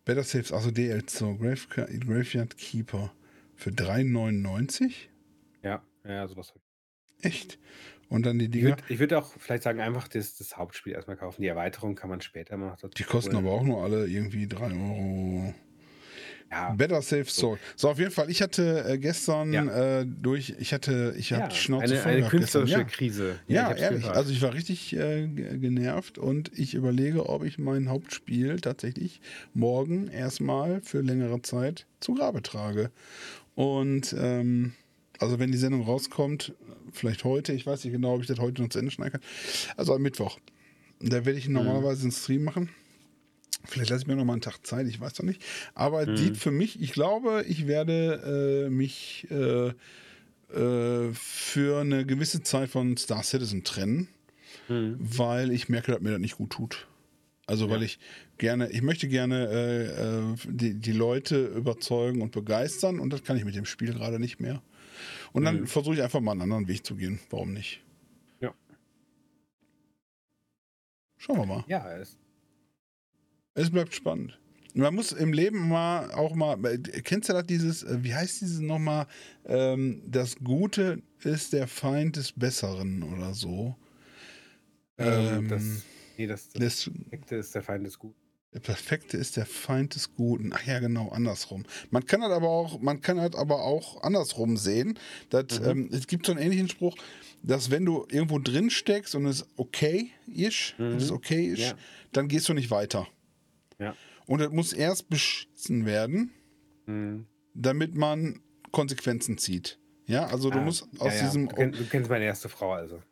Better 0.05 0.23
Saves, 0.23 0.53
also 0.53 0.71
DLC, 0.71 1.19
Grave, 1.39 1.57
Graveyard 1.99 2.57
Keeper 2.59 3.13
für 3.57 3.71
3,99? 3.71 4.93
ja, 5.63 5.83
ja, 6.05 6.29
sowas. 6.29 6.53
Echt? 7.23 7.59
Und 8.09 8.27
dann 8.27 8.39
die 8.39 8.45
Ich 8.47 8.51
Dinger. 8.51 8.69
würde 8.71 8.83
ich 8.89 8.99
würd 8.99 9.15
auch 9.15 9.33
vielleicht 9.39 9.63
sagen, 9.63 9.81
einfach 9.81 10.09
das, 10.09 10.37
das 10.37 10.57
Hauptspiel 10.57 10.93
erstmal 10.93 11.17
kaufen. 11.17 11.43
Die 11.43 11.49
Erweiterung 11.49 11.95
kann 11.95 12.11
man 12.11 12.21
später 12.21 12.57
mal 12.57 12.77
noch 12.83 12.91
Die 12.91 13.03
kosten 13.03 13.35
holen. 13.35 13.45
aber 13.47 13.55
auch 13.55 13.65
nur 13.65 13.83
alle 13.83 14.07
irgendwie 14.07 14.47
3 14.47 14.67
Euro. 14.73 15.55
Ja, 16.51 16.73
Better 16.75 17.03
Save 17.03 17.25
Soul. 17.25 17.59
So, 17.75 17.89
auf 17.89 17.99
jeden 17.99 18.11
Fall, 18.13 18.31
ich 18.31 18.41
hatte 18.43 18.85
äh, 18.87 18.99
gestern 18.99 19.53
Ja. 19.53 20.01
äh, 20.01 20.07
durch, 20.07 20.55
ich 20.61 20.73
hatte, 20.73 21.15
ich 21.19 21.31
ja 21.31 21.39
hatte 21.39 21.49
die 21.55 21.57
Schnauze 21.61 21.85
eine, 21.87 21.97
voll 21.97 22.13
eine 22.13 22.29
künstlerische 22.29 22.73
Ja. 22.79 22.85
Krise. 22.85 23.41
Ja, 23.49 23.73
ehrlich. 23.73 24.03
gehört. 24.03 24.17
Also 24.17 24.31
ich 24.31 24.41
war 24.43 24.55
richtig 24.55 24.95
äh, 24.95 25.27
genervt 25.27 26.19
und 26.19 26.57
ich 26.57 26.75
überlege, 26.75 27.29
ob 27.29 27.43
ich 27.45 27.59
mein 27.59 27.89
Hauptspiel 27.89 28.61
tatsächlich 28.61 29.21
morgen 29.55 30.07
erstmal 30.09 30.81
für 30.83 31.01
längere 31.01 31.43
Zeit 31.43 31.87
zu 31.99 32.15
Grabe 32.15 32.43
trage. 32.43 32.91
Und 33.57 34.15
ähm, 34.17 34.75
also 35.21 35.39
wenn 35.39 35.53
die 35.53 35.59
Sendung 35.59 35.83
rauskommt, 35.83 36.55
vielleicht 36.93 37.25
heute, 37.25 37.53
ich 37.53 37.67
weiß 37.67 37.85
nicht 37.85 37.93
genau, 37.93 38.15
ob 38.15 38.21
ich 38.23 38.27
das 38.27 38.39
heute 38.39 38.63
noch 38.63 38.69
zu 38.69 38.79
Ende 38.79 38.91
schneiden 38.91 39.13
kann. 39.13 39.21
Also 39.77 39.95
am 39.95 40.03
Mittwoch. 40.03 40.39
Da 41.01 41.25
werde 41.25 41.39
ich 41.39 41.49
normalerweise 41.49 42.03
einen 42.03 42.13
Stream 42.13 42.45
machen. 42.45 42.71
Vielleicht 43.67 43.91
lasse 43.91 44.03
ich 44.03 44.07
mir 44.07 44.17
noch 44.17 44.25
mal 44.25 44.35
einen 44.35 44.43
Tag 44.43 44.65
Zeit, 44.67 44.87
ich 44.87 45.01
weiß 45.01 45.19
noch 45.19 45.27
nicht. 45.27 45.43
Aber 45.75 46.07
Mhm. 46.07 46.17
sieht 46.17 46.37
für 46.37 46.51
mich, 46.51 46.81
ich 46.81 46.93
glaube, 46.93 47.45
ich 47.49 47.67
werde 47.67 48.67
äh, 48.67 48.71
mich 48.71 49.27
äh, 49.31 49.69
äh, 50.55 51.13
für 51.15 51.81
eine 51.81 52.05
gewisse 52.07 52.43
Zeit 52.43 52.71
von 52.71 52.97
Star 52.97 53.23
Citizen 53.23 53.65
trennen, 53.65 54.09
Mhm. 54.69 54.97
weil 54.99 55.51
ich 55.51 55.69
merke, 55.69 55.93
dass 55.93 56.01
mir 56.01 56.11
das 56.11 56.21
nicht 56.21 56.37
gut 56.37 56.51
tut. 56.51 56.87
Also 57.47 57.69
weil 57.69 57.81
Ja. 57.81 57.85
ich 57.87 57.99
gerne, 58.39 58.71
ich 58.71 58.83
möchte 58.83 59.09
gerne 59.09 59.49
äh, 59.49 59.85
äh, 59.85 60.35
die, 60.47 60.75
die 60.75 60.93
Leute 60.93 61.47
überzeugen 61.47 62.23
und 62.23 62.33
begeistern 62.33 62.99
und 63.01 63.13
das 63.13 63.23
kann 63.23 63.37
ich 63.37 63.45
mit 63.45 63.55
dem 63.55 63.67
Spiel 63.67 63.93
gerade 63.93 64.19
nicht 64.19 64.41
mehr. 64.41 64.63
Und 65.33 65.45
dann 65.45 65.61
Mhm. 65.61 65.67
versuche 65.67 65.95
ich 65.97 66.03
einfach 66.03 66.21
mal 66.21 66.33
einen 66.33 66.43
anderen 66.43 66.69
Weg 66.69 66.85
zu 66.87 66.97
gehen. 66.97 67.21
Warum 67.31 67.53
nicht? 67.53 67.83
Ja. 68.41 68.55
Schauen 71.17 71.39
wir 71.39 71.47
mal. 71.47 71.65
Ja, 71.69 71.91
es, 71.97 72.19
Es 73.55 73.71
bleibt 73.71 73.95
spannend. 73.95 74.39
Man 74.77 74.95
muss 74.95 75.13
im 75.13 75.33
Leben 75.33 75.69
mal 75.69 76.11
auch 76.13 76.35
mal, 76.35 76.59
kennst 77.05 77.29
du 77.29 77.33
das 77.33 77.47
dieses, 77.47 77.85
äh, 77.85 78.03
wie 78.03 78.13
heißt 78.15 78.41
dieses 78.41 78.59
nochmal, 78.59 79.07
ähm, 79.45 80.03
das 80.07 80.37
Gute 80.37 81.01
ist 81.23 81.53
der 81.53 81.69
Feind 81.69 82.17
des 82.17 82.33
Besseren 82.33 83.05
oder 83.05 83.35
so. 83.35 83.77
ähm, 84.99 85.45
Ähm, 85.45 85.49
das, 85.49 85.85
nee, 86.17 86.27
das, 86.27 86.49
das 86.49 86.61
Das, 86.61 86.91
Perfekte 86.91 87.37
ist 87.37 87.55
der 87.55 87.63
Feind 87.63 87.87
des 87.87 87.99
Guten. 87.99 88.24
Der 88.55 88.61
Perfekte 88.61 89.17
ist 89.17 89.37
der 89.37 89.47
Feind 89.47 89.95
des 89.97 90.15
Guten. 90.15 90.53
Ach 90.55 90.65
ja, 90.65 90.79
genau, 90.79 91.09
andersrum. 91.11 91.65
Man 91.91 92.07
kann 92.07 92.21
das 92.21 92.31
aber 92.31 92.49
auch, 92.49 92.81
man 92.81 93.01
kann 93.01 93.17
das 93.17 93.35
aber 93.35 93.63
auch 93.63 94.03
andersrum 94.03 94.57
sehen. 94.57 94.99
Das, 95.31 95.61
Mhm. 95.61 95.67
ähm, 95.69 95.89
es 95.93 96.07
gibt 96.07 96.27
so 96.27 96.33
einen 96.33 96.41
ähnlichen 96.41 96.69
Spruch, 96.69 96.97
dass 97.43 97.71
wenn 97.71 97.85
du 97.85 98.07
irgendwo 98.11 98.39
drin 98.39 98.71
steckst 98.71 99.15
und 99.17 99.27
es 99.27 99.45
okay 99.57 100.11
ist, 100.27 100.75
Mhm. 100.79 100.85
es 100.97 101.11
okay 101.11 101.47
ist, 101.47 101.59
Ja. 101.61 101.75
dann 102.13 102.29
gehst 102.29 102.49
du 102.49 102.55
nicht 102.55 102.71
weiter. 102.71 103.07
Ja. 103.79 103.95
Und 104.27 104.41
es 104.41 104.51
muss 104.51 104.73
erst 104.73 105.09
beschissen 105.11 105.85
werden, 105.85 106.31
Mhm. 106.87 107.27
damit 107.55 107.95
man 107.97 108.41
Konsequenzen 108.71 109.37
zieht. 109.37 109.79
Ja, 110.07 110.27
also 110.27 110.51
du 110.51 110.59
Ah, 110.59 110.63
musst 110.65 110.87
ja, 110.93 111.01
aus 111.01 111.15
ja. 111.15 111.25
diesem. 111.25 111.49
Du, 111.49 111.55
kenn, 111.57 111.73
du 111.73 111.85
kennst 111.87 112.09
meine 112.11 112.25
erste 112.25 112.49
Frau 112.49 112.73
also. 112.73 113.03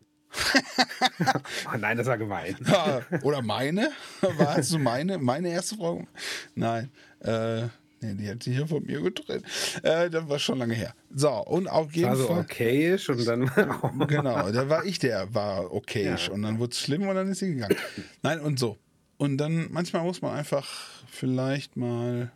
Oh 1.73 1.77
nein, 1.79 1.97
das 1.97 2.07
war 2.07 2.19
gemein. 2.19 2.57
Oder 3.23 3.43
meine? 3.43 3.91
Warst 4.21 4.73
du 4.73 4.79
meine? 4.79 5.19
Meine 5.19 5.51
erste 5.51 5.77
Frau? 5.77 6.05
Nein. 6.55 6.91
Äh, 7.21 7.63
nee, 8.01 8.15
die 8.15 8.29
hat 8.31 8.43
sich 8.43 8.57
hier 8.57 8.67
von 8.67 8.85
mir 8.85 9.01
getrennt. 9.01 9.45
Äh, 9.83 10.11
das 10.11 10.29
war 10.29 10.39
schon 10.39 10.59
lange 10.59 10.75
her. 10.75 10.95
So, 11.15 11.31
und 11.31 11.69
auf 11.69 11.93
jeden 11.95 12.11
War 12.11 12.17
so 12.17 12.27
Fall. 12.29 12.41
okayisch 12.41 13.09
und 13.09 13.27
dann. 13.27 13.51
Genau, 14.09 14.51
da 14.51 14.69
war 14.69 14.85
ich 14.85 14.99
der, 14.99 15.33
war 15.35 15.73
okay. 15.73 16.05
Ja. 16.05 16.33
Und 16.33 16.43
dann 16.43 16.59
wurde 16.59 16.73
es 16.73 16.81
schlimm 16.81 17.07
und 17.07 17.15
dann 17.15 17.31
ist 17.31 17.39
sie 17.39 17.55
gegangen. 17.55 17.77
Nein, 18.23 18.41
und 18.41 18.59
so. 18.59 18.79
Und 19.19 19.39
dann, 19.39 19.69
manchmal 19.71 20.03
muss 20.03 20.21
man 20.23 20.35
einfach 20.35 20.69
vielleicht 21.09 21.77
mal. 21.77 22.33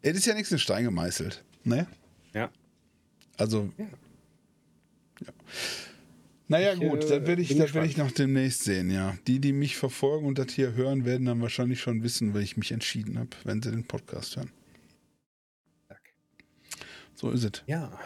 Es 0.00 0.16
ist 0.16 0.26
ja 0.26 0.34
nichts 0.34 0.50
in 0.50 0.58
Stein 0.58 0.84
gemeißelt. 0.84 1.44
Ne? 1.64 1.86
Ja. 2.32 2.50
Also. 3.36 3.70
Ja. 3.76 3.86
Ja. 5.26 5.32
Naja, 6.52 6.74
Ich, 6.74 6.80
gut, 6.80 7.04
äh, 7.04 7.18
das 7.18 7.26
werde 7.26 7.42
ich, 7.42 7.56
das 7.56 7.74
werde 7.74 7.88
ich 7.88 7.96
noch 7.96 8.10
demnächst 8.10 8.64
sehen, 8.64 8.90
ja. 8.90 9.16
Die, 9.26 9.40
die 9.40 9.52
mich 9.52 9.76
verfolgen 9.76 10.26
und 10.26 10.38
das 10.38 10.52
hier 10.52 10.74
hören, 10.74 11.04
werden 11.04 11.24
dann 11.26 11.40
wahrscheinlich 11.40 11.80
schon 11.80 12.02
wissen, 12.02 12.34
weil 12.34 12.42
ich 12.42 12.56
mich 12.56 12.72
entschieden 12.72 13.18
habe, 13.18 13.30
wenn 13.44 13.62
sie 13.62 13.70
den 13.70 13.84
Podcast 13.84 14.36
hören. 14.36 14.50
So 17.14 17.30
ist 17.30 17.44
es. 17.44 17.62
Ja. 17.66 17.98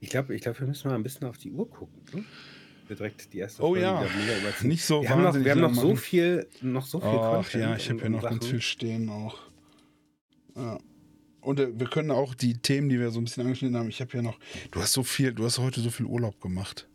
Ich 0.00 0.10
glaube, 0.10 0.34
ich 0.34 0.42
glaub, 0.42 0.58
wir 0.60 0.66
müssen 0.66 0.88
mal 0.88 0.94
ein 0.94 1.02
bisschen 1.02 1.26
auf 1.26 1.38
die 1.38 1.50
Uhr 1.50 1.68
gucken. 1.70 2.02
Ne? 2.12 2.24
Wir 2.88 2.96
direkt 2.96 3.32
die 3.32 3.38
erste 3.38 3.62
Oh 3.62 3.68
Folge 3.68 3.82
ja. 3.82 4.00
mega 4.00 4.38
überziehen. 4.40 4.68
Nicht 4.68 4.84
so 4.84 5.02
wir 5.02 5.08
haben 5.08 5.22
noch, 5.22 5.34
wir 5.34 5.50
haben 5.50 5.60
noch 5.62 5.74
so 5.74 5.96
viel, 5.96 6.46
noch 6.60 6.84
so 6.84 7.00
viel 7.00 7.08
Ach 7.08 7.50
ja, 7.54 7.76
ich 7.76 7.88
habe 7.88 8.00
hier 8.00 8.10
noch 8.10 8.22
ganz 8.22 8.44
Sachen. 8.44 8.50
viel 8.50 8.60
stehen 8.60 9.08
auch. 9.08 9.38
Ja. 10.54 10.78
Und 11.44 11.60
äh, 11.60 11.78
wir 11.78 11.86
können 11.88 12.10
auch 12.10 12.34
die 12.34 12.54
Themen, 12.58 12.88
die 12.88 12.98
wir 12.98 13.10
so 13.10 13.20
ein 13.20 13.24
bisschen 13.24 13.42
angeschnitten 13.44 13.76
haben, 13.76 13.88
ich 13.88 14.00
habe 14.00 14.10
ja 14.16 14.22
noch, 14.22 14.38
du 14.70 14.80
hast 14.80 14.92
so 14.92 15.02
viel, 15.02 15.32
du 15.32 15.44
hast 15.44 15.58
heute 15.58 15.80
so 15.80 15.90
viel 15.90 16.06
Urlaub 16.06 16.40
gemacht. 16.40 16.88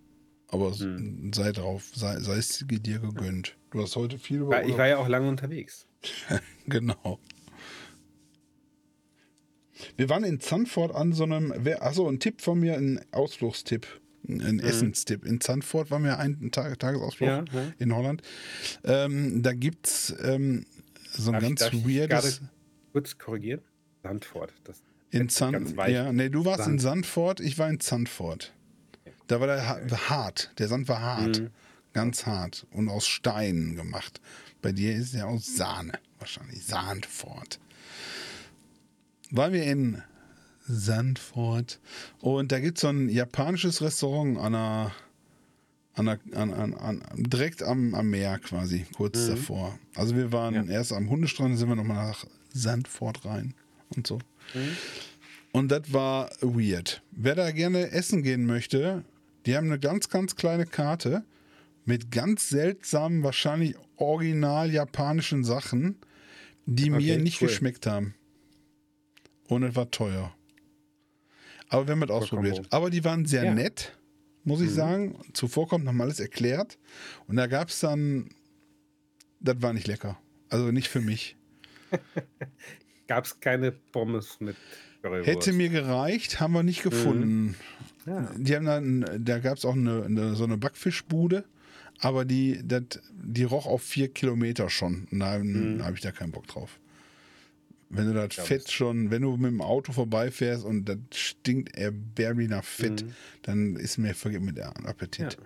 Aber 0.48 0.72
Hm. 0.74 1.32
sei 1.34 1.52
drauf, 1.52 1.92
sei, 1.94 2.20
sei 2.20 2.38
es 2.38 2.66
dir 2.68 3.00
gegönnt. 3.00 3.56
Du 3.72 3.82
hast 3.82 3.96
heute 3.96 4.18
viel 4.18 4.40
über 4.40 4.64
Ich 4.66 4.76
war 4.78 4.88
ja 4.88 4.98
auch 4.98 5.08
lange 5.08 5.28
unterwegs. 5.30 5.86
Genau. 6.68 7.20
Wir 9.96 10.10
waren 10.10 10.24
in 10.24 10.40
Zandvoort 10.40 10.94
an 10.94 11.14
so 11.14 11.24
einem, 11.24 11.54
achso, 11.80 12.08
ein 12.10 12.20
Tipp 12.20 12.42
von 12.42 12.60
mir, 12.60 12.76
ein 12.76 13.00
Ausflugstipp, 13.12 13.88
ein 14.28 14.60
Essenstipp. 14.60 15.26
In 15.26 15.40
Zandvoort 15.40 15.90
waren 15.90 16.04
wir 16.04 16.20
einen 16.20 16.52
Tag, 16.52 16.78
Tagesausflug 16.80 17.30
Ja, 17.30 17.44
ja. 17.54 17.74
in 17.80 17.96
Holland. 17.96 18.22
Ähm, 18.84 19.42
da 19.42 19.54
gibt 19.54 19.88
es 19.88 20.16
ähm, 20.22 20.66
so 21.12 21.32
ein 21.32 21.34
Darf 21.34 21.44
ich- 21.44 21.50
ganz 21.50 21.60
darf 21.62 21.74
ich 21.74 21.88
weirdes. 21.88 22.10
gerade 22.40 22.52
Kurz 22.92 23.18
korrigieren. 23.18 23.62
Sandford. 24.04 24.54
Das, 24.64 24.82
In 25.12 25.30
weich. 25.78 25.94
ja, 25.94 26.12
nee, 26.12 26.30
du 26.30 26.46
warst 26.46 26.60
in 26.68 26.80
Sand. 26.80 27.06
Sandford, 27.06 27.40
ich 27.40 27.58
war 27.58 27.70
in 27.70 27.80
Zandvoort. 27.80 28.54
Da 29.28 29.40
war 29.40 29.48
der 29.48 29.68
ha 29.68 29.80
hart, 30.10 30.52
der 30.58 30.68
Sand 30.68 30.88
war 30.88 31.02
hart, 31.02 31.40
Mhm. 31.42 31.50
ganz 31.94 32.26
hart 32.26 32.66
und 32.72 32.90
aus 32.90 33.08
Steinen 33.08 33.76
gemacht. 33.76 34.22
Bei 34.62 34.72
dir 34.72 34.96
ist 34.96 35.14
er 35.14 35.28
aus 35.28 35.56
Sahne, 35.56 35.94
wahrscheinlich 36.18 36.66
Sandford. 36.66 37.60
Waren 39.32 39.54
wir 39.54 39.64
in 39.64 40.02
Sandford 40.68 41.80
und 42.20 42.52
da 42.52 42.60
gibt 42.60 42.78
es 42.78 42.82
so 42.82 42.88
ein 42.90 43.10
japanisches 43.10 43.82
Restaurant 43.82 44.38
an 44.38 44.56
einer, 44.56 44.92
an 45.96 46.08
an, 46.08 46.74
an, 46.76 47.04
direkt 47.18 47.62
am, 47.64 47.94
am 47.94 48.10
Meer 48.10 48.40
quasi, 48.40 48.86
kurz 48.96 49.20
Mhm. 49.28 49.30
davor. 49.32 49.80
Also 49.96 50.16
wir 50.16 50.32
waren 50.32 50.56
Ja. 50.56 50.64
erst 50.64 50.94
am 50.94 51.10
Hundestrand, 51.10 51.58
sind 51.58 51.70
wir 51.70 51.76
nochmal 51.76 52.08
nach 52.08 52.26
Sandford 52.54 53.26
rein 53.26 53.54
und 53.96 54.08
so. 54.08 54.18
Mhm. 54.54 54.78
Und 55.52 55.70
das 55.72 55.92
war 55.94 56.30
weird. 56.42 57.02
Wer 57.12 57.36
da 57.36 57.52
gerne 57.52 57.92
essen 57.92 58.22
gehen 58.24 58.46
möchte, 58.46 59.04
die 59.46 59.56
haben 59.58 59.68
eine 59.68 59.80
ganz, 59.80 60.10
ganz 60.10 60.36
kleine 60.36 60.66
Karte 60.66 61.24
mit 61.86 62.12
ganz 62.12 62.50
seltsamen, 62.50 63.24
wahrscheinlich 63.24 63.76
original 63.96 64.72
japanischen 64.72 65.44
Sachen, 65.44 65.98
die 66.66 66.90
mir 66.92 66.98
Okay, 66.98 67.18
nicht 67.18 67.42
cool. 67.42 67.48
geschmeckt 67.48 67.88
haben. 67.88 68.14
Und 69.48 69.64
es 69.64 69.76
war 69.76 69.90
teuer. 69.90 70.36
Aber 71.70 71.88
wir 71.88 71.94
haben 71.94 72.04
es 72.04 72.10
ausprobiert. 72.12 72.68
Aber 72.72 72.90
die 72.92 73.04
waren 73.04 73.26
sehr 73.26 73.46
Ja. 73.46 73.54
nett, 73.56 73.98
muss 74.44 74.62
ich 74.62 74.70
Mhm. 74.70 74.76
sagen. 74.76 75.20
Zuvorkommt 75.34 75.88
haben 75.88 76.00
alles 76.02 76.20
erklärt. 76.20 76.78
Und 77.28 77.38
da 77.38 77.48
gab 77.48 77.70
es 77.70 77.80
dann, 77.80 78.30
das 79.40 79.62
war 79.62 79.74
nicht 79.74 79.88
lecker. 79.88 80.20
Also 80.50 80.72
nicht 80.72 80.90
für 80.90 81.02
mich. 81.02 81.36
Gab 83.10 83.26
es 83.26 83.40
keine 83.42 83.72
Pommes 83.72 84.38
mit 84.40 84.56
Currywurst? 85.02 85.28
Hätte 85.28 85.52
mir 85.54 85.68
gereicht, 85.70 86.40
haben 86.40 86.54
wir 86.54 86.64
nicht 86.64 86.84
gefunden. 86.84 87.56
Ja. 88.06 88.32
Die 88.38 88.56
haben 88.56 88.66
dann, 88.66 89.06
da 89.26 89.40
gab 89.40 89.58
es 89.58 89.66
auch 89.66 89.74
eine, 89.76 90.04
eine, 90.06 90.36
so 90.36 90.44
eine 90.46 90.58
Backfischbude, 90.58 91.44
aber 92.00 92.24
die, 92.24 92.62
dat, 92.64 93.02
die 93.12 93.44
roch 93.44 93.66
auf 93.66 93.82
vier 93.82 94.08
Kilometer 94.10 94.70
schon. 94.70 95.08
Und 95.12 95.20
da 95.20 95.38
Mhm. 95.40 95.84
habe 95.84 95.96
ich 95.96 96.02
da 96.02 96.12
keinen 96.12 96.32
Bock 96.32 96.48
drauf. 96.48 96.80
Wenn 97.90 98.06
du 98.06 98.14
das 98.14 98.36
Fett 98.36 98.72
schon, 98.72 99.10
wenn 99.10 99.24
du 99.24 99.36
mit 99.38 99.52
dem 99.52 99.62
Auto 99.62 99.92
vorbeifährst 99.92 100.64
und 100.64 100.86
das 100.86 100.98
stinkt 101.12 101.76
erbärmlich 101.76 102.48
nach 102.48 102.64
Fett, 102.64 103.04
Mhm. 103.04 103.14
dann 103.42 103.76
ist 103.76 103.98
mir 103.98 104.14
vergeben 104.14 104.46
mit 104.46 104.58
der 104.58 104.70
Appetit. 104.86 105.34
Ja. 105.34 105.46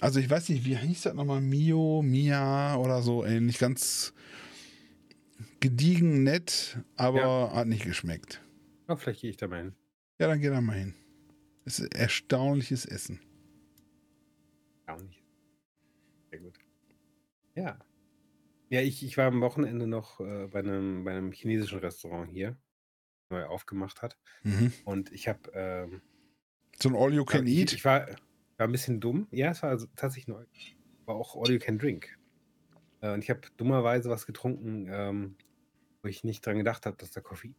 Also 0.00 0.20
ich 0.20 0.28
weiß 0.28 0.50
nicht, 0.50 0.66
wie 0.66 0.76
hieß 0.76 1.02
das 1.02 1.14
nochmal? 1.14 1.40
Mio, 1.40 2.02
Mia 2.02 2.76
oder 2.76 3.00
so 3.00 3.24
ähnlich. 3.24 3.58
Ganz 3.58 4.12
gediegen, 5.60 6.22
nett, 6.22 6.78
aber 6.96 7.20
Ja. 7.20 7.52
hat 7.54 7.66
nicht 7.68 7.84
geschmeckt. 7.84 8.42
Ja, 8.88 8.96
vielleicht 8.96 9.20
gehe 9.22 9.30
ich 9.30 9.36
da 9.36 9.48
mal 9.48 9.62
hin. 9.62 9.74
Ja, 10.18 10.28
dann 10.28 10.40
geh 10.40 10.48
da 10.48 10.60
mal 10.60 10.76
hin. 10.76 10.94
Es 11.64 11.78
ist 11.78 11.94
erstaunliches 11.94 12.84
Essen. 12.84 13.20
Nicht. 15.00 15.22
Sehr 16.30 16.40
gut. 16.40 16.58
Ja. 17.54 17.78
Ja, 18.68 18.80
ich, 18.80 19.02
ich 19.04 19.16
war 19.16 19.26
am 19.26 19.40
Wochenende 19.40 19.86
noch 19.86 20.20
äh, 20.20 20.48
bei, 20.48 20.58
einem, 20.60 21.04
bei 21.04 21.12
einem 21.12 21.32
chinesischen 21.32 21.78
Restaurant 21.78 22.30
hier, 22.30 22.58
neu 23.30 23.44
aufgemacht 23.46 24.02
hat. 24.02 24.18
Mhm. 24.42 24.72
Und 24.84 25.12
ich 25.12 25.28
habe. 25.28 25.50
Ähm, 25.54 26.02
So 26.78 26.88
ein 26.90 26.96
All 26.96 27.12
You 27.14 27.24
Can 27.24 27.46
ich, 27.46 27.56
Eat. 27.58 27.72
ich 27.72 27.84
war, 27.84 28.06
war 28.58 28.66
ein 28.66 28.72
bisschen 28.72 29.00
dumm. 29.00 29.28
Ja, 29.30 29.50
es 29.52 29.62
war 29.62 29.70
also 29.70 29.86
tatsächlich 29.96 30.28
neu. 30.28 30.44
War 31.06 31.14
auch 31.14 31.36
All 31.36 31.50
You 31.50 31.58
Can 31.58 31.78
Drink. 31.78 32.18
Äh, 33.02 33.12
und 33.12 33.22
ich 33.22 33.28
habe 33.28 33.40
dummerweise 33.58 34.08
was 34.08 34.24
getrunken, 34.26 34.86
ähm, 34.88 35.36
wo 36.02 36.08
ich 36.08 36.24
nicht 36.24 36.44
dran 36.46 36.56
gedacht 36.56 36.86
habe, 36.86 36.96
dass 36.96 37.10
da 37.10 37.20
Koffein. 37.20 37.54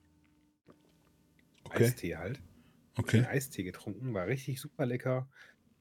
Okay. 1.66 1.86
Eistee 1.86 2.16
halt. 2.18 2.42
Okay. 2.98 3.18
einen 3.18 3.26
Eistee 3.28 3.64
getrunken, 3.64 4.14
war 4.14 4.28
richtig 4.28 4.60
super 4.60 4.86
lecker. 4.86 5.30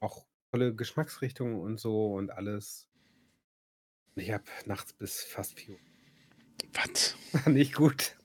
Auch 0.01 0.27
tolle 0.51 0.75
Geschmacksrichtungen 0.75 1.61
und 1.61 1.79
so 1.79 2.15
und 2.15 2.31
alles. 2.31 2.89
Und 4.15 4.23
ich 4.23 4.33
habe 4.33 4.45
nachts 4.67 4.93
bis 4.93 5.23
fast 5.23 5.59
4 5.59 5.75
Uhr. 5.75 5.81
Was? 6.75 7.17
War 7.33 7.49
nicht 7.53 7.75
gut. 7.75 8.17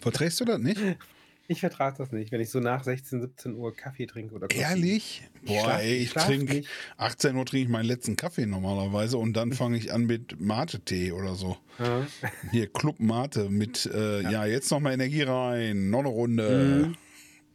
Verträgst 0.00 0.40
du 0.40 0.44
das 0.44 0.58
nicht? 0.58 0.80
Ich 1.50 1.58
vertrage 1.58 1.98
das 1.98 2.12
nicht, 2.12 2.30
wenn 2.30 2.40
ich 2.40 2.48
so 2.48 2.60
nach 2.60 2.84
16, 2.84 3.22
17 3.22 3.56
Uhr 3.56 3.74
Kaffee 3.74 4.06
trinke 4.06 4.36
oder 4.36 4.46
Koffein. 4.46 4.62
Ehrlich? 4.62 5.28
Ich 5.42 5.48
Boah, 5.48 5.64
schlaf- 5.64 5.80
ey, 5.80 5.96
ich 5.96 6.12
trinke 6.12 6.54
nicht. 6.54 6.68
18 6.96 7.34
Uhr 7.34 7.44
trinke 7.44 7.64
ich 7.64 7.68
meinen 7.68 7.86
letzten 7.86 8.14
Kaffee 8.14 8.46
normalerweise 8.46 9.18
und 9.18 9.32
dann 9.32 9.52
fange 9.52 9.76
ich 9.76 9.92
an 9.92 10.06
mit 10.06 10.40
Mate-Tee 10.40 11.10
oder 11.10 11.34
so. 11.34 11.56
Ja. 11.80 12.06
Hier, 12.52 12.72
Club 12.72 13.00
Mate 13.00 13.50
mit, 13.50 13.84
äh, 13.92 14.22
ja. 14.22 14.46
jetzt 14.46 14.70
noch 14.70 14.78
mal 14.78 14.92
Energie 14.92 15.22
rein, 15.22 15.90
noch 15.90 15.98
eine 15.98 16.08
Runde. 16.08 16.84
Mhm. 16.86 16.96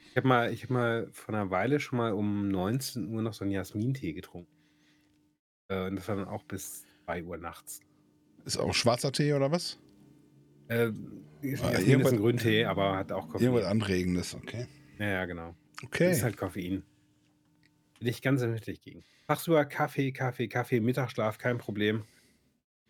Ich 0.09 0.17
habe 0.17 0.27
mal, 0.27 0.51
ich 0.51 0.63
hab 0.63 0.71
mal 0.71 1.07
vor 1.13 1.33
einer 1.33 1.49
Weile 1.49 1.79
schon 1.79 1.97
mal 1.97 2.11
um 2.11 2.49
19 2.49 3.07
Uhr 3.07 3.21
noch 3.21 3.33
so 3.33 3.45
einen 3.45 3.51
Jasmintee 3.51 4.11
getrunken. 4.11 4.51
Äh, 5.69 5.87
und 5.87 5.95
das 5.95 6.05
war 6.09 6.17
dann 6.17 6.27
auch 6.27 6.43
bis 6.43 6.83
2 7.05 7.23
Uhr 7.23 7.37
nachts. 7.37 7.79
Ist 8.43 8.57
auch 8.57 8.73
schwarzer 8.73 9.13
Tee 9.13 9.31
oder 9.31 9.51
was? 9.51 9.79
Äh, 10.67 10.89
ist 10.89 10.95
Ah, 11.61 11.71
Jasmin 11.71 11.89
irgendwas- 11.89 12.13
ein 12.13 12.19
Grüntee, 12.19 12.65
aber 12.65 12.97
hat 12.97 13.11
auch 13.11 13.27
Koffein. 13.29 13.47
Irgendwas 13.47 13.65
Anregendes, 13.69 14.35
okay. 14.35 14.67
Ja, 14.99 15.05
ja, 15.07 15.25
genau. 15.25 15.55
Okay. 15.83 16.07
Das 16.09 16.17
ist 16.17 16.23
halt 16.23 16.37
Koffein. 16.37 16.83
Bin 17.99 18.07
ich 18.07 18.21
ganz 18.21 18.41
empfindlich 18.41 18.81
gegen. 18.81 19.03
Tagsüber 19.27 19.65
Kaffee, 19.65 20.11
Kaffee, 20.11 20.47
Kaffee, 20.47 20.79
Mittagsschlaf, 20.79 21.37
kein 21.37 21.57
Problem. 21.57 22.03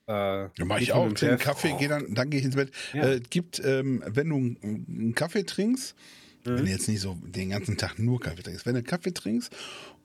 Äh, 0.07 0.11
Ja, 0.13 0.49
mach 0.65 0.79
ich 0.79 0.91
auch. 0.93 1.15
Chef. 1.17 1.41
Kaffee, 1.41 1.75
geh 1.79 1.87
dann, 1.87 2.13
dann 2.13 2.29
gehe 2.29 2.39
ich 2.39 2.45
ins 2.45 2.55
Bett. 2.55 2.71
Ja. 2.93 3.03
Äh, 3.03 3.15
es 3.15 3.29
gibt, 3.29 3.59
ähm, 3.63 4.03
wenn 4.05 4.29
du 4.29 4.35
einen- 4.35 4.85
einen 4.87 5.15
Kaffee 5.15 5.43
trinkst, 5.43 5.95
Mhm. 6.45 6.57
wenn 6.57 6.65
du 6.65 6.71
jetzt 6.71 6.87
nicht 6.87 6.99
so 6.99 7.17
den 7.23 7.49
ganzen 7.49 7.77
Tag 7.77 7.97
nur 7.97 8.19
Kaffee 8.19 8.43
trinkst, 8.43 8.65
wenn 8.67 8.75
du 8.75 8.83
Kaffee 8.83 9.13
trinkst 9.13 9.55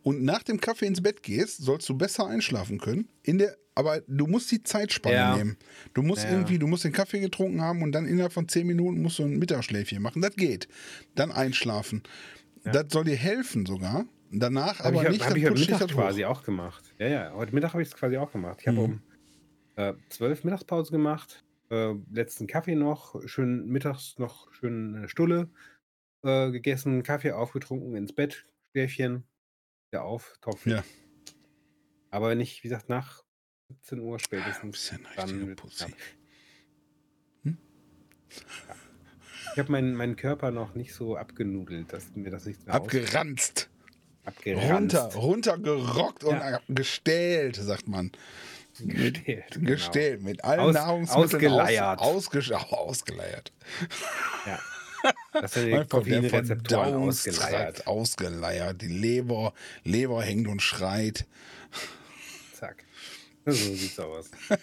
und 0.02 0.22
nach 0.22 0.42
dem 0.42 0.60
Kaffee 0.60 0.86
ins 0.86 1.02
Bett 1.02 1.22
gehst, 1.22 1.58
sollst 1.58 1.88
du 1.88 1.96
besser 1.96 2.26
einschlafen 2.26 2.78
können. 2.78 3.08
In 3.22 3.38
der, 3.38 3.56
aber 3.74 4.00
du 4.06 4.26
musst 4.26 4.50
die 4.50 4.62
Zeitspanne 4.62 5.14
Ja. 5.16 5.36
nehmen. 5.36 5.56
Du 5.94 6.02
musst 6.02 6.24
Ja. 6.24 6.30
irgendwie, 6.30 6.58
du 6.58 6.66
musst 6.66 6.84
den 6.84 6.92
Kaffee 6.92 7.20
getrunken 7.20 7.60
haben 7.62 7.82
und 7.82 7.92
dann 7.92 8.06
innerhalb 8.06 8.32
von 8.32 8.48
10 8.48 8.66
Minuten 8.66 9.02
musst 9.02 9.18
du 9.18 9.24
ein 9.24 9.38
Mittagsschläfchen 9.38 10.02
machen. 10.02 10.22
Das 10.22 10.36
geht. 10.36 10.68
Dann 11.14 11.30
einschlafen. 11.32 12.02
Ja. 12.64 12.72
Das 12.72 12.86
soll 12.92 13.04
dir 13.04 13.16
helfen 13.16 13.66
sogar. 13.66 14.06
Danach 14.32 14.78
Hab 14.80 14.86
aber 14.86 15.02
ich, 15.02 15.08
nicht, 15.08 15.20
hab 15.22 15.28
dann 15.30 15.38
ich 15.38 15.44
heute 15.44 15.58
Mittag 15.58 15.88
quasi 15.88 16.24
auch 16.24 16.42
gemacht. 16.44 16.84
Ja, 16.98 17.08
ja, 17.08 17.32
heute 17.34 17.54
Mittag 17.54 17.72
habe 17.72 17.82
ich 17.82 17.88
es 17.88 17.94
quasi 17.94 18.16
auch 18.16 18.30
gemacht. 18.32 18.58
Ich 18.60 18.68
habe 18.68 18.78
Mhm. 18.78 18.84
um 18.84 19.02
äh, 19.76 19.94
12 20.10 20.44
Mittagspause 20.44 20.90
gemacht, 20.92 21.42
äh, 21.70 21.94
letzten 22.12 22.46
Kaffee 22.46 22.74
noch, 22.74 23.16
schön 23.26 23.66
mittags 23.66 24.18
noch 24.18 24.52
schön 24.52 24.94
eine 24.94 25.08
Stulle 25.08 25.50
äh, 26.22 26.50
gegessen, 26.50 27.02
Kaffee 27.02 27.32
aufgetrunken, 27.32 27.96
ins 27.96 28.12
Bett, 28.12 28.46
Schläfchen, 28.72 29.24
wieder 29.90 30.04
auf, 30.04 30.34
Topf. 30.40 30.66
Ja. 30.66 30.84
Aber 32.10 32.28
wenn 32.30 32.40
ich, 32.40 32.62
wie 32.62 32.68
gesagt, 32.68 32.88
nach 32.88 33.22
17 33.68 34.00
Uhr 34.00 34.18
spätestens, 34.18 34.90
ein 34.92 35.06
dann. 35.16 35.28
Hm? 37.44 37.58
Ja. 38.68 38.74
Ich 39.52 39.58
habe 39.58 39.72
meinen 39.72 39.94
meinen 39.94 40.14
Körper 40.16 40.50
noch 40.52 40.74
nicht 40.74 40.94
so 40.94 41.16
abgenudelt, 41.16 41.92
dass 41.92 42.14
mir 42.14 42.30
das 42.30 42.46
nicht 42.46 42.64
mehr 42.66 42.74
Abgeranzt. 42.74 43.68
abgeranzt. 44.24 44.70
Runter, 44.70 45.12
runtergerockt 45.16 46.22
und 46.24 46.36
Ja. 46.36 46.60
gestählt, 46.68 47.56
sagt 47.56 47.88
man. 47.88 48.12
Gestählt. 48.78 49.50
genau. 49.54 49.70
Gestählt, 49.70 50.22
mit 50.22 50.44
allen 50.44 50.60
Aus- 50.60 50.74
Nahrungsmitteln 50.74 51.24
ausgeleiert. 51.52 51.98
Aus, 51.98 52.26
ausges 52.28 52.52
ausgeleiert. 52.52 53.52
Ja. 54.46 54.58
Das 55.32 55.54
sind 55.54 55.66
die 55.70 55.84
Koffeinrezeptoren 55.86 56.94
ausgeleiert. 56.94 57.86
Ausgeleiert. 57.86 58.82
Die 58.82 58.88
Leber, 58.88 59.52
Leber 59.84 60.22
hängt 60.22 60.48
und 60.48 60.60
schreit. 60.62 61.26
Zack. 62.52 62.84
So 63.46 63.52
sieht's 63.52 63.98
aus. 63.98 64.30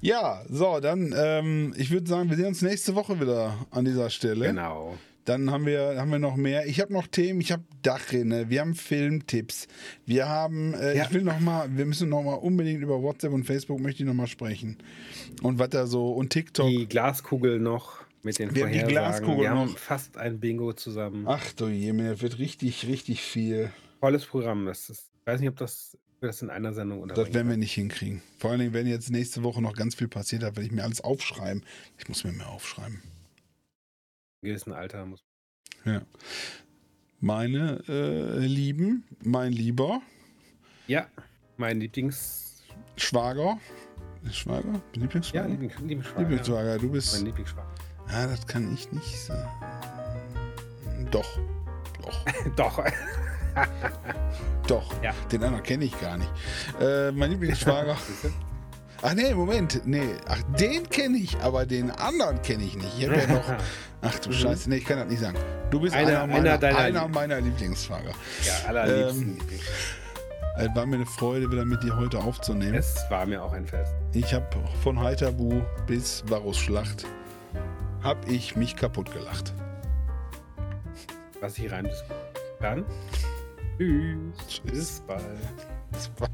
Ja, 0.00 0.44
so, 0.48 0.78
dann, 0.80 1.12
ähm, 1.16 1.74
ich 1.76 1.90
würde 1.90 2.08
sagen, 2.08 2.30
wir 2.30 2.36
sehen 2.36 2.46
uns 2.46 2.62
nächste 2.62 2.94
Woche 2.94 3.20
wieder 3.20 3.66
an 3.70 3.84
dieser 3.84 4.08
Stelle. 4.08 4.46
Genau. 4.46 4.96
Dann 5.24 5.50
haben 5.50 5.66
wir, 5.66 5.96
haben 5.98 6.10
wir 6.10 6.18
noch 6.18 6.36
mehr. 6.36 6.66
Ich 6.66 6.80
habe 6.80 6.92
noch 6.92 7.06
Themen, 7.06 7.40
ich 7.40 7.52
habe 7.52 7.62
Dachrinne, 7.82 8.50
wir 8.50 8.60
haben 8.60 8.74
Filmtipps, 8.74 9.68
wir 10.04 10.28
haben, 10.28 10.74
äh, 10.74 10.96
Ja. 10.96 11.04
ich 11.04 11.12
will 11.12 11.22
noch 11.22 11.38
mal, 11.38 11.68
wir 11.76 11.86
müssen 11.86 12.08
noch 12.08 12.22
mal 12.22 12.34
unbedingt 12.34 12.82
über 12.82 13.02
WhatsApp 13.02 13.32
und 13.32 13.44
Facebook 13.44 13.80
möchte 13.80 14.02
ich 14.02 14.06
noch 14.06 14.14
mal 14.14 14.26
sprechen. 14.26 14.78
Und 15.42 15.58
was 15.58 15.70
da 15.70 15.86
so, 15.86 16.12
und 16.12 16.30
TikTok. 16.30 16.68
Die 16.68 16.86
Glaskugel 16.86 17.60
noch 17.60 18.01
mit 18.22 18.38
den 18.38 18.54
Wir 18.54 18.66
haben 18.66 18.72
die. 18.72 18.78
Glaskugel 18.84 19.38
Wir 19.42 19.50
haben 19.50 19.66
noch. 19.72 19.78
fast 19.78 20.16
ein 20.16 20.38
Bingo 20.40 20.72
zusammen. 20.72 21.24
Ach 21.26 21.52
du 21.52 21.66
das 21.66 22.20
wird 22.22 22.38
richtig, 22.38 22.86
richtig 22.86 23.22
viel. 23.22 23.70
Tolles 24.00 24.24
Programm. 24.26 24.66
Das 24.66 24.90
ist, 24.90 25.10
ich 25.20 25.26
weiß 25.26 25.40
nicht, 25.40 25.48
ob 25.48 25.56
das, 25.56 25.96
das 26.20 26.42
in 26.42 26.50
einer 26.50 26.72
Sendung 26.72 26.98
Das 27.00 27.02
unterbringen. 27.18 27.34
werden 27.34 27.48
wir 27.50 27.56
nicht 27.56 27.74
hinkriegen. 27.74 28.22
Vor 28.38 28.50
allen 28.50 28.60
Dingen, 28.60 28.72
wenn 28.72 28.86
jetzt 28.86 29.10
nächste 29.10 29.42
Woche 29.42 29.60
noch 29.62 29.74
ganz 29.74 29.94
viel 29.94 30.08
passiert 30.08 30.42
hat, 30.42 30.56
werde 30.56 30.66
ich 30.66 30.72
mir 30.72 30.84
alles 30.84 31.00
aufschreiben. 31.00 31.64
Ich 31.98 32.08
muss 32.08 32.24
mir 32.24 32.32
mehr 32.32 32.48
aufschreiben. 32.48 33.02
Im 34.42 34.48
gewissen 34.48 34.72
Alter 34.72 35.06
muss. 35.06 35.22
Ja. 35.84 36.02
Meine 37.20 37.82
äh, 37.88 38.38
Lieben, 38.44 39.04
mein 39.22 39.52
Lieber 39.52 40.00
Ja, 40.88 41.06
mein 41.56 41.80
Lieblings. 41.80 42.62
Schwager. 42.96 43.58
Schwager? 44.32 44.72
Ja, 44.72 44.82
Lieblingsschwager? 45.00 45.48
Lieblings 45.48 45.74
Lieblingsschwager. 45.78 46.20
Lieblingsschwager, 46.20 46.78
du 46.78 46.84
Mein 46.86 46.92
bist. 46.92 47.22
Lieblingsschwager. 47.22 47.74
Ja, 48.12 48.26
das 48.26 48.46
kann 48.46 48.72
ich 48.74 48.90
nicht 48.92 49.18
sagen. 49.20 49.48
Doch. 51.10 51.38
Doch. 52.02 52.24
Doch. 52.56 52.84
Doch. 54.66 55.02
Ja. 55.02 55.12
Den 55.30 55.42
anderen 55.44 55.62
kenne 55.62 55.84
ich 55.84 56.00
gar 56.00 56.16
nicht. 56.18 56.30
Äh, 56.80 57.10
mein 57.12 57.30
Lieblingsschwager. 57.30 57.96
Ach 59.04 59.14
nee, 59.14 59.34
Moment. 59.34 59.82
Nee. 59.84 60.14
Ach, 60.28 60.40
den 60.58 60.88
kenne 60.88 61.18
ich, 61.18 61.36
aber 61.40 61.66
den 61.66 61.90
anderen 61.90 62.40
kenne 62.42 62.62
ich 62.62 62.76
nicht. 62.76 62.88
Ich 62.98 63.08
habe 63.08 63.18
ja 63.20 63.26
noch. 63.26 63.44
Ach 64.00 64.18
du. 64.20 64.32
Scheiße, 64.32 64.68
nee, 64.70 64.76
ich 64.76 64.84
kann 64.84 64.98
das 64.98 65.08
nicht 65.08 65.20
sagen. 65.20 65.36
Du 65.70 65.80
bist 65.80 65.94
Einer- 65.94 66.22
einer, 66.22 66.22
einer 66.22 66.56
meiner, 66.58 66.78
einer 66.78 67.02
Lieb- 67.06 67.14
meiner 67.14 67.40
Lieblingsschwager. 67.40 68.12
Ja, 68.44 68.68
allerliebsten 68.68 69.38
Ähm. 69.38 69.58
Es 70.58 70.68
war 70.76 70.84
mir 70.86 70.96
eine 70.96 71.06
Freude, 71.06 71.50
wieder 71.50 71.64
mit 71.64 71.82
dir 71.82 71.96
heute 71.96 72.18
aufzunehmen. 72.18 72.74
Es 72.74 72.94
war 73.08 73.24
mir 73.26 73.42
auch 73.42 73.52
ein 73.52 73.66
Fest. 73.66 73.94
Ich 74.12 74.34
habe 74.34 74.46
von 74.82 75.00
Heiterbu 75.00 75.62
bis 75.86 76.22
Varus 76.28 76.58
Schlacht 76.58 77.06
habe 78.02 78.28
ich 78.30 78.56
mich 78.56 78.76
kaputt 78.76 79.12
gelacht. 79.12 79.52
Was 81.40 81.58
ich 81.58 81.70
rein 81.70 81.88
Dann. 82.60 82.84
Tschüss. 83.78 84.60
Bis 84.64 85.00
bald. 85.00 85.24
Das 85.92 86.10
war- 86.18 86.28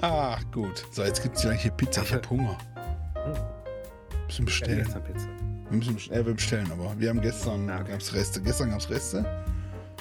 Ah, 0.00 0.38
gut. 0.52 0.84
So, 0.90 1.02
jetzt 1.04 1.22
gibt 1.22 1.36
es 1.36 1.42
gleich 1.42 1.62
hier 1.62 1.70
Pizza. 1.70 2.02
Ich 2.02 2.12
habe 2.12 2.28
Hunger. 2.28 2.58
Hm. 3.14 3.32
Bisschen 3.32 3.40
Ich 4.28 4.34
hatte 4.36 4.44
bestellen. 4.44 4.78
gestern 4.84 5.04
Pizza. 5.04 5.28
Wir 5.70 5.76
müssen 5.78 6.12
äh, 6.12 6.26
wir 6.26 6.34
bestellen, 6.34 6.70
aber 6.72 6.98
wir 6.98 7.08
haben 7.08 7.20
gestern 7.20 7.70
Ah, 7.70 7.76
ja, 7.76 7.80
okay. 7.82 7.92
gab's 7.92 8.12
Reste. 8.12 8.40
Gestern 8.42 8.70
gab 8.70 8.80
es 8.80 8.90
Reste 8.90 9.44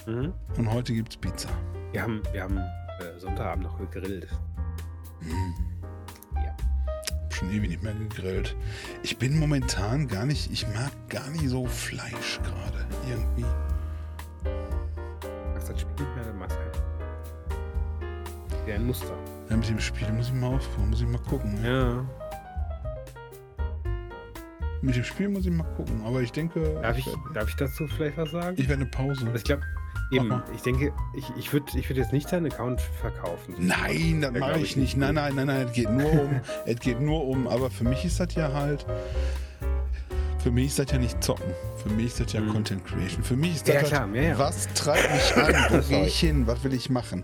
Mhm. 0.08 0.34
und 0.58 0.72
heute 0.74 0.94
gibt 0.94 1.10
es 1.14 1.18
Pizza. 1.18 1.50
Wir 1.92 2.02
haben, 2.02 2.22
wir 2.34 2.44
haben 2.44 2.58
äh, 2.58 3.20
Sonntagabend 3.20 3.66
noch 3.66 3.78
gegrillt. 3.78 4.28
Ja. 5.22 5.73
Schon 7.44 7.52
ewig 7.52 7.70
nicht 7.70 7.84
mehr 7.84 7.94
gegrillt. 7.94 8.56
Ich 9.02 9.18
bin 9.18 9.38
momentan 9.38 10.08
gar 10.08 10.26
nicht, 10.26 10.52
ich 10.52 10.66
mag 10.74 10.92
gar 11.10 11.30
nicht 11.30 11.50
so 11.50 11.66
Fleisch 11.66 12.40
gerade. 12.44 12.86
Irgendwie. 13.10 13.46
Machst 15.54 15.70
das 15.70 15.82
Spiel 15.82 16.06
nicht 16.06 16.16
mehr, 16.16 16.24
dann 16.26 16.40
machst 16.40 16.58
halt. 16.58 16.82
Ja, 18.68 18.76
ein 18.76 18.86
Muster. 18.86 19.14
Ja, 19.50 19.58
mit 19.58 19.68
dem 19.68 19.80
Spiel 19.80 20.10
muss 20.14 20.28
ich 20.28 20.34
mal 20.34 20.56
aufhören, 20.56 20.90
muss 20.90 21.02
ich 21.02 21.08
mal 21.08 21.22
gucken. 21.22 21.58
Ja. 21.64 22.06
Mit 24.82 24.96
dem 24.96 25.04
Spiel 25.04 25.30
muss 25.30 25.46
ich 25.46 25.52
mal 25.52 25.64
gucken, 25.76 26.02
aber 26.06 26.22
ich 26.22 26.32
denke, 26.32 26.80
Darf 26.82 26.98
ich, 26.98 27.06
werde 27.06 27.20
darf 27.34 27.50
ich 27.50 27.56
dazu 27.56 27.88
vielleicht 27.88 28.18
was 28.18 28.32
sagen? 28.32 28.56
ich 28.58 28.68
werde 28.70 28.82
eine 28.84 28.92
Pause. 28.92 29.26
Also 29.26 29.36
ich 29.36 29.44
glaube, 29.44 29.64
eben, 30.14 30.42
ich 30.56 30.62
denke, 30.62 30.94
ich, 31.14 31.26
ich 31.38 31.52
würde 31.54 31.66
ich 31.78 31.90
würd 31.90 31.98
jetzt 31.98 32.14
nicht 32.14 32.32
deinen 32.32 32.52
Account 32.52 32.82
verkaufen. 32.82 33.56
Nein, 33.58 34.22
das 34.22 34.32
mache 34.32 34.58
ich 34.58 34.64
ich 34.64 34.78
nicht. 34.78 34.98
Nein, 34.98 35.16
nein, 35.16 35.36
nein, 35.36 35.48
nein, 35.48 35.68
es 35.68 35.74
geht 35.74 35.90
nur 35.90 36.12
um, 36.12 36.42
es 36.66 36.80
geht 36.80 37.00
nur 37.02 37.26
um, 37.28 37.48
aber 37.48 37.70
für 37.70 37.84
mich 37.84 38.06
ist 38.06 38.20
das 38.20 38.34
ja 38.36 38.52
halt, 38.54 38.86
für 40.40 40.52
mich 40.52 40.68
ist 40.68 40.80
das 40.80 40.92
ja 40.92 40.98
nicht 40.98 41.24
zocken. 41.24 41.54
Für 41.82 41.90
mich 41.90 42.08
ist 42.08 42.20
das 42.20 42.34
ja 42.34 42.42
Mhm. 42.42 42.50
Content 42.52 42.86
Creation. 42.86 43.24
Für 43.24 43.36
mich 43.36 43.56
ist 43.56 43.68
das 43.68 43.76
Ja, 43.76 43.82
halt, 43.82 43.90
klar, 43.90 44.16
ja, 44.16 44.22
ja. 44.24 44.38
was 44.40 44.68
treibt 44.74 45.12
mich 45.14 45.36
an, 45.38 45.56
wo 45.70 45.78
gehe 45.90 46.06
ich 46.06 46.20
hin, 46.20 46.46
was 46.48 46.64
will 46.64 46.74
ich 46.74 46.90
machen. 46.90 47.24